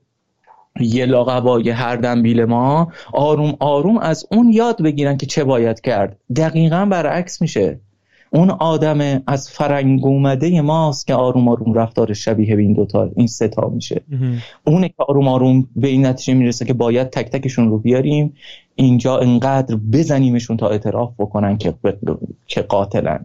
یه 0.80 1.06
لاغبای 1.06 1.70
هر 1.70 1.96
دنبیل 1.96 2.44
ما 2.44 2.92
آروم 3.12 3.56
آروم 3.60 3.98
از 3.98 4.26
اون 4.30 4.48
یاد 4.52 4.82
بگیرن 4.82 5.16
که 5.16 5.26
چه 5.26 5.44
باید 5.44 5.80
کرد. 5.80 6.16
دقیقا 6.36 6.84
برعکس 6.90 7.42
میشه. 7.42 7.80
اون 8.34 8.50
آدم 8.50 9.22
از 9.26 9.50
فرنگ 9.50 10.06
اومده 10.06 10.60
ماست 10.60 11.06
که 11.06 11.14
آروم 11.14 11.48
آروم 11.48 11.74
رفتار 11.74 12.12
شبیه 12.12 12.56
به 12.56 12.62
این 12.62 12.72
دوتا 12.72 13.10
این 13.16 13.26
ستا 13.26 13.68
میشه. 13.68 14.02
اونه 14.66 14.88
که 14.88 14.94
آروم 15.08 15.28
آروم 15.28 15.68
به 15.76 15.88
این 15.88 16.06
نتیجه 16.06 16.34
می‌رسه 16.34 16.64
که 16.64 16.72
باید 16.72 17.10
تک 17.10 17.30
تکشون 17.30 17.68
رو 17.68 17.78
بیاریم 17.78 18.34
اینجا 18.74 19.18
انقدر 19.18 19.76
بزنیمشون 19.92 20.56
تا 20.56 20.68
اعتراف 20.68 21.12
بکنن 21.18 21.58
که, 21.58 21.74
که 22.46 22.62
قاتلن. 22.62 23.24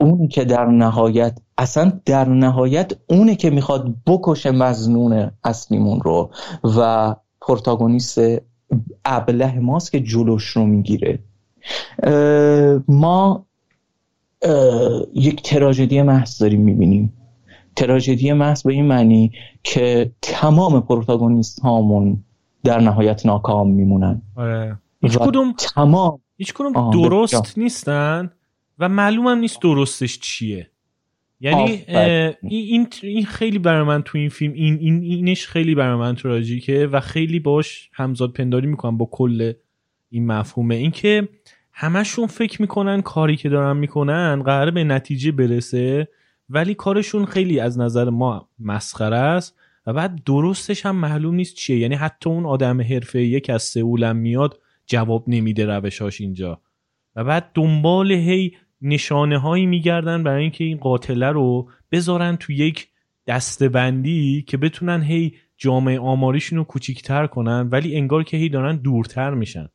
اون 0.00 0.28
که 0.28 0.44
در 0.44 0.66
نهایت 0.66 1.38
اصلا 1.58 1.92
در 2.04 2.28
نهایت 2.28 2.92
اونه 3.06 3.36
که 3.36 3.50
می‌خواد 3.50 3.94
بکشه 4.06 4.50
مزنون 4.50 5.30
اصلیمون 5.44 6.00
رو 6.00 6.30
و 6.78 7.14
پروتاگونیست 7.40 8.20
ابله 9.04 9.58
ماست 9.58 9.92
که 9.92 10.00
جلوش 10.00 10.44
رو 10.44 10.66
می‌گیره. 10.66 11.18
ما 12.88 13.46
یک 15.14 15.42
تراژدی 15.42 16.02
محض 16.02 16.38
داریم 16.38 16.60
می‌بینیم. 16.60 17.12
تراژدی 17.76 18.32
محض 18.32 18.62
به 18.62 18.72
این 18.72 18.84
معنی 18.84 19.32
که 19.62 20.12
تمام 20.22 20.80
پروتاگونیست 20.80 21.60
هامون 21.60 22.24
در 22.64 22.80
نهایت 22.80 23.26
ناکام 23.26 23.70
میمونن. 23.70 24.22
آره. 24.36 24.78
هیچ 25.02 25.18
کدوم 25.18 25.54
تمام 25.58 26.20
هیچ 26.36 26.54
کدوم 26.54 26.90
درست 26.90 27.58
نیستن 27.58 28.30
و 28.78 28.88
معلوم 28.88 29.26
هم 29.26 29.38
نیست 29.38 29.62
درستش 29.62 30.18
چیه. 30.18 30.70
یعنی 31.40 31.84
این 32.42 32.86
این 33.02 33.24
خیلی 33.24 33.58
برای 33.58 33.82
من 33.82 34.02
تو 34.02 34.18
این 34.18 34.28
فیلم 34.28 34.52
این, 34.52 34.78
این 34.80 35.02
اینش 35.02 35.46
خیلی 35.46 35.74
برای 35.74 35.96
من 35.96 36.14
تراژیکه 36.14 36.86
و 36.86 37.00
خیلی 37.00 37.40
باش 37.40 37.90
همزاد 37.92 38.32
پنداری 38.32 38.66
می‌کنم 38.66 38.96
با 38.96 39.08
کل 39.12 39.52
این 40.10 40.26
مفهومه. 40.26 40.74
اینکه 40.74 41.28
همشون 41.74 42.26
فکر 42.26 42.62
می‌کنن 42.62 43.02
کاری 43.02 43.36
که 43.36 43.48
دارن 43.48 43.76
می‌کنن 43.76 44.42
قراره 44.42 44.70
به 44.70 44.84
نتیجه 44.84 45.32
برسه 45.32 46.08
ولی 46.50 46.74
کارشون 46.74 47.24
خیلی 47.24 47.60
از 47.60 47.78
نظر 47.78 48.10
ما 48.10 48.48
مسخره 48.58 49.16
است 49.16 49.56
و 49.86 49.92
بعد 49.92 50.24
درستش 50.24 50.86
هم 50.86 50.96
معلوم 50.96 51.34
نیست 51.34 51.54
چیه. 51.54 51.78
یعنی 51.78 51.94
حتی 51.94 52.30
اون 52.30 52.46
آدم 52.46 52.80
حرفه 52.80 53.40
که 53.40 53.52
از 53.52 53.62
سئولم 53.62 54.16
میاد 54.16 54.60
جواب 54.86 55.24
نمیده 55.26 55.66
روشاش 55.66 56.20
اینجا. 56.20 56.60
و 57.16 57.24
بعد 57.24 57.50
دنبال 57.54 58.12
هی 58.12 58.56
نشانه 58.82 59.38
هایی 59.38 59.66
میگردن 59.66 60.22
برای 60.22 60.42
اینکه 60.42 60.64
این 60.64 60.76
قاتله 60.76 61.30
رو 61.30 61.70
بذارن 61.92 62.36
تو 62.36 62.52
یک 62.52 62.88
دستبندی 63.26 64.44
که 64.48 64.56
بتونن 64.56 65.02
هی 65.02 65.34
جامعه 65.56 65.98
آماریشون 65.98 66.58
رو 66.58 66.64
کوچیکتر 66.64 67.26
کنن 67.26 67.68
ولی 67.72 67.96
انگار 67.96 68.24
که 68.24 68.36
هی 68.36 68.48
دارن 68.48 68.76
دورتر 68.76 69.34
میشن. 69.34 69.68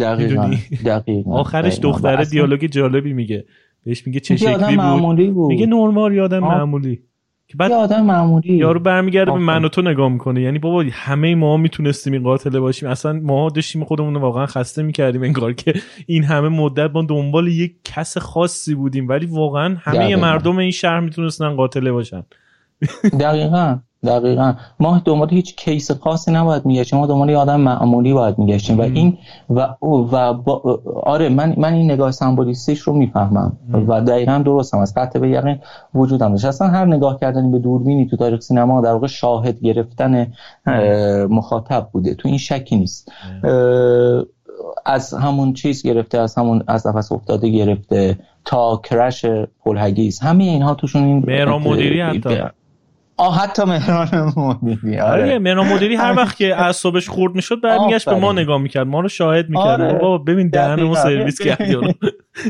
دقیقا, 0.00 0.50
دقیقا. 0.84 1.38
آخرش 1.38 1.78
دختره 1.78 2.24
دیالوگ 2.24 2.64
جالبی 2.64 3.12
میگه. 3.12 3.44
بهش 3.84 4.06
میگه 4.06 4.20
چه 4.20 4.36
شکلی 4.36 4.76
بود. 4.76 5.34
بود. 5.34 5.48
میگه 5.48 5.66
نرمال 5.66 6.14
یادم 6.14 6.38
معمولی. 6.38 7.00
که 7.48 7.56
بعد 7.56 7.72
آدم 7.72 8.04
معمولی. 8.04 8.56
یارو 8.56 8.80
برمیگرده 8.80 9.32
به 9.32 9.38
من 9.38 9.64
و 9.64 9.68
تو 9.68 9.82
نگاه 9.82 10.08
می‌کنه. 10.08 10.42
یعنی 10.42 10.58
بابا 10.58 10.84
همه 10.92 11.34
ما 11.34 11.56
می‌تونستیم 11.56 12.12
این 12.12 12.22
قاتله 12.22 12.60
باشیم. 12.60 12.88
اصلا 12.88 13.12
ما 13.12 13.48
داشتیم 13.48 13.84
خودمون 13.84 14.16
واقعا 14.16 14.46
خسته 14.46 14.82
می‌کردیم 14.82 15.22
انگار 15.22 15.52
که 15.52 15.74
این 16.06 16.24
همه 16.24 16.48
مدت 16.48 16.90
ما 16.94 17.02
دنبال 17.02 17.48
یک 17.48 17.74
کس 17.84 18.18
خاصی 18.18 18.74
بودیم. 18.74 19.08
ولی 19.08 19.26
واقعا 19.26 19.76
همه 19.80 20.16
مردم 20.16 20.58
این 20.58 20.70
شهر 20.70 21.00
می‌تونستن 21.00 21.56
قاتله 21.56 21.92
باشن. 21.92 22.22
دقیقا. 23.20 23.78
دقیقا. 24.04 24.54
ما 24.80 25.02
دنبال 25.04 25.30
هیچ 25.30 25.56
کیس 25.56 25.90
خاصی 25.90 26.32
نباید 26.32 26.66
میگشتیم. 26.66 26.98
ما 26.98 27.06
دنبال 27.06 27.30
آدم 27.30 27.60
معمولی 27.60 28.12
باید 28.12 28.38
میگشتیم. 28.38 28.78
و 28.78 28.82
این 28.82 29.18
و 29.50 29.60
و 30.12 30.18
آره 31.02 31.28
من 31.28 31.54
من 31.56 31.72
این 31.72 31.90
نگاه 31.90 32.10
سمبولیستیش 32.10 32.80
رو 32.80 32.92
می‌فهمم. 32.92 33.52
و 33.88 34.00
دقیقا 34.00 34.42
درستم. 34.44 34.78
از 34.78 34.94
قطع 34.94 35.18
به 35.18 35.28
یقین 35.30 35.58
وجودم 35.94 36.30
داشت. 36.30 36.44
اصلا 36.44 36.68
هر 36.68 36.84
نگاه 36.84 37.20
کردنی 37.20 37.50
به 37.50 37.58
دوربینی 37.58 38.06
تو 38.06 38.16
تاریخ 38.16 38.40
سینما 38.40 38.80
در 38.80 38.92
واقع 38.92 39.06
شاهد 39.06 39.60
گرفتن 39.60 40.32
مخاطب 41.30 41.88
بوده. 41.92 42.14
تو 42.14 42.28
این 42.28 42.38
شکی 42.38 42.76
نیست. 42.76 43.12
از 44.86 45.14
همون 45.14 45.52
چیز 45.52 45.82
گرفته 45.82 46.18
از 46.18 46.34
همون 46.34 46.64
از 46.66 46.86
نفس 46.86 47.12
افتاده 47.12 47.48
گرفته. 47.48 48.18
تا 48.44 48.80
کرش 48.84 49.26
پلهگیز. 49.64 50.20
همه 50.20 50.44
اینها 50.44 50.74
توشون 50.74 51.04
این 51.04 51.24
مهران 51.26 51.62
مدیری 51.62 52.00
حتی. 52.00 52.38
آه 53.20 53.38
حتی 53.38 53.64
مهران 53.64 54.32
مدیری 54.36 55.00
آره, 55.00 55.22
آره، 55.22 55.38
مهران 55.38 55.66
مدیری 55.72 55.94
هر 55.96 56.14
وقت 56.16 56.36
که 56.36 56.56
اعصابش 56.64 57.08
خورد 57.08 57.34
می‌شد 57.34 57.60
برمیگشت 57.60 58.08
به 58.08 58.14
ما 58.14 58.32
نگاه 58.32 58.58
می‌کرد 58.58 58.86
ما 58.86 59.00
رو 59.00 59.08
شاهد 59.08 59.48
می‌کرد. 59.48 59.80
آره. 59.80 59.92
بابا 59.92 60.18
ببین 60.18 60.48
دهنمو 60.48 60.94
سرویس 60.94 61.40
کردی 61.48 61.76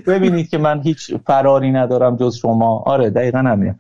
ببینید 0.06 0.48
که 0.48 0.58
من 0.58 0.80
هیچ 0.82 1.14
فراری 1.26 1.72
ندارم 1.72 2.16
جز 2.16 2.36
شما. 2.36 2.82
آره 2.86 3.10
دقیقا 3.10 3.38
همین 3.38 3.74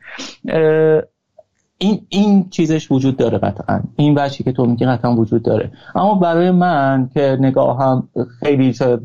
این 1.78 2.00
این 2.08 2.48
چیزش 2.50 2.92
وجود 2.92 3.16
داره 3.16 3.38
قطعا. 3.38 3.80
این 3.96 4.14
بچی 4.14 4.44
که 4.44 4.52
تو 4.52 4.66
میگی 4.66 4.86
قطعا 4.86 5.14
وجود 5.14 5.42
داره. 5.42 5.70
اما 5.94 6.14
برای 6.14 6.50
من 6.50 7.10
که 7.14 7.36
نگاه 7.40 7.78
هم 7.82 8.08
خیلی 8.40 8.72
شاید 8.72 9.00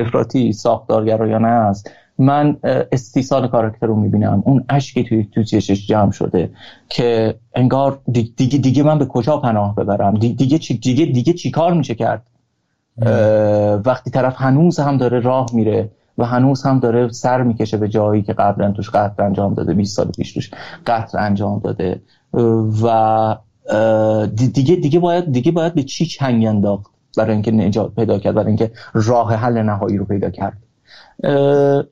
افراطی 0.00 0.52
ساختارگرایانه 0.52 1.48
است 1.48 1.90
من 2.18 2.56
استیصال 2.92 3.48
کاراکتر 3.48 3.86
رو 3.86 3.96
می‌بینم. 3.96 4.42
اون 4.46 4.64
اشکی 4.68 5.04
توی 5.04 5.24
تو 5.24 5.42
چشش 5.42 5.86
جمع 5.86 6.10
شده 6.10 6.50
که 6.88 7.34
انگار 7.54 8.00
دیگه 8.12 8.58
دیگه 8.58 8.82
من 8.82 8.98
به 8.98 9.06
کجا 9.06 9.36
پناه 9.36 9.74
ببرم؟ 9.74 10.14
دیگه 10.14 10.58
چی 10.58 10.78
دیگه 10.78 11.06
دیگه 11.06 11.32
چی 11.32 11.50
کار 11.50 11.74
میشه 11.74 11.94
کرد؟ 11.94 12.22
وقتی 13.84 14.10
طرف 14.10 14.34
هنوز 14.36 14.78
هم 14.80 14.96
داره 14.96 15.20
راه 15.20 15.46
میره 15.52 15.90
و 16.18 16.24
هنوز 16.24 16.62
هم 16.62 16.78
داره 16.78 17.08
سر 17.08 17.42
می‌کشه 17.42 17.76
به 17.76 17.88
جایی 17.88 18.22
که 18.22 18.32
قبلا 18.32 18.72
توش 18.72 18.90
قتل 18.90 19.22
انجام 19.22 19.54
داده 19.54 19.74
20 19.74 19.96
سال 19.96 20.06
پیش 20.06 20.32
توش 20.32 20.50
قتل 20.86 21.18
انجام 21.18 21.58
داده 21.58 22.00
و 22.82 23.36
دیگه 24.36 24.76
دیگه 24.76 24.98
باید 24.98 25.32
دیگه 25.32 25.52
باید 25.52 25.74
به 25.74 25.82
چی 25.82 26.06
چنگ 26.06 26.46
انداخت 26.46 26.90
برای 27.16 27.32
اینکه 27.32 27.50
نجات 27.50 27.94
پیدا 27.94 28.18
کرد 28.18 28.34
برای 28.34 28.46
اینکه 28.46 28.70
راه 28.92 29.34
حل 29.34 29.62
نهایی 29.62 29.96
رو 29.96 30.04
پیدا 30.04 30.30
کرد. 30.30 30.58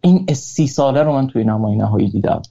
این 0.00 0.26
سی 0.34 0.66
ساله 0.66 1.02
رو 1.02 1.12
من 1.12 1.26
توی 1.26 1.44
نمای 1.44 1.76
نهایی 1.76 2.10
دیدم. 2.10 2.42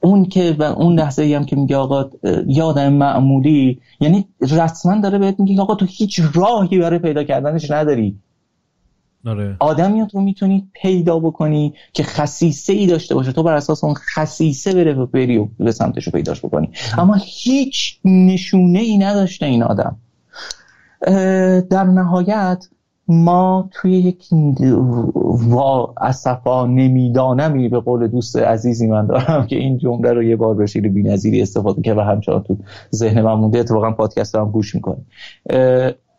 اون 0.00 0.24
که 0.24 0.56
و 0.58 0.62
اون 0.62 0.98
لحظه 0.98 1.22
ای 1.22 1.34
هم 1.34 1.44
که 1.44 1.56
میگه 1.56 1.76
آقا 1.76 2.10
یادم 2.46 2.92
معمولی 2.92 3.80
یعنی 4.00 4.28
رسما 4.40 5.00
داره 5.00 5.18
بهت 5.18 5.40
میگه 5.40 5.62
آقا 5.62 5.74
تو 5.74 5.86
هیچ 5.88 6.20
راهی 6.34 6.78
برای 6.78 6.98
پیدا 6.98 7.24
کردنش 7.24 7.70
نداری. 7.70 8.18
آره. 9.26 9.56
آدمی 9.60 10.06
رو 10.12 10.20
می‌تونی 10.20 10.68
پیدا 10.82 11.18
بکنی 11.18 11.74
که 11.92 12.02
خصیصه 12.02 12.72
ای 12.72 12.86
داشته 12.86 13.14
باشه. 13.14 13.32
تو 13.32 13.42
بر 13.42 13.54
اساس 13.54 13.84
اون 13.84 13.94
خصیصه 13.94 14.74
بره 14.74 14.94
و 14.94 15.06
بری 15.06 15.38
و 15.38 15.48
به 15.58 15.72
سمتش 15.72 16.04
رو 16.04 16.12
پیداش 16.12 16.44
بکنی. 16.44 16.70
اما 16.98 17.16
هیچ 17.24 17.98
نشونه 18.04 18.78
ای 18.78 18.98
نداشته 18.98 19.46
این 19.46 19.62
آدم. 19.62 19.96
در 21.70 21.84
نهایت 21.84 22.68
ما 23.08 23.68
توی 23.72 23.92
یک 23.92 24.24
وا 25.24 25.94
اصفا 26.00 26.66
نمیدانمی 26.66 27.68
به 27.68 27.80
قول 27.80 28.06
دوست 28.06 28.36
عزیزی 28.36 28.86
من 28.86 29.06
دارم 29.06 29.46
که 29.46 29.56
این 29.56 29.78
جمله 29.78 30.12
رو 30.12 30.22
یه 30.22 30.36
بار 30.36 30.54
به 30.54 30.66
شکل 30.66 30.88
بی‌نظیری 30.88 31.42
استفاده 31.42 31.82
که 31.82 31.94
و 31.94 32.00
همچنان 32.00 32.42
تو 32.42 32.56
ذهن 32.94 33.22
من 33.22 33.34
مونده. 33.34 33.58
اتفاقا 33.58 33.90
پادکست 33.90 34.34
هم 34.34 34.50
گوش 34.50 34.74
می‌کنیم 34.74 35.06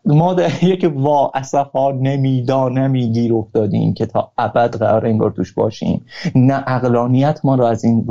ما 0.04 0.34
در 0.34 0.64
یک 0.64 0.92
وا 0.96 1.30
اصفا 1.34 1.92
نمیدانمی 1.92 3.12
گیر 3.12 3.34
افتادیم 3.34 3.94
که 3.94 4.06
تا 4.06 4.32
ابد 4.38 4.76
قرار 4.76 5.06
انگار 5.06 5.30
توش 5.30 5.52
باشیم. 5.52 6.04
نه 6.34 6.64
اقلانیت 6.66 7.40
ما 7.44 7.54
رو 7.54 7.64
از 7.64 7.84
این 7.84 8.06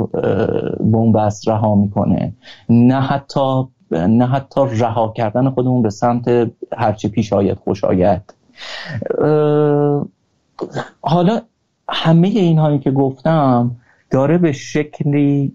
بومبست 0.80 1.48
رها 1.48 1.74
می‌کنه. 1.74 2.32
نه 2.68 3.00
حتی 3.00 3.64
نه 3.90 4.26
حتی 4.26 4.60
رها 4.78 5.12
کردن 5.16 5.50
خودمون 5.50 5.82
به 5.82 5.90
سمت 5.90 6.50
هرچی 6.76 7.08
پیش 7.08 7.32
آید 7.32 7.58
خوش 7.58 7.84
آید. 7.84 8.35
حالا 11.00 11.40
همه 11.88 12.28
اینهایی 12.28 12.78
که 12.78 12.90
گفتم 12.90 13.70
داره 14.10 14.38
به 14.38 14.52
شکلی 14.52 15.52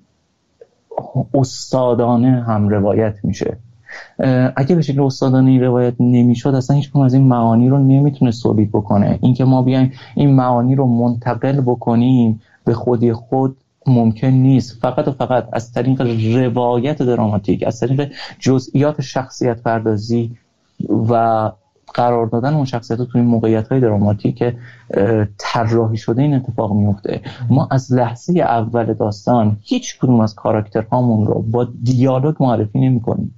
استادانه 1.34 2.44
هم 2.48 2.70
روایت 2.70 3.16
میشه. 3.24 3.58
اگه 4.56 4.76
به 4.76 4.82
شکل 4.82 5.02
استادانه 5.02 5.52
این 5.52 5.64
روایت 5.64 5.94
نمی‌شد 6.00 6.50
اصلا 6.50 6.76
هیچ 6.76 6.96
از 6.96 7.14
این 7.14 7.28
معانی 7.28 7.70
رو 7.70 7.78
نمی‌تونه 7.78 8.32
سولید 8.32 8.70
بکنه. 8.72 9.20
اینکه 9.22 9.46
ما 9.46 9.62
بیایم 9.62 9.92
این 10.16 10.36
معانی 10.36 10.76
رو 10.76 10.86
منتقل 10.86 11.62
بکنیم 11.62 12.42
به 12.66 12.74
خودی 12.74 13.14
خود 13.14 13.58
ممکن 13.88 14.28
نیست. 14.28 14.82
فقط 14.82 15.08
و 15.08 15.12
فقط 15.12 15.48
از 15.54 15.74
طریق 15.74 16.02
روایت 16.36 17.02
دراماتیک 17.02 17.64
از 17.68 17.80
طریق 17.80 18.12
جزئیات 18.40 19.02
شخصیت 19.02 19.62
پردازی 19.64 20.32
و 21.10 21.52
قرار 21.94 22.26
دادن 22.26 22.54
اون 22.54 22.66
شخصیت 22.66 22.98
تو 22.98 23.18
این 23.18 23.26
موقعیت 23.26 23.68
های 23.68 23.80
دراماتیک 23.80 24.44
طراحی 25.38 25.98
شده 25.98 26.22
این 26.22 26.34
اتفاق 26.34 26.74
میفته 26.74 27.22
ما 27.50 27.68
از 27.72 27.94
لحظه 27.94 28.40
اول 28.40 28.94
داستان 28.94 29.58
هیچ 29.62 30.00
کدوم 30.00 30.20
از 30.20 30.36
کاراکترهامون 30.36 31.28
رو 31.28 31.42
با 31.42 31.68
دیالوگ 31.84 32.36
معرفی 32.40 32.80
نمی 32.80 33.00
کنیم 33.00 33.36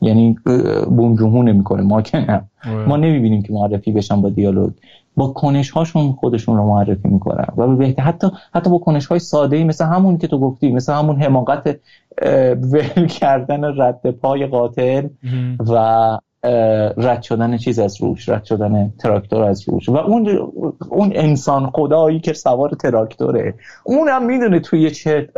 یعنی 0.00 0.36
بوم 0.86 1.16
جمهور 1.16 1.44
نمی‌کنه 1.44 1.82
ما 1.82 2.02
که 2.02 2.18
نه. 2.18 2.44
آره. 2.64 2.88
ما 2.88 2.96
نمی‌بینیم 2.96 3.42
که 3.42 3.52
معرفی 3.52 3.92
بشن 3.92 4.20
با 4.20 4.28
دیالوگ. 4.28 4.72
با 5.16 5.28
کنش 5.28 5.70
هاشون 5.70 6.12
خودشون 6.12 6.56
رو 6.56 6.66
معرفی 6.66 7.08
می‌کنن. 7.08 7.46
و 7.56 7.76
به 7.76 7.94
حتی 7.98 8.28
حتی 8.54 8.70
با 8.70 8.78
کنش 8.78 9.06
های 9.06 9.18
ساده 9.18 9.56
ای 9.56 9.64
مثل 9.64 9.84
همون 9.84 10.18
که 10.18 10.26
تو 10.26 10.38
گفتی 10.38 10.72
مثل 10.72 10.92
همون 10.92 11.22
حماقت 11.22 11.80
ول 12.72 13.06
کردن 13.06 13.80
رد 13.80 14.10
پای 14.10 14.46
قاتل 14.46 15.08
و 15.58 16.18
رد 16.96 17.22
شدن 17.22 17.56
چیز 17.56 17.78
از 17.78 18.02
روش 18.02 18.28
رد 18.28 18.44
شدن 18.44 18.92
تراکتور 18.98 19.42
از 19.42 19.68
روش. 19.68 19.88
و 19.88 19.96
اون 19.96 20.52
اون 20.88 21.12
انسان 21.14 21.70
خدایی 21.70 22.20
که 22.20 22.32
سوار 22.32 22.70
تراکتوره. 22.70 23.54
اونم 23.84 24.26
می‌دونه 24.26 24.60
توی 24.60 24.90
چه 24.90 25.28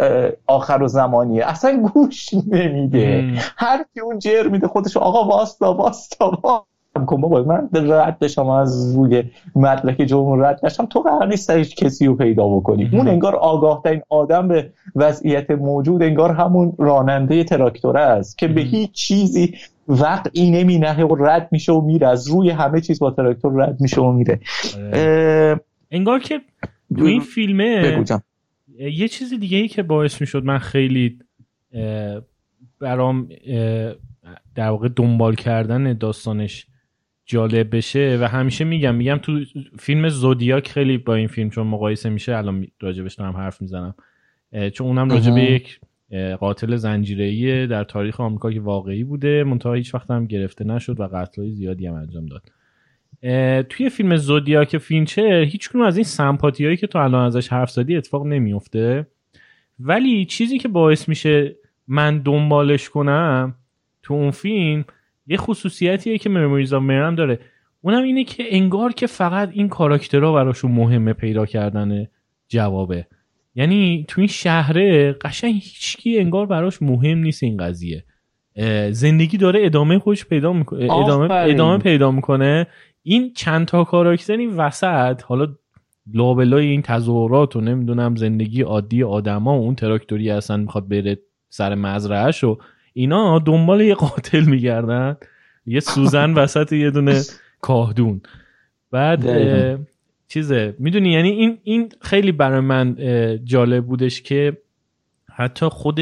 آخر 0.46 0.82
و 0.82 0.88
زمانیه. 0.88 1.46
اصلا 1.46 1.88
گوش 1.94 2.34
نمیده. 2.34 3.24
هر 3.56 3.84
کی 3.94 4.00
اون 4.00 4.18
جر 4.18 4.48
میده 4.48 4.68
خودش 4.68 4.96
آقا 4.96 5.28
واستا 5.28 5.74
واستا 5.74 6.64
کن 7.06 7.20
بابا 7.20 7.42
من 7.42 7.68
رد 7.72 8.18
بشم 8.18 8.48
از 8.48 8.96
روی 8.96 9.22
مدرک 9.56 9.96
جمهور 9.96 10.48
رد 10.48 10.60
نشم. 10.62 10.86
تو 10.86 11.00
قرار 11.00 11.26
نیست 11.26 11.50
هیچ 11.50 11.76
کسی 11.76 12.06
رو 12.06 12.14
پیدا 12.14 12.48
بکنی. 12.48 12.90
اون 12.92 13.08
انگار 13.08 13.36
آگاه 13.36 13.80
ترین 13.84 14.02
آدم 14.08 14.48
به 14.48 14.70
وضعیت 14.96 15.50
موجود 15.50 16.02
انگار 16.02 16.32
همون 16.32 16.72
راننده 16.78 17.44
تراکتوره 17.44 18.00
است 18.00 18.38
که 18.38 18.48
به 18.48 18.60
هیچ 18.60 18.92
چیزی 18.92 19.54
وقعی 19.88 20.50
نمی 20.50 20.78
نه 20.78 21.04
و 21.04 21.14
رد 21.14 21.48
میشه 21.52 21.72
و 21.72 21.80
میره. 21.80 22.08
از 22.08 22.28
روی 22.28 22.50
همه 22.50 22.80
چیز 22.80 22.98
با 22.98 23.10
تراکتور 23.10 23.64
رد 23.64 23.80
میشه 23.80 24.00
و 24.00 24.12
میره. 24.12 24.40
آره. 24.76 25.60
انگار 25.90 26.20
که 26.20 26.40
تو 26.98 27.04
این 27.04 27.20
فیلمه 27.20 28.04
یه 28.78 29.08
چیز 29.08 29.34
دیگه 29.34 29.58
ای 29.58 29.68
که 29.68 29.82
باعث 29.82 30.20
می‌شد 30.20 30.44
من 30.44 30.58
خیلی 30.58 31.18
برام 32.80 33.28
در 34.54 34.68
واقع 34.68 34.88
دنبال 34.96 35.34
کردن 35.34 35.92
داستانش 35.92 36.66
جالب 37.26 37.76
بشه 37.76 38.18
و 38.20 38.28
همیشه 38.28 38.64
میگم 38.64 38.94
میگم 38.94 39.18
تو 39.22 39.40
فیلم 39.78 40.08
زودیاک 40.08 40.68
خیلی 40.68 40.98
با 40.98 41.14
این 41.14 41.28
فیلم 41.28 41.50
چون 41.50 41.66
مقایسه 41.66 42.08
میشه 42.08 42.36
الان 42.36 42.66
راجبش 42.80 43.14
دارم 43.14 43.36
حرف 43.36 43.60
می‌زنم 43.60 43.94
چون 44.72 44.86
اونم 44.86 45.10
راجب 45.10 45.36
یک 45.36 45.80
قاتل 46.40 46.76
زنجیره‌ای 46.76 47.66
در 47.66 47.84
تاریخ 47.84 48.20
آمریکا 48.20 48.52
که 48.52 48.60
واقعی 48.60 49.04
بوده 49.04 49.44
منتها 49.44 49.72
هیچ 49.72 49.94
وقت 49.94 50.10
هم 50.10 50.26
گرفته 50.26 50.64
نشد 50.64 51.00
و 51.00 51.06
قتل‌های 51.06 51.50
زیادی 51.50 51.86
هم 51.86 51.94
انجام 51.94 52.26
داد. 52.26 52.42
توی 53.62 53.90
فیلم 53.90 54.16
زودیاک 54.16 54.78
فینچر 54.78 55.42
هیچ 55.42 55.70
از 55.86 55.96
این 55.96 56.04
سمپاتی 56.04 56.64
هایی 56.64 56.76
که 56.76 56.86
تو 56.86 56.98
الان 56.98 57.26
ازش 57.26 57.48
حرف 57.48 57.70
زدی 57.70 57.96
اتفاق 57.96 58.26
نمیفته 58.26 59.06
ولی 59.80 60.24
چیزی 60.24 60.58
که 60.58 60.68
باعث 60.68 61.08
میشه 61.08 61.56
من 61.88 62.18
دنبالش 62.18 62.88
کنم 62.88 63.54
تو 64.02 64.14
اون 64.14 64.30
فیلم 64.30 64.84
یه 65.26 65.36
خصوصیتیه 65.36 66.18
که 66.18 66.30
مموریز 66.30 66.74
مرم 66.74 67.14
داره. 67.14 67.38
اونم 67.80 68.02
اینه 68.02 68.24
که 68.24 68.44
انگار 68.48 68.92
که 68.92 69.06
فقط 69.06 69.50
این 69.52 69.68
کاراکترها 69.68 70.32
براشون 70.32 70.72
مهمه 70.72 71.12
پیدا 71.12 71.46
کردن 71.46 72.06
جوابه. 72.48 73.06
یعنی 73.54 74.04
تو 74.08 74.20
این 74.20 74.28
شهره 74.28 75.12
قشنگ 75.12 75.54
هیچکی 75.54 76.18
انگار 76.18 76.46
براش 76.46 76.82
مهم 76.82 77.18
نیست 77.18 77.42
این 77.42 77.56
قضیه. 77.56 78.04
زندگی 78.90 79.36
داره 79.36 79.60
ادامه 79.64 79.98
خودش 79.98 80.24
پیدا 80.24 80.52
می‌کنه 80.52 80.84
ادامه, 80.84 81.34
ادامه 81.34 81.78
پیدا 81.78 82.10
می‌کنه. 82.10 82.66
این 83.02 83.32
چند 83.32 83.66
تا 83.66 83.84
کاراکتر 83.84 84.36
این 84.36 84.56
وسط 84.56 85.22
حالا 85.22 85.46
لابلای 86.14 86.66
این 86.66 86.82
تظاهرات 86.82 87.56
و 87.56 87.60
نمی‌دونم 87.60 88.16
زندگی 88.16 88.62
عادی 88.62 89.02
آدما 89.02 89.58
و 89.58 89.62
اون 89.62 89.74
تراکتوری 89.74 90.30
اصلا 90.30 90.56
می‌خواد 90.56 90.88
بره 90.88 91.18
سر 91.48 91.74
مزرعهش 91.74 92.44
و 92.44 92.58
اینا 92.92 93.38
دنبال 93.38 93.80
یه 93.80 93.94
قاتل 93.94 94.44
میگردن. 94.44 95.16
یه 95.66 95.80
سوزن 95.80 96.34
وسط 96.38 96.72
یه 96.72 96.90
دونه 96.90 97.22
کاهدون. 97.60 98.20
بعد 98.90 99.26
چیزه. 100.28 100.74
می‌دونی 100.78 101.12
یعنی 101.12 101.28
این 101.28 101.58
این 101.64 101.88
خیلی 102.00 102.32
برای 102.32 102.60
من 102.60 102.96
جالب 103.44 103.86
بودش 103.86 104.22
که 104.22 104.58
حتی 105.32 105.68
خود 105.68 105.98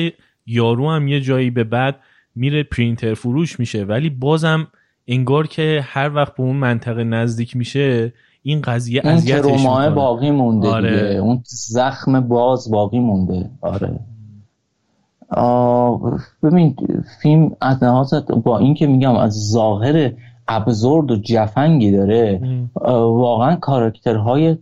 یارو 0.46 0.90
هم 0.90 1.08
یه 1.08 1.20
جایی 1.20 1.50
به 1.50 1.64
بعد 1.64 1.96
میره 2.34 2.62
پرینتر 2.62 3.14
فروش 3.14 3.60
میشه. 3.60 3.84
ولی 3.84 4.10
بازم 4.10 4.66
انگار 5.08 5.46
که 5.46 5.80
هر 5.84 6.14
وقت 6.14 6.34
به 6.36 6.42
اون 6.42 6.56
منطقه 6.56 7.04
نزدیک 7.04 7.56
میشه 7.56 8.12
این 8.42 8.60
قضیه 8.60 9.02
اذیتش 9.04 9.44
می‌کنه. 9.44 9.90
باقی 9.90 10.30
مونده 10.30 10.68
آره. 10.68 11.16
اون 11.16 11.42
زخم 11.46 12.20
باز 12.20 12.70
باقی 12.70 12.98
مونده. 12.98 13.50
آره. 13.60 13.98
ببین 16.42 16.76
فیلم 17.22 17.56
از 17.60 17.80
با 18.44 18.58
اینکه 18.58 18.86
میگم 18.86 19.16
از 19.16 19.50
ظاهر 19.50 20.12
ابزورد 20.56 21.10
و 21.10 21.16
جفنگی 21.16 21.90
داره 21.90 22.40
واقعا 23.04 23.56
کاراکترهای 23.56 24.56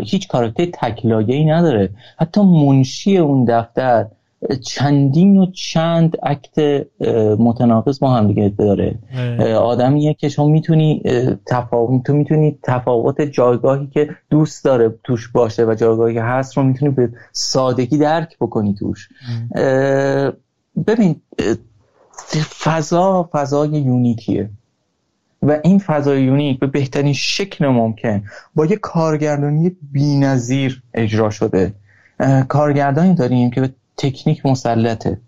هیچ 0.00 0.28
کاراکتر 0.28 0.64
تکلایه 0.64 1.34
ای 1.34 1.44
نداره. 1.44 1.90
حتی 2.18 2.40
منشی 2.40 3.18
اون 3.18 3.44
دفتر 3.44 4.06
چندین 4.66 5.36
و 5.36 5.46
چند 5.46 6.16
عکت 6.16 6.86
متناقض 7.38 8.00
با 8.00 8.10
هم 8.10 8.26
دیگه 8.26 8.54
داره. 8.58 8.98
آدمیه 9.56 10.14
که 10.14 10.28
شما 10.28 10.48
می‌تونی 10.48 11.02
تفاوت 11.46 12.06
تو 12.06 12.12
می‌تونی 12.12 12.58
تفاوت 12.62 13.20
جایگاهی 13.20 13.86
که 13.86 14.08
دوست 14.30 14.64
داره 14.64 14.94
توش 15.04 15.28
باشه 15.28 15.64
و 15.64 15.74
جایگاهی 15.74 16.14
که 16.14 16.22
هست 16.22 16.56
رو 16.56 16.62
می‌تونی 16.62 16.90
به 16.92 17.10
سادگی 17.32 17.98
درک 17.98 18.36
بکنی 18.40 18.74
توش. 18.74 19.08
ببین 20.86 21.16
فضا 22.64 23.28
فضای 23.32 23.70
یونیکیه. 23.70 24.50
و 25.42 25.58
این 25.64 25.78
فضای 25.78 26.22
یونیک 26.22 26.58
به 26.58 26.66
بهترین 26.66 27.12
شکل 27.12 27.66
ممکن 27.66 28.22
با 28.54 28.66
یه 28.66 28.76
کارگردانی 28.76 29.76
بینظیر 29.92 30.82
اجرا 30.94 31.30
شده. 31.30 31.74
کارگردانی 32.48 33.14
داریم 33.14 33.50
که 33.50 33.60
به 33.60 33.70
تکنیک 33.96 34.46
مسلطه. 34.46 35.20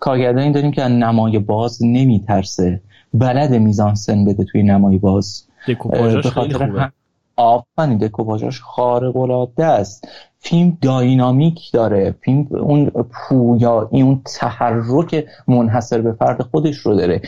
کارگردانی 0.00 0.52
داریم 0.52 0.70
که 0.70 0.82
نمای 0.82 1.38
باز 1.38 1.78
نمیترسه. 1.82 2.80
بلد 3.14 3.54
میزان 3.54 3.94
سن 3.94 4.24
بده 4.24 4.44
توی 4.44 4.62
نمای 4.62 4.98
باز. 4.98 5.44
دکوپاژاش 5.68 6.26
خیلی 6.26 6.54
خوبه. 6.54 6.92
آفرین 7.36 7.98
دکوپاژاش 7.98 8.60
خارق 8.60 9.16
العاده 9.16 9.64
است. 9.64 10.08
فیلم 10.46 10.78
داینامیک 10.82 11.72
داره. 11.72 12.14
فیلم 12.24 12.46
اون 12.50 12.90
پویایی 12.90 14.02
اون 14.02 14.22
تحرک 14.24 15.24
منحصر 15.48 16.00
به 16.00 16.12
فرد 16.12 16.42
خودش 16.42 16.76
رو 16.76 16.94
داره. 16.94 17.20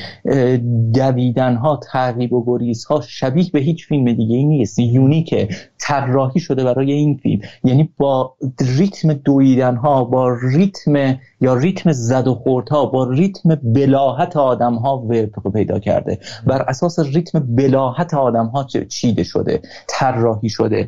دویدن 0.95 1.57
ها 1.57 1.81
تعقیب 1.93 2.33
و 2.33 2.45
گریز 2.47 2.85
ها 2.85 3.01
شبیه 3.01 3.51
به 3.53 3.61
هیچ 3.61 3.87
فیلم 3.87 4.13
دیگه 4.13 4.37
ای 4.37 4.45
نیست. 4.45 4.79
یونیکه. 4.79 5.49
طراحی 5.81 6.41
شده 6.41 6.65
برای 6.65 6.93
این 6.93 7.17
فیلم. 7.17 7.41
یعنی 7.65 7.89
با 7.99 8.35
ریتم 8.61 9.13
دویدن 9.13 9.77
ها 9.77 10.05
با 10.05 10.37
ریتم 10.43 11.19
یا 11.41 11.55
ریتم 11.55 11.93
زد 11.93 12.29
و 12.29 12.35
خورد 12.35 12.69
ها 12.69 12.87
با 12.87 13.11
ریتم 13.11 13.55
بلاحت 13.55 14.37
آدم 14.37 14.75
ها 14.75 15.07
پیدا 15.55 15.79
کرده. 15.79 16.19
بر 16.47 16.63
اساس 16.63 16.99
ریتم 16.99 17.57
بلاحت 17.57 18.15
آدم 18.15 18.47
ها 18.47 18.67
چیده 18.89 19.25
شده. 19.25 19.61
طراحی 19.89 20.49
شده. 20.49 20.87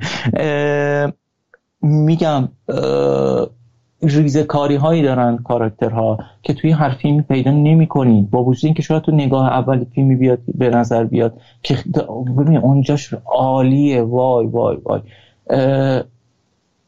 میگم 1.82 2.48
ریزکاری 4.02 4.76
هایی 4.76 5.02
دارن 5.02 5.36
کاراکترها 5.36 6.18
که 6.42 6.54
توی 6.54 6.70
هر 6.70 6.90
فیلم 6.90 7.22
پیدا 7.22 7.50
نمی 7.50 7.86
کنید 7.86 8.30
با 8.30 8.44
وجود 8.44 8.64
اینکه 8.64 8.82
شاید 8.82 9.02
تو 9.02 9.12
نگاه 9.12 9.48
اول 9.48 9.84
فیلمی 9.84 10.16
بیاد 10.16 10.38
به 10.54 10.70
نظر 10.70 11.04
بیاد 11.04 11.40
که 11.62 11.78
ببین 12.38 12.56
اونجاش 12.56 13.14
عالیه. 13.24 14.02
وای 14.02 14.46
وای 14.46 14.76
وای. 14.76 15.00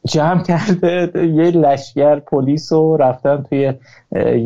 جمع 0.06 0.43
کرده 0.43 1.10
یه 1.39 1.51
لشگر 1.51 2.19
پلیس 2.19 2.73
رو 2.73 2.97
رفتن 2.97 3.44
توی 3.51 3.73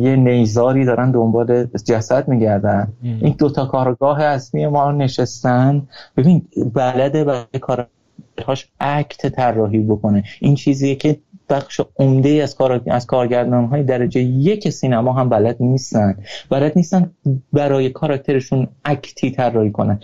یه 0.01 0.15
نیزاری 0.15 0.85
دارن 0.85 1.11
دنبال 1.11 1.63
جسد 1.85 2.27
میگردن. 2.27 2.87
این 3.03 3.35
دوتا 3.37 3.65
کارگاه 3.65 4.21
اصلی 4.21 4.67
ما 4.67 4.91
نشستن. 4.91 5.87
ببین 6.17 6.41
بلده 6.73 7.23
برای 7.23 7.59
کار 7.61 7.87
هاش 8.43 8.67
اکت 8.79 9.27
طراحی 9.27 9.79
بکنه. 9.79 10.23
این 10.39 10.55
چیزیه 10.55 10.95
که 10.95 11.19
بخش 11.49 11.81
عمده 11.97 12.29
از 12.29 12.55
کار 12.55 12.81
از 12.87 13.05
کارگردان 13.05 13.65
های 13.65 13.83
درجه 13.83 14.21
یک 14.21 14.69
سینما 14.69 15.13
هم 15.13 15.29
بلد 15.29 15.57
نیستن. 15.59 16.17
بلد 16.49 16.73
نیستن 16.75 17.11
برای 17.53 17.89
کاراکترشون 17.89 18.67
اکتی 18.85 19.31
طراحی 19.31 19.71
کنن. 19.71 19.99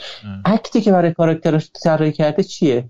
اکتی 0.46 0.82
که 0.82 0.92
برای 0.92 1.14
کاراکترش 1.14 1.72
طراحی 1.84 2.12
کرده 2.12 2.44
چیه؟ 2.44 2.86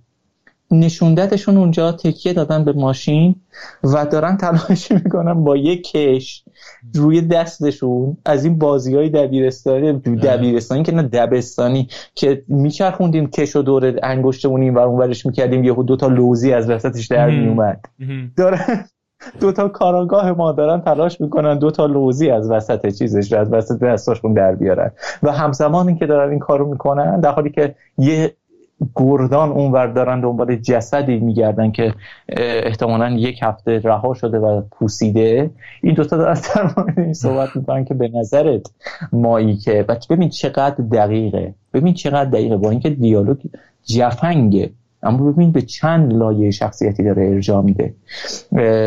نشوندتشون 0.73 1.57
اونجا 1.57 1.91
تکیه 1.91 2.33
دادن 2.33 2.63
به 2.63 2.73
ماشین 2.73 3.35
و 3.83 4.05
دارن 4.05 4.37
تلاش 4.37 4.91
می‌کنن 4.91 5.43
با 5.43 5.57
یک 5.57 5.91
کش 5.91 6.43
روی 6.95 7.21
دستشون 7.21 8.17
از 8.25 8.45
این 8.45 8.57
بازی 8.57 8.95
های 8.95 9.09
دبیرستانی 9.09 9.93
دبیرستانی 9.99 10.83
که 10.83 10.91
نه 10.91 11.03
دبستانی 11.03 11.87
که 12.15 12.43
میچرخوندیم 12.47 13.27
کش 13.27 13.55
و 13.55 13.61
دور 13.61 13.99
انگشتمون 14.03 14.69
و 14.69 14.79
اون 14.79 14.99
ورش 14.99 15.25
می‌کردیم 15.25 15.63
یهو 15.63 15.83
دوتا 15.83 16.07
لوزی 16.07 16.53
از 16.53 16.69
وسطش 16.69 17.07
در 17.07 17.29
میومد 17.29 17.85
دارن 18.37 18.85
دوتا 19.39 19.67
کاراگاه 19.67 20.31
ما 20.31 20.51
دارن 20.51 20.81
تلاش 20.81 21.21
می‌کنن 21.21 21.59
دوتا 21.59 21.85
لوزی 21.85 22.29
از 22.29 22.51
وسط 22.51 22.89
چیزش 22.89 23.33
از 23.33 23.53
وسط 23.53 23.79
دستاشون 23.79 24.33
در 24.33 24.55
بیارن. 24.55 24.91
و 25.23 25.31
همزمان 25.31 25.95
که 25.95 26.05
دارن 26.05 26.29
این 26.29 26.39
کارو 26.39 26.69
می‌کنن 26.69 27.19
در 27.19 27.31
حالی 27.31 27.49
که 27.49 27.75
یه 27.97 28.35
گردان 28.95 29.49
اونور 29.49 29.87
دارن 29.87 30.21
دنبال 30.21 30.55
جسدی 30.55 31.19
میگردن 31.19 31.71
که 31.71 31.93
احتمالا 32.63 33.09
یک 33.09 33.39
هفته 33.43 33.79
رها 33.79 34.13
شده 34.13 34.39
و 34.39 34.61
پوسیده. 34.71 35.49
این 35.81 35.93
دوتا 35.93 36.17
دارن 36.17 36.33
در 36.55 36.63
مورد 36.77 36.99
این 36.99 37.13
صحبت 37.13 37.55
می‌کنن 37.55 37.85
که 37.85 37.93
به 37.93 38.07
نظرت 38.07 38.61
مایی 39.13 39.55
که 39.55 39.85
ببین 40.09 40.29
چقدر 40.29 40.83
دقیقه. 40.91 41.53
ببین 41.73 41.93
چقدر 41.93 42.29
دقیقه. 42.29 42.57
با 42.57 42.69
اینکه 42.69 42.89
دیالوگ 42.89 43.37
جفنگه 43.85 44.69
اما 45.03 45.31
ببین 45.31 45.51
به 45.51 45.61
چند 45.61 46.13
لایه 46.13 46.51
شخصیتی 46.51 47.03
داره 47.03 47.27
ارجاع 47.27 47.61
میده. 47.61 47.93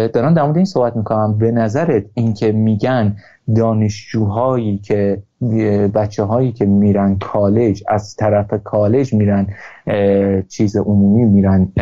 دارن 0.08 0.34
در 0.34 0.42
مورد 0.42 0.56
این 0.56 0.64
صحبت 0.64 0.96
می‌کنم 0.96 1.38
به 1.38 1.50
نظرت 1.50 2.04
اینکه 2.14 2.52
میگن 2.52 3.16
دانشجوهایی 3.54 4.78
که 4.78 5.22
بچه 5.94 6.22
هایی 6.22 6.52
که 6.52 6.64
میرن 6.64 7.18
کالج 7.18 7.82
از 7.88 8.16
طرف 8.16 8.54
کالج 8.64 9.14
میرن 9.14 9.46
چیز 10.48 10.76
عمومی 10.76 11.24
میرن 11.24 11.72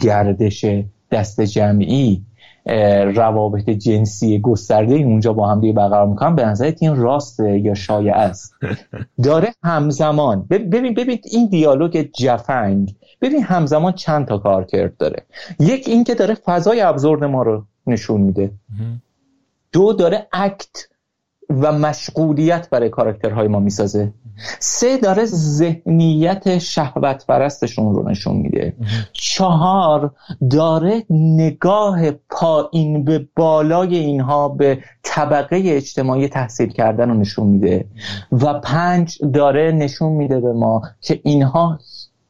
گردش 0.00 0.66
دست 1.10 1.40
جمعی 1.40 2.22
روابط 3.14 3.70
جنسی 3.70 4.40
گسترده 4.40 4.94
اونجا 4.94 5.32
با 5.32 5.48
هم 5.48 5.60
دیگه 5.60 5.72
برقرار 5.72 6.06
می‌کنن. 6.06 6.36
به 6.36 6.44
نظرت 6.44 6.82
این 6.82 6.96
راسته 6.96 7.58
یا 7.58 7.74
شایع 7.74 8.14
است؟ 8.14 8.54
داره 9.24 9.54
همزمان. 9.64 10.46
ببین 10.50 10.94
ببین 10.94 11.18
این 11.30 11.48
دیالوگ 11.48 12.06
جفنگ. 12.18 12.94
ببین 13.20 13.42
همزمان 13.42 13.92
چند 13.92 14.26
تا 14.26 14.38
کار 14.38 14.64
کرد 14.64 14.96
داره. 14.96 15.22
یک 15.60 15.88
این 15.88 16.04
که 16.04 16.14
داره 16.14 16.34
فضای 16.34 16.80
ابزورد 16.80 17.24
ما 17.24 17.42
رو 17.42 17.64
نشون 17.86 18.20
میده. 18.20 18.50
دو 19.76 19.92
داره 19.92 20.26
اکت 20.32 20.88
و 21.50 21.72
مشغولیت 21.72 22.70
برای 22.70 22.88
کاراکترهای 22.88 23.48
ما 23.48 23.60
می‌سازه. 23.60 24.12
سه 24.58 24.96
داره 24.96 25.24
ذهنیت 25.24 26.58
شهوت 26.58 27.26
پرستشون 27.26 27.94
رو 27.94 28.08
نشون 28.08 28.36
میده. 28.36 28.76
چهار 29.12 30.14
داره 30.50 31.02
نگاه 31.10 32.10
پایین 32.10 33.04
به 33.04 33.28
بالای 33.36 33.96
اینها 33.96 34.48
به 34.48 34.78
طبقه 35.02 35.62
اجتماعی 35.64 36.28
تحصیل 36.28 36.68
کردن 36.68 37.08
رو 37.08 37.14
نشون 37.14 37.46
میده. 37.46 37.84
و 38.32 38.60
پنج 38.60 39.18
داره 39.34 39.72
نشون 39.72 40.12
میده 40.12 40.40
به 40.40 40.52
ما 40.52 40.82
که 41.00 41.20
اینها 41.24 41.78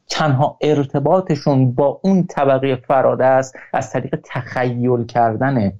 تنها 0.09 0.57
ارتباطشون 0.61 1.71
با 1.71 1.99
اون 2.03 2.23
طبقه 2.23 2.75
فراده 2.75 3.25
است 3.25 3.55
از 3.73 3.91
طریق 3.91 4.19
تخیل 4.25 5.05
کردنه. 5.05 5.73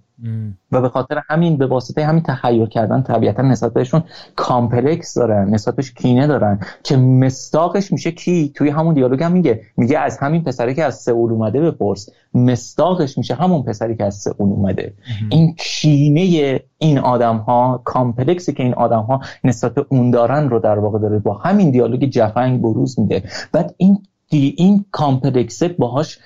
و 0.72 0.82
به 0.82 0.90
خاطر 0.90 1.22
همین 1.30 1.58
به 1.58 1.68
واسطه 1.68 2.06
همین 2.06 2.24
تخیل 2.24 2.66
کردن 2.66 3.02
طبیعتا 3.02 3.42
نسبت 3.42 3.74
بهشون 3.74 4.04
complex 4.36 5.14
دارن 5.14 5.50
نسبت 5.50 5.76
بهش 5.76 5.92
کینه 5.92 6.28
دارن. 6.28 6.60
که 6.84 6.98
مصداقش 6.98 7.92
میشه 7.92 8.12
کی؟ 8.12 8.52
توی 8.56 8.70
همون 8.70 8.94
دیالوگ 8.94 9.24
هم 9.24 9.32
میگه. 9.32 9.62
میگه 9.78 10.00
از 10.00 10.18
همین 10.18 10.44
پسری 10.44 10.76
که 10.76 10.84
از 10.84 10.96
سئول 10.96 11.32
اومده 11.32 11.62
بپرس. 11.62 12.10
مصداقش 12.34 13.18
میشه 13.18 13.36
همون 13.36 13.64
پسری 13.64 13.96
که 13.96 14.04
از 14.04 14.16
سئول 14.16 14.50
اومده. 14.50 14.94
این 15.30 15.56
کینه 15.58 16.60
این 16.78 17.00
آدم 17.00 17.38
ها 17.38 17.82
complex 17.86 18.45
ی 18.45 18.54
که 18.54 18.64
این 18.64 18.74
آدم 18.74 19.02
ها 19.02 19.22
نسبت 19.44 19.78
اون 19.90 20.12
دارن 20.12 20.50
رو 20.50 20.60
در 20.60 20.80
واقع 20.80 21.00
داره 21.00 21.20
با 21.20 21.34
همین 21.34 21.72
دیالوگ 21.72 22.06
جفنگ 22.06 22.62
بروز 22.62 23.00
میده. 23.00 23.24
بعد 23.52 23.76
این 23.78 24.00
این 24.30 24.86
complex 24.92 25.58
ه 25.58 25.68
باهاش 25.68 26.20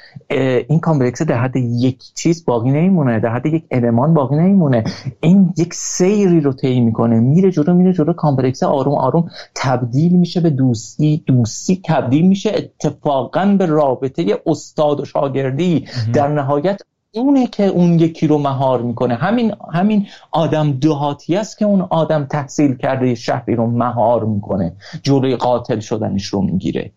این 0.70 0.80
کامپلکسه 0.80 1.26
در 1.26 1.38
حد 1.38 1.56
یک 1.56 2.04
چیز 2.16 2.46
باقی 2.46 2.72
نمیمونه 2.72 3.20
در 3.20 3.30
حد 3.30 3.46
یک 3.46 3.64
المان 3.72 4.14
باقی 4.14 4.36
نمیمونه. 4.36 4.84
این 5.20 5.54
یک 5.58 5.74
سیری 5.74 6.42
رو 6.42 6.54
طی 6.54 6.80
می‌کنه 6.80 7.20
میره 7.20 7.52
جلو 7.52 7.74
میره 7.74 7.94
جلو 7.94 8.14
کامپلکسه 8.14 8.66
آروم 8.66 8.96
آروم 8.96 9.30
تبدیل 9.56 10.12
میشه 10.12 10.42
به 10.42 10.50
دوستی 10.50 11.24
دوستی 11.26 11.82
تبدیل 11.86 12.28
میشه 12.28 12.52
اتفاقا 12.56 13.46
به 13.46 13.66
رابطه 13.66 14.42
استاد 14.46 15.00
و 15.00 15.06
شاگردی. 15.06 15.86
در 16.14 16.28
نهایت 16.28 16.82
اونه 17.14 17.48
که 17.48 17.66
اون 17.66 18.00
یکی 18.00 18.28
رو 18.28 18.38
مهار 18.38 18.82
می‌کنه. 18.82 19.16
همین 19.16 19.54
همین 19.74 20.08
آدم 20.32 20.72
دهاتی 20.72 21.36
است 21.36 21.58
که 21.58 21.66
اون 21.66 21.82
آدم 21.82 22.26
تحصیل 22.26 22.76
کرده 22.76 23.16
شهری 23.16 23.56
رو 23.56 23.68
مهار 23.68 24.26
می‌کنه. 24.26 24.74
جلوی 25.04 25.36
قاتل 25.36 25.80
شدنش 25.80 26.26
رو 26.26 26.42
می‌گیره. 26.42 26.92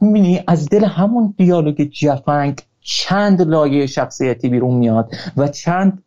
می‌بینی 0.00 0.40
از 0.46 0.68
دل 0.68 0.84
همون 0.84 1.34
دیالوگ 1.36 1.82
جفنگ 1.82 2.60
چند 2.80 3.42
لایه 3.42 3.86
شخصیتی 3.86 4.48
بیرون 4.48 4.74
میاد 4.74 5.10
و 5.36 5.48
چند 5.48 6.02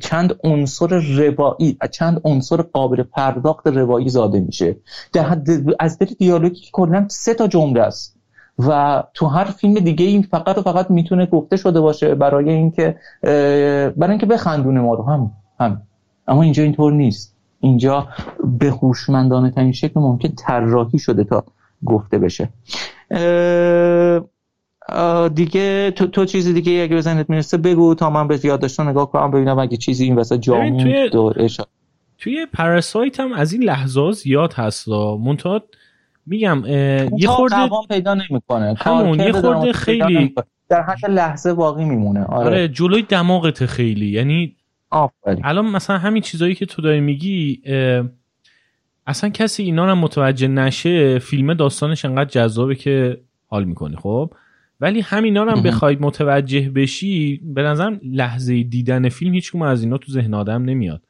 چند 0.00 0.36
عنصر 0.44 1.00
روایی 1.16 1.78
چند 1.92 2.20
عنصر 2.24 2.56
قابل 2.62 3.02
پرداخت 3.02 3.66
روایی 3.66 4.08
زاده 4.08 4.40
میشه. 4.40 4.76
در 5.12 5.38
از 5.80 5.98
دل 5.98 6.06
دیالوگی 6.18 6.60
که 6.60 6.70
کلا 6.72 7.06
سه 7.10 7.34
تا 7.34 7.46
جمله 7.46 7.80
است. 7.80 8.16
و 8.58 9.02
تو 9.14 9.26
هر 9.26 9.44
فیلم 9.44 9.74
دیگه 9.74 10.04
این 10.04 10.22
فقط 10.22 10.58
و 10.58 10.62
فقط 10.62 10.90
می‌تونه 10.90 11.26
گفته 11.26 11.56
شده 11.56 11.80
باشه 11.80 12.14
برای 12.14 12.50
اینکه 12.50 12.96
برای 13.96 14.10
اینکه 14.10 14.26
بخندونه 14.26 14.80
ما 14.80 14.94
رو. 14.94 15.04
هم 15.04 15.32
هم 15.60 15.82
اما 16.28 16.42
اینجا 16.42 16.62
اینطور 16.62 16.92
نیست. 16.92 17.36
اینجا 17.60 18.08
به 18.58 18.70
هوشمندانه 18.70 19.50
ترین 19.50 19.72
شکل 19.72 20.00
ممکن 20.00 20.28
طراحی 20.28 20.98
شده 20.98 21.24
تا 21.24 21.44
گفته 21.84 22.18
بشه. 22.18 22.48
دیگه 25.34 25.90
تو, 25.90 26.06
تو 26.06 26.24
چیزی 26.24 26.52
دیگه 26.52 26.82
اگه 26.82 26.96
بزنید 26.96 27.28
می‌رسه 27.28 27.56
بگو 27.56 27.94
تا 27.94 28.10
من 28.10 28.28
به 28.28 28.40
یادداشت‌ها 28.44 28.90
نگاه 28.90 29.10
کنم 29.10 29.30
ببینم 29.30 29.58
اگه 29.58 29.76
چیزی 29.76 30.04
این 30.04 30.16
وسط 30.16 30.36
جا 30.36 30.70
توی 30.70 31.10
توی 32.18 32.46
پاراسایت 32.52 33.20
هم 33.20 33.32
از 33.32 33.52
این 33.52 33.62
لحظه 33.62 34.12
زیاد 34.12 34.52
هست 34.52 34.88
منتها 34.88 35.62
میگم 36.26 36.62
یه 37.16 37.28
خورده 37.28 37.56
پیدا 37.88 38.14
نمی‌کنه. 38.14 38.74
همون 38.78 39.20
یه 39.20 39.32
خورده 39.32 39.72
خیلی 39.72 40.34
در 40.68 40.82
حد 40.82 41.10
لحظه 41.10 41.54
باقی 41.54 41.84
میمونه. 41.84 42.24
آره, 42.24 42.46
آره 42.46 42.68
جلوی 42.68 43.02
دماغت 43.02 43.66
خیلی. 43.66 44.06
یعنی 44.06 44.56
آفرین. 44.90 45.40
الان 45.44 45.66
مثلا 45.66 45.98
همین 45.98 46.22
چیزایی 46.22 46.54
که 46.54 46.66
تو 46.66 46.82
داری 46.82 47.00
میگی 47.00 47.62
اصلا 49.06 49.30
کسی 49.30 49.62
اینا 49.62 49.86
رو 49.86 49.94
متوجه 49.94 50.48
نشه 50.48 51.18
فیلم 51.18 51.54
داستانش 51.54 52.04
انقدر 52.04 52.30
جذابه 52.30 52.74
که 52.74 53.20
حال 53.46 53.64
می‌کنی 53.64 53.96
خب؟ 53.96 54.30
ولی 54.80 55.00
همینا 55.00 55.44
هم 55.44 55.62
بخواید 55.62 56.00
متوجه 56.00 56.70
بشی 56.70 57.40
به 57.44 57.62
نظرم 57.62 58.00
لحظه 58.04 58.62
دیدن 58.62 59.08
فیلم 59.08 59.34
هیچ 59.34 59.54
از 59.54 59.82
اینا 59.82 59.98
تو 59.98 60.12
ذهن 60.12 60.34
آدم 60.34 60.64
نمیاد. 60.64 61.02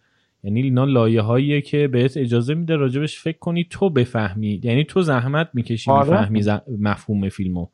یعنی 0.45 0.63
اینا 0.63 0.85
لایه 0.85 1.21
هاییه 1.21 1.61
که 1.61 1.89
بهت 1.89 2.17
اجازه 2.17 2.55
میده 2.55 2.77
راجبش 2.77 3.19
فکر 3.19 3.39
کنی 3.39 3.67
تو 3.71 3.91
بفهمی. 3.91 4.61
یعنی 4.65 4.85
تو 4.85 5.03
زحمت 5.03 5.49
می‌کشی 5.55 5.91
آره. 5.91 6.31
می‌فهمی 6.31 6.61
مفهوم 6.81 7.29
فیلمو. 7.29 7.67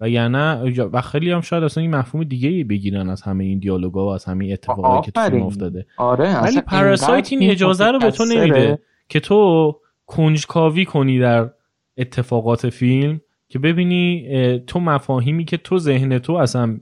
و 0.00 0.08
یعنی 0.08 0.70
و 0.92 1.00
خیلی 1.00 1.30
هم 1.30 1.40
شاید 1.40 1.64
اصلا 1.64 1.80
این 1.80 1.94
مفهوم 1.94 2.24
دیگه 2.24 2.64
بگیرن 2.64 3.10
از 3.10 3.22
همه 3.22 3.44
این 3.44 3.58
دیالوگا 3.58 4.06
و 4.06 4.08
از 4.08 4.24
همه 4.24 4.46
اتفاقاتی 4.52 5.06
که 5.06 5.12
تو 5.12 5.30
فیلم 5.30 5.42
افتاده. 5.42 5.86
آره 5.96 6.42
ولی 6.42 6.60
پاراسایت 6.60 7.32
این 7.32 7.50
اجازه 7.50 7.86
رو 7.86 7.98
به 7.98 8.10
تو 8.10 8.24
نمیده. 8.24 8.78
که 9.08 9.20
تو 9.20 9.72
کنجکاوی 10.06 10.84
کنی 10.84 11.18
در 11.18 11.50
اتفاقات 11.96 12.68
فیلم 12.68 13.20
که 13.48 13.58
ببینی 13.58 14.58
تو 14.66 14.80
مفاهیمی 14.80 15.44
که 15.44 15.56
تو 15.56 15.78
ذهن 15.78 16.18
تو 16.18 16.32
اصلا 16.32 16.80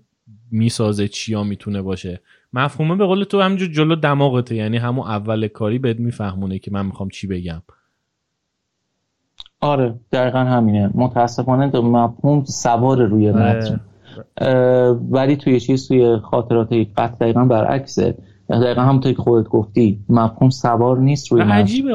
می‌سازه 0.51 1.09
چیا 1.09 1.43
می‌تونه 1.44 1.82
باشه. 1.82 2.20
مفهومه 2.53 2.97
به 2.97 3.07
قول 3.07 3.24
تو 3.24 3.40
همینجور 3.40 3.69
جلو 3.69 3.94
دماغته 3.94 4.55
یعنی 4.55 4.77
همون 4.77 5.07
اول 5.07 5.49
کاری 5.49 5.78
بهت 5.78 6.01
میفهمونه 6.01 6.59
که 6.59 6.70
من 6.70 6.86
می‌خوام 6.86 7.09
چی 7.09 7.27
بگم. 7.27 7.62
آره 9.61 9.94
دقیقا 10.12 10.39
همینه. 10.39 10.90
متاسفانه 10.94 11.70
تو 11.70 11.82
مفهوم 11.82 12.44
سوار 12.44 13.03
روی 13.07 13.28
آره. 13.28 13.57
متن. 13.57 13.81
ولی 15.11 15.36
توی 15.36 15.61
چیز 15.61 15.89
توی 15.89 16.16
خاطرات 16.16 16.73
قطع 16.73 17.15
دقیقا 17.20 17.44
برعکسه. 17.44 18.15
دقیقا 18.60 18.82
همونطور 18.82 19.12
که 19.12 19.22
خودت 19.22 19.48
گفتی 19.48 20.00
مفهوم 20.08 20.50
سوار 20.50 20.98
نیست 20.98 21.32
روی 21.32 21.42
عجیبه. 21.42 21.94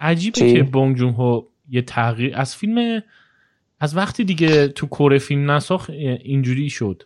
عجیبه 0.00 0.52
که 0.52 0.62
بونگ 0.62 0.96
جون 0.96 1.12
ها 1.12 1.46
یه 1.70 1.82
تغییر 1.82 2.36
از 2.36 2.56
فیلم 2.56 3.02
از 3.80 3.96
وقتی 3.96 4.24
دیگه 4.24 4.68
تو 4.68 4.86
کره 4.86 5.18
فیلم 5.18 5.50
نساخ 5.50 5.90
اینجوری 5.90 6.70
شد. 6.70 7.02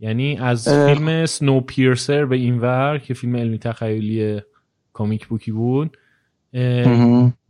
یعنی 0.00 0.36
از 0.36 0.68
فیلم 0.68 1.26
سنو 1.26 1.60
پیرسر 1.60 2.24
به 2.24 2.36
این 2.36 2.58
ور 2.58 2.98
که 2.98 3.14
فیلم 3.14 3.36
علمی 3.36 3.58
تخیلی 3.58 4.40
کامیک 4.92 5.26
بوکی 5.26 5.52
بود 5.52 5.96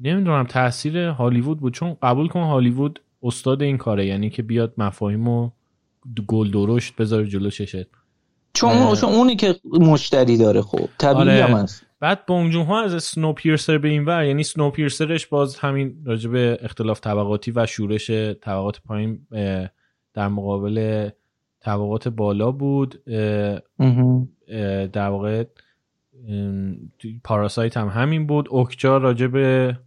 نمی‌دونم 0.00 0.44
تاثیر 0.48 0.98
هالیوود 0.98 1.60
بود 1.60 1.74
چون 1.74 1.96
قبول 2.02 2.28
کن 2.28 2.40
هالیوود 2.42 3.00
استاد 3.22 3.62
این 3.62 3.78
کاره 3.78 4.06
یعنی 4.06 4.30
که 4.30 4.42
بیاد 4.42 4.74
مفاهیم 4.78 5.28
و 5.28 5.50
گل 6.26 6.50
درشت 6.50 6.96
بذاره 6.96 7.26
جلو 7.26 7.50
چشت. 7.50 7.86
چون 8.56 9.08
اونی 9.10 9.36
که 9.36 9.54
مشتری 9.64 10.36
داره 10.36 10.62
خب 10.62 10.88
طبیعی 10.98 11.20
آره. 11.20 11.44
هم 11.44 11.56
هست. 11.56 11.86
بعد 12.00 12.26
بونجون 12.26 12.66
ها 12.66 12.82
از 12.82 13.04
سنو 13.04 13.32
پیرسر 13.32 13.78
به 13.78 13.88
این 13.88 14.04
ور 14.04 14.24
یعنی 14.24 14.42
سنو 14.42 14.70
پیرسرش 14.70 15.26
باز 15.26 15.56
همین 15.56 15.96
راجب 16.04 16.30
اختلاف 16.64 17.00
طبقاتی 17.00 17.50
و 17.50 17.66
شورش 17.66 18.10
طبقات 18.10 18.80
پایین 18.80 19.26
در 20.14 20.28
مقابل 20.28 21.08
طبقات 21.60 22.08
بالا 22.08 22.50
بود 22.50 23.04
در 24.92 25.08
واقع 25.08 25.44
پاراسایت 27.24 27.76
هم 27.76 27.88
همین 27.88 28.26
بود. 28.26 28.48
اوکجا 28.50 28.96
راجع 28.96 29.26
به 29.26 29.78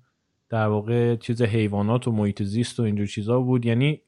در 0.50 0.68
واقع 0.68 1.16
چیز 1.16 1.42
حیوانات 1.42 2.08
و 2.08 2.12
محیط 2.12 2.44
زیست 2.44 2.80
و 2.80 2.84
اینجور 2.84 3.08
چیزا 3.08 3.40
بود. 3.40 3.66
یعنی 3.66 4.02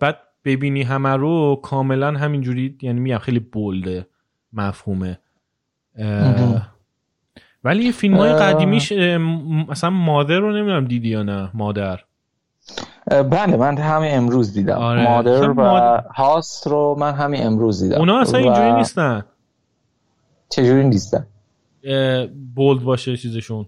بعد 0.00 0.18
ببینی 0.46 0.82
همه 0.82 1.08
رو 1.08 1.60
کاملا 1.62 2.12
همینجوری 2.12 2.78
یعنی 2.82 3.00
میگم 3.00 3.18
خیلی 3.18 3.38
بولده 3.38 4.06
مفهومه. 4.52 5.18
ولی 7.64 7.82
این 7.82 7.92
فیلم 7.92 8.16
های 8.16 8.32
قدیمیش 8.32 8.92
مثلا 9.68 9.90
مادر 9.90 10.38
رو 10.38 10.52
نمی‌دونم 10.52 10.84
دیدی 10.84 11.08
یا 11.08 11.22
نه 11.22 11.50
مادر. 11.54 12.00
بله 13.06 13.56
من 13.56 13.78
همین 13.78 14.14
امروز 14.14 14.54
دیدم. 14.54 14.78
آره. 14.78 15.04
مادر 15.04 15.50
و 15.50 16.02
هاست 16.14 16.66
رو 16.66 16.96
من 16.98 17.12
همین 17.12 17.46
امروز 17.46 17.82
دیدم. 17.82 17.98
اونا 17.98 18.20
اصلا 18.20 18.40
اینجوری 18.40 18.72
نیستن. 18.72 19.24
چجوری 20.48 20.84
نیستن؟ 20.84 21.26
بولد 22.54 22.82
باشه 22.82 23.16
چیزشون. 23.16 23.66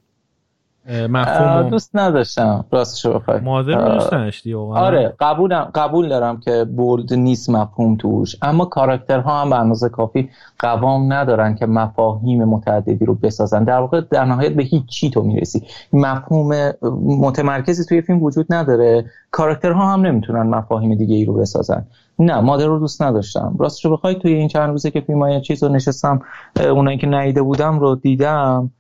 مفهوم 0.89 1.69
دوست 1.69 1.91
نداشتم. 1.97 2.65
راستشو 2.73 3.19
بخوای. 3.19 3.41
مادر 3.41 3.79
نداشتی 3.79 4.55
آره 4.55 5.15
قبولم 5.21 5.71
قبول 5.75 6.09
دارم 6.09 6.41
که 6.41 6.65
بولد 6.65 7.15
نیست 7.15 7.51
مفهوم 7.51 7.97
توش. 7.97 8.37
اما 8.43 8.65
کاراکترها 8.65 9.41
هم 9.41 9.51
به 9.51 9.57
اندازه 9.57 9.89
کافی 9.89 10.31
قوام 10.59 11.13
ندارن 11.13 11.55
که 11.55 11.67
مفاهیم 11.67 12.45
متعددی 12.45 13.05
رو 13.05 13.15
بسازن. 13.15 13.65
در 13.65 13.79
واقع 13.79 14.01
در 14.11 14.25
نهایت 14.25 14.53
به 14.53 14.63
هیچ 14.63 14.87
چی 14.87 15.11
تو 15.11 15.23
می‌رسی. 15.23 15.63
مفهوم 15.93 16.73
متمرکزی 17.21 17.85
توی 17.85 18.03
فیلم 18.03 18.23
وجود 18.23 18.47
نداره. 18.51 19.05
کاراکترها 19.31 19.93
هم 19.93 20.07
نمی‌تونن 20.07 20.43
مفاهیم 20.43 20.95
دیگه 20.95 21.17
ای 21.17 21.25
رو 21.25 21.35
بسازن. 21.35 21.87
نه 22.19 22.41
مادر 22.41 22.67
رو 22.67 22.79
دوست 22.79 23.03
نداشتم. 23.03 23.57
راستش 23.59 23.85
رو 23.85 23.97
بخوای 23.97 24.15
توی 24.15 24.35
این 24.35 24.49
چند 24.49 24.71
روزه 24.71 24.91
که 24.91 25.01
فیلم 25.01 25.23
های 25.23 25.41
چیز 25.41 25.63
رو 25.63 25.69
نشستم 25.69 26.21
اونایی 26.61 26.99
که 26.99 27.07
ندیده 27.07 27.43
بودم 27.43 27.79
رو 27.79 27.95
دیدم 27.95 28.71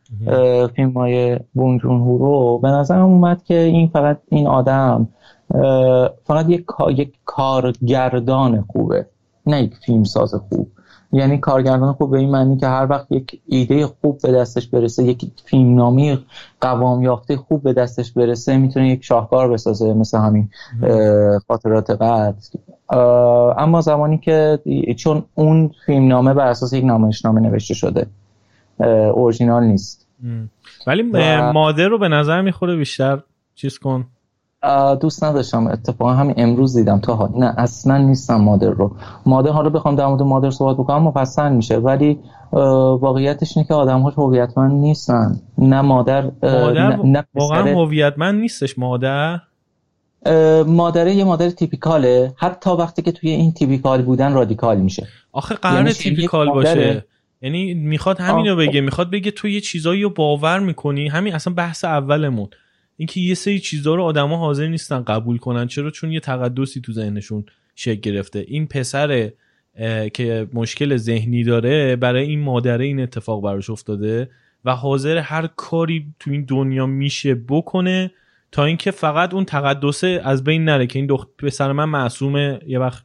فیلم 0.76 0.92
های 0.96 1.38
بونجون 1.54 2.18
رو. 2.18 2.58
به 2.58 2.68
نظرم 2.68 3.04
اومد 3.04 3.42
که 3.42 3.58
این 3.58 3.88
فقط 3.88 4.18
این 4.28 4.46
آدم 4.46 5.08
فقط 6.24 6.48
یک, 6.48 6.64
یک 6.96 7.12
کارگردان 7.24 8.64
خوبه. 8.72 9.06
نه 9.46 9.62
یک 9.62 9.74
فیلم 9.86 10.04
ساز 10.04 10.34
خوب. 10.34 10.68
یعنی 11.12 11.38
کارگردان 11.38 11.92
خوب 11.92 12.10
به 12.10 12.18
این 12.18 12.30
معنی 12.30 12.56
که 12.56 12.66
هر 12.66 12.86
وقت 12.90 13.12
یک 13.12 13.40
ایده 13.46 13.86
خوب 13.86 14.18
به 14.22 14.44
destش 14.44 14.66
برسه 14.66 15.04
یک 15.04 15.30
فیلمنامه 15.44 16.18
قوام 16.60 17.02
یافته 17.02 17.36
خوب 17.36 17.62
به 17.62 17.72
دستش 17.72 18.12
برسه 18.12 18.56
می‌تونه 18.56 18.88
یک 18.88 19.04
شاهکار 19.04 19.52
بسازه 19.52 19.94
مثل 19.94 20.18
همین 20.18 20.50
خاطرات 21.48 21.90
قد 21.90 22.36
اما 23.58 23.80
زمانی 23.80 24.18
که 24.18 24.58
چون 24.96 25.24
اون 25.34 25.70
فیلمنامه 25.86 26.34
بر 26.34 26.46
اساس 26.46 26.72
یک 26.72 26.84
نامشنامه 26.84 27.40
نوشته 27.40 27.74
شده 27.74 28.06
اورجینال 29.14 29.64
نیست. 29.64 30.06
ولی 30.86 31.02
مادر 31.52 31.88
رو 31.88 31.98
به 31.98 32.08
نظر 32.08 32.40
می‌خوره 32.40 32.76
بیشتر 32.76 33.22
چیز 33.54 33.78
کن. 33.78 34.06
دوست 35.00 35.24
نداشتم 35.24 35.66
اتفاقا 35.66 36.12
همین 36.12 36.34
امروز 36.36 36.76
دیدم 36.76 36.98
تا 37.00 37.14
حال 37.14 37.30
نه 37.36 37.54
اصلا 37.58 37.98
نیستم 37.98 38.36
مادر 38.36 38.70
رو. 38.70 38.96
مادر 39.26 39.50
حالا 39.50 39.70
بخوام 39.70 39.96
در 39.96 40.06
مورد 40.06 40.22
مادر 40.22 40.50
صحبت 40.50 40.76
بکنم 40.76 41.02
مفصل 41.02 41.52
میشه 41.52 41.76
ولی 41.76 42.18
واقعیتش 42.52 43.56
اینه 43.56 43.68
که 43.68 43.74
آدم 43.74 44.00
ها 44.00 44.10
هویتمند 44.10 44.72
نیستن. 44.72 45.40
نه 45.58 45.80
مادر, 45.80 46.30
مادر 46.42 46.96
نه 46.96 47.24
واقعا 47.34 47.74
هویتمند 47.74 48.40
نیستش 48.40 48.78
مادر؟ 48.78 49.40
مادره 50.66 51.14
یه 51.14 51.24
مادر 51.24 51.50
تیپیکاله. 51.50 52.32
حتی 52.36 52.70
وقتی 52.70 53.02
که 53.02 53.12
توی 53.12 53.30
این 53.30 53.52
تیپیکال 53.52 54.02
بودن 54.02 54.32
رادیکال 54.32 54.76
میشه. 54.76 55.06
آخه 55.32 55.54
قرار 55.54 55.76
یعنی 55.76 55.92
تیپیکال 55.92 56.50
باشه. 56.50 57.04
یعنی 57.42 57.74
می‌خواد 57.74 58.20
همینو 58.20 58.56
بگه 58.56 58.80
می‌خواد 58.80 59.10
بگه 59.10 59.30
تو 59.30 59.48
یه 59.48 59.60
چیزایی 59.60 60.02
رو 60.02 60.10
باور 60.10 60.58
می‌کنی. 60.58 61.08
همین 61.08 61.34
اصلا 61.34 61.54
بحث 61.54 61.84
اولمون. 61.84 62.48
اینکه 62.98 63.20
یه 63.20 63.34
سری 63.34 63.58
چیزا 63.58 63.94
رو 63.94 64.02
آدما 64.02 64.36
حاضر 64.36 64.66
نیستن 64.66 65.02
قبول 65.02 65.38
کنن. 65.38 65.66
چرا؟ 65.66 65.90
چون 65.90 66.12
یه 66.12 66.20
تقدسی 66.20 66.80
تو 66.80 66.92
ذهنشون 66.92 67.44
شکل 67.74 68.00
گرفته. 68.00 68.44
این 68.48 68.66
پسر 68.66 69.30
که 70.14 70.48
مشکل 70.52 70.96
ذهنی 70.96 71.44
داره 71.44 71.96
برای 71.96 72.26
این 72.26 72.40
مادره 72.40 72.84
این 72.84 73.00
اتفاق 73.00 73.42
براش 73.42 73.70
افتاده 73.70 74.30
و 74.64 74.74
حاضر 74.76 75.18
هر 75.18 75.46
کاری 75.46 76.14
تو 76.20 76.30
این 76.30 76.44
دنیا 76.44 76.86
میشه 76.86 77.34
بکنه 77.34 78.10
تا 78.52 78.64
اینکه 78.64 78.90
فقط 78.90 79.34
اون 79.34 79.44
تقدسه 79.44 80.20
از 80.24 80.44
بین 80.44 80.64
نره 80.64 80.86
که 80.86 80.98
این 80.98 81.06
دختر 81.06 81.30
پسر 81.38 81.72
من 81.72 81.84
معصومه 81.84 82.60
یه 82.66 82.78
وقت 82.78 83.04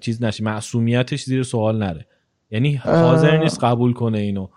چیز 0.00 0.22
نشه 0.22 0.44
معصومیتش 0.44 1.22
زیر 1.22 1.42
سوال 1.42 1.78
نره. 1.78 2.06
یعنی 2.50 2.74
حاضر 2.74 3.36
نیست 3.36 3.64
قبول 3.64 3.92
کنه 3.92 4.18
اینو. 4.18 4.48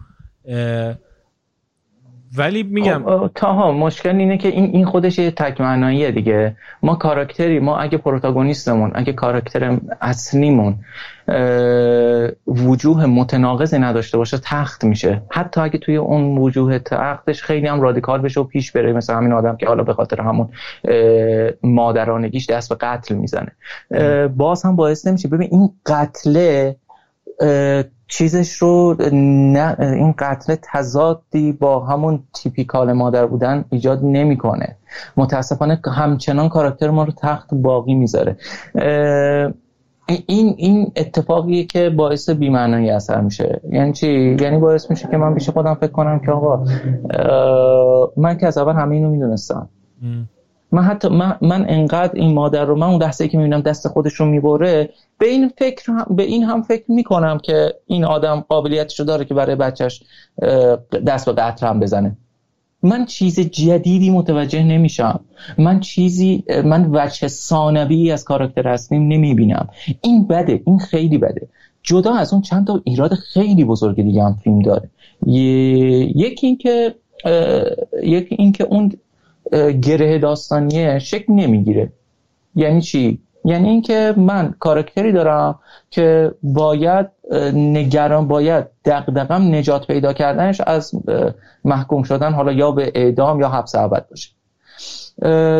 ولی 2.38 2.64
میگم 2.64 3.04
خب، 3.06 3.32
تاها 3.36 3.72
مشکل 3.72 4.16
اینه 4.16 4.38
که 4.38 4.48
این 4.48 4.66
این 4.66 4.86
خودش 4.86 5.20
یه 5.20 5.32
تک 5.32 5.62
معناییه 5.62 6.12
دیگه. 6.12 6.56
ما 6.84 6.96
کاراکتری 6.96 7.60
ما 7.60 7.78
اگه 7.78 7.98
پروتاگونیستمون 7.98 8.92
اگه 8.96 9.14
کاراکتر 9.14 9.78
اصلیمون 10.02 10.76
وجوه 12.48 13.06
متناقضی 13.06 13.80
نداشته 13.80 14.18
باشه 14.18 14.38
تخت 14.38 14.84
میشه. 14.84 15.22
حتی 15.32 15.62
اگه 15.62 15.78
توی 15.78 15.96
اون 15.96 16.38
وجوه 16.38 16.80
تختش 16.80 17.44
خیلی 17.44 17.68
هم 17.68 17.82
رادیکال 17.82 18.22
بشه 18.22 18.42
و 18.42 18.44
پیش 18.44 18.72
بره 18.72 18.94
مثل 18.94 19.14
همین 19.14 19.34
آدم 19.34 19.56
که 19.56 19.68
حالا 19.68 19.84
به 19.84 19.94
خاطر 19.94 20.22
همون 20.22 20.50
مادرانگیش 21.64 22.50
دست 22.50 22.70
به 22.70 22.76
قتل 22.76 23.16
می‌زنه. 23.16 23.52
باز 24.28 24.66
هم 24.66 24.76
باعث 24.76 25.08
نمیشه. 25.08 25.28
ببین 25.28 25.50
این 25.52 25.70
قتله 25.86 26.76
چیزش 28.08 28.54
رو 28.54 28.96
نه 29.14 29.76
این 29.80 30.14
قتل 30.18 30.56
تضادی 30.74 31.52
با 31.52 31.80
همون 31.86 32.24
تیپیکال 32.34 32.94
مادر 32.94 33.26
بودن 33.26 33.66
ایجاد 33.70 34.00
نمی‌کنه. 34.04 34.76
متاسفانه 35.18 35.82
همچنان 35.86 36.50
کاراکتر 36.50 36.90
ما 36.90 37.04
رو 37.04 37.14
تخت 37.18 37.54
باقی 37.54 37.96
می‌ذاره. 37.96 38.38
این 40.26 40.56
این 40.58 40.92
اتفاقیه 40.96 41.64
که 41.64 41.90
باعث 41.90 42.30
بی‌معنایی 42.30 42.90
اثر 42.90 43.22
میشه. 43.22 43.62
یعنی 43.72 43.94
چی؟ 43.94 44.38
یعنی 44.40 44.58
باعث 44.58 44.90
میشه 44.90 45.08
که 45.12 45.18
من 45.18 45.34
پیش 45.34 45.50
خودم 45.50 45.74
فکر 45.74 45.92
کنم 45.92 46.20
که 46.20 46.32
آقا 46.32 46.66
من 48.18 48.38
که 48.38 48.48
از 48.48 48.58
اول 48.58 48.74
همه 48.74 48.96
اینو 48.96 49.10
می‌دونستم. 49.10 49.70
من 50.72 50.84
حتی 50.84 51.08
من, 51.08 51.38
من 51.42 51.66
انقدر 51.70 52.12
این 52.14 52.34
مادر 52.34 52.66
رو 52.66 52.76
من 52.76 52.88
اون 52.88 53.02
لحظه 53.02 53.28
که 53.28 53.38
می‌بینم 53.38 53.62
دست 53.62 53.88
خودش 53.88 54.14
رو 54.14 54.26
می‌بره 54.26 54.90
به 55.20 55.28
این 55.28 55.52
فکر 55.58 55.92
هم 55.92 56.16
به 56.16 56.24
این 56.24 56.44
هم 56.44 56.62
فکر 56.62 56.84
می‌کنم 56.88 57.38
که 57.38 57.74
این 57.86 58.06
آدم 58.06 58.46
قابلیتش 58.50 59.00
رو 59.00 59.06
داره 59.06 59.26
که 59.26 59.34
برای 59.34 59.56
بچهش 59.56 60.04
دست 61.08 61.30
به 61.30 61.54
هم 61.62 61.80
بزنه. 61.80 62.18
من 62.84 63.06
چیز 63.06 63.40
جدیدی 63.40 64.10
متوجه 64.10 64.64
نمیشم. 64.64 65.20
من 65.58 65.80
چیزی 65.80 66.44
من 66.66 66.90
وجه 66.92 67.28
ثانوی 67.28 68.12
از 68.12 68.24
کاراکتر 68.24 68.68
هستیم 68.68 69.08
نمی‌بینم. 69.08 69.70
این 70.02 70.28
بده. 70.28 70.62
این 70.66 70.80
خیلی 70.80 71.18
بده. 71.18 71.48
جدا 71.84 72.14
از 72.14 72.34
اون 72.34 72.42
چند 72.42 72.68
تا 72.68 72.82
ایراد 72.84 73.14
خیلی 73.14 73.64
بزرگ 73.64 73.96
دیگه 73.96 74.24
هم 74.24 74.38
فیلم 74.44 74.62
داره. 74.62 74.90
یکی 75.26 76.48
اینکه 76.48 76.96
یکی 78.04 78.36
اینکه 78.40 78.64
اون 78.64 78.92
گره 79.82 80.20
داستانیه 80.20 81.00
شکل 81.00 81.34
نمی‌گیره. 81.34 81.92
یعنی 82.56 82.82
چی؟ 82.82 83.22
یعنی 83.46 83.70
اینکه 83.70 84.14
من 84.18 84.56
کارکتری 84.60 85.12
دارم 85.12 85.60
که 85.90 86.32
باید 86.44 87.06
نگران 87.54 88.28
باید 88.28 88.66
دقدقم 88.86 89.56
نجات 89.56 89.88
پیدا 89.88 90.14
کردنش 90.14 90.62
از 90.62 90.92
محکوم 91.66 92.04
شدن 92.04 92.34
حالا 92.34 92.52
یا 92.52 92.72
به 92.72 92.92
اعدام 92.96 93.40
یا 93.40 93.50
حبس 93.50 93.76
ابد 93.76 94.06
باشه. 94.10 94.30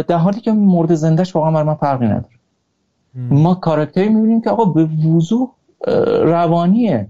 در 0.04 0.18
حالی 0.18 0.42
که 0.42 0.52
مورد 0.52 0.96
زندهش 0.96 1.36
واقعا 1.36 1.52
بر 1.52 1.64
من 1.64 1.76
فرقی 1.76 2.06
نداره. 2.06 2.36
ما 3.16 3.56
کارکتری 3.56 4.10
می‌بینیم 4.10 4.42
که 4.42 4.50
آقا 4.50 4.66
به 4.66 4.86
وضوح 4.86 5.50
روانیه 6.22 7.08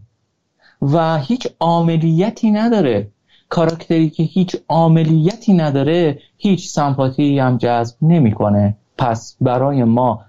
و 0.82 1.18
هیچ 1.18 1.48
عاملیتی 1.60 2.52
نداره. 2.52 3.08
کاراکتری 3.50 4.10
که 4.10 4.24
هیچ 4.24 4.56
عاملیتی 4.70 5.54
نداره 5.54 6.20
هیچ 6.38 6.70
سمپاتی 6.70 7.40
هم 7.40 7.58
جذب 7.58 7.96
نمی‌کنه. 8.02 8.76
پس 8.98 9.38
برای 9.42 9.84
ما 9.84 10.22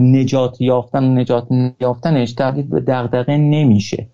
نجات 0.00 0.60
یافتن 0.60 1.18
نجات 1.18 1.48
یافتنش 1.80 2.32
تبدیل 2.32 2.66
به 2.66 2.80
دغدغه 2.80 3.36
نمیشه. 3.36 4.06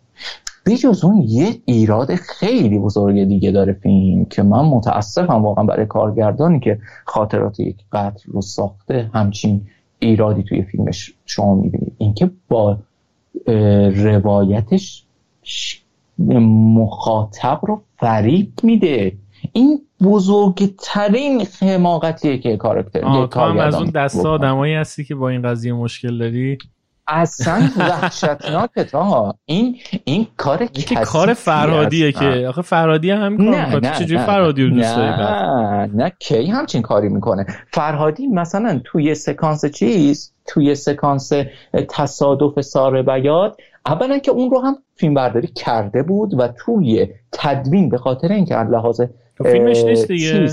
بجز 0.67 1.05
اون 1.05 1.23
یه 1.23 1.55
ایراد 1.65 2.15
خیلی 2.15 2.79
بزرگ 2.79 3.25
دیگه 3.25 3.51
داره 3.51 3.73
فیلم 3.73 4.25
که 4.25 4.43
من 4.43 4.65
متاسفم 4.65 5.43
واقعا 5.45 5.65
برای 5.65 5.87
کارگردانی 5.87 6.61
که 6.61 6.79
خاطرات 7.05 7.61
یک 7.61 7.77
قتل 7.93 8.33
رو 8.33 8.43
ساخته 8.43 9.11
همچین 9.15 9.67
ایرادی 9.99 10.43
توی 10.43 10.63
فیلمش 10.63 11.15
شما 11.27 11.55
می‌بینید. 11.55 11.93
اینکه 11.99 12.31
با 12.49 12.79
روایتش 13.97 15.05
مخاطب 16.19 17.61
رو 17.63 17.83
فریب 17.99 18.53
میده. 18.63 19.13
این 19.53 19.81
بزرگترین 20.03 21.47
حماقتیه 21.61 22.39
که 22.39 22.57
کارکتر 22.57 23.27
تو 23.27 23.41
هم 23.41 23.59
از 23.59 23.75
اون 23.75 23.91
دسته 23.91 24.29
آدمایی 24.29 24.75
هستی 24.75 25.05
که 25.05 25.15
با 25.15 25.29
این 25.29 25.43
قضیه 25.43 25.73
مشکل 25.73 26.19
داری؟ 26.19 26.59
اصلا 27.09 27.71
وحشتناکه 27.77 28.85
تا. 28.85 29.35
این 29.45 29.77
این 30.05 30.27
کار 30.37 30.67
که 30.67 30.95
کار 30.95 31.35
فرهادیه 31.35 32.13
که. 32.13 32.47
آخه 32.49 32.63
فرهادی 32.63 33.11
هم 33.11 33.37
کار 33.37 33.47
نه 33.47 33.75
می‌کنه. 33.75 33.93
چجوری 33.99 34.19
فرهادی 34.19 34.65
رو 34.65 34.71
دوست 34.71 34.97
داری 34.97 35.11
نه 35.11 35.91
نه 35.95 36.13
کی 36.19 36.47
همچین 36.47 36.83
کاری 36.83 37.09
می‌کنه؟ 37.09 37.47
فرهادی 37.73 38.27
مثلا 38.27 38.81
توی 38.85 39.15
سکانس 39.15 39.65
چیز 39.67 40.33
توی 40.49 40.75
سکانس 40.75 41.33
تصادف 41.89 42.61
ساره 42.61 43.03
بیاد. 43.03 43.57
اولا 43.87 44.19
که 44.19 44.31
اون 44.31 44.51
رو 44.51 44.61
هم 44.61 44.77
فیلم 44.95 45.15
برداری 45.15 45.49
کرده 45.49 46.03
بود 46.03 46.41
و 46.41 46.49
توی 46.49 47.09
تدوین 47.33 47.89
به 47.89 47.99
خاطر 47.99 48.33
اینکه 48.33 48.57
از 48.57 48.71
لحاظ 48.71 49.01
فیلمش 49.43 49.85
نیست 49.85 50.09
دیگه؟ 50.09 50.51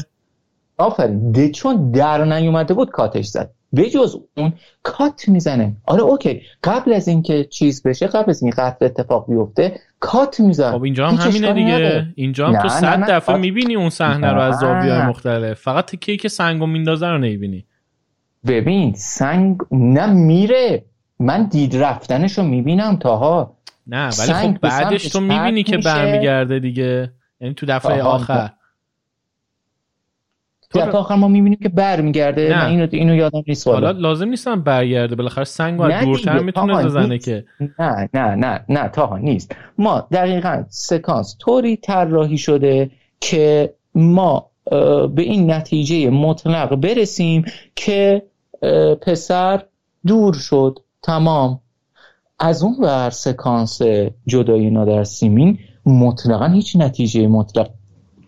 آفرین. 0.78 1.52
چون 1.52 1.92
در 1.92 2.26
نیومده 2.26 2.74
بود 2.74 2.90
کاتش 2.90 3.26
زد. 3.26 3.52
بجز 3.76 4.16
اون 4.38 4.54
کات 4.84 5.30
می‌زنه. 5.30 5.76
آره 5.86 6.02
اوکی. 6.02 6.42
قبل 6.64 6.94
از 6.94 7.08
اینکه 7.08 7.44
چیز 7.44 7.84
بشه 7.84 8.08
قبل 8.08 8.30
از 8.30 8.44
این 8.44 8.54
قتل 8.58 8.86
اتفاق 8.86 9.26
بیفته 9.30 9.80
کات 10.00 10.40
می‌زنه. 10.40 10.72
خب 10.78 10.84
اینجا 10.84 11.08
هم 11.08 11.16
همینه 11.16 11.54
دیگه. 11.54 12.08
اینجا 12.16 12.48
هم 12.48 12.62
تو 12.62 12.70
صد 12.70 13.10
دفعه 13.10 13.38
می‌بینی 13.38 13.76
اون 13.76 13.90
صحنه 13.90 14.32
رو 14.32 14.40
از 14.40 14.56
زاویه‌های 14.56 15.08
مختلف. 15.08 15.62
فقط 15.62 15.86
تکی 15.86 16.18
که 16.18 16.30
سنگو 16.30 16.66
میندازه 16.66 17.08
رو 17.08 17.18
نمی‌بینی. 17.18 17.66
ببین 18.48 18.94
سنگ 18.94 19.58
نه 19.72 20.14
میره. 20.14 20.86
من 21.20 21.44
دید 21.44 21.76
رفتنش 21.76 22.38
رو 22.38 22.44
می‌بینم 22.44 22.96
تاها. 22.96 23.58
نه 23.88 24.10
ولی 24.20 24.34
خب 24.34 24.58
بعدش 24.62 25.04
تو 25.10 25.20
می‌بینی 25.20 25.64
که 25.64 25.78
برمیگرده 25.78 26.60
دیگه. 26.60 27.12
یعنی 27.42 27.54
تو 27.54 27.66
دفعه 27.66 28.02
آخر. 28.02 28.50
دفعه 30.76 30.92
آخر 30.92 31.16
ما 31.16 31.28
می‌بینیم 31.28 31.60
که 31.64 31.70
برمیگرده. 31.70 32.50
نه. 32.50 32.66
اینو 32.66 32.88
اینو 32.92 33.16
یادم 33.16 33.44
نیست 33.48 33.68
حالا 33.68 33.92
لازم 33.92 34.28
نیستم 34.30 34.62
برگرده. 34.62 35.16
بالاخره 35.16 35.44
سنگ 35.44 35.82
از 35.82 36.04
دورتر 36.04 36.40
می‌تونه 36.40 36.84
بزنه 36.84 37.18
که. 37.18 37.46
نه 37.80 38.10
نه 38.14 38.36
نه 38.36 38.66
نه 38.70 38.88
تاها 38.88 39.18
نیست. 39.18 39.56
ما 39.78 40.08
دقیقا 40.12 40.64
سکانس 40.70 41.38
طوری 41.40 41.78
طراحی 41.78 42.38
شده 42.38 42.92
که 43.20 43.74
ما 43.96 44.50
به 45.16 45.22
این 45.22 45.52
نتیجه 45.52 46.10
مطلق 46.10 46.76
برسیم 46.76 47.46
که 47.76 48.24
پسر 49.02 49.64
دور 50.08 50.34
شد. 50.34 50.80
تمام. 51.02 51.60
از 52.40 52.64
اون 52.64 52.76
ور 52.80 53.10
سکانس 53.10 53.82
جدایی 54.28 54.72
در 54.72 55.04
سیمین 55.04 55.60
مطلقا 55.86 56.48
هیچ 56.48 56.76
نتیجه 56.76 57.28
مطلق 57.28 57.70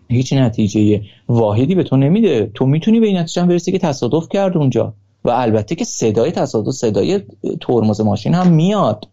هیچ 0.08 0.32
نتیجه 0.32 1.02
واحدی 1.28 1.74
به 1.74 1.82
تو 1.82 1.96
نمیده. 1.96 2.50
تو 2.54 2.66
می‌تونی 2.66 3.00
به 3.00 3.06
این 3.06 3.16
نتیجه 3.16 3.42
هم 3.42 3.48
برسی 3.48 3.72
که 3.72 3.78
تصادف 3.78 4.28
کرد 4.28 4.56
اونجا. 4.56 4.94
و 5.24 5.30
البته 5.30 5.74
که 5.74 5.84
صدای 5.84 6.32
تصادف 6.32 6.70
صدای 6.70 7.20
ترمز 7.60 8.00
ماشین 8.00 8.34
هم 8.34 8.52
میاد. 8.52 9.08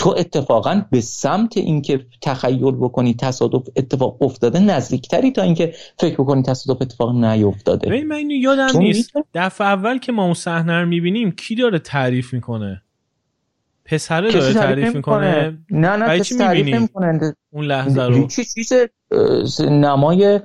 تو 0.00 0.14
اتفاقا 0.18 0.82
به 0.90 1.00
سمت 1.00 1.56
اینکه 1.56 2.06
تخیل 2.22 2.72
بکنی 2.72 3.14
تصادف 3.14 3.68
اتفاق 3.76 4.22
افتاده 4.22 4.60
نزدیکتری 4.60 5.30
تا 5.30 5.42
اینکه 5.42 5.74
فکر 5.98 6.14
بکنی 6.14 6.42
تصادف 6.42 6.82
اتفاق 6.82 7.24
نیفتاده. 7.24 8.04
من 8.04 8.16
اینو 8.16 8.34
یادم 8.34 8.78
نیست. 8.78 9.12
دفعه 9.34 9.66
اول 9.66 9.98
که 9.98 10.12
ما 10.12 10.24
اون 10.24 10.34
صحنه 10.34 10.80
رو 10.80 10.86
می‌بینیم 10.86 11.30
کی 11.30 11.54
داره 11.54 11.78
تعریف 11.78 12.34
می‌کنه؟ 12.34 12.82
پسره 13.84 14.30
داره 14.30 14.54
تعریف 14.54 14.94
می‌کنه؟ 14.94 15.58
نه 15.70 15.96
نه 15.96 16.18
کسی 16.18 16.38
تعریف 16.38 16.66
نمی‌کنه؟ 16.66 17.34
اون 17.50 17.64
لحظه 17.64 18.02
رو؟ 18.02 18.26
چی 18.26 18.44
چیز 18.44 18.72
نمای 19.60 20.40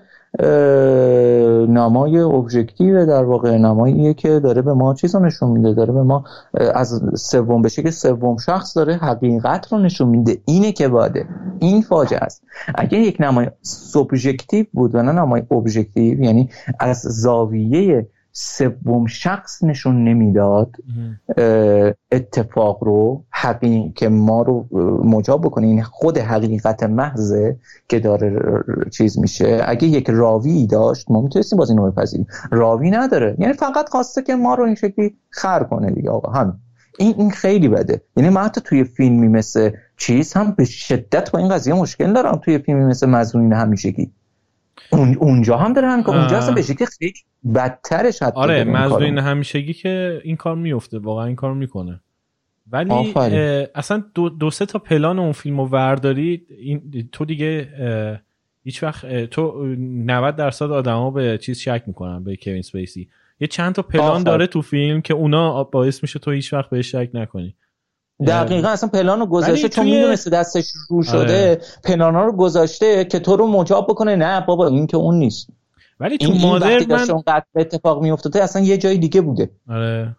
نمای 1.69 2.19
ابژکتیو 2.19 3.05
در 3.05 3.23
واقع 3.23 3.57
نماییه 3.57 4.13
که 4.13 4.39
داره 4.39 4.61
به 4.61 4.73
ما 4.73 4.93
چیز 4.93 5.15
رو 5.15 5.25
نشون 5.25 5.49
میده. 5.49 5.73
داره 5.73 5.93
به 5.93 6.03
ما 6.03 6.23
از 6.53 7.01
سوم 7.15 7.61
بشه 7.61 7.83
که 7.83 7.91
سوم 7.91 8.37
شخص 8.37 8.77
داره 8.77 8.93
حقیقت 8.93 9.73
رو 9.73 9.79
نشون 9.79 10.09
میده. 10.09 10.37
اینه 10.45 10.71
که 10.71 10.87
باده. 10.87 11.25
این 11.59 11.81
فاجعه 11.81 12.19
است. 12.19 12.43
اگه 12.75 12.97
یک 12.97 13.17
نمای 13.19 13.47
سوبژکتیو 13.61 14.65
بود 14.73 14.95
و 14.95 15.01
نه 15.01 15.11
نمای 15.11 15.43
ابژکتیو 15.51 16.21
یعنی 16.21 16.49
از 16.79 17.01
زاویه 17.01 18.07
سوم 18.37 19.05
شخص 19.05 19.63
نشون 19.63 20.03
نمی‌داد 20.03 20.75
اتفاق 22.11 22.83
رو 22.83 23.23
حقیق 23.29 23.93
که 23.93 24.09
ما 24.09 24.41
رو 24.41 24.67
مجاب 25.03 25.41
بکنه. 25.41 25.67
این 25.67 25.83
خود 25.83 26.17
حقیقت 26.17 26.83
محضه 26.83 27.59
که 27.89 27.99
داره 27.99 28.41
چیز 28.91 29.19
میشه. 29.19 29.61
اگه 29.65 29.87
یک 29.87 30.09
راوی 30.09 30.67
داشت 30.67 31.11
ما 31.11 31.21
می‌تونستیم 31.21 31.59
باز 31.59 31.69
اینو 31.69 31.91
بپذیریم. 31.91 32.27
راوی 32.51 32.91
نداره. 32.91 33.35
یعنی 33.39 33.53
فقط 33.53 33.89
خواسته 33.89 34.21
که 34.21 34.35
ما 34.35 34.55
رو 34.55 34.63
این 34.63 34.75
شکلی 34.75 35.17
خر 35.29 35.63
کنه 35.63 35.91
دیگه. 35.91 36.09
آقا 36.09 36.31
هم 36.31 36.59
این 36.99 37.15
این 37.17 37.31
خیلی 37.31 37.67
بده. 37.67 38.01
یعنی 38.17 38.29
من 38.29 38.41
حتی 38.41 38.61
توی 38.61 38.83
فیلمی 38.83 39.27
مثل 39.27 39.71
چیز 39.97 40.33
هم 40.33 40.51
به 40.51 40.65
شدت 40.65 41.31
با 41.31 41.39
این 41.39 41.49
قضیه 41.49 41.73
مشکل 41.73 42.13
دارم. 42.13 42.35
توی 42.35 42.59
فیلمی 42.59 42.85
مثل 42.85 43.09
مزنون 43.09 43.53
همیشگی. 43.53 44.11
اون 44.89 45.15
اونجا 45.15 45.57
هم 45.57 45.73
داره 45.73 46.03
که 46.03 46.09
اونجا 46.09 46.37
اصلا 46.37 46.53
به 46.55 46.61
شکل 46.61 46.85
خیلی 46.85 47.13
بدترش 47.55 48.21
حتی 48.21 48.39
آره 48.39 48.63
مزدون 48.63 49.17
همیشگی 49.17 49.73
که 49.73 50.21
این 50.23 50.35
کار 50.35 50.55
میفته 50.55 50.99
واقعا 50.99 51.25
این 51.25 51.35
کار 51.35 51.53
می‌کنه. 51.53 51.99
ولی 52.71 53.13
اصلا 53.75 54.03
دو, 54.13 54.29
دو 54.29 54.51
سه 54.51 54.65
تا 54.65 54.79
پلان 54.79 55.19
اون 55.19 55.31
فیلم 55.31 55.59
رو 55.59 55.67
ورداری 55.67 56.45
این 56.59 57.09
تو 57.11 57.25
دیگه 57.25 57.69
هیچ 58.63 58.83
وقت 58.83 59.25
تو 59.25 59.65
90 59.65 60.35
درصد 60.35 60.71
آدما 60.71 61.11
به 61.11 61.37
چیز 61.37 61.59
شک 61.59 61.83
می‌کنن 61.87 62.23
به 62.23 62.35
کوین 62.35 62.61
سپیسی. 62.61 63.07
یه 63.39 63.47
چند 63.47 63.75
تا 63.75 63.81
پلان 63.81 64.23
داره 64.23 64.47
تو 64.47 64.61
فیلم 64.61 65.01
که 65.01 65.13
اونا 65.13 65.63
باعث 65.63 66.03
میشه 66.03 66.19
تو 66.19 66.31
هیچ 66.31 66.53
وقت 66.53 66.69
بهش 66.69 66.91
شک 66.91 67.09
نکنی. 67.13 67.55
دقیقا 68.27 68.67
اصلا 68.67 68.89
پلان 68.89 69.19
رو 69.19 69.25
گذاشته 69.25 69.69
چون 69.69 69.85
توی... 69.85 69.95
می‌دونسته 69.95 70.29
دستش 70.29 70.71
رو 70.89 71.03
شده 71.03 71.17
آره. 71.19 71.61
پلان 71.83 72.15
رو 72.15 72.31
گذاشته 72.31 73.05
که 73.05 73.19
تو 73.19 73.35
رو 73.35 73.47
مجاب 73.47 73.87
بکنه. 73.87 74.15
نه 74.15 74.41
بابا 74.41 74.67
این 74.67 74.87
که 74.87 74.97
اون 74.97 75.15
نیست. 75.15 75.49
ولی 75.99 76.17
تو 76.17 76.33
مادر 76.33 76.79
من 76.89 77.23
اتفاق 77.55 78.03
میافتاده 78.03 78.43
اصلا 78.43 78.61
یه 78.61 78.77
جای 78.77 78.97
دیگه 78.97 79.21
بوده. 79.21 79.49
آره. 79.69 80.15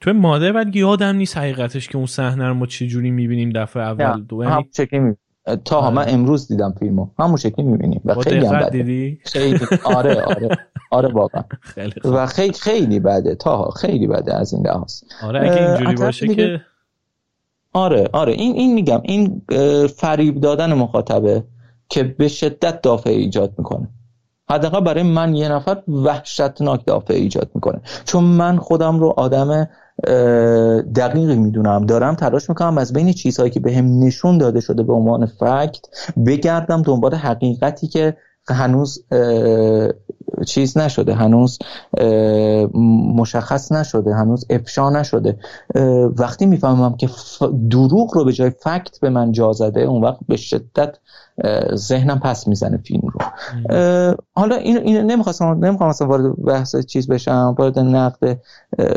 تو 0.00 0.12
مادر 0.12 0.52
ولی 0.52 0.78
یادم 0.78 1.16
نیست 1.16 1.36
حقیقتش 1.36 1.88
که 1.88 1.96
اون 1.96 2.06
صحنه 2.06 2.48
رو 2.48 2.54
ما 2.54 2.66
چه 2.66 2.86
جوری 2.86 3.10
می‌بینیم 3.10 3.50
دفعه 3.50 3.82
اول 3.82 4.22
دو 4.22 4.42
یعنی 4.42 4.68
هم 4.92 5.16
تا 5.64 5.76
آره. 5.76 5.94
من 5.94 6.04
امروز 6.08 6.48
دیدم 6.48 6.74
فیلمو. 6.78 7.08
همون 7.18 7.36
شکلی 7.36 7.64
می‌بینیم. 7.64 8.00
و 8.04 8.14
خیلی 8.14 8.46
هم 8.46 8.58
بده. 8.58 8.70
دیدی؟ 8.70 9.18
خیلی. 9.24 9.66
آره 9.84 10.22
آره. 10.22 10.48
آره 10.90 11.08
واقعا. 11.12 11.42
خیلی 11.60 11.92
و 12.04 12.26
خیلی 12.26 12.52
خیلی 12.52 13.00
بده. 13.00 13.34
تا 13.34 13.70
خیلی 13.70 14.06
بده 14.06 14.34
از 14.34 14.54
این 14.54 14.66
لحاظ. 14.66 15.02
آره 15.22 15.40
اگه 15.40 15.68
اینجوری 15.68 15.94
باشه 15.94 16.34
که 16.34 16.60
آره 17.72 18.08
آره 18.12 18.32
این 18.32 18.56
این 18.56 18.74
میگم 18.74 19.00
این 19.02 19.42
فریب 19.96 20.40
دادن 20.40 20.74
مخاطبه 20.74 21.44
که 21.88 22.02
به 22.02 22.28
شدت 22.28 22.82
دافع 22.82 23.10
ایجاد 23.10 23.54
می‌کنه. 23.58 23.88
حداقل 24.50 24.80
برای 24.80 25.02
من 25.02 25.34
یه 25.34 25.48
نفر 25.48 25.82
وحشتناک 25.88 26.86
دافع 26.86 27.14
ایجاد 27.14 27.50
می‌کنه. 27.54 27.80
چون 28.04 28.24
من 28.24 28.56
خودم 28.56 29.00
رو 29.00 29.14
آدم 29.16 29.68
دقیقی 30.96 31.36
می‌دونم. 31.36 31.86
دارم 31.86 32.14
تلاش 32.14 32.48
می‌کنم 32.48 32.78
از 32.78 32.92
بین 32.92 33.12
چیزهایی 33.12 33.50
که 33.50 33.60
به 33.60 33.72
هم 33.72 33.98
نشون 33.98 34.38
داده 34.38 34.60
شده 34.60 34.82
به 34.82 34.92
عنوان 34.92 35.26
فکت 35.26 35.86
بگردم 36.26 36.82
دنبال 36.82 37.14
حقیقتی 37.14 37.86
که 37.86 38.16
هنوز 38.48 39.04
چیز 40.46 40.78
نشده 40.78 41.14
هنوز 41.14 41.58
مشخص 43.14 43.72
نشده 43.72 44.14
هنوز 44.14 44.46
افشا 44.50 44.90
نشده. 44.90 45.38
وقتی 46.18 46.46
می‌فهمم 46.46 46.96
که 46.96 47.08
دروغ 47.70 48.14
رو 48.14 48.24
به 48.24 48.32
جای 48.32 48.50
فکت 48.50 49.00
به 49.00 49.10
من 49.10 49.32
جا 49.32 49.52
زده 49.52 49.80
اون 49.80 50.04
وقت 50.04 50.18
به 50.28 50.36
شدت 50.36 50.98
ذهنم 51.74 52.18
پس 52.18 52.48
می‌زنه 52.48 52.76
فیلم 52.76 53.02
رو. 53.02 53.20
حالا 54.34 54.56
این 54.56 54.76
این 54.76 54.96
نمی‌خواستم 54.96 55.64
نمی‌خواستم 55.64 56.08
وارد 56.08 56.44
بحث 56.44 56.76
چیز 56.76 57.08
بشم 57.08 57.54
وارد 57.58 57.78
نقد 57.78 58.40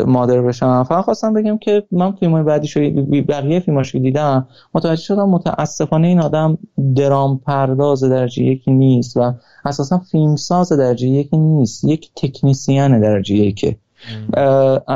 مادر 0.08 0.42
بشم. 0.42 0.84
فقط 0.84 1.04
خواستم 1.04 1.34
بگم 1.34 1.58
که 1.58 1.84
من 1.92 2.12
فیلم 2.12 2.32
های 2.32 2.44
بعدی 2.44 2.68
شو 2.68 2.80
بقیه 3.28 3.60
فیلماش 3.60 3.96
دیدم 3.96 4.48
متوجه 4.74 5.02
شدم 5.02 5.30
متاسفانه 5.30 6.08
این 6.08 6.20
آدم 6.20 6.58
درام 6.96 7.38
پرداز 7.38 8.04
درجه 8.04 8.44
یکی 8.44 8.72
نیست 8.72 9.18
و 9.18 9.34
اساسا 9.66 9.98
فیلم 9.98 10.36
ساز 10.36 10.72
درجه 10.72 11.08
یکی 11.08 11.38
نیست. 11.38 11.84
یک 11.84 12.12
تکنیسیان 12.16 13.00
درجه 13.00 13.36
یکه 13.36 13.78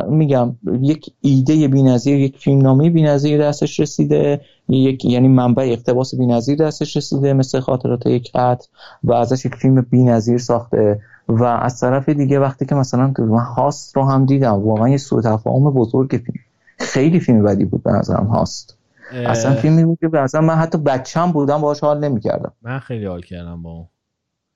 میگم 0.10 0.56
یک 0.82 1.14
ایده 1.22 1.68
بی‌نظیر 1.68 2.20
یک 2.20 2.38
فیلمنامه 2.38 2.90
بی‌نظیر 2.90 3.48
دستش 3.48 3.80
رسیده 3.80 4.42
یک 4.70 5.06
یعنی 5.06 5.28
منبع 5.28 5.64
اقتباس 5.64 6.16
بی‌نظیر 6.16 6.58
دستش 6.58 6.98
رسیده 6.98 7.34
مثل 7.34 7.60
خاطرات 7.60 8.06
یک 8.06 8.32
خط 8.34 8.64
و 9.04 9.14
ازش 9.14 9.46
یک 9.46 9.56
فیلم 9.56 9.82
بی‌نظیر 9.82 10.38
ساخته. 10.38 11.02
و 11.28 11.44
از 11.44 11.80
طرف 11.80 12.10
دیگه 12.10 12.40
وقتی 12.40 12.66
که 12.66 12.76
مثلا 12.76 13.14
من 13.18 13.40
هاست 13.40 13.96
رو 13.96 14.06
هم 14.06 14.26
دیدم 14.26 14.54
واقعا 14.54 14.90
یه 14.90 14.98
سوء 14.98 15.22
تفاهم 15.22 15.72
بزرگ 15.72 16.10
فیلم. 16.10 16.40
خیلی 16.78 17.20
فیلم 17.20 17.44
بدی 17.44 17.66
بود 17.66 17.84
به 17.84 17.92
نظرم 17.92 18.26
هاست. 18.26 18.78
اصلا 19.12 19.56
فیلمی 19.56 19.86
بود 19.86 19.98
که 20.00 20.08
به 20.08 20.20
نظرم 20.20 20.46
من 20.46 20.56
حتی 20.56 20.78
بچم 20.78 21.32
بودم 21.32 21.62
باهاش 21.62 21.80
حال 21.80 22.00
نمی‌کردم. 22.00 22.54
من 22.62 22.80
خیلی 22.80 23.06
حال 23.06 23.22
کردم 23.22 23.62
با 23.62 23.70
اون. 23.70 23.88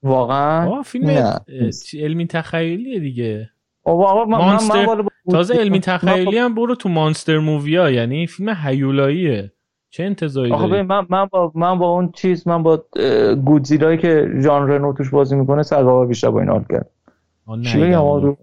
واقعا 0.04 0.82
فیلم 0.82 1.40
علمی 1.94 2.28
تخیلیه 2.28 3.00
دیگه. 3.00 3.50
من 3.86 4.38
مانستر... 4.38 4.86
من 4.86 5.08
تازه 5.32 5.54
علمی 5.54 5.80
تخیلی 5.80 6.38
هم 6.38 6.56
برو 6.56 6.76
تو 6.76 6.90
مانستر 6.90 7.40
مووی 7.40 7.76
ها 7.76 7.92
یعنی 7.92 8.28
فیلم 8.28 8.58
هیولاییه. 8.64 9.52
چه 9.90 10.04
انتظاری 10.04 10.50
داری؟ 10.50 10.82
من 10.82 11.06
من 11.10 11.26
با 11.26 11.52
من 11.56 11.80
با 11.80 11.90
اون 11.90 12.12
چیز 12.12 12.48
من 12.48 12.64
با 12.64 12.84
گودزیلایی 13.46 13.98
که 13.98 14.30
ژان 14.42 14.68
رنو 14.68 14.94
توش 14.94 15.10
بازی 15.10 15.36
می‌کنه 15.36 15.64
سر 15.64 16.06
بیشتر 16.06 16.30
با 16.30 16.40
این 16.40 16.50
حال 16.50 16.66
کرد 16.70 16.90
چی 17.64 17.78
بگم؟ 17.78 18.36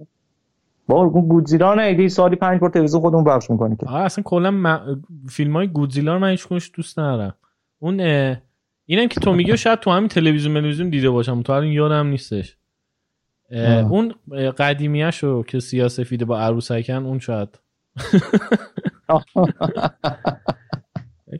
با 0.87 1.09
گودزیلا 1.09 1.75
نه 1.75 2.09
سالی 2.09 2.37
پنج 2.37 2.61
بار 2.61 2.71
تلویزیون 2.71 3.03
خودمون 3.03 3.25
بخش 3.25 3.51
می‌کنه 3.51 3.77
که. 3.77 3.93
اصلا 3.93 4.25
کلا 4.25 4.51
م... 4.51 5.03
فیلم 5.29 5.53
های 5.57 5.69
گودزیلا 5.69 6.15
رو 6.15 6.19
من 6.19 6.31
هیچ 6.31 6.73
دوست 6.77 6.99
ندارم. 6.99 7.35
اون 7.79 8.01
اینم 8.87 9.09
که 9.09 9.21
تو 9.21 9.33
میگی 9.33 9.57
شاید 9.57 9.81
تو 9.81 9.91
همین 9.91 10.09
تلویزیون 10.09 10.55
تلویزیون 10.55 10.91
دیده 10.91 11.11
باشم. 11.11 11.43
تو 11.43 11.53
الان 11.53 11.67
یادم 11.67 12.07
نیستش. 12.07 12.57
اون 13.91 14.15
قدیمیشو 14.59 15.43
که 15.43 15.61
سیاسفیده 15.61 16.25
با 16.25 16.39
عروسکن 16.39 17.07
اون 17.07 17.19
شاید. 17.19 17.49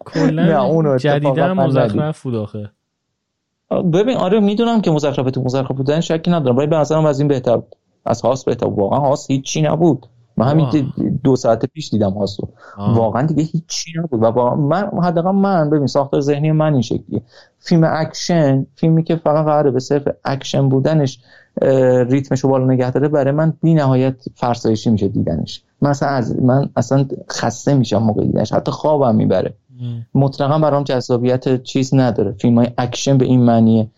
کلا 0.05 0.97
جدیدا 0.97 1.55
مزخرف 1.55 2.23
بود 2.23 2.35
آخه. 2.35 2.71
ببین 3.93 4.17
آره 4.17 4.41
می‌دونم 4.41 4.81
که 4.81 4.91
مزخرف 4.91 5.31
تو 5.31 5.43
مزخرف 5.43 5.77
بودن 5.77 6.01
شکی 6.01 6.31
ندارم 6.31 6.57
ولی 6.57 6.67
به 6.67 6.77
نظرم 6.77 7.07
از 7.07 7.21
این 7.21 7.29
بهتر 7.29 7.57
بود. 7.57 7.77
از 8.07 8.23
Host 8.23 8.47
بهتر 8.47 8.67
واقعا 8.67 8.99
Host 8.99 9.31
هیچی 9.31 9.63
نبود. 9.63 10.07
من 10.41 10.49
همین 10.49 10.93
دو 11.25 11.37
ساعت 11.37 11.67
پیش 11.67 11.91
دیدم 11.91 12.11
Host 12.11 12.36
و. 12.36 12.49
واقعا 12.79 13.27
دیگه 13.27 13.43
هیچی 13.43 13.93
نبود. 13.99 14.23
و 14.23 14.33
با 14.33 14.55
من 14.55 14.91
حداقل 15.03 15.31
من 15.31 15.71
ببین 15.71 15.87
ساختار 15.87 16.21
ذهنی 16.21 16.53
من 16.53 16.73
این 16.73 16.83
شکلیه. 16.83 17.23
فیلم 17.59 17.89
اکشن 17.93 18.67
فیلمی 18.75 19.05
که 19.05 19.17
فقط 19.17 19.45
قراره 19.45 19.71
به 19.71 19.81
صرف 19.81 20.09
اکشن 20.25 20.69
بودنش 20.69 21.21
ریتمش 22.09 22.41
رو 22.41 22.51
بالا 22.51 22.65
نگه 22.67 22.91
داره 22.91 23.09
برای 23.09 23.33
من 23.33 23.53
بی 23.63 23.75
نهایت 23.75 24.15
فرسایشی 24.35 24.91
میشه 24.91 25.09
دیدنش. 25.09 25.63
مثلا 25.83 26.09
از 26.09 26.43
من 26.43 26.71
اصلا 26.77 27.07
خسته 27.31 27.75
میشم 27.75 27.99
موقع 27.99 28.25
دیدنش. 28.25 28.53
حتی 28.53 28.73
خوابم 28.73 29.15
می‌بره. 29.15 29.55
مطلقا 30.15 30.59
برام 30.59 30.85
جذابیت 30.85 31.63
چیز 31.63 31.95
نداره. 31.95 32.33
فیلم 32.33 32.59
های 32.59 32.69
اکشن 32.79 33.19
به 33.19 33.25
این 33.25 33.43
معنیه. 33.43 33.89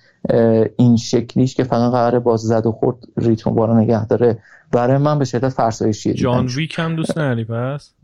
این 0.77 0.97
شکلیش 0.97 1.55
که 1.55 1.65
فقط 1.65 1.93
قراره 1.93 2.19
با 2.19 2.37
زد 2.37 2.67
و 2.67 2.73
خورد 2.73 2.97
ریتم 3.17 3.55
بالا 3.55 3.81
نگه 3.81 4.07
داره. 4.07 4.39
برای 4.73 4.99
من 4.99 5.19
به 5.19 5.25
شدت 5.25 5.49
فرسایشیه 5.49 6.15
جان 6.15 6.47
ویک 6.47 6.79
هم 6.79 6.97
دوست 6.97 7.19
نداری 7.19 7.45
پس؟ 7.45 7.95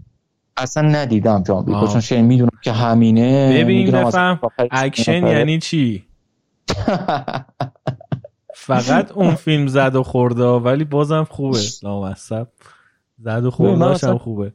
اصلا 0.57 0.89
ندیدم 0.89 1.43
جان 1.43 1.65
ویک 1.65 1.91
چون 1.91 2.01
شاید 2.01 2.25
می‌دونم 2.25 2.51
که 2.63 2.73
همینه 2.73 3.59
ببین 3.59 3.91
بفهم. 3.91 4.41
اکشن 4.71 5.27
یعنی 5.27 5.59
چی؟ 5.59 6.05
فقط 8.55 9.13
اون 9.13 9.35
فیلم 9.35 9.67
زد 9.67 9.97
و 9.97 10.03
خورده 10.03 10.45
ولی 10.45 10.85
بازم 10.85 11.27
خوبه. 11.31 11.59
لامصب. 11.83 12.47
زد 13.19 13.45
و 13.45 13.51
خوردهاش 13.51 14.05
هم 14.05 14.19
خوبه. 14.19 14.53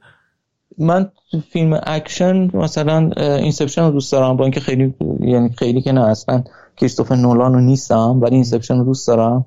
من 0.77 1.11
فیلم 1.49 1.80
اکشن 1.84 2.57
مثلا 2.57 3.10
Inception 3.18 3.82
رو 3.81 3.91
دوست 3.91 4.11
دارم 4.11 4.38
با 4.38 4.44
اینکه 4.44 4.60
خیلی 4.60 4.94
یعنی 5.19 5.49
خیلی 5.57 5.81
که 5.81 5.91
نه 5.91 6.02
اصلا 6.02 6.44
کریستوفر 6.78 7.16
نولان 7.16 7.54
رو 7.54 7.60
نیستم 7.60 8.20
ولی 8.22 8.36
Inception 8.36 8.78
رو 8.78 8.84
دوست 8.84 9.08
دارم. 9.08 9.45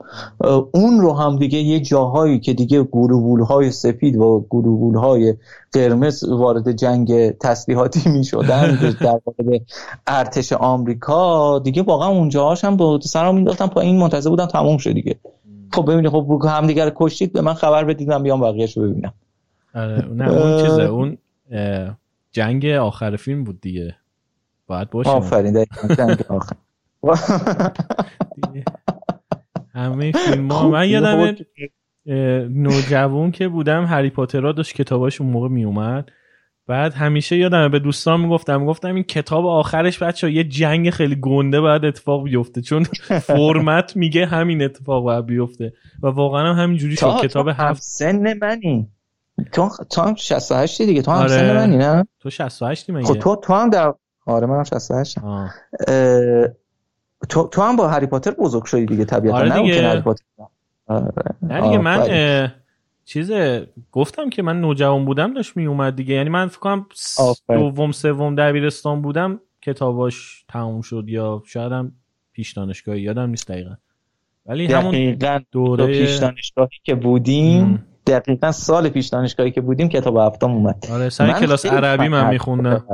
اون 0.73 1.01
رو 1.01 1.13
هم 1.13 1.39
دیگه 1.39 1.59
یه 1.59 1.81
جاهایی 1.81 2.41
که 2.41 2.55
دیگه 2.55 2.83
گلبول 2.83 3.41
های 3.41 3.71
سفید 3.71 4.17
و 4.17 4.47
گلبول 4.51 4.97
های 4.97 5.35
قرمز 5.73 6.25
وارد 6.25 6.73
جنگ 6.73 7.31
تسلیحاتی 7.31 8.09
می 8.17 8.25
شدن 8.25 8.95
در 9.01 9.21
مورد 9.27 9.63
ارتش 10.07 10.53
آمریکا 10.53 11.59
دیگه 11.59 11.83
واقعا 11.83 12.09
اونجاهاش 12.09 12.65
هم 12.65 12.77
با 12.77 13.01
سرم 13.01 13.35
مینداختم 13.35 13.67
پا 13.67 13.81
این 13.81 13.99
منتظر 13.99 14.31
بودم 14.31 14.47
تموم 14.47 14.77
شد 14.77 14.93
دیگه. 14.93 15.17
خب 15.73 15.93
ببینید 15.93 16.11
خب 16.11 16.43
هم 16.45 16.67
دیگه 16.67 16.93
کشتید 16.97 17.33
به 17.33 17.41
من 17.41 17.55
خبر 17.55 17.85
بدید 17.85 18.09
من 18.09 18.23
بیام 18.23 18.41
بقیه‌شو 18.41 18.83
ببینم. 18.83 19.13
آره 19.75 20.09
نه 20.15 20.31
اون 20.31 20.63
چیزه 20.63 20.83
اون 20.83 21.19
جنگ 22.33 22.67
آخر 22.67 23.17
فیلم 23.17 23.45
بود 23.45 23.61
دیگه. 23.61 23.95
باید 24.67 24.91
باشه 24.91 25.11
آفرین 25.11 25.65
جنگ 25.97 26.25
آخر. 26.29 26.57
همه 29.75 30.13
فیلم 30.13 30.53
ها 30.53 30.69
من 30.69 30.89
یادم 30.89 31.37
نوجوان 32.51 33.31
که 33.31 33.49
بودم 33.49 33.85
هری 33.85 34.11
پاتر 34.11 34.53
داشت 34.53 34.75
کتاباش 34.75 35.21
اون 35.21 35.31
موقع 35.31 35.49
می 35.49 35.65
اومد 35.65 36.11
بعد 36.67 36.95
همیشه 36.95 37.37
یادم 37.37 37.69
به 37.69 37.79
دوستان 37.79 38.21
می‌گفتم 38.21 38.67
گفتم 38.67 38.95
این 38.95 39.05
کتاب 39.05 39.47
آخرش 39.47 40.03
بچه 40.03 40.33
یه 40.33 40.45
جنگ 40.45 40.91
خیلی 40.91 41.17
گنده 41.21 41.61
باید 41.61 41.85
اتفاق 41.85 42.25
بیفته 42.25 42.61
چون 42.61 42.85
فرمت 43.37 43.97
میگه 43.97 44.27
همین 44.27 44.63
اتفاق 44.63 45.05
باید 45.05 45.27
بیفته. 45.27 45.73
و 46.03 46.07
واقعا 46.07 46.55
هم 46.55 46.63
همینجوری 46.63 46.97
شد. 46.97 47.21
کتاب 47.23 47.49
هفت 47.49 47.83
سن 47.83 48.39
منی. 48.39 48.89
تو 49.53 49.71
تو 49.91 50.03
هم 50.03 50.15
68 50.15 50.83
دیگه. 50.83 51.03
تو 51.03 51.11
هم 51.11 51.19
آره. 51.19 51.29
سن 51.29 51.57
منی 51.57 51.77
نه؟ 51.77 52.07
تو 52.21 52.31
68 52.31 52.91
مگه؟ 52.91 53.05
خب 53.07 53.19
تو 53.19 53.37
تو 53.37 53.55
هم 53.55 53.71
در 53.71 53.95
آره 54.27 54.47
منم 54.47 54.65
68 54.65 55.19
تو 57.29 57.49
تو 57.49 57.63
هم 57.63 57.77
با 57.77 57.89
هری 57.89 58.07
پاتر 58.07 58.31
بزرگ 58.31 58.65
شدی 58.65 58.87
دیگه 58.87 59.05
طبیعتا 59.05 59.39
آره 59.39 59.63
دیگه. 59.63 59.83
نه 59.83 59.89
هری 59.89 60.01
پاتر. 60.01 60.25
آره. 60.87 61.13
نه 61.43 61.61
دیگه 61.61 61.79
من 61.79 62.53
چیز 63.05 63.33
گفتم 63.93 64.31
که 64.31 64.43
من 64.43 64.61
نوجوان 64.61 65.05
بودم 65.05 65.35
داشت 65.35 65.57
می 65.57 65.67
اومد 65.67 65.97
دیگه. 65.97 66.15
یعنی 66.15 66.29
من 66.29 66.47
فکر 66.47 66.59
کنم 66.59 66.87
دوم 67.49 67.93
سوم 67.93 68.35
دبیرستان 68.35 69.03
بودم 69.03 69.41
کتاباش 69.63 70.45
تموم 70.49 70.81
شد 70.81 71.05
یا 71.09 71.43
شاید 71.47 71.73
هم 71.73 71.93
پیش 72.33 72.53
دانشگاهی 72.53 73.01
یادم 73.01 73.31
نیست 73.31 73.49
دقیقا. 73.49 73.75
ولی 74.47 74.67
همون 74.67 75.17
دوره 75.53 75.87
پیش 75.87 76.17
دانشگاهی 76.17 76.79
که 76.85 76.95
بودیم 76.95 77.87
دقیقا 78.07 78.53
سال 78.53 78.89
پیش 78.89 79.09
دانشگاهی 79.09 79.51
که 79.51 79.61
بودیم 79.61 79.89
کتاب 79.89 80.17
هفتم 80.17 80.51
اومد. 80.51 80.87
آره 80.93 81.09
سر 81.09 81.41
کلاس 81.41 81.67
عربی 81.67 82.09
من 82.09 82.31
میخوندم. 82.31 82.87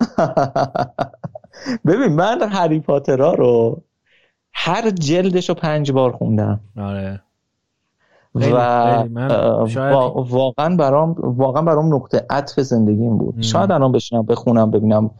ببین 1.86 2.12
من 2.12 2.42
هری 2.42 2.80
پاترها 2.80 3.34
رو 3.34 3.82
هر 4.54 4.90
جلدش 4.90 5.48
رو 5.48 5.54
پنج 5.54 5.92
بار 5.92 6.12
خوندم. 6.12 6.60
آره. 6.78 7.20
و 8.34 8.42
واقعا 10.14 10.76
برام 10.76 11.14
واقعا 11.18 11.62
برام 11.62 11.94
نقطه 11.94 12.26
عطف 12.30 12.60
زندگیم 12.60 13.18
بود. 13.18 13.34
ام. 13.34 13.42
شاید 13.42 13.72
الان 13.72 13.92
بشینم 13.92 14.22
بخونم 14.22 14.70
ببینم 14.70 15.10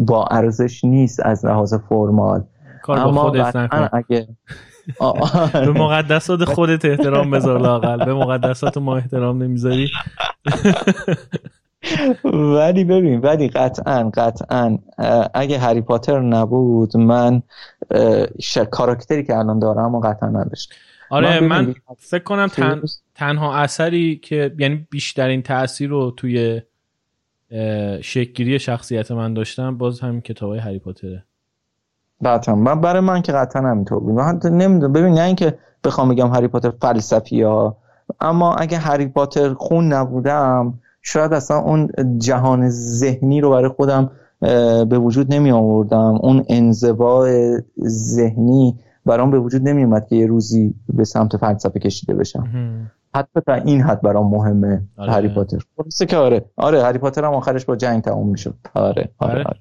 با 0.00 0.24
ارزش 0.30 0.84
نیست 0.84 1.20
از 1.20 1.46
لحاظ 1.46 1.74
فرمال. 1.74 2.44
کار 2.82 2.98
اما 2.98 3.22
خودت 3.22 3.56
نکن. 3.56 3.88
اگه 3.92 4.28
به 5.64 5.70
مقدسات 5.70 6.44
خودت 6.44 6.84
احترام 6.84 7.30
بذار 7.30 7.60
لاقل. 7.60 8.04
به 8.04 8.14
مقدسات 8.14 8.78
ما 8.78 8.96
احترام 8.96 9.42
نمی‌ذاری. 9.42 9.88
ولی 12.24 12.84
ببین 12.84 13.20
ولی 13.20 13.48
قطعا 13.48 14.10
قطعا 14.14 14.78
اگه 15.34 15.58
هری 15.58 15.80
پاتر 15.80 16.20
نبود 16.20 16.96
من 16.96 17.42
کاراکتری 18.70 19.24
که 19.24 19.36
الان 19.36 19.58
دارم 19.58 19.94
و 19.94 20.00
قطعا 20.00 20.28
نداشت 20.28 20.74
آره 21.10 21.40
من, 21.40 21.74
فکر 21.98 22.22
کنم 22.22 22.46
تن... 22.46 22.82
تنها 23.14 23.56
اثری 23.56 24.16
که 24.16 24.54
یعنی 24.58 24.86
بیشترین 24.90 25.42
تاثیر 25.42 25.90
رو 25.90 26.10
توی 26.10 26.62
شکلگیری 28.00 28.58
شخصیت 28.58 29.10
من 29.10 29.34
داشتم 29.34 29.78
باز 29.78 30.00
همین 30.00 30.20
کتاب 30.20 30.50
های 30.50 30.58
هری 30.58 30.78
پاتره. 30.78 31.24
قطعا 32.24 32.54
من 32.54 32.80
برای 32.80 33.00
من 33.00 33.22
که 33.22 33.32
قطعا 33.32 33.62
همینطور 33.62 34.00
بود. 34.00 34.14
من 34.14 34.40
نمی‌دونم 34.44 34.92
ببین 34.92 35.14
نه 35.14 35.22
اینکه 35.22 35.58
بخوام 35.84 36.08
بگم 36.08 36.34
هری 36.34 36.48
پاتر 36.48 36.70
فلسفی 36.70 37.42
ها 37.42 37.76
اما 38.20 38.54
اگه 38.54 38.78
هری 38.78 39.06
پاتر 39.06 39.54
خون 39.54 39.92
نبودم 39.92 40.80
شاید 41.02 41.32
اصلا 41.32 41.58
اون 41.58 41.88
جهان 42.18 42.68
ذهنی 42.70 43.40
رو 43.40 43.50
برای 43.50 43.68
خودم 43.68 44.10
به 44.90 44.98
وجود 44.98 45.34
نمی 45.34 45.50
آوردم. 45.50 46.18
اون 46.22 46.44
انزوا 46.48 47.26
ذهنی 47.86 48.78
برام 49.06 49.30
به 49.30 49.38
وجود 49.38 49.68
نمی 49.68 49.84
اومد 49.84 50.06
که 50.06 50.16
یه 50.16 50.26
روزی 50.26 50.74
به 50.88 51.04
سمت 51.04 51.36
فلسفه 51.36 51.80
کشیده 51.80 52.14
بشم. 52.14 52.48
حتی 53.14 53.40
تا 53.46 53.54
این 53.54 53.80
حد 53.80 54.02
برام 54.02 54.30
مهمه. 54.30 54.82
آره. 54.98 55.12
هری 55.12 55.28
پاتر. 55.28 55.58
خلاصه 55.76 56.06
که 56.06 56.16
آره. 56.16 56.44
آره 56.56 56.82
هری 56.82 56.98
پاتر 56.98 57.24
هم 57.24 57.34
آخرش 57.34 57.64
با 57.64 57.76
جنگ 57.76 58.02
تموم 58.02 58.28
می‌شد 58.28 58.54
آره 58.74 59.08
آره, 59.18 59.44
آره. 59.44 59.60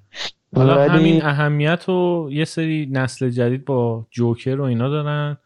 حالا 0.56 0.76
ولی... 0.76 0.90
همین 0.90 1.26
اهمیت 1.26 1.84
رو 1.88 2.30
یه 2.32 2.45
سری 2.45 2.90
نسل 2.91 3.30
جدید 3.30 3.66
با 3.66 4.06
جوکر 4.10 4.60
و 4.60 4.64
اینا 4.64 4.90
دارن. 4.90 5.38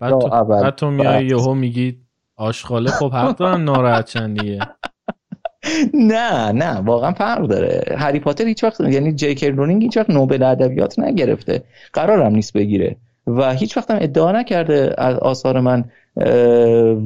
بعد 0.00 0.20
تو, 0.20 0.44
بعد 0.44 0.74
تو 0.74 0.90
میای 0.90 1.26
یهو 1.26 1.54
میگی 1.54 1.98
آشغاله. 2.36 2.90
خب 2.90 3.12
حق 3.12 3.36
دارن 3.36 3.60
ناراحت 3.60 4.04
چندیه 4.04 4.58
نه 5.94 6.52
نه 6.52 6.80
واقعا 6.80 7.12
فرق 7.12 7.46
داره. 7.46 7.84
هری 7.96 8.20
پاتر 8.20 8.46
هیچ 8.46 8.64
وقت 8.64 8.80
یعنی 8.80 9.12
جی 9.12 9.50
رولینگ 9.50 9.82
هیچ 9.82 9.96
وقت 9.96 10.10
نوبل 10.10 10.42
ادبیات 10.42 10.98
نگرفته. 10.98 11.62
قرارم 11.92 12.34
نیست 12.34 12.52
بگیره. 12.52 12.96
و 13.26 13.54
هیچ 13.54 13.76
وقت 13.76 13.90
هم 13.90 13.98
ادعا 14.00 14.32
نکرده 14.32 14.94
از 14.98 15.16
آثار 15.16 15.60
من 15.60 15.84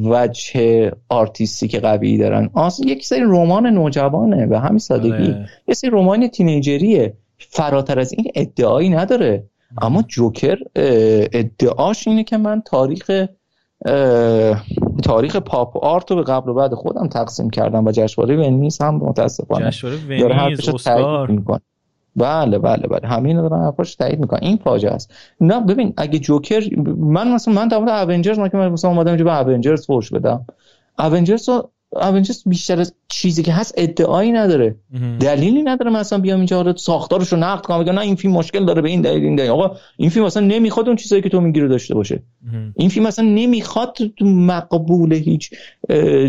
وجه 0.04 0.90
آرتیستی 1.08 1.68
که 1.68 1.80
قوی 1.80 2.18
دارن. 2.18 2.50
آس 2.54 2.80
یک 2.80 3.06
سری 3.06 3.22
رمان 3.22 3.66
نوجوانه 3.66 4.46
به 4.46 4.58
همین 4.58 4.78
سادگی. 4.78 5.12
آره. 5.12 5.48
یه 5.68 5.74
سری 5.74 5.90
رمان 5.90 6.28
تینیجریه. 6.28 7.14
فراتر 7.38 7.98
از 7.98 8.12
این 8.12 8.30
ادعایی 8.34 8.88
نداره. 8.88 9.44
اما 9.82 10.02
جوکر 10.02 10.58
ادعاش 11.32 12.08
اینه 12.08 12.24
که 12.24 12.36
من 12.36 12.62
تاریخ 12.66 13.10
تاریخ 15.04 15.36
پاپ 15.36 15.84
آرت 15.84 16.10
رو 16.10 16.16
به 16.16 16.22
قبل 16.22 16.50
و 16.50 16.54
بعد 16.54 16.74
خودم 16.74 17.08
تقسیم 17.08 17.50
کردم 17.50 17.86
و 17.86 17.92
جشنواره 17.92 18.36
ونیز 18.36 18.82
هم 18.82 18.94
متاسفانه 18.94 19.70
جشنواره 19.70 19.96
ونیز 20.08 20.68
اسکار. 20.68 21.42
بله 22.16 22.58
بله 22.58 22.86
بله. 22.88 23.08
همین 23.08 23.36
دارن 23.36 23.64
حرفاش 23.64 23.94
تایید 23.94 24.20
می‌کنن. 24.20 24.40
این 24.42 24.56
فاجعه 24.56 24.92
است. 24.92 25.12
نه 25.40 25.60
ببین 25.60 25.94
اگه 25.96 26.18
جوکر 26.18 26.76
من 26.96 27.32
مثلا 27.32 27.54
من 27.54 27.68
در 27.68 27.78
مورد 27.78 28.10
اونجرز 28.10 28.38
من 28.38 28.48
که 28.48 28.56
مثلا 28.56 28.90
اومدم 28.90 29.10
اینجا 29.10 29.24
به 29.24 29.50
اونجرز 29.50 29.86
فوش 29.86 30.10
بدم. 30.12 30.46
اونجرز 30.98 31.50
اونجرز 31.92 32.42
بیشتر 32.46 32.80
از 32.80 32.94
چیزی 33.08 33.42
که 33.42 33.52
هست 33.52 33.74
ادعایی 33.76 34.32
نداره. 34.32 34.76
دلیلی 35.20 35.62
نداره 35.62 35.90
مثلا 35.90 36.18
بیام 36.18 36.36
اینجا 36.36 36.56
حالا 36.56 36.76
ساختارش 36.76 37.32
رو 37.32 37.38
نقد 37.38 37.64
کنم 37.64 37.84
بگم 37.84 37.92
نه 37.92 38.00
این 38.00 38.16
فیلم 38.16 38.34
مشکل 38.34 38.64
داره 38.64 38.82
به 38.82 38.88
این 38.88 39.00
دلیل 39.00 39.24
این 39.24 39.36
دلیل. 39.36 39.50
آقا 39.50 39.76
این 39.96 40.10
فیلم 40.10 40.24
اصلا 40.24 40.46
نمی‌خواد 40.46 40.86
اون 40.86 40.96
چیزایی 40.96 41.22
که 41.22 41.28
تو 41.28 41.40
می‌گیره 41.40 41.68
داشته 41.68 41.94
باشه. 41.94 42.22
این 42.76 42.88
فیلم 42.88 43.06
اصلا 43.06 43.24
نمی‌خواد 43.24 43.98
مقبول 44.20 45.12
هیچ 45.12 45.50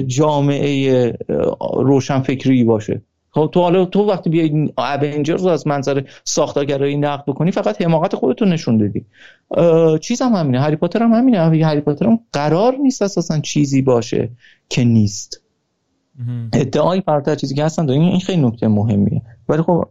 جامعه 0.08 1.14
روشن 1.74 2.22
فکری 2.22 2.64
باشه. 2.64 3.02
خب 3.32 3.50
تو 3.54 3.62
حالا 3.62 3.86
تو 3.86 4.04
وقتی 4.04 4.30
بیای 4.30 4.70
اونجرز 5.14 5.44
رو 5.44 5.50
از 5.50 5.68
منظر 5.68 6.04
ساختارگرایی 6.24 6.98
نقد 6.98 7.24
بکنی 7.26 7.52
فقط 7.52 7.82
حماقت 7.82 8.16
خودتو 8.16 8.46
نشون 8.46 8.78
دادی. 8.78 9.06
چیز 10.00 10.22
هم 10.22 10.34
همینه 10.34 10.62
هری 10.62 10.76
پاتر 10.76 11.04
هم 11.04 11.14
همینه. 11.14 11.66
هری 11.66 11.82
پاتر 11.82 12.06
هم 12.06 12.20
قرار 12.34 12.76
نیست 12.76 13.02
اساسا 13.02 13.40
چیزی 13.40 13.82
باشه 13.82 14.30
که 14.70 14.84
نیست. 14.84 15.42
ادعای 16.53 17.02
فراتر 17.02 17.35
چیزی 17.35 17.56
که 17.56 17.65
هستن 17.65 17.85
داریم 17.85 18.02
این 18.02 18.19
خیلی 18.19 18.41
نکته 18.41 18.68
مهمیه. 18.68 19.22
ولی 19.49 19.61
خب 19.61 19.85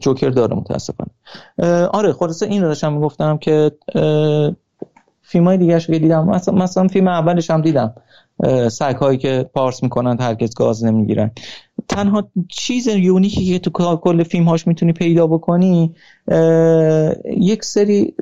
جوکر 0.00 0.28
داره 0.30 0.56
متاسفانه. 0.56 1.10
آره 1.86 2.12
خلاصه 2.12 2.46
این 2.46 2.62
رو 2.62 2.68
داشتم 2.68 2.92
می‌گفتم 2.92 3.36
که 3.36 3.72
فیلم 5.22 5.44
های 5.44 5.58
دیگه 5.58 5.80
که 5.80 5.98
دیدم 5.98 6.26
مثلا, 6.28 6.54
مثلا 6.54 6.88
فیلم 6.88 7.08
اولش 7.08 7.50
هم 7.50 7.62
دیدم. 7.62 7.94
سگ 8.70 8.96
هایی 8.96 9.18
که 9.18 9.50
پارس 9.54 9.82
می‌کنن 9.82 10.20
هرگز 10.20 10.54
گاز 10.54 10.84
نمی‌گیرن. 10.84 11.30
تنها 11.88 12.28
چیز 12.48 12.86
یونیکی 12.86 13.46
که 13.46 13.58
تو 13.58 13.96
کل 13.96 14.22
فیلم 14.22 14.44
هاش 14.44 14.66
می‌تونی 14.66 14.92
پیدا 14.92 15.26
بکنی 15.26 15.94
یک 17.36 17.64
سری 17.64 18.14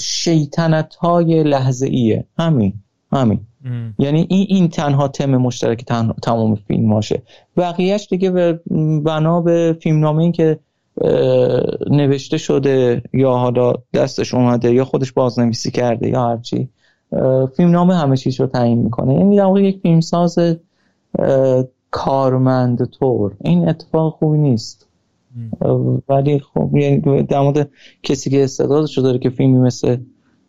شیطنت 0.00 0.94
های 0.94 1.42
لحظه 1.42 1.86
ایه 1.86 2.24
همین 2.38 2.74
همین. 3.12 3.40
یعنی 3.98 4.26
این 4.30 4.46
این 4.48 4.68
تنها 4.68 5.08
تم 5.08 5.36
مشترک 5.36 5.84
تمام 6.22 6.54
فیلم 6.54 6.92
هاشه. 6.92 7.22
بقیهش 7.56 8.06
دیگه 8.10 8.30
به 8.30 8.60
بنا 9.04 9.40
به 9.40 9.76
فیلم 9.82 10.00
نامه 10.00 10.22
این 10.22 10.32
که 10.32 10.58
نوشته 11.90 12.38
شده 12.38 13.02
یا 13.12 13.32
حالا 13.32 13.72
دستش 13.94 14.34
اومده 14.34 14.72
یا 14.72 14.84
خودش 14.84 15.12
بازنویسی 15.12 15.70
کرده 15.70 16.08
یا 16.08 16.22
هرچی 16.22 16.68
فیلم 17.56 17.70
نامه 17.70 17.94
همه 17.94 18.16
چیز 18.16 18.40
رو 18.40 18.46
تعیین 18.46 18.78
می‌کنه. 18.78 19.14
یعنی 19.14 19.36
در 19.36 19.58
یک 19.58 19.80
فیلم 19.80 20.00
ساز 20.00 20.38
کارمند 21.90 22.84
طور. 22.84 23.36
این 23.44 23.68
اتفاق 23.68 24.12
خوبی 24.12 24.38
نیست. 24.38 24.86
ولی 26.08 26.38
خب 26.38 26.76
یعنی 26.76 27.22
در 27.22 27.40
مورد 27.40 27.70
کسی 28.02 28.30
که 28.30 28.44
استعدادش 28.44 28.98
داره 28.98 29.18
که 29.18 29.30
فیلمی 29.30 29.58
مثل 29.58 29.96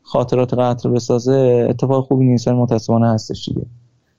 خاطرات 0.06 0.54
قتل 0.54 0.90
بسازه 0.90 1.68
اتفاق 1.70 2.06
خوبی 2.06 2.26
نیست 2.26 2.48
متاسفانه 2.48 3.10
هستش 3.10 3.50
دیگه. 3.50 3.66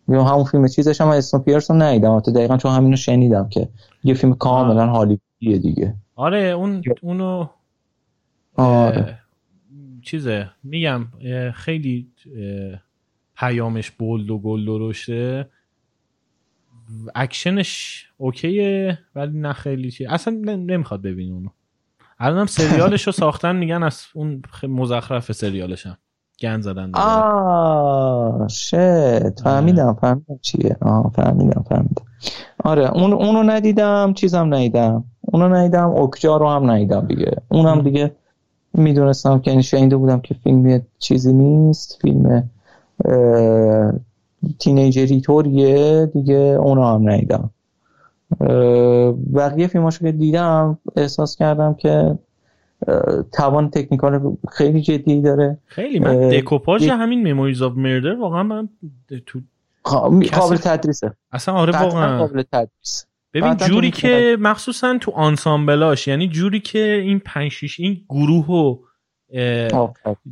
یا 0.09 0.25
همون 0.25 0.45
فیلم 0.45 0.69
چیزش 0.69 1.01
هم 1.01 1.09
Snowpiercer 1.09 1.71
رو 1.71 1.77
ندیدم. 1.77 2.21
دقیقا 2.21 2.57
چون 2.57 2.73
همینو 2.73 2.97
شنیدم 2.97 3.49
که 3.49 3.69
یه 4.05 4.15
فیلم 4.15 4.35
کاملا 4.35 4.87
هالیوودیه 4.87 5.59
دیگه. 5.59 5.95
آره 6.15 6.39
اون 6.39 6.83
اونو 7.03 7.47
آره. 8.55 9.19
چیزه 10.03 10.51
میگم 10.65 11.07
خیلی 11.55 12.09
پیامش 13.37 13.91
bold 13.91 14.31
و 14.31 14.39
گل 14.39 14.67
درشته 14.67 15.49
اکشنش 17.15 18.07
اوکیه 18.17 18.99
ولی 19.15 19.39
نه 19.39 19.53
خیلی 19.53 19.91
چی 19.91 20.07
اصلا 20.07 20.35
نمی‌خواد 20.45 21.03
ببین 21.03 21.33
اونو. 21.33 21.49
الان 22.19 22.39
هم 22.39 22.47
سریالش 22.47 23.03
رو 23.07 23.13
ساختن 23.13 23.57
میگن 23.57 23.83
از 23.83 24.01
اون 24.15 24.43
مزخرف 24.63 25.33
سریالش 25.33 25.87
هم. 25.87 25.97
گن 26.41 26.61
زدن 26.61 26.91
آه 26.95 28.49
شت. 28.49 29.41
فهمیدم 29.41 29.97
فهمیدم 30.01 30.39
چیه. 30.43 30.77
آه 30.81 31.13
فهمیدم 31.15 31.65
فهمیدم. 31.69 32.05
آره 32.65 32.91
اون 32.91 33.13
اونو 33.13 33.43
ندیدم 33.43 34.13
چیزم 34.13 34.55
ندیدم. 34.55 35.05
اونو 35.21 35.49
ندیدم 35.49 35.89
اوکجا 35.89 36.37
رو 36.37 36.49
هم 36.49 36.71
ندیدم 36.71 37.07
دیگه. 37.07 37.37
اونم 37.49 37.83
دیگه 37.83 38.13
می‌دونستم 38.75 39.39
که 39.39 39.51
این 39.51 39.63
شنیده 39.63 39.97
بودم 39.97 40.21
که 40.21 40.35
فیلم 40.35 40.83
چیزی 40.99 41.33
نیست. 41.33 41.99
فیلم 42.03 42.51
تینیجری 44.59 45.21
طوریه 45.21 46.07
دیگه 46.07 46.35
اونا 46.35 46.95
هم 46.95 47.11
ندیدم. 47.11 47.51
بقیه 49.37 49.67
فیلماشو 49.67 50.05
که 50.05 50.13
دیدم 50.13 50.79
احساس 50.97 51.37
کردم 51.37 51.75
که 51.75 52.19
توان 53.33 53.71
technical 53.71 54.37
خیلی 54.53 54.83
جدی 54.83 55.21
داره. 55.21 55.59
خیلی 55.67 55.99
من. 55.99 56.29
دکوپاژ 56.29 56.89
همین 56.89 57.33
Memories 57.33 57.63
of 57.63 57.73
Murder 57.77 58.15
واقعا 58.21 58.43
من 58.43 58.69
تو 59.27 59.41
قابل 60.33 60.57
تدریسه. 60.57 61.13
اصلا 61.33 61.55
آره 61.55 61.83
واقعا. 61.83 62.19
قابل 62.19 62.43
تدریس. 62.53 63.07
ببین 63.35 63.57
جوری 63.57 63.91
که 63.91 64.37
مخصوصا 64.41 64.99
تو 65.01 65.11
آنسامبلاش 65.11 66.09
یعنی 66.09 66.29
جوری 66.29 66.61
که 66.61 67.01
این 67.05 67.19
پنج 67.19 67.77
این 67.79 68.01
گروه 68.09 68.47
و 68.47 68.77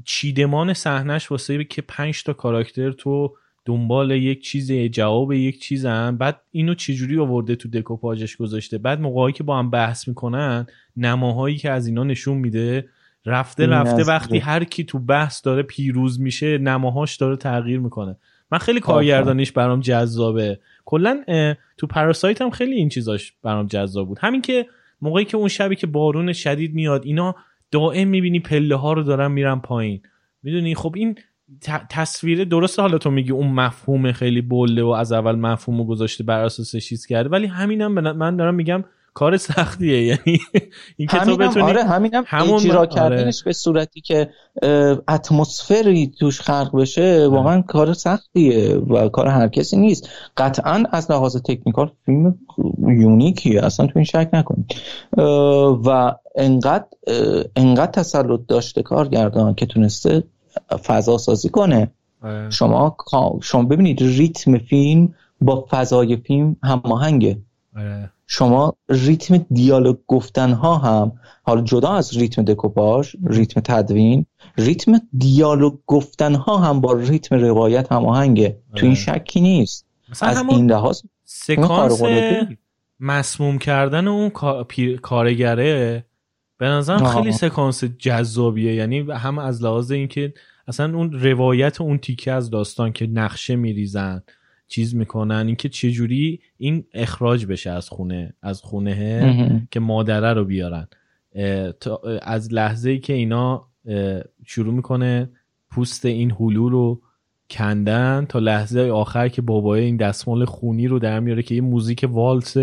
چیدمان 0.05 0.73
صحنش 0.73 1.31
واسه 1.31 1.65
که 1.65 1.83
پنج 1.83 2.25
تا 2.25 2.33
کاراکتر 2.33 2.93
تو 2.93 3.37
دنبال 3.65 4.11
یک 4.11 4.43
چیز 4.43 4.73
جواب 4.73 5.33
یک 5.33 5.61
چیزن. 5.61 6.17
بعد 6.17 6.41
اینو 6.51 6.75
چجوری 6.75 7.19
آورده 7.19 7.57
تو 7.57 7.69
دکوپاژش 7.69 8.37
گذاشته؟ 8.37 8.79
بعد 8.79 9.01
موقعی 9.01 9.33
که 9.33 9.43
با 9.43 9.59
هم 9.59 9.71
بحث 9.71 10.09
می‌کنن 10.09 10.67
نماهایی 10.97 11.57
که 11.57 11.71
از 11.71 11.87
اینا 11.87 12.05
نشون 12.05 12.37
میده 12.37 12.89
رفته 13.27 13.67
رفته 13.67 14.05
وقتی 14.05 14.39
هر 14.39 14.65
کی 14.65 14.85
تو 14.85 14.99
بحث 14.99 15.45
داره 15.45 15.63
پیروز 15.63 16.21
میشه 16.21 16.59
نماهاش 16.59 17.17
داره 17.17 17.37
تغییر 17.37 17.81
می‌کنه. 17.81 18.17
من 18.53 18.59
خیلی 18.59 18.81
کارگردانیش 18.81 19.53
برام 19.53 19.81
جذابه. 19.81 20.59
کلا 20.85 21.25
تو 21.77 21.87
پاراسایت 21.87 22.43
هم 22.43 22.51
خیلی 22.51 22.75
این 22.75 22.89
چیزاش 22.89 23.33
برام 23.43 23.67
جذاب 23.67 24.09
بود. 24.09 24.19
همین 24.21 24.43
که 24.43 24.67
موقعی 25.03 25.25
که 25.25 25.37
اون 25.37 25.49
شبی 25.49 25.77
که 25.77 25.87
بارون 25.87 26.33
شدید 26.33 26.75
میاد 26.75 27.05
اینا 27.05 27.35
دائم 27.71 28.09
می‌بینی 28.09 28.41
پله 28.41 28.77
ها 28.77 28.93
رو 28.93 29.03
دارن 29.03 29.33
میرن 29.33 29.59
پایین. 29.59 30.01
می‌دونی؟ 30.43 30.75
خب 30.75 30.95
این 30.97 31.19
تصویر 31.91 32.45
درسته 32.45 32.83
حالا 32.83 32.99
تو 32.99 33.11
میگی 33.11 33.33
اون 33.33 33.47
مفهوم 33.47 34.13
خیلی 34.13 34.43
بله 34.43 34.83
و 34.83 34.89
از 34.89 35.13
اول 35.13 35.35
مفهوم 35.35 35.79
رو 35.79 35.85
گذاشته 35.85 36.25
بر 36.25 36.41
اساس 36.41 36.77
چیز 36.77 37.07
کرده 37.07 37.29
ولی 37.29 37.47
همینم 37.47 37.99
هم 37.99 38.17
من 38.17 38.37
دارم 38.37 38.55
میگم 38.55 38.85
کار 39.15 39.37
سختیه. 39.37 40.03
یعنی 40.11 40.41
این 40.97 41.09
که 41.09 41.19
تو 41.19 41.37
بتونی 41.37 41.65
آره 41.65 41.85
همینم 41.85 42.25
همون 42.27 42.55
اجرا 42.55 42.79
آره. 42.79 42.89
کردنش 42.89 43.43
به 43.43 43.53
صورتی 43.53 44.01
که 44.01 44.31
اتمسفری 45.09 46.13
توش 46.19 46.41
خلق 46.41 46.77
بشه 46.77 47.27
واقعا 47.27 47.63
کار 47.63 47.93
سختیه 47.93 48.75
و 48.77 49.09
کار 49.09 49.29
هر 49.29 49.49
کسی 49.49 49.77
نیست. 49.77 50.09
قطعا 50.37 50.85
از 50.93 51.11
لحاظ 51.11 51.37
تکنیکال 51.37 51.91
فیلم 52.07 52.39
یونیکیه 52.79 53.65
اصلا 53.65 53.87
تو 53.87 53.93
این 53.97 54.05
شک 54.05 54.29
نکنید. 54.33 54.75
و 55.87 56.15
انقدر 56.37 56.85
انقدر 57.57 57.93
تسلط 57.93 58.41
داشته 58.49 58.83
کارگردان 58.83 59.55
که 59.55 59.67
تونسته 59.67 60.23
فضا 60.87 61.19
سازی 61.19 61.49
کنه 61.49 61.91
آره. 62.23 62.51
شما 62.51 62.97
شما 63.43 63.63
ببینید 63.63 64.03
ریتم 64.03 64.59
فیلم 64.59 65.15
با 65.41 65.67
فضای 65.71 66.17
فیلم 66.17 66.57
هماهنگه 66.63 67.39
آره. 67.77 68.11
شما 68.27 68.75
ریتم 68.89 69.39
دیالوگ 69.51 69.97
گفتن 70.07 70.53
ها 70.53 70.79
هم 70.79 71.13
حالا 71.43 71.61
جدا 71.61 71.93
از 71.93 72.17
ریتم 72.17 72.43
دکوپاژ 72.43 73.15
ریتم 73.27 73.61
تدوین 73.61 74.27
ریتم 74.59 74.93
دیالوگ 75.19 75.75
گفتن 75.87 76.35
ها 76.35 76.59
هم 76.59 76.81
با 76.81 76.93
ریتم 76.93 77.37
روایت 77.37 77.93
هماهنگه 77.93 78.59
تو 78.75 78.87
این 78.87 78.97
آره. 78.97 79.19
شکی 79.19 79.41
نیست 79.41 79.87
از 80.21 80.43
این 80.49 80.71
لحاظ 80.71 81.03
سکانس 81.25 82.03
مسموم 83.01 83.59
کردن 83.59 84.09
اون 84.09 84.31
کارگره 85.03 86.05
به 86.59 86.67
نظرم 86.67 87.05
خیلی 87.05 87.33
سکانس 87.33 87.85
جذابیه. 87.85 88.75
یعنی 88.75 88.99
هم 89.01 89.39
از 89.39 89.63
لحاظ 89.63 89.91
اینکه 89.91 90.35
اصلا 90.67 90.97
اون 90.97 91.13
روایت 91.13 91.81
اون 91.81 91.99
تیکه 91.99 92.33
از 92.33 92.51
داستان 92.51 92.93
که 92.93 93.07
نقشه 93.07 93.57
میریزن 93.57 94.23
چیز 94.69 94.95
می‌کنن 94.95 95.47
اینکه 95.47 95.69
چجوری 95.69 96.41
این 96.57 96.85
اخراج 96.95 97.47
بشه 97.47 97.71
از 97.71 97.89
خونه 97.89 98.35
از 98.43 98.61
خونه 98.63 99.67
که 99.71 99.81
مادره 99.81 100.33
رو 100.33 100.45
بیارن. 100.45 100.87
از 102.23 102.53
لحظه 102.53 102.91
ای 102.91 102.99
که 102.99 103.13
اینا 103.13 103.69
شروع 104.47 104.75
می‌کنه 104.75 105.31
پوست 105.71 106.07
این 106.07 106.31
هلو 106.31 106.69
رو 106.69 107.03
کندن 107.51 108.27
تا 108.29 108.39
لحظه 108.39 108.81
آخر 108.81 109.29
که 109.29 109.43
بابای 109.43 109.85
این 109.85 109.97
دستمال 109.97 110.45
خونی 110.45 110.89
رو 110.89 110.99
در 110.99 111.21
میاره 111.21 111.43
که 111.43 111.55
یه 111.55 111.61
موزیک 111.61 112.07
والس 112.09 112.57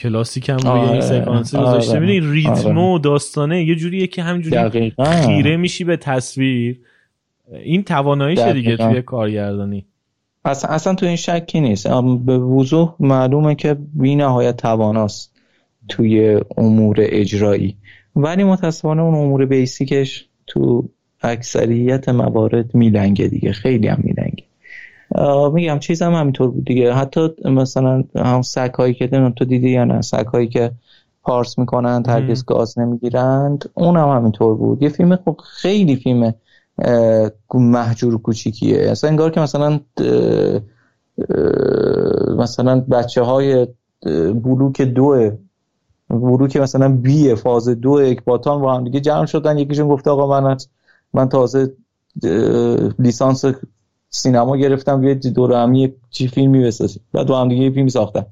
کلاسیک 0.00 0.48
هم 0.48 0.56
روی 0.56 0.70
این 0.70 0.88
آره، 0.88 1.00
سکانسی 1.00 1.56
آره. 1.56 1.66
گذاشته. 1.66 1.96
آره. 1.96 2.32
ریتم 2.32 2.78
و 2.78 2.98
داستانه 2.98 3.64
یه 3.64 3.74
جوریه 3.74 4.06
که 4.06 4.22
همجوری 4.22 4.92
خیره 5.26 5.56
میشی 5.56 5.84
به 5.84 5.96
تصویر. 5.96 6.80
این 7.64 7.82
تواناییشه 7.82 8.52
دیگه 8.52 8.76
توی 8.76 9.02
کارگردانی. 9.02 9.86
اصلا, 10.44 10.70
اصلا 10.70 10.94
تو 10.94 11.06
این 11.06 11.16
شکی 11.16 11.60
نیست. 11.60 11.88
به 12.26 12.38
وضوح 12.38 12.94
معلومه 13.00 13.54
که 13.54 13.76
بی 13.94 14.16
نهایت 14.16 14.56
تواناست 14.56 15.32
توی 15.88 16.40
امور 16.56 16.96
اجرایی. 16.98 17.76
ولی 18.16 18.44
متاسفانه 18.44 19.02
اون 19.02 19.14
امور 19.14 19.46
بیسیکش 19.46 20.26
تو 20.46 20.88
اکثریت 21.22 22.08
موارد 22.08 22.74
میلنگه 22.74 23.26
دیگه. 23.26 23.52
خیلی 23.52 23.88
هم 23.88 24.00
میلنگه. 24.02 24.44
میگم 25.52 25.78
چیزم 25.78 26.12
همینطور 26.14 26.50
بود 26.50 26.64
دیگه. 26.64 26.94
حتی 26.94 27.28
مثلا 27.44 28.04
هم 28.16 28.42
سک 28.42 28.74
هایی 28.78 28.94
که 28.94 29.32
تو 29.36 29.44
دیدی 29.44 29.70
یا 29.70 29.84
نه 29.84 30.00
سک 30.00 30.26
هایی 30.32 30.48
که 30.48 30.70
پارس 31.22 31.58
می‌کنن 31.58 32.02
هرگز 32.06 32.44
گاز 32.44 32.78
نمی‌گیرند 32.78 33.70
اون 33.74 33.96
هم 33.96 34.08
همینطور 34.08 34.54
بود. 34.54 34.82
یه 34.82 34.88
فیلم 34.88 35.16
خب 35.16 35.40
خیلی 35.44 35.96
فیلم 35.96 36.34
محجور 37.54 38.18
کوچیکیه. 38.18 38.90
اصلا 38.90 39.10
انگار 39.10 39.30
که 39.30 39.40
مثلا 39.40 39.80
مثلا 42.38 42.80
بچه 42.80 43.22
های 43.22 43.66
بلوک 44.34 44.82
دو 44.82 45.30
بلوک 46.10 46.56
مثلا 46.56 46.88
بی 46.88 47.34
فاز 47.34 47.68
دو 47.68 47.90
اکباتان 47.90 48.60
با 48.60 48.74
هم 48.74 48.84
دیگه 48.84 49.00
جمع 49.00 49.26
شدن. 49.26 49.58
یکیشون 49.58 49.88
گفته 49.88 50.10
آقا 50.10 50.40
من 50.40 50.56
من 51.12 51.28
تازه 51.28 51.72
لیسانس 52.98 53.44
سینما 54.10 54.56
گرفتم 54.56 55.04
یه 55.04 55.14
دور 55.14 55.52
همی 55.52 55.92
چی 56.10 56.28
فیلمی 56.28 56.64
بسازیم 56.64 57.02
و 57.14 57.24
دو 57.24 57.34
هم 57.34 57.48
دیگه 57.48 57.62
یه 57.62 57.70
فیلمی 57.70 57.90
ساختم 57.90 58.26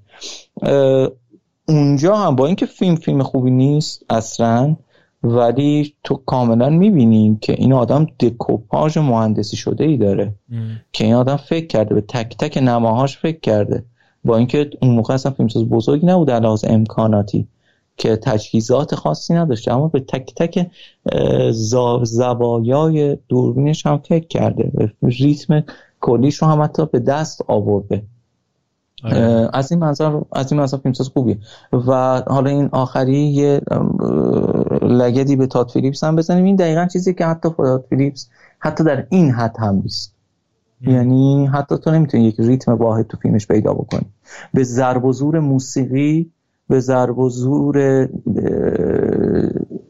اونجا 1.68 2.16
هم 2.16 2.36
با 2.36 2.46
اینکه 2.46 2.66
فیلم 2.66 2.96
فیلم 2.96 3.22
خوبی 3.22 3.50
نیست 3.50 4.04
اصلا 4.10 4.76
ولی 5.22 5.94
تو 6.04 6.14
کاملا 6.26 6.70
می‌بینی 6.70 7.38
که 7.40 7.52
این 7.52 7.72
آدم 7.72 8.06
دکوپاژ 8.20 8.98
مهندسی 8.98 9.56
شده 9.56 9.84
ای 9.84 9.96
داره 9.96 10.34
که 10.92 11.04
این 11.04 11.14
آدم 11.14 11.36
فکر 11.36 11.66
کرده 11.66 11.94
به 11.94 12.00
تک 12.00 12.36
تک 12.38 12.58
نماهاش 12.58 13.18
فکر 13.18 13.40
کرده. 13.40 13.84
با 14.24 14.36
اینکه 14.36 14.70
اون 14.82 14.90
موقع 14.90 15.14
اصلا 15.14 15.32
فیلمساز 15.32 15.64
بزرگی 15.64 16.06
نبود 16.06 16.30
لحاظ 16.30 16.64
امکاناتی. 16.68 17.48
که 17.98 18.16
تجهیزات 18.16 18.94
خاصی 18.94 19.34
نداشته 19.34 19.72
اما 19.72 19.88
به 19.88 20.00
تک 20.00 20.34
تک 20.34 20.66
زوایای 22.02 23.18
دوربینش 23.28 23.86
هم 23.86 23.98
فکر 23.98 24.26
کرده. 24.26 24.92
ریتم 25.02 25.64
کلیش 26.00 26.42
رو 26.42 26.48
هم 26.48 26.62
حتی 26.62 26.86
به 26.86 26.98
دست 26.98 27.42
آورده. 27.46 28.02
آره. 29.04 29.50
از 29.52 29.72
این 29.72 29.80
منظر 29.80 30.20
از 30.32 30.52
این 30.52 30.60
منظر 30.60 30.76
فیلمساز 30.76 31.08
خوبیه. 31.08 31.38
و 31.72 32.22
حالا 32.26 32.50
این 32.50 32.68
آخری 32.72 33.18
یه 33.18 33.60
لگدی 34.82 35.36
به 35.36 35.46
تاد 35.46 35.70
فیلیپس 35.70 36.04
هم 36.04 36.16
بزنیم. 36.16 36.44
این 36.44 36.56
دقیقا 36.56 36.86
چیزی 36.92 37.14
که 37.14 37.26
حتی 37.26 37.48
تاد 37.56 37.84
فیلیپس 37.88 38.28
حتی 38.58 38.84
در 38.84 39.06
این 39.10 39.30
حد 39.30 39.56
هم 39.58 39.74
نیست. 39.74 40.14
یعنی 40.80 41.46
حتی 41.46 41.78
تو 41.78 41.90
نمی‌تونی 41.90 42.24
یک 42.24 42.36
ریتم 42.38 42.72
واحد 42.72 43.06
تو 43.06 43.16
فیلمش 43.16 43.46
پیدا 43.46 43.74
بکنی. 43.74 44.06
به 44.54 44.64
ضرب 44.64 45.04
و 45.04 45.12
زور 45.12 45.40
موسیقی 45.40 46.30
به 46.68 46.80
ضرب 46.80 47.18
و 47.18 47.28
زور 47.28 48.08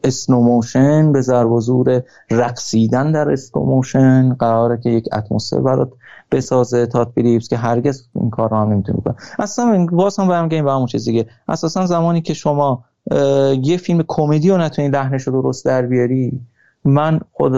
slow 0.03 0.46
motion 0.46 1.11
به 1.11 1.21
ضرب 1.21 1.51
و 1.51 1.61
زور 1.61 2.03
رقصیدن 2.31 3.11
در 3.11 3.31
slow 3.31 3.72
motion 3.72 4.33
قراره 4.33 4.77
که 4.83 4.89
یک 4.89 5.05
اتمسفر 5.13 5.59
برات 5.59 5.89
بسازه. 6.31 6.85
تات 6.85 7.11
فیلیپس 7.15 7.47
که 7.47 7.57
هرگز 7.57 8.07
این 8.15 8.29
کار 8.29 8.49
رو 8.49 8.57
هم 8.57 8.69
نمی‌تونه 8.69 8.97
بکنه. 8.97 9.15
اصلا 9.39 9.87
باز 9.91 10.19
هم 10.19 10.27
برمیگردیم 10.27 10.65
به 10.65 10.71
همون 10.71 10.85
چیز 10.85 11.05
دیگه. 11.05 11.27
اساسا 11.47 11.85
زمانی 11.85 12.21
که 12.21 12.33
شما 12.33 12.83
یه 13.63 13.77
فیلم 13.77 14.03
کمدی 14.07 14.49
رو 14.49 14.57
نتونی 14.57 14.87
لحنش 14.87 15.23
رو 15.23 15.41
درست 15.41 15.65
در 15.65 15.81
بیاری 15.81 16.39
من 16.85 17.19
خود 17.31 17.53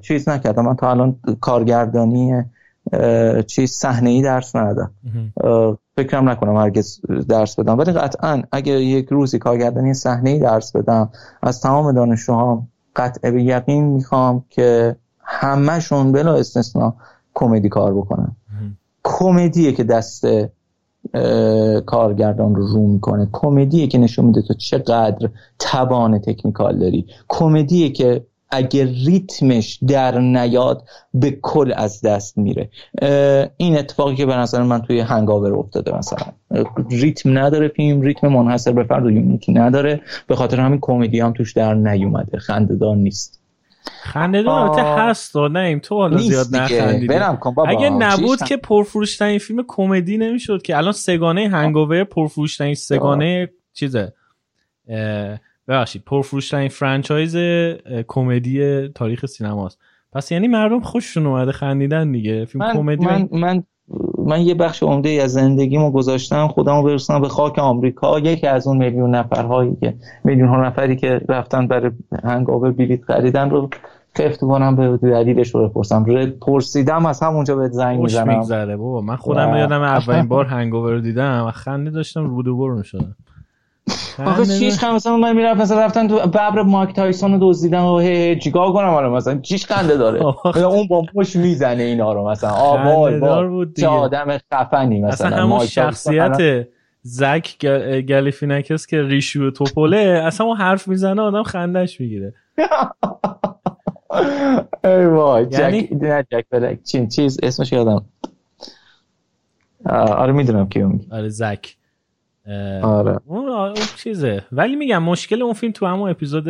چیز 0.00 0.28
نکردم. 0.28 0.66
من 0.66 0.76
تا 0.76 0.90
الان 0.90 1.16
کارگردانی 1.40 2.44
چیز 3.46 3.70
صحنه 3.70 4.10
ای 4.10 4.22
درس 4.22 4.56
ندادم. 4.56 4.90
فکرم 5.96 6.28
نکنم 6.28 6.56
هرگز 6.56 7.00
درس 7.28 7.58
بدم. 7.58 7.78
ولی 7.78 7.92
قطعا 7.92 8.42
اگر 8.52 8.76
یک 8.76 9.08
روزی 9.08 9.38
کارگردانی 9.38 9.94
صحنه 9.94 10.30
ای 10.30 10.38
درس 10.38 10.76
بدم 10.76 11.10
از 11.42 11.60
تمام 11.60 11.92
دانشجوها 11.92 12.62
قطع 12.96 13.30
به 13.30 13.42
یقین 13.42 13.84
می‌خوام 13.84 14.44
که 14.50 14.96
همهشون 15.18 16.12
بلا 16.12 16.34
استثنا 16.34 16.94
کمدی 17.34 17.68
کار 17.68 17.94
بکنن. 17.94 18.36
کمدیه 19.04 19.72
که 19.72 19.84
دست 19.84 20.26
کارگردان 21.86 22.54
رو 22.54 22.66
رو 22.66 22.86
می‌کنه. 22.86 23.28
کمدیه 23.32 23.86
که 23.86 23.98
نشون 23.98 24.24
میده 24.24 24.42
تو 24.42 24.54
چقدر 24.54 25.28
توان 25.58 26.18
تکنیکال 26.18 26.78
داری. 26.78 27.06
کمدیه 27.28 27.90
که 27.90 28.26
اگر 28.50 28.84
ریتمش 28.84 29.78
در 29.88 30.18
نیاد 30.18 30.84
به 31.14 31.38
کل 31.42 31.72
از 31.76 32.02
دست 32.02 32.38
میره. 32.38 32.70
این 33.56 33.78
اتفاقی 33.78 34.14
که 34.14 34.26
به 34.26 34.36
نظر 34.36 34.62
من 34.62 34.82
توی 34.82 35.00
هنگاور 35.00 35.54
افتاده 35.54 35.98
مثلا. 35.98 36.32
ریتم 36.90 37.38
نداره 37.38 37.68
فیلم 37.68 38.00
ریتم 38.00 38.28
منحصر 38.28 38.72
به 38.72 38.84
فرد 38.84 39.06
و 39.06 39.10
یونیکی 39.10 39.52
نداره. 39.52 40.00
به 40.26 40.36
خاطر 40.36 40.60
همین 40.60 40.78
کمدی 40.82 41.20
هم 41.20 41.32
توش 41.32 41.52
در 41.52 41.74
نیومده. 41.74 42.38
خندهدار 42.38 42.96
نیست. 42.96 43.40
خندهدار 44.02 44.58
البته 44.58 44.82
هست 44.82 45.36
و 45.36 45.48
نه 45.48 45.78
تو 45.78 45.94
حالا 45.94 46.18
زیاد 46.18 46.46
نخندیدی. 46.52 47.14
اگه 47.66 47.90
نبود 47.90 48.42
که 48.42 48.56
پرفروشترین 48.56 49.38
فیلم 49.38 49.64
کمدی 49.68 50.18
نمی‌شد 50.18 50.62
که. 50.62 50.76
الان 50.76 50.92
سگانه 50.92 51.48
هنگاور 51.48 52.04
پرفروشترین 52.04 52.74
سگانه 52.74 53.48
چیزه. 53.72 54.12
ببخشید 55.68 56.02
پرفروشترین 56.06 56.68
فرانچایز 56.68 57.36
کمدی 58.08 58.88
تاریخ 58.88 59.26
سینماست. 59.26 59.78
پس 60.12 60.32
یعنی 60.32 60.48
مردم 60.48 60.80
خوششون 60.80 61.26
اومده 61.26 61.52
خندیدن 61.52 62.12
دیگه. 62.12 62.44
فیلم 62.44 62.72
کمدی 62.72 63.06
من, 63.06 63.28
من 63.32 63.62
من 64.26 64.40
یه 64.40 64.54
بخش 64.54 64.82
عمده 64.82 65.10
از 65.10 65.32
زندگیمو 65.32 65.90
گذاشتم 65.90 66.48
خودمو 66.48 66.82
برسونم 66.82 67.20
به 67.20 67.28
خاک 67.28 67.58
آمریکا. 67.58 68.18
یکی 68.18 68.46
از 68.46 68.66
اون 68.66 68.76
میلیون 68.76 69.14
نفرهایی 69.14 69.76
که 69.80 69.94
میلیون 70.24 70.48
ها 70.48 70.66
نفری 70.66 70.96
که 70.96 71.20
رفتن 71.28 71.66
برای 71.66 71.90
هنگاور 72.24 72.70
بلیط 72.70 73.04
خریدن 73.04 73.50
رو 73.50 73.70
خفت 74.18 74.40
کنم 74.40 74.76
به 74.76 74.96
دلیلش 74.96 75.54
رو 75.54 75.68
بپرسم 75.68 76.04
پرسیدم 76.40 77.06
از 77.06 77.22
همونجا 77.22 77.56
به 77.56 77.68
زنگ 77.68 78.00
می‌زنم. 78.00 78.76
بابا. 78.76 79.00
من 79.00 79.16
خودم 79.16 79.56
یادم 79.56 79.82
اولین 79.82 80.28
بار 80.28 80.44
هنگاور 80.44 80.92
رو 80.92 81.00
دیدم. 81.00 81.50
خنده 81.50 81.90
داشتم 81.90 82.26
رو 82.26 82.42
دو 82.42 82.56
برو 82.56 82.78
می‌شدم. 82.78 83.16
آخه 84.26 84.46
چیش 84.46 84.78
خنده 84.78 84.94
مثلا 84.94 85.16
من 85.16 85.36
می‌رفت 85.36 85.60
مثلا 85.60 85.84
رفتن 85.84 86.08
تو 86.08 86.18
ببر 86.18 86.62
مایک 86.62 86.94
تایسون 86.94 87.32
رو 87.32 87.38
دزدیدن 87.40 87.80
و 87.80 87.98
هی 87.98 88.38
چیکار 88.38 88.72
کنم 88.72 88.88
حالا 88.88 89.10
مثلا؟ 89.10 89.40
چیش 89.40 89.66
خنده 89.66 89.96
داره. 89.96 90.22
اون 90.66 90.86
با 90.86 91.02
پشت 91.14 91.36
می‌زنه 91.36 91.82
اینا 91.82 92.12
رو 92.12 92.30
مثلا. 92.30 92.50
آ 92.50 93.10
چه 93.76 93.86
آدم 93.86 94.38
خفنی 94.54 95.00
مثلا 95.00 95.28
اصلا 95.28 95.42
همون 95.42 95.66
شخصیت 95.66 96.66
زک 97.02 97.66
گالیفیناکیس 98.00 98.86
که 98.86 99.02
ریشو 99.02 99.50
توپوله 99.50 100.22
اصلا 100.26 100.46
اون 100.46 100.56
حرف 100.56 100.88
می‌زنه 100.88 101.22
آدم 101.22 101.42
خندش 101.42 102.00
می‌گیره. 102.00 102.34
ای 104.84 105.06
وای 105.06 105.46
یعنی... 105.50 105.82
جک 105.82 106.26
جک 106.30 106.44
بلک 106.50 106.82
چین 106.82 107.08
چیز 107.08 107.38
اسمش 107.42 107.72
یادم. 107.72 108.04
آره 109.90 110.32
می‌دونم 110.32 110.68
کیو 110.68 110.88
میگی. 110.88 111.06
آره 111.12 111.28
زک. 111.28 111.76
آره. 112.82 113.18
اون 113.26 113.74
چیزه. 113.96 114.42
ولی 114.52 114.76
میگم 114.76 115.02
مشکل 115.02 115.42
اون 115.42 115.52
فیلم 115.52 115.72
تو 115.72 115.86
همون 115.86 116.10
اپیزود 116.10 116.44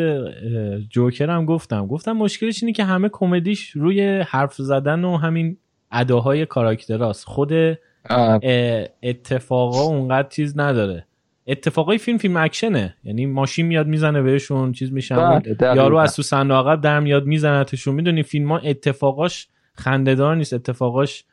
جوکر 0.88 1.30
هم 1.30 1.44
گفتم. 1.44 1.86
گفتم 1.86 2.12
مشکلش 2.12 2.62
اینه 2.62 2.72
که 2.72 2.84
همه 2.84 3.08
کمدیش 3.12 3.70
روی 3.70 4.20
حرف 4.20 4.54
زدن 4.54 5.04
و 5.04 5.16
همین 5.16 5.56
اداهای 5.92 6.46
کاراکتراست 6.46 7.24
خود 7.24 7.52
اتفاقا 9.02 9.82
اونقدر 9.82 10.28
چیز 10.28 10.58
نداره. 10.58 11.04
اتفاقای 11.46 11.98
فیلم 11.98 12.18
فیلم 12.18 12.36
اکشنه. 12.36 12.94
یعنی 13.04 13.26
ماشین 13.26 13.66
میاد 13.66 13.86
می‌زنه 13.86 14.22
بهشون 14.22 14.72
چیز 14.72 14.92
میشن 14.92 15.16
بله، 15.16 15.76
یارو 15.76 15.96
از 15.96 16.16
تو 16.16 16.22
صندوق 16.22 16.56
عقب 16.56 16.80
در 16.80 17.00
میاد 17.00 17.26
میزنتشون 17.26 17.94
می‌دونی 17.94 18.22
فیلم 18.22 18.52
ها 18.52 18.58
اتفاقاش 18.58 19.48
خندهدار 19.74 20.36
نیست 20.36 20.52
اتفاقاش 20.52 21.24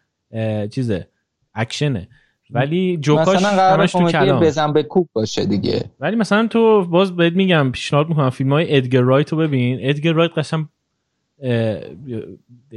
چیزه 0.72 1.08
اکشنه. 1.54 2.08
ولی 2.50 2.98
جوکاش 2.98 3.44
همش 3.44 3.92
تو 3.92 4.12
کلام. 4.12 4.40
بزن 4.40 4.74
به 4.74 4.84
کوب 4.84 5.10
باشه 5.14 5.46
دیگه. 5.46 5.92
ولی 6.00 6.16
مثلا 6.16 6.48
تو 6.48 6.86
باز 6.86 7.16
بهت 7.16 7.34
میگم 7.34 7.72
پیشنهاد 7.72 8.10
می‌کنم 8.10 8.30
فیلم 8.30 8.54
های 8.54 8.78
ادگر 8.78 9.02
رایت 9.02 9.32
رو 9.32 9.38
ببین. 9.38 9.78
ادگر 9.82 10.14
رایت 10.14 10.32
قشنگ 10.38 10.66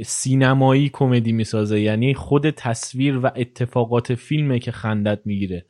سینمایی 0.05 0.89
کمدی 0.93 1.31
می‌سازه. 1.31 1.79
یعنی 1.79 2.13
خود 2.13 2.49
تصویر 2.49 3.17
و 3.17 3.31
اتفاقات 3.35 4.13
فیلمه 4.13 4.59
که 4.59 4.71
خندت 4.71 5.19
می‌گیره. 5.25 5.65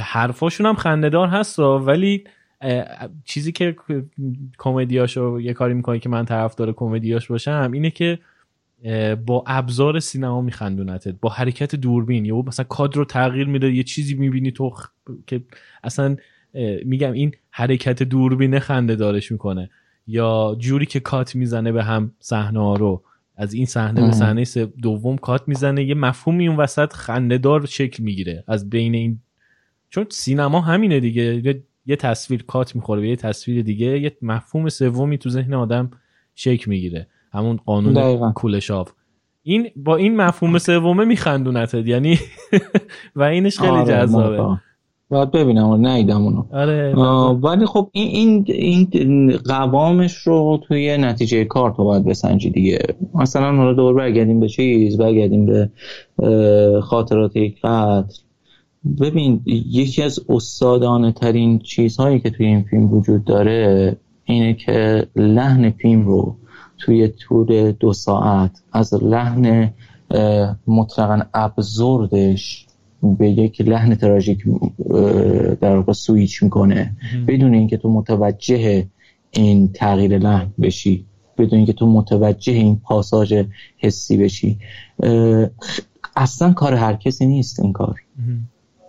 حرفاشون 0.00 0.66
هم 0.66 0.74
خندهدار 0.74 1.28
هست 1.28 1.58
ولی 1.58 2.24
چیزی 3.24 3.52
که 3.52 3.76
کمدیاشو 4.58 5.40
یه 5.40 5.52
کاری 5.52 5.74
می‌کنه 5.74 5.98
که 5.98 6.08
من 6.08 6.24
طرفدار 6.24 6.72
کمدیاش 6.72 7.28
باشم 7.28 7.70
اینه 7.72 7.90
که 7.90 8.18
با 9.26 9.44
ابزار 9.46 10.00
سینما 10.00 10.40
میخندونتت 10.40 11.14
با 11.20 11.28
حرکت 11.28 11.74
دوربین. 11.74 12.24
یا 12.24 12.36
مثلا 12.36 12.66
کادر 12.68 12.96
رو 12.96 13.04
تغییر 13.04 13.46
میده 13.46 13.72
یه 13.72 13.82
چیزی 13.82 14.14
می‌بینی 14.14 14.50
تو 14.50 14.72
که 15.26 15.44
اصلا 15.84 16.16
میگم 16.84 17.12
این 17.12 17.32
حرکت 17.50 18.02
دوربینه 18.02 18.58
خنده 18.58 18.96
دارش 18.96 19.32
می‌کنه. 19.32 19.70
یا 20.06 20.56
جوری 20.58 20.86
که 20.86 21.00
کات 21.00 21.34
می‌زنه 21.34 21.72
به 21.72 21.84
هم 21.84 22.12
صحنه 22.18 22.76
رو. 22.76 23.02
از 23.36 23.54
این 23.54 23.66
صحنه 23.66 24.06
به 24.06 24.12
صحنه 24.12 24.44
دوم 24.82 25.16
کات 25.16 25.48
می‌زنه 25.48 25.84
یه 25.84 25.94
مفهومی 25.94 26.48
اون 26.48 26.56
وسط 26.56 26.92
خندهدار 26.92 27.66
شکل 27.66 28.02
می‌گیره. 28.02 28.44
از 28.48 28.70
بین 28.70 28.94
این 28.94 29.20
چون 29.90 30.06
سینما 30.10 30.60
همینه 30.60 31.00
دیگه. 31.00 31.62
یه 31.86 31.96
تصویر 31.96 32.42
کات 32.42 32.76
می‌خوره 32.76 33.00
به 33.00 33.08
یه 33.08 33.16
تصویر 33.16 33.62
دیگه 33.62 34.00
یه 34.00 34.16
مفهوم 34.22 34.68
سومی 34.68 35.18
تو 35.18 35.30
ذهن 35.30 35.54
آدم 35.54 35.90
شکل 36.34 36.70
می‌گیره. 36.70 37.06
همون 37.32 37.60
قانون 37.66 38.32
کولشاف 38.32 38.92
این 39.42 39.68
با 39.76 39.96
این 39.96 40.16
مفهوم 40.16 40.58
سومه 40.58 41.04
میخندونتت 41.04 41.86
یعنی 41.86 42.18
و 43.16 43.22
اینش 43.22 43.58
خیلی 43.58 43.72
آره 43.72 43.88
جذابه. 43.88 44.58
باید 45.08 45.30
ببینم 45.30 45.70
رو 45.70 45.76
نیدم 45.76 46.22
اونو 46.22 46.44
آره 46.52 46.94
ولی 47.32 47.66
خب 47.66 47.88
این 47.92 48.44
این 48.46 48.90
این 48.92 49.36
قوامش 49.36 50.14
رو 50.14 50.60
توی 50.68 50.98
نتیجه 50.98 51.44
کار 51.44 51.70
تو 51.70 51.84
باید 51.84 52.04
بسنجی 52.04 52.50
دیگه. 52.50 52.78
مثلا 53.14 53.56
حالا 53.56 53.72
دور 53.72 53.94
برگردیم 53.94 54.40
به 54.40 54.48
چیز 54.48 54.96
برگردیم 54.96 55.46
به 55.46 55.70
خاطرات 56.82 57.36
یک 57.36 57.60
قتل 57.60 58.22
ببین 59.00 59.40
یکی 59.46 60.02
از 60.02 60.20
استادانه 60.28 61.12
ترین 61.12 61.58
چیزهایی 61.58 62.20
که 62.20 62.30
توی 62.30 62.46
این 62.46 62.62
فیلم 62.62 62.92
وجود 62.92 63.24
داره 63.24 63.96
اینه 64.24 64.54
که 64.54 65.06
لحن 65.16 65.70
فیلم 65.70 66.06
رو 66.06 66.36
توی 66.82 67.08
تور 67.08 67.70
دو 67.70 67.92
ساعت. 67.92 68.62
از 68.72 68.94
لحن 68.94 69.70
مطلقا 70.66 71.20
ابزوردش 71.34 72.66
به 73.18 73.30
یک 73.30 73.60
لحن 73.60 73.94
تراژیک 73.94 74.44
در 75.60 75.76
واقع 75.76 75.92
سویچ 75.92 76.42
می‌کنه. 76.42 76.96
بدون 77.28 77.54
اینکه 77.54 77.76
تو 77.76 77.90
متوجه 77.90 78.86
این 79.30 79.68
تغییر 79.72 80.18
لحن 80.18 80.52
بشی 80.62 81.04
بدون 81.38 81.56
اینکه 81.56 81.72
تو 81.72 81.86
متوجه 81.86 82.52
این 82.52 82.76
پاساژ 82.76 83.42
حسی 83.78 84.16
بشی 84.16 84.58
اصلا 86.16 86.52
کار 86.52 86.74
هر 86.74 86.94
کسی 86.94 87.26
نیست 87.26 87.60
این 87.60 87.72
کار. 87.72 88.00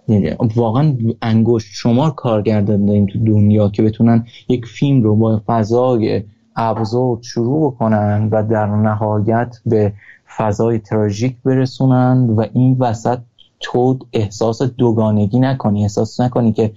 یعنی 0.08 0.30
واقعا 0.56 0.98
انگشت 1.22 1.68
شمار 1.72 2.12
کارگردان 2.12 2.86
داریم 2.86 3.06
تو 3.06 3.20
دنیا 3.20 3.70
که 3.70 3.84
بتونن 3.84 4.26
یک 4.50 4.66
فیلم 4.66 5.04
رو 5.04 5.16
با 5.16 5.42
فضای 5.46 6.24
ابزورد 6.56 7.22
شروع 7.22 7.72
بکنن 7.72 8.30
و 8.32 8.44
در 8.44 8.66
نهایت 8.66 9.58
به 9.66 9.94
فضای 10.38 10.80
تراژیک 10.80 11.38
برسونن 11.46 12.30
و 12.30 12.46
این 12.54 12.78
وسط 12.80 13.20
تو 13.60 14.00
احساس 14.14 14.62
دوگانگی 14.62 15.40
نکنی 15.40 15.82
احساس 15.84 16.20
نکنی 16.20 16.52
که 16.52 16.74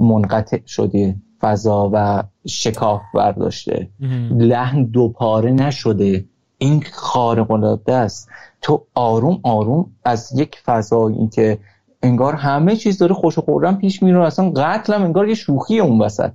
منقطع 0.00 0.58
شدی 0.66 1.14
فضا 1.40 1.90
و 1.92 2.22
شکاف 2.46 3.02
برداشته. 3.14 3.88
لحن 4.30 4.84
دوپاره 4.84 5.50
نشده. 5.50 6.24
این 6.58 6.84
خارق 6.92 7.50
العاده 7.50 7.94
است. 7.94 8.28
تو 8.62 8.82
آروم 8.94 9.40
آروم 9.42 9.86
از 10.04 10.38
یک 10.38 10.56
فضایی 10.64 11.28
که 11.28 11.58
انگار 12.02 12.34
همه 12.34 12.76
چیز 12.76 12.98
داره 12.98 13.14
خوش 13.14 13.38
و 13.38 13.40
خورم 13.40 13.78
پیش 13.78 14.02
میره 14.02 14.24
اصلا 14.24 14.50
قتلم 14.50 15.02
انگار 15.02 15.28
یه 15.28 15.34
شوخی 15.34 15.80
اون 15.80 16.00
وسط. 16.00 16.32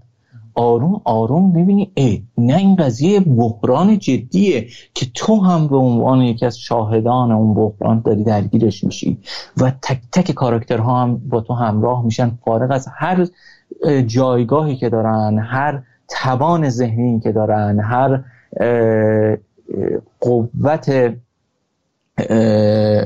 آروم 0.55 1.01
آروم 1.05 1.51
می‌بینی 1.51 1.91
ای 1.93 2.23
نه 2.37 2.55
این 2.55 2.75
قضیه 2.75 3.19
بحران 3.19 3.99
جدیه 3.99 4.67
که 4.93 5.05
تو 5.13 5.41
هم 5.41 5.67
به 5.67 5.77
عنوان 5.77 6.21
یکی 6.21 6.45
از 6.45 6.59
شاهدان 6.59 7.31
اون 7.31 7.53
بحران 7.53 8.01
داری 8.05 8.23
درگیرش 8.23 8.83
میشی 8.83 9.17
و 9.57 9.71
تک 9.81 10.01
تک 10.11 10.31
کاراکترها 10.31 11.01
هم 11.01 11.17
با 11.17 11.41
تو 11.41 11.53
همراه 11.53 12.05
میشن. 12.05 12.37
فارغ 12.45 12.71
از 12.71 12.87
هر 12.91 13.27
جایگاهی 14.05 14.75
که 14.75 14.89
دارن 14.89 15.39
هر 15.39 15.83
توان 16.09 16.69
ذهنی 16.69 17.19
که 17.19 17.31
دارن 17.31 17.79
هر 17.79 18.23
قوت 20.19 21.13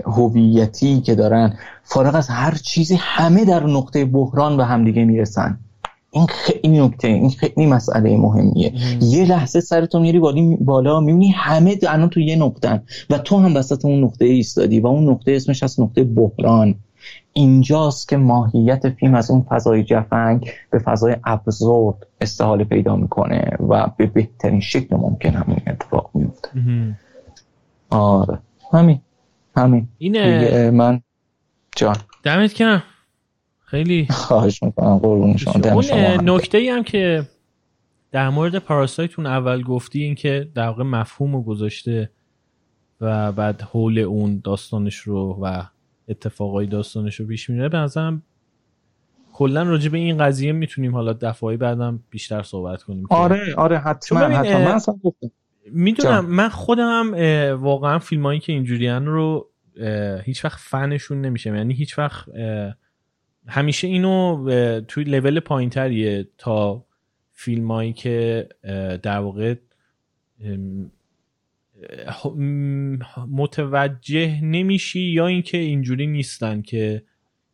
هویتی 0.05 1.01
که 1.01 1.15
دارن 1.15 1.53
فارغ 1.83 2.15
از 2.15 2.29
هر 2.29 2.55
چیزی 2.55 2.95
همه 2.99 3.45
در 3.45 3.63
نقطه 3.63 4.05
بحران 4.05 4.57
به 4.57 4.65
همدیگه 4.65 5.05
می‌رسن. 5.05 5.59
این 6.15 6.27
خیلی 6.27 6.79
نکته 6.79 7.07
این 7.07 7.29
خیلی 7.29 7.65
مسئله 7.65 8.17
مهمیه. 8.17 8.73
یه 9.01 9.25
لحظه 9.25 9.59
سرتو 9.59 9.99
میری 9.99 10.19
بالا 10.19 10.57
بالا 10.61 10.99
می‌بینی 10.99 11.29
همه 11.29 11.77
الان 11.89 12.09
تو 12.09 12.19
یه 12.19 12.35
نقطه 12.35 12.81
و 13.09 13.17
تو 13.17 13.37
هم 13.37 13.55
وسط 13.55 13.85
اون 13.85 14.03
نقطه 14.03 14.25
ایستادی 14.25 14.79
و 14.79 14.87
اون 14.87 15.09
نقطه 15.09 15.31
اسمش 15.31 15.63
از 15.63 15.79
نقطه 15.79 16.03
بحران. 16.03 16.75
اینجاست 17.33 18.09
که 18.09 18.17
ماهیت 18.17 18.89
فیلم 18.89 19.15
از 19.15 19.31
اون 19.31 19.45
فضای 19.49 19.83
جفنگ 19.83 20.51
به 20.69 20.79
فضای 20.79 21.15
ابزورد 21.25 22.07
استحاله 22.21 22.63
پیدا 22.63 22.95
می‌کنه 22.95 23.49
و 23.69 23.87
به 23.97 24.05
بهترین 24.05 24.59
شکل 24.59 24.95
ممکن 24.95 25.29
همین 25.29 25.61
اتفاق 25.67 26.09
میفته 26.13 26.49
آره. 27.89 28.39
همین. 28.73 28.99
همین. 29.57 29.87
اینه. 29.97 30.69
من 30.69 31.01
جان. 31.75 31.95
دمت 32.23 32.53
کنم 32.53 32.83
خیلی 33.75 34.07
خواهش 34.09 34.63
می‌کنم 34.63 34.97
قربون 34.97 35.37
شما. 35.37 35.53
اون 35.71 36.29
نکته 36.29 36.57
ای 36.57 36.69
هم. 36.69 36.83
که 36.83 37.23
در 38.11 38.29
مورد 38.29 38.59
پاراسایتون 38.59 39.25
اول 39.25 39.63
گفتی 39.63 40.03
این 40.03 40.15
که 40.15 40.49
در 40.55 40.67
واقع 40.67 40.83
مفهوم 40.83 41.35
رو 41.35 41.41
گذاشته 41.41 42.09
و 43.01 43.31
بعد 43.31 43.61
حول 43.61 43.99
اون 43.99 44.41
داستانش 44.43 44.95
رو 44.95 45.39
و 45.41 45.63
اتفاقای 46.07 46.65
داستانش 46.65 47.15
رو 47.19 47.25
پیش 47.25 47.49
میره 47.49 47.69
به 47.69 47.77
نظرم 47.77 48.23
کلا 49.33 49.63
راجع 49.63 49.89
به 49.89 49.97
این 49.97 50.17
قضیه 50.17 50.51
می‌تونیم 50.51 50.95
حالا 50.95 51.13
دفعه 51.13 51.57
بعدم 51.57 51.99
بیشتر 52.09 52.43
صحبت 52.43 52.83
کنیم 52.83 53.05
آره 53.09 53.55
آره 53.55 53.77
حتما 53.77 54.19
حتما. 54.19 54.79
می‌دونم 55.71 56.25
من 56.25 56.49
خودم 56.49 57.13
واقعا 57.59 57.99
فیلم 57.99 58.39
که 58.39 58.53
اینجوریان 58.53 59.05
رو 59.05 59.49
هیچ 60.23 60.45
وقت 60.45 60.59
فنشون 60.59 61.21
نمیشه 61.21 61.55
یعنی 61.55 61.73
هیچ 61.73 61.99
وقت 61.99 62.29
همیشه 63.47 63.87
اینو 63.87 64.81
توی 64.87 65.03
لول 65.03 65.39
پایینتریه 65.39 66.27
تا 66.37 66.85
فیلمایی 67.33 67.93
که 67.93 68.49
در 69.03 69.19
واقع 69.19 69.55
متوجه 73.31 74.41
نمیشی 74.41 75.01
یا 75.01 75.27
اینکه 75.27 75.57
اینجوری 75.57 76.07
نیستن 76.07 76.61
که 76.61 77.03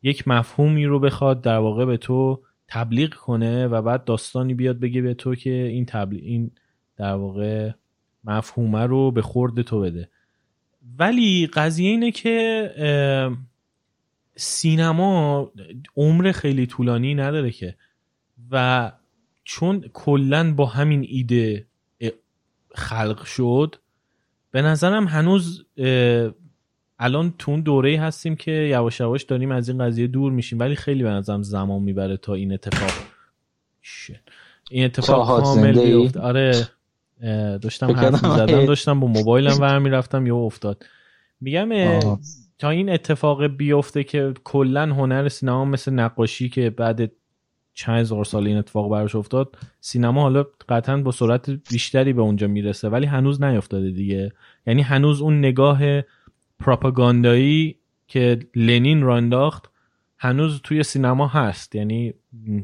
یک 0.02 0.28
مفهومی 0.28 0.86
رو 0.86 1.00
بخواد 1.00 1.40
در 1.42 1.58
واقع 1.58 1.84
به 1.84 1.96
تو 1.96 2.42
تبلیغ 2.68 3.14
کنه 3.14 3.66
و 3.66 3.82
بعد 3.82 4.04
داستانی 4.04 4.54
بیاد 4.54 4.80
بگه 4.80 5.02
به 5.02 5.14
تو 5.14 5.34
که 5.34 5.50
این 5.50 5.86
تبلیغ 5.86 6.22
این 6.24 6.50
در 6.96 7.14
واقع 7.14 7.70
مفهومه 8.24 8.86
رو 8.86 9.10
به 9.10 9.22
خورد 9.22 9.62
تو 9.62 9.80
بده. 9.80 10.08
ولی 10.98 11.46
قضیه 11.46 11.90
اینه 11.90 12.10
که 12.10 12.70
سینما 14.36 15.52
عمر 15.96 16.32
خیلی 16.32 16.66
طولانی 16.66 17.14
نداره 17.14 17.50
که. 17.50 17.76
و 18.50 18.92
چون 19.44 19.80
کلا 19.92 20.54
با 20.54 20.66
همین 20.66 21.06
ایده 21.08 21.66
خلق 22.74 23.24
شد 23.24 23.76
به 24.50 24.62
نظرم 24.62 25.06
هنوز 25.06 25.64
الان 26.98 27.34
تو 27.38 27.50
اون 27.50 27.60
دوره 27.60 28.00
هستیم 28.00 28.36
که 28.36 28.50
یواش 28.50 29.00
یواش 29.00 29.22
داریم 29.22 29.50
از 29.50 29.68
این 29.68 29.84
قضیه 29.84 30.06
دور 30.06 30.32
میشیم 30.32 30.58
ولی 30.58 30.74
خیلی 30.74 31.02
به 31.02 31.10
نظرم 31.10 31.42
زمان 31.42 31.82
می‌بره 31.82 32.16
تا 32.16 32.34
این 32.34 32.52
اتفاق. 32.52 32.90
این 34.70 34.84
اتفاق 34.84 35.42
کامل 35.42 35.84
بیفته. 35.84 36.20
آره 36.20 36.68
داشتم 37.58 37.90
حرف 37.90 38.18
زدم 38.18 38.66
داشتم 38.66 39.00
با 39.00 39.06
موبایلم 39.06 39.60
ور 39.60 39.78
می‌رفتم 39.78 40.26
یا 40.26 40.36
افتاد. 40.36 40.84
میگم 41.40 41.68
تا 42.62 42.70
این 42.70 42.90
اتفاق 42.90 43.46
بیفته 43.46 44.04
که 44.04 44.34
کلا 44.44 44.82
هنر 44.82 45.28
سینما 45.28 45.64
مثل 45.64 45.92
نقاشی 45.92 46.48
که 46.48 46.70
بعد 46.70 47.12
چند 47.74 48.00
هزار 48.00 48.24
سال 48.24 48.46
این 48.46 48.56
اتفاق 48.56 48.90
براش 48.90 49.14
افتاد 49.14 49.58
سینما 49.80 50.22
حالا 50.22 50.46
قطعا 50.68 50.96
با 50.96 51.10
سرعت 51.10 51.50
بیشتری 51.50 52.12
به 52.12 52.22
اونجا 52.22 52.46
می‌رسه 52.46 52.88
ولی 52.88 53.06
هنوز 53.06 53.42
نیافتاده 53.42 53.90
دیگه. 53.90 54.32
یعنی 54.66 54.82
هنوز 54.82 55.20
اون 55.20 55.38
نگاه 55.38 55.80
پراپاگاندایی 56.60 57.76
که 58.08 58.38
لنین 58.54 59.02
را 59.02 59.16
انداخت 59.16 59.70
هنوز 60.22 60.60
توی 60.64 60.82
سینما 60.82 61.26
هست. 61.26 61.74
یعنی 61.74 62.14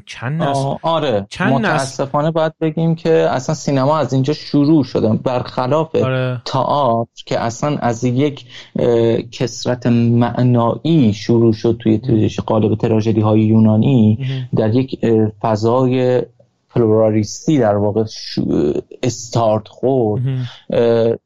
چند 0.05 0.43
نسل 0.43 0.75
آره. 0.81 1.25
چند 1.29 1.53
متاسفانه 1.53 2.27
نسل... 2.27 2.31
باید 2.33 2.53
بگیم 2.61 2.95
که 2.95 3.11
اصلا 3.11 3.55
سینما 3.55 3.97
از 3.97 4.13
اینجا 4.13 4.33
شروع 4.33 4.83
شده. 4.83 5.13
برخلاف 5.13 5.95
آره. 5.95 6.41
تئاتر 6.45 7.23
که 7.25 7.39
اصلا 7.39 7.77
از 7.77 8.03
یک 8.03 8.45
کسرت 9.31 9.87
معنایی 9.87 11.13
شروع 11.13 11.53
شد 11.53 11.77
توی 11.83 12.29
قالب 12.45 12.75
تراژدی 12.75 13.21
های 13.21 13.41
یونانی 13.41 14.19
در 14.55 14.75
یک 14.75 14.99
فضای 15.41 16.21
پلورالیستی 16.75 17.59
در 17.59 17.75
واقع 17.75 18.03
استارت 19.03 19.67
خورد. 19.67 20.21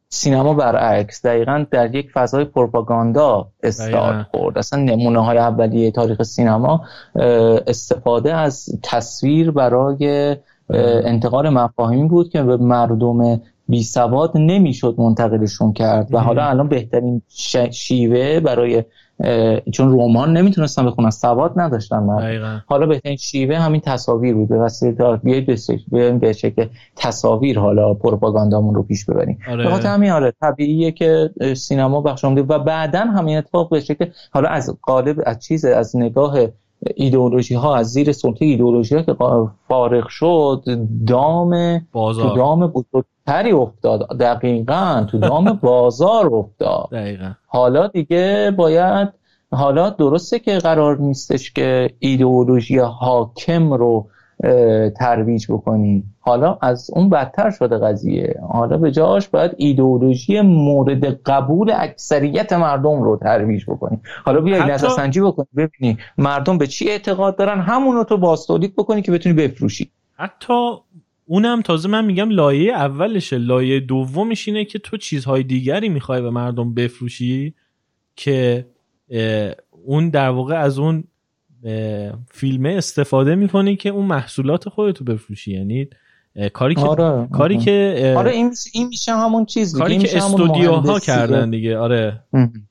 سینما 0.10 0.54
برعکس. 0.54 1.26
دقیقا 1.26 1.66
در 1.72 1.96
یک 1.96 2.12
فضای 2.14 2.46
پروپاگاندا 2.46 3.48
استارت 3.64 4.26
خورد. 4.32 4.58
اصلا 4.58 4.80
نمونه 4.84 5.26
های 5.26 5.38
اولیه 5.38 5.92
تاریخ 5.92 6.24
سینما 6.24 6.82
استفاده 7.68 8.36
از 8.36 8.80
تصویر 8.84 9.52
برای 9.52 10.36
انتقال 11.06 11.50
مفاهیمی 11.50 12.08
بود 12.08 12.30
که 12.30 12.44
به 12.44 12.58
مردم 12.58 13.42
بی 13.68 13.84
سواد 13.84 14.32
نمی‌شد 14.36 14.96
منتقلشون 14.98 15.74
کرد. 15.74 16.14
و 16.14 16.20
حالا 16.20 16.46
الان 16.46 16.68
بهترین 16.68 17.22
شیوه 17.72 18.40
برای 18.40 18.84
چون 19.74 20.00
رمان 20.00 20.38
نمی‌تونستن 20.38 20.86
بخونن 20.86 21.10
سواد 21.10 21.54
نداشتن 21.56 22.08
حالا 22.66 22.86
بهترین 22.86 23.18
شیوه 23.18 23.56
همین 23.56 23.82
تصاویر 23.82 24.34
بود 24.34 24.50
به 24.50 24.58
وسیله 24.58 25.20
بیاید 25.24 26.20
به 26.20 26.34
شکل 26.34 26.66
تصاویر 26.96 27.60
حالا 27.60 27.94
پروپاگاندامون 27.94 28.76
رو 28.76 28.84
پیش 28.84 29.06
ببریم 29.06 29.40
آره. 29.50 29.66
بخاطر 29.66 29.88
همین 29.88 30.12
آره 30.12 30.34
طبیعیه 30.42 30.92
که 30.92 31.30
سینما 31.56 32.02
بخش 32.02 32.24
و 32.24 32.60
بعدا 32.60 33.00
همین 33.00 33.38
اتفاق 33.38 33.70
به 33.70 33.80
شکل 33.80 34.06
حالا 34.32 34.50
از 34.50 34.78
قالب 34.82 35.22
از 35.26 35.40
چیز 35.40 35.66
از 35.66 35.96
نگاه 35.96 36.38
ایدئولوژی 36.96 37.56
ها 37.56 37.76
از 37.76 37.92
زیر 37.92 38.12
سلطه 38.12 38.46
ایدئولوژی 38.46 38.96
ها 38.96 39.02
که 39.02 39.16
فارغ 39.68 40.08
شد 40.08 40.64
دام 41.08 41.82
بازار. 41.92 42.30
تو 42.30 42.36
دام 42.36 42.68
بزرگتری 43.28 43.52
افتاد. 43.52 44.18
دقیقا 44.20 45.06
تو 45.12 45.18
دام 45.18 45.60
بازار 45.62 46.36
افتاد. 46.36 46.90
دقیقا. 46.92 47.32
حالا 47.46 47.88
دیگه 47.88 48.54
باید 48.58 49.10
حالا 49.52 49.90
درسته 49.90 50.40
که 50.40 50.58
قرار 50.58 50.98
نیستش 50.98 51.52
که 51.52 51.90
ایدئولوژی 52.00 52.78
حاکم 52.78 53.74
رو 53.74 54.08
ترویج 55.00 55.52
بکنیم. 55.52 56.16
حالا 56.20 56.58
از 56.62 56.90
اون 56.94 57.10
بدتر 57.10 57.52
شده 57.52 57.78
قضیه. 57.78 58.40
حالا 58.50 58.78
به 58.78 58.92
جاش 58.92 59.28
باید 59.28 59.52
ایدئولوژی 59.58 60.42
مورد 60.42 61.06
قبول 61.06 61.72
اکثریت 61.76 62.54
مردم 62.54 63.04
رو 63.04 63.18
ترویج 63.18 63.64
بکنیم. 63.68 64.02
حالا 64.26 64.42
بیای 64.42 64.60
حتی... 64.60 64.72
نظرسنجی 64.72 65.22
بکنی 65.22 65.48
ببینی 65.58 65.98
مردم 66.18 66.58
به 66.58 66.68
چی 66.68 66.90
اعتقاد 66.90 67.38
دارن؟ 67.38 67.62
همون 67.62 67.96
رو 67.96 68.04
تو 68.04 68.18
باستولید 68.18 68.76
بکنی 68.76 69.02
که 69.02 69.12
بتونی 69.12 69.36
بفروشی. 69.36 69.92
حتی 70.16 70.54
اونم 71.26 71.62
تازه 71.62 71.90
من 71.90 72.06
میگم 72.06 72.30
لایه 72.30 72.74
اولشه. 72.74 73.38
لایه 73.38 73.80
دومش 73.80 74.48
اینه 74.48 74.66
که 74.66 74.80
تو 74.80 74.98
چیزهای 74.98 75.44
دیگری 75.44 75.90
می‌خوای 75.90 76.22
به 76.22 76.30
مردم 76.30 76.74
بفروشی 76.74 77.54
که 78.16 78.68
اون 79.86 80.10
در 80.10 80.30
واقع 80.30 80.56
از 80.56 80.80
اون 80.80 81.04
فیلمه 82.32 82.70
استفاده 82.70 83.36
می‌کنی 83.36 83.76
که 83.76 83.90
اون 83.90 84.06
محصولات 84.06 84.70
خودتو 84.70 85.04
بفروشی. 85.04 85.54
یعنی 85.54 85.88
کاری 86.54 86.76
که 86.76 86.82
آره. 86.82 87.28
کاری 87.28 87.58
که 87.58 88.14
آره 88.18 88.32
این 88.32 88.54
این 88.74 88.88
میشه 88.88 89.12
همون 89.12 89.46
چیز 89.46 89.78
کاری 89.78 89.98
که 89.98 90.18
استودیوها 90.18 91.00
کردن 91.00 91.50
دیگه. 91.50 91.78
آره. 91.78 92.24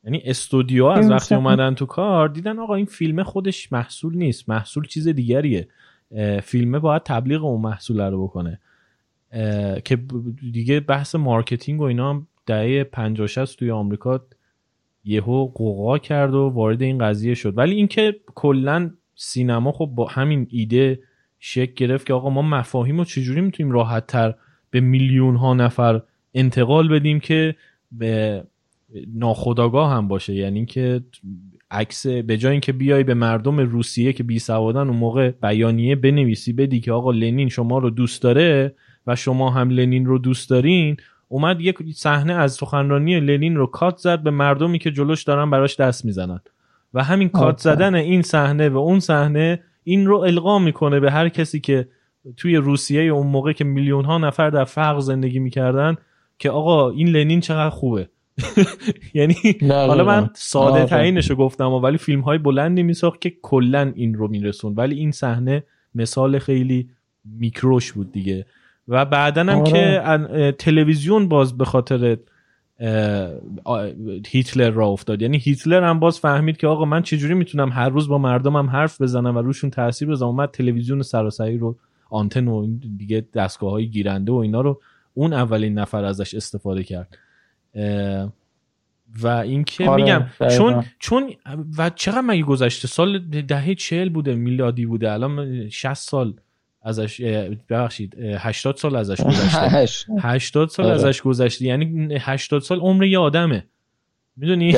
یعنی 0.04 0.22
استودیو 0.24 0.84
از 0.84 1.10
وقتی 1.10 1.34
اومدن 1.34 1.74
تو 1.74 1.86
کار 1.86 2.28
دیدن 2.28 2.58
آقا 2.58 2.74
این 2.74 2.86
فیلم 2.86 3.22
خودش 3.22 3.72
محصول 3.72 4.16
نیست. 4.16 4.48
محصول 4.48 4.86
چیز 4.86 5.08
دیگریه. 5.08 5.68
فیلمه 6.42 6.78
باید 6.78 7.02
تبلیغ 7.02 7.44
اون 7.44 7.60
محصول 7.60 8.00
رو 8.00 8.24
بکنه. 8.24 8.60
که 9.84 9.98
دیگه 10.52 10.80
بحث 10.80 11.14
marketing 11.14 11.80
و 11.80 11.84
اینا 11.84 12.10
هم 12.10 12.26
دهه 12.46 12.84
50 12.84 13.26
60 13.26 13.58
توی 13.58 13.70
آمریکا 13.70 14.24
یهو 15.04 15.46
غوغا 15.46 15.98
کرد 15.98 16.34
و 16.34 16.48
وارد 16.48 16.82
این 16.82 16.98
قضیه 16.98 17.34
شد. 17.34 17.58
ولی 17.58 17.74
اینکه 17.74 18.16
کلا 18.34 18.90
سینما 19.14 19.72
خب 19.72 19.86
با 19.94 20.06
همین 20.06 20.46
ایده 20.50 21.00
شکل 21.38 21.74
گرفت 21.74 22.06
که 22.06 22.12
آقا 22.12 22.30
ما 22.30 22.42
مفاهیم 22.42 22.98
رو 22.98 23.04
چجوری 23.04 23.40
می‌تونیم 23.40 23.72
راحت 23.72 24.06
تر 24.06 24.34
به 24.70 24.80
میلیون 24.80 25.36
ها 25.36 25.54
نفر 25.54 26.02
انتقال 26.34 26.88
بدیم 26.88 27.20
که 27.20 27.56
به 27.92 28.44
ناخودآگاه 29.14 29.92
هم 29.92 30.08
باشه. 30.08 30.34
یعنی 30.34 30.66
که 30.66 31.00
عکس 31.72 32.06
به 32.06 32.36
جای 32.36 32.52
اینکه 32.52 32.72
بیای 32.72 33.04
به 33.04 33.14
مردم 33.14 33.60
روسیه 33.60 34.12
که 34.12 34.22
بی 34.22 34.38
سوادن 34.38 34.88
اون 34.88 34.96
موقع 34.96 35.30
بیانیه 35.30 35.96
بنویسی 35.96 36.52
بدی 36.52 36.80
که 36.80 36.92
آقا 36.92 37.10
لنین 37.10 37.48
شما 37.48 37.78
رو 37.78 37.90
دوست 37.90 38.22
داره 38.22 38.74
و 39.06 39.16
شما 39.16 39.50
هم 39.50 39.70
لنین 39.70 40.06
رو 40.06 40.18
دوست 40.18 40.50
دارین 40.50 40.96
اومد 41.28 41.60
یک 41.60 41.76
صحنه 41.94 42.32
از 42.32 42.52
سخنرانی 42.52 43.20
لنین 43.20 43.56
رو 43.56 43.66
کات 43.66 43.96
زد 43.96 44.22
به 44.22 44.30
مردمی 44.30 44.78
که 44.78 44.90
جلوش 44.90 45.22
دارن 45.22 45.50
براش 45.50 45.80
دست 45.80 46.04
می‌زنن. 46.04 46.40
و 46.94 47.04
همین 47.04 47.28
کات 47.28 47.58
زدن 47.58 47.94
این 47.94 48.22
صحنه 48.22 48.68
و 48.68 48.78
اون 48.78 49.00
صحنه 49.00 49.60
این 49.84 50.06
رو 50.06 50.18
القا 50.18 50.58
می‌کنه 50.58 51.00
به 51.00 51.10
هر 51.10 51.28
کسی 51.28 51.60
که 51.60 51.88
توی 52.36 52.56
روسیه 52.56 53.02
اون 53.02 53.26
موقع 53.26 53.52
که 53.52 53.64
میلیون 53.64 54.04
ها 54.04 54.18
نفر 54.18 54.50
در 54.50 54.64
فقر 54.64 55.00
زندگی 55.00 55.38
می‌کردن 55.38 55.96
که 56.38 56.50
آقا 56.50 56.90
این 56.90 57.08
لنین 57.08 57.40
چقدر 57.40 57.70
خوبه. 57.70 58.08
یعنی 59.14 59.34
حالا 59.70 60.04
من 60.04 60.30
ساده 60.34 60.84
ترینش 60.84 61.30
رو 61.30 61.36
گفتم 61.36 61.72
ولی 61.72 61.98
فیلم 61.98 62.20
های 62.20 62.38
بلندی 62.38 62.82
میساخت 62.82 63.20
که 63.20 63.32
کلا 63.42 63.92
این 63.96 64.14
رو 64.14 64.28
میرسون 64.28 64.74
ولی 64.74 64.94
این 64.94 65.10
صحنه 65.10 65.64
مثال 65.94 66.38
خیلی 66.38 66.88
میکروش 67.24 67.92
بود 67.92 68.12
دیگه. 68.12 68.46
و 68.88 69.04
بعدا 69.04 69.40
هم 69.40 69.48
آره. 69.48 69.72
که 69.72 70.54
تلویزیون 70.58 71.28
باز 71.28 71.58
به 71.58 71.64
خاطر 71.64 72.16
هیتلر 74.28 74.70
را 74.70 74.86
افتاد. 74.86 75.22
یعنی 75.22 75.38
هیتلر 75.38 75.82
هم 75.82 76.00
باز 76.00 76.20
فهمید 76.20 76.56
که 76.56 76.66
آقا 76.66 76.84
من 76.84 77.02
چجوری 77.02 77.34
می‌تونم 77.34 77.72
هر 77.72 77.88
روز 77.88 78.08
با 78.08 78.18
مردمم 78.18 78.70
حرف 78.70 79.00
بزنم 79.00 79.36
و 79.36 79.42
روشون 79.42 79.70
تاثیر 79.70 80.08
بزنم. 80.08 80.28
اومد 80.28 80.50
تلویزیون 80.50 81.02
سراسری 81.02 81.58
رو 81.58 81.76
آنتن 82.10 82.48
و 82.48 82.66
دیگه 82.96 83.26
دستگاه 83.34 83.70
های 83.70 83.88
گیرنده 83.88 84.32
و 84.32 84.36
اینا 84.36 84.60
رو 84.60 84.80
اون 85.14 85.32
اولین 85.32 85.78
نفر 85.78 86.04
ازش 86.04 86.34
استفاده 86.34 86.82
کرد. 86.82 87.18
و 89.22 89.26
اینکه 89.26 89.88
آره، 89.88 90.02
میگم 90.02 90.26
چون 90.56 90.84
چون 90.98 91.32
و 91.78 91.90
چقدر 91.90 92.20
مگه 92.20 92.42
گذشته 92.42 92.88
سال 92.88 93.18
دهه 93.18 93.74
چهل 93.74 94.08
بوده 94.08 94.34
میلادی 94.34 94.86
بوده 94.86 95.12
الان 95.12 95.68
60 95.68 95.94
سال 95.94 96.34
ازش 96.82 97.20
ببخشید 97.70 98.14
80 98.18 98.76
سال 98.76 98.96
ازش 98.96 99.20
گذشته. 99.26 100.06
80 100.20 100.68
سال 100.68 100.86
آره. 100.86 100.94
ازش 100.94 101.22
گذشته 101.22 101.64
یعنی 101.64 102.16
80 102.20 102.62
سال 102.62 102.80
عمر 102.80 103.04
یه 103.04 103.18
آدمه. 103.18 103.64
می‌دونی؟ 104.36 104.68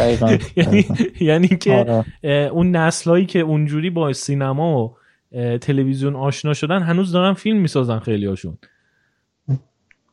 یعنی 0.56 0.84
یعنی 1.20 1.48
که 1.48 2.04
آره. 2.22 2.30
اون 2.52 2.76
نسلایی 2.76 3.26
که 3.26 3.38
اونجوری 3.38 3.90
با 3.90 4.12
سینما 4.12 4.84
و 4.84 4.96
تلویزیون 5.58 6.16
آشنا 6.16 6.54
شدن 6.54 6.82
هنوز 6.82 7.12
دارن 7.12 7.32
فیلم 7.32 7.58
می‌سازن 7.58 7.98
خیلی 7.98 8.26
هاشون 8.26 8.58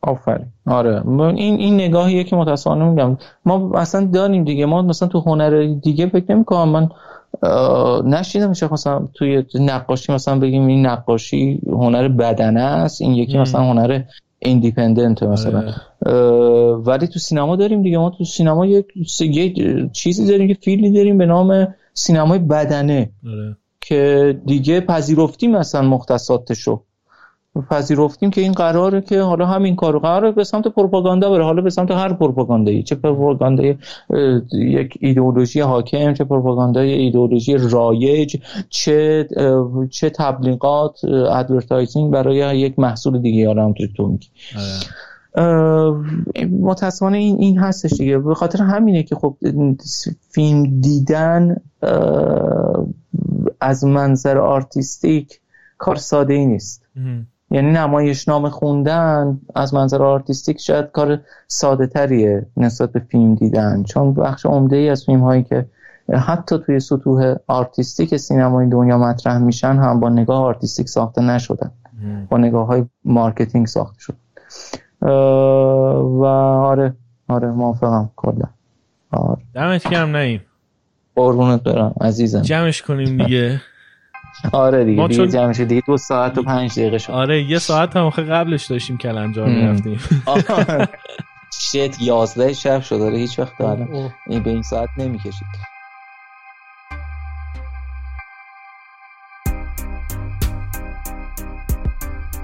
آفرین. 0.04 0.46
آره. 0.68 1.08
این 1.20 1.60
این 1.60 1.76
نگاهیه 1.76 2.24
که 2.24 2.36
متاسفانه 2.36 2.90
میگم. 2.90 3.18
ما 3.46 3.72
اصلا 3.76 4.06
داریم 4.14 4.44
دیگه. 4.44 4.66
ما 4.66 4.82
مثلا 4.82 5.08
تو 5.08 5.20
هنر 5.20 5.74
دیگه 5.84 6.08
فکر 6.08 6.36
نمی‌کنم 6.36 6.70
من 6.70 6.90
نشیدم 8.10 8.50
میشه 8.50 8.74
مثلا 8.74 9.08
توی 9.14 9.44
نقاشی 9.56 10.14
مثلا 10.14 10.40
بگیم 10.40 10.68
این 10.68 10.86
نقاشی 10.86 11.60
هنر 11.68 12.08
بدنه 12.08 12.62
است. 12.62 13.02
این 13.02 13.12
یکی 13.12 13.38
مثلا 13.38 13.62
هنر 13.62 14.02
ایندیپندنت 14.40 15.24
مثلا. 15.24 15.64
آره. 16.06 16.74
ولی 16.74 17.08
تو 17.08 17.20
سینما 17.20 17.56
داریم 17.56 17.82
دیگه. 17.82 17.98
ما 17.98 18.10
تو 18.10 18.24
سینما 18.24 18.66
یک 18.66 18.86
چیزی 19.94 20.26
داریم 20.26 20.48
که 20.48 20.58
فیلمی 20.62 20.92
داریم 20.92 21.18
به 21.18 21.26
نام 21.26 21.68
سینمای 21.94 22.40
بدنه. 22.40 23.10
آره. 23.28 23.58
که 23.82 24.40
دیگه 24.46 24.82
پذیرفتیم 24.82 25.52
مثلا 25.52 25.82
مختصاتشو. 25.82 26.84
پذیرفتیم 27.70 28.30
که 28.30 28.42
این 28.42 28.52
قراره 28.52 29.02
که 29.02 29.22
حالا 29.22 29.46
همین 29.46 29.76
کارو 29.76 30.00
قراره 30.00 30.32
به 30.32 30.44
سمت 30.44 30.68
پروپاگاندا 30.68 31.30
بره. 31.30 31.44
حالا 31.44 31.62
به 31.62 31.70
سمت 31.70 31.92
هر 31.92 32.14
پروپاگاندایی. 32.14 32.84
چه 32.84 32.96
پروپاگاندای 32.96 33.76
یک 34.54 34.98
ایدئولوژی 35.00 35.60
حاکم 35.60 36.14
چه 36.14 36.24
پروپاگاندای 36.24 36.92
ایدئولوژی 36.92 37.58
رایج 37.58 38.38
چه 38.70 39.28
چه 39.90 40.10
تبلیغات 40.10 41.06
advertising 41.06 42.14
برای 42.14 42.60
یک 42.60 42.80
محصول 42.80 43.22
دیگه. 43.22 43.48
حالا 43.48 43.66
هم 43.66 43.74
تو 43.98 44.08
میگی. 44.08 44.28
متاسفانه 46.62 47.18
این 47.18 47.38
این 47.40 47.58
هستش 47.58 47.94
دیگه. 47.94 48.18
به 48.18 48.36
خاطر 48.36 48.64
همینه 48.64 49.04
که 49.04 49.16
خب 49.16 49.38
فیلم 50.30 50.80
دیدن 50.82 51.56
از 53.62 53.84
منظر 53.86 54.38
artistic 54.38 55.40
کار 55.78 55.96
ساده 55.96 56.34
ای 56.34 56.46
نیست 56.46 56.86
یعنی 57.52 57.72
نمایشنامه 57.72 58.50
خوندن 58.50 59.40
از 59.56 59.74
منظر 59.74 60.04
artistic 60.04 60.60
شاید 60.60 60.92
کار 60.92 61.20
ساده 61.48 61.88
تریه 61.88 62.46
نسبت 62.58 62.92
به 62.92 63.00
فیلم 63.00 63.36
دیدن. 63.36 63.84
چون 63.84 64.14
بخش 64.14 64.46
عمده 64.46 64.76
ای 64.76 64.90
از 64.90 65.06
فیلم 65.06 65.20
هایی 65.20 65.44
که 65.44 65.66
حتی 66.14 66.60
توی 66.66 66.80
سطوح 66.80 67.36
artistic 67.48 68.18
سینمای 68.18 68.70
دنیا 68.70 68.98
مطرح 68.98 69.38
میشن 69.38 69.76
هم 69.76 70.00
با 70.00 70.10
نگاه 70.10 70.44
artistic 70.44 70.90
ساخته 70.90 71.22
نشدن. 71.22 71.72
با 72.30 72.38
نگاه 72.38 72.68
های 72.68 72.86
marketing 73.06 73.68
ساخته 73.68 74.00
شد. 74.00 74.16
و 75.02 76.26
آره 76.26 76.94
آره 77.28 77.48
موافقم 77.52 78.10
کلا. 78.16 78.46
آره. 79.12 79.42
دمت 79.54 79.90
گرم 79.90 80.16
نیم 80.16 80.42
قربونت 81.16 81.64
برم 81.64 81.94
عزیزم. 82.02 82.42
جمعش 82.42 82.82
کنیم 82.82 83.18
دیگه. 83.18 83.62
آره 84.52 84.86
دیگه 84.86 85.08
دیگه 85.08 85.18
چون... 85.18 85.30
جمعش 85.30 85.60
دیگه 85.60 85.84
دو 85.88 85.98
ساعت 85.98 86.38
و 86.38 86.44
پنج 86.44 86.80
دقیقه 86.80 86.98
شد. 86.98 87.12
آره 87.12 87.44
یه 87.44 87.60
ساعت 87.60 87.96
هم 87.96 88.10
قبلش 88.10 88.66
داشتیم 88.66 88.98
کلنجار 88.98 89.48
می‌رفتیم. 89.48 90.00
شت 91.62 92.02
یازده 92.02 92.54
شب 92.54 92.82
شد. 92.82 92.98
داره 92.98 93.18
هیچ 93.18 93.40
وقت 93.40 93.58
دارم 93.60 94.14
این 94.28 94.44
به 94.44 94.50
این 94.50 94.62
ساعت 94.62 94.90
نمی‌کشید. 94.98 95.48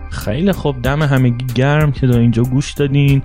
خیلی 0.09 0.51
خوب. 0.51 0.81
دم 0.81 1.03
همگی 1.03 1.45
گرم 1.55 1.91
که 1.91 2.07
تا 2.07 2.18
اینجا 2.18 2.43
گوش 2.43 2.73
دادین. 2.73 3.22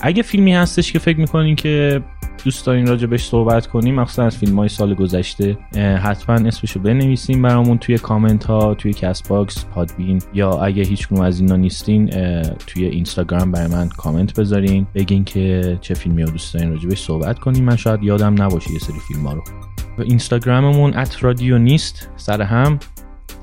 اگه 0.00 0.22
فیلمی 0.22 0.54
هستش 0.54 0.92
که 0.92 0.98
فکر 0.98 1.18
می‌کنین 1.18 1.56
که 1.56 2.02
دوست 2.44 2.66
دارین 2.66 2.86
راجع 2.86 3.06
بهش 3.06 3.24
صحبت 3.24 3.66
کنیم 3.66 3.94
مخصوصا 3.94 4.24
از 4.24 4.36
فیلم 4.36 4.58
های 4.58 4.68
سال 4.68 4.94
گذشته 4.94 5.58
حتما 5.76 6.34
اسمشو 6.34 6.80
بنویسین 6.80 7.42
برامون 7.42 7.78
توی 7.78 7.98
کامنت 7.98 8.44
ها 8.44 8.74
توی 8.74 8.92
Castbox 8.92 9.64
Podbean 9.64 10.22
یا 10.34 10.50
اگه 10.50 10.82
هیچ 10.82 11.08
از 11.12 11.40
اینا 11.40 11.56
نیستین 11.56 12.10
توی 12.66 12.84
اینستاگرام 12.84 13.52
برای 13.52 13.66
من 13.66 13.88
کامنت 13.88 14.40
بذارین 14.40 14.86
بگین 14.94 15.24
که 15.24 15.78
چه 15.80 15.94
فیلمی 15.94 16.22
رو 16.22 16.30
دوست 16.30 16.54
دارین 16.54 16.70
راجع 16.70 16.88
بهش 16.88 17.02
صحبت 17.02 17.38
کنیم. 17.38 17.64
من 17.64 17.76
شاید 17.76 18.02
یادم 18.02 18.42
نباشه 18.42 18.72
یه 18.72 18.78
سری 18.78 18.98
فیلم 19.08 19.26
ها 19.26 19.32
رو 19.32 19.42
اینستاگراممون 19.98 20.94
at 20.94 21.24
رادیو 21.24 21.58
نیست 21.58 22.10
سر 22.16 22.42
هم. 22.42 22.78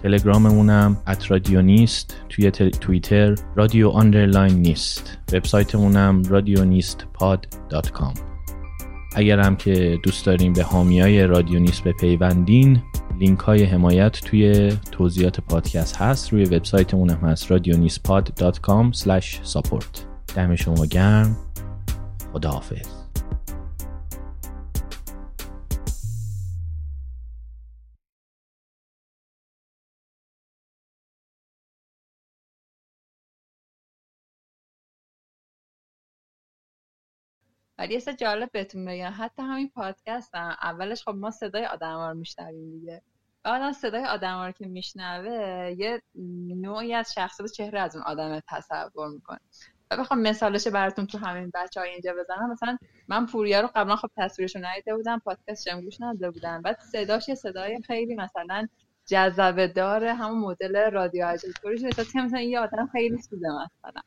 تلگراممونم 0.03 0.97
at 1.07 1.31
رادیو 1.31 1.61
نیست 1.61 2.15
توی 2.29 2.51
توییتر 2.51 3.35
رادیو 3.55 3.89
underline 3.89 4.53
نیست 4.53 5.17
وبسایتمونم 5.33 6.23
رادیو 6.29 6.65
نیست 6.65 7.07
pod 7.13 7.47
dot 7.69 7.91
com 7.91 8.13
اگر 9.15 9.39
هم 9.39 9.55
که 9.55 9.99
دوست 10.03 10.25
دارین 10.25 10.53
به 10.53 10.63
حامیای 10.63 11.23
رادیو 11.27 11.59
نیست 11.59 11.83
بپیوندین 11.83 12.81
لینک 13.19 13.39
های 13.39 13.63
حمایت 13.63 14.11
توی 14.11 14.73
توضیحات 14.91 15.39
پادکست 15.41 15.95
هست. 15.95 16.33
روی 16.33 16.45
وبسایتمون 16.45 17.09
هم 17.09 17.29
هست 17.29 17.51
رادیونیسپاد.com 17.51 18.91
support 19.53 19.99
دم 20.35 20.55
شما 20.55 20.85
گرم. 20.85 21.35
خداحافظ. 22.33 23.00
ولی 37.81 37.93
یه 37.93 38.01
جالب 38.01 38.51
بهتون 38.51 38.85
بگم. 38.85 39.13
حتی 39.17 39.41
همین 39.41 39.69
پادکست 39.69 40.35
هم. 40.35 40.55
اولش 40.61 41.03
خب 41.03 41.15
ما 41.15 41.31
صدای 41.31 41.65
آدم 41.65 42.07
رو 42.07 42.13
میشنویم 42.13 42.71
دیگه. 42.71 43.01
بعدا 43.43 43.71
صدای 43.73 44.05
آدم 44.05 44.45
رو 44.45 44.51
که 44.51 44.65
میشنوه 44.67 45.75
یه 45.77 46.01
نوعی 46.61 46.93
از 46.93 47.13
شخصیت 47.13 47.51
چهره 47.51 47.79
از 47.79 47.95
اون 47.95 48.05
آدم 48.05 48.41
تصور 48.49 49.09
می‌کنه. 49.09 49.39
و 49.91 49.97
بخوام 49.97 50.21
مثالش 50.21 50.67
براتون 50.67 51.07
تو 51.07 51.17
همین 51.17 51.51
بچه 51.53 51.79
های 51.79 51.89
اینجا 51.89 52.13
بزنم. 52.19 52.51
مثلا 52.51 52.77
من 53.07 53.25
پوریا 53.25 53.61
رو 53.61 53.69
قبلا 53.75 53.95
خب 53.95 54.09
تصویرش 54.17 54.55
رو 54.55 54.65
ندیده 54.65 54.95
بودم 54.95 55.19
پادکست 55.19 55.67
هم 55.67 55.81
گوش 55.81 56.01
نداده 56.01 56.31
بودم. 56.31 56.61
بعد 56.61 56.79
صداش 56.79 57.29
یه 57.29 57.35
صدای 57.35 57.81
خیلی 57.87 58.15
مثلا 58.15 58.67
جذبه 59.05 59.67
داره 59.67 60.13
همون 60.13 60.39
مدل 60.39 60.91
رادیو 60.91 61.27
اجتوریش 61.27 61.81
مثلا 62.15 62.41
یه 62.41 62.59
آدم 62.59 62.89
خیلی 62.91 63.17
سوده 63.17 63.47
مثلا. 63.47 64.01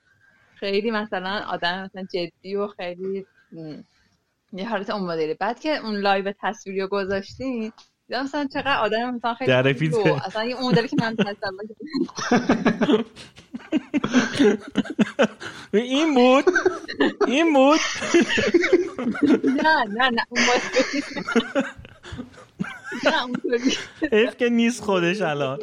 خیلی 0.55 0.91
مثلا 0.91 1.45
آدم 1.49 1.83
مثلا 1.83 2.03
جدی 2.03 2.57
و 2.57 2.67
خیلی 2.67 3.27
یه 4.53 4.69
حالت 4.69 4.91
اون 4.91 5.11
مدلی. 5.11 5.35
بعد 5.35 5.61
که 5.61 5.77
اون 5.77 5.97
لایو 5.97 6.33
تصویری 6.43 6.81
رو 6.81 6.89
گذاشتین 6.89 7.73
دیدم 8.09 8.25
مثلا 8.25 8.49
چقدر 8.55 8.79
آدم 8.79 9.15
مثلا 9.15 9.35
خیلی 9.35 9.51
در 9.51 9.69
اصلا 10.27 10.45
یه 10.45 10.57
اون 10.57 10.73
مدلی 10.73 10.89
که 10.89 10.97
من 11.01 11.17
این 15.73 16.15
بود؟ 16.15 16.45
این 17.27 17.53
بود؟ 17.53 17.81
نه 19.45 19.85
نه 19.85 20.11
نه 20.11 20.27
اون 20.29 20.43
حیف 24.13 24.37
که 24.37 24.49
نیست 24.49 24.83
خودش 24.83 25.23
الان. 25.23 25.59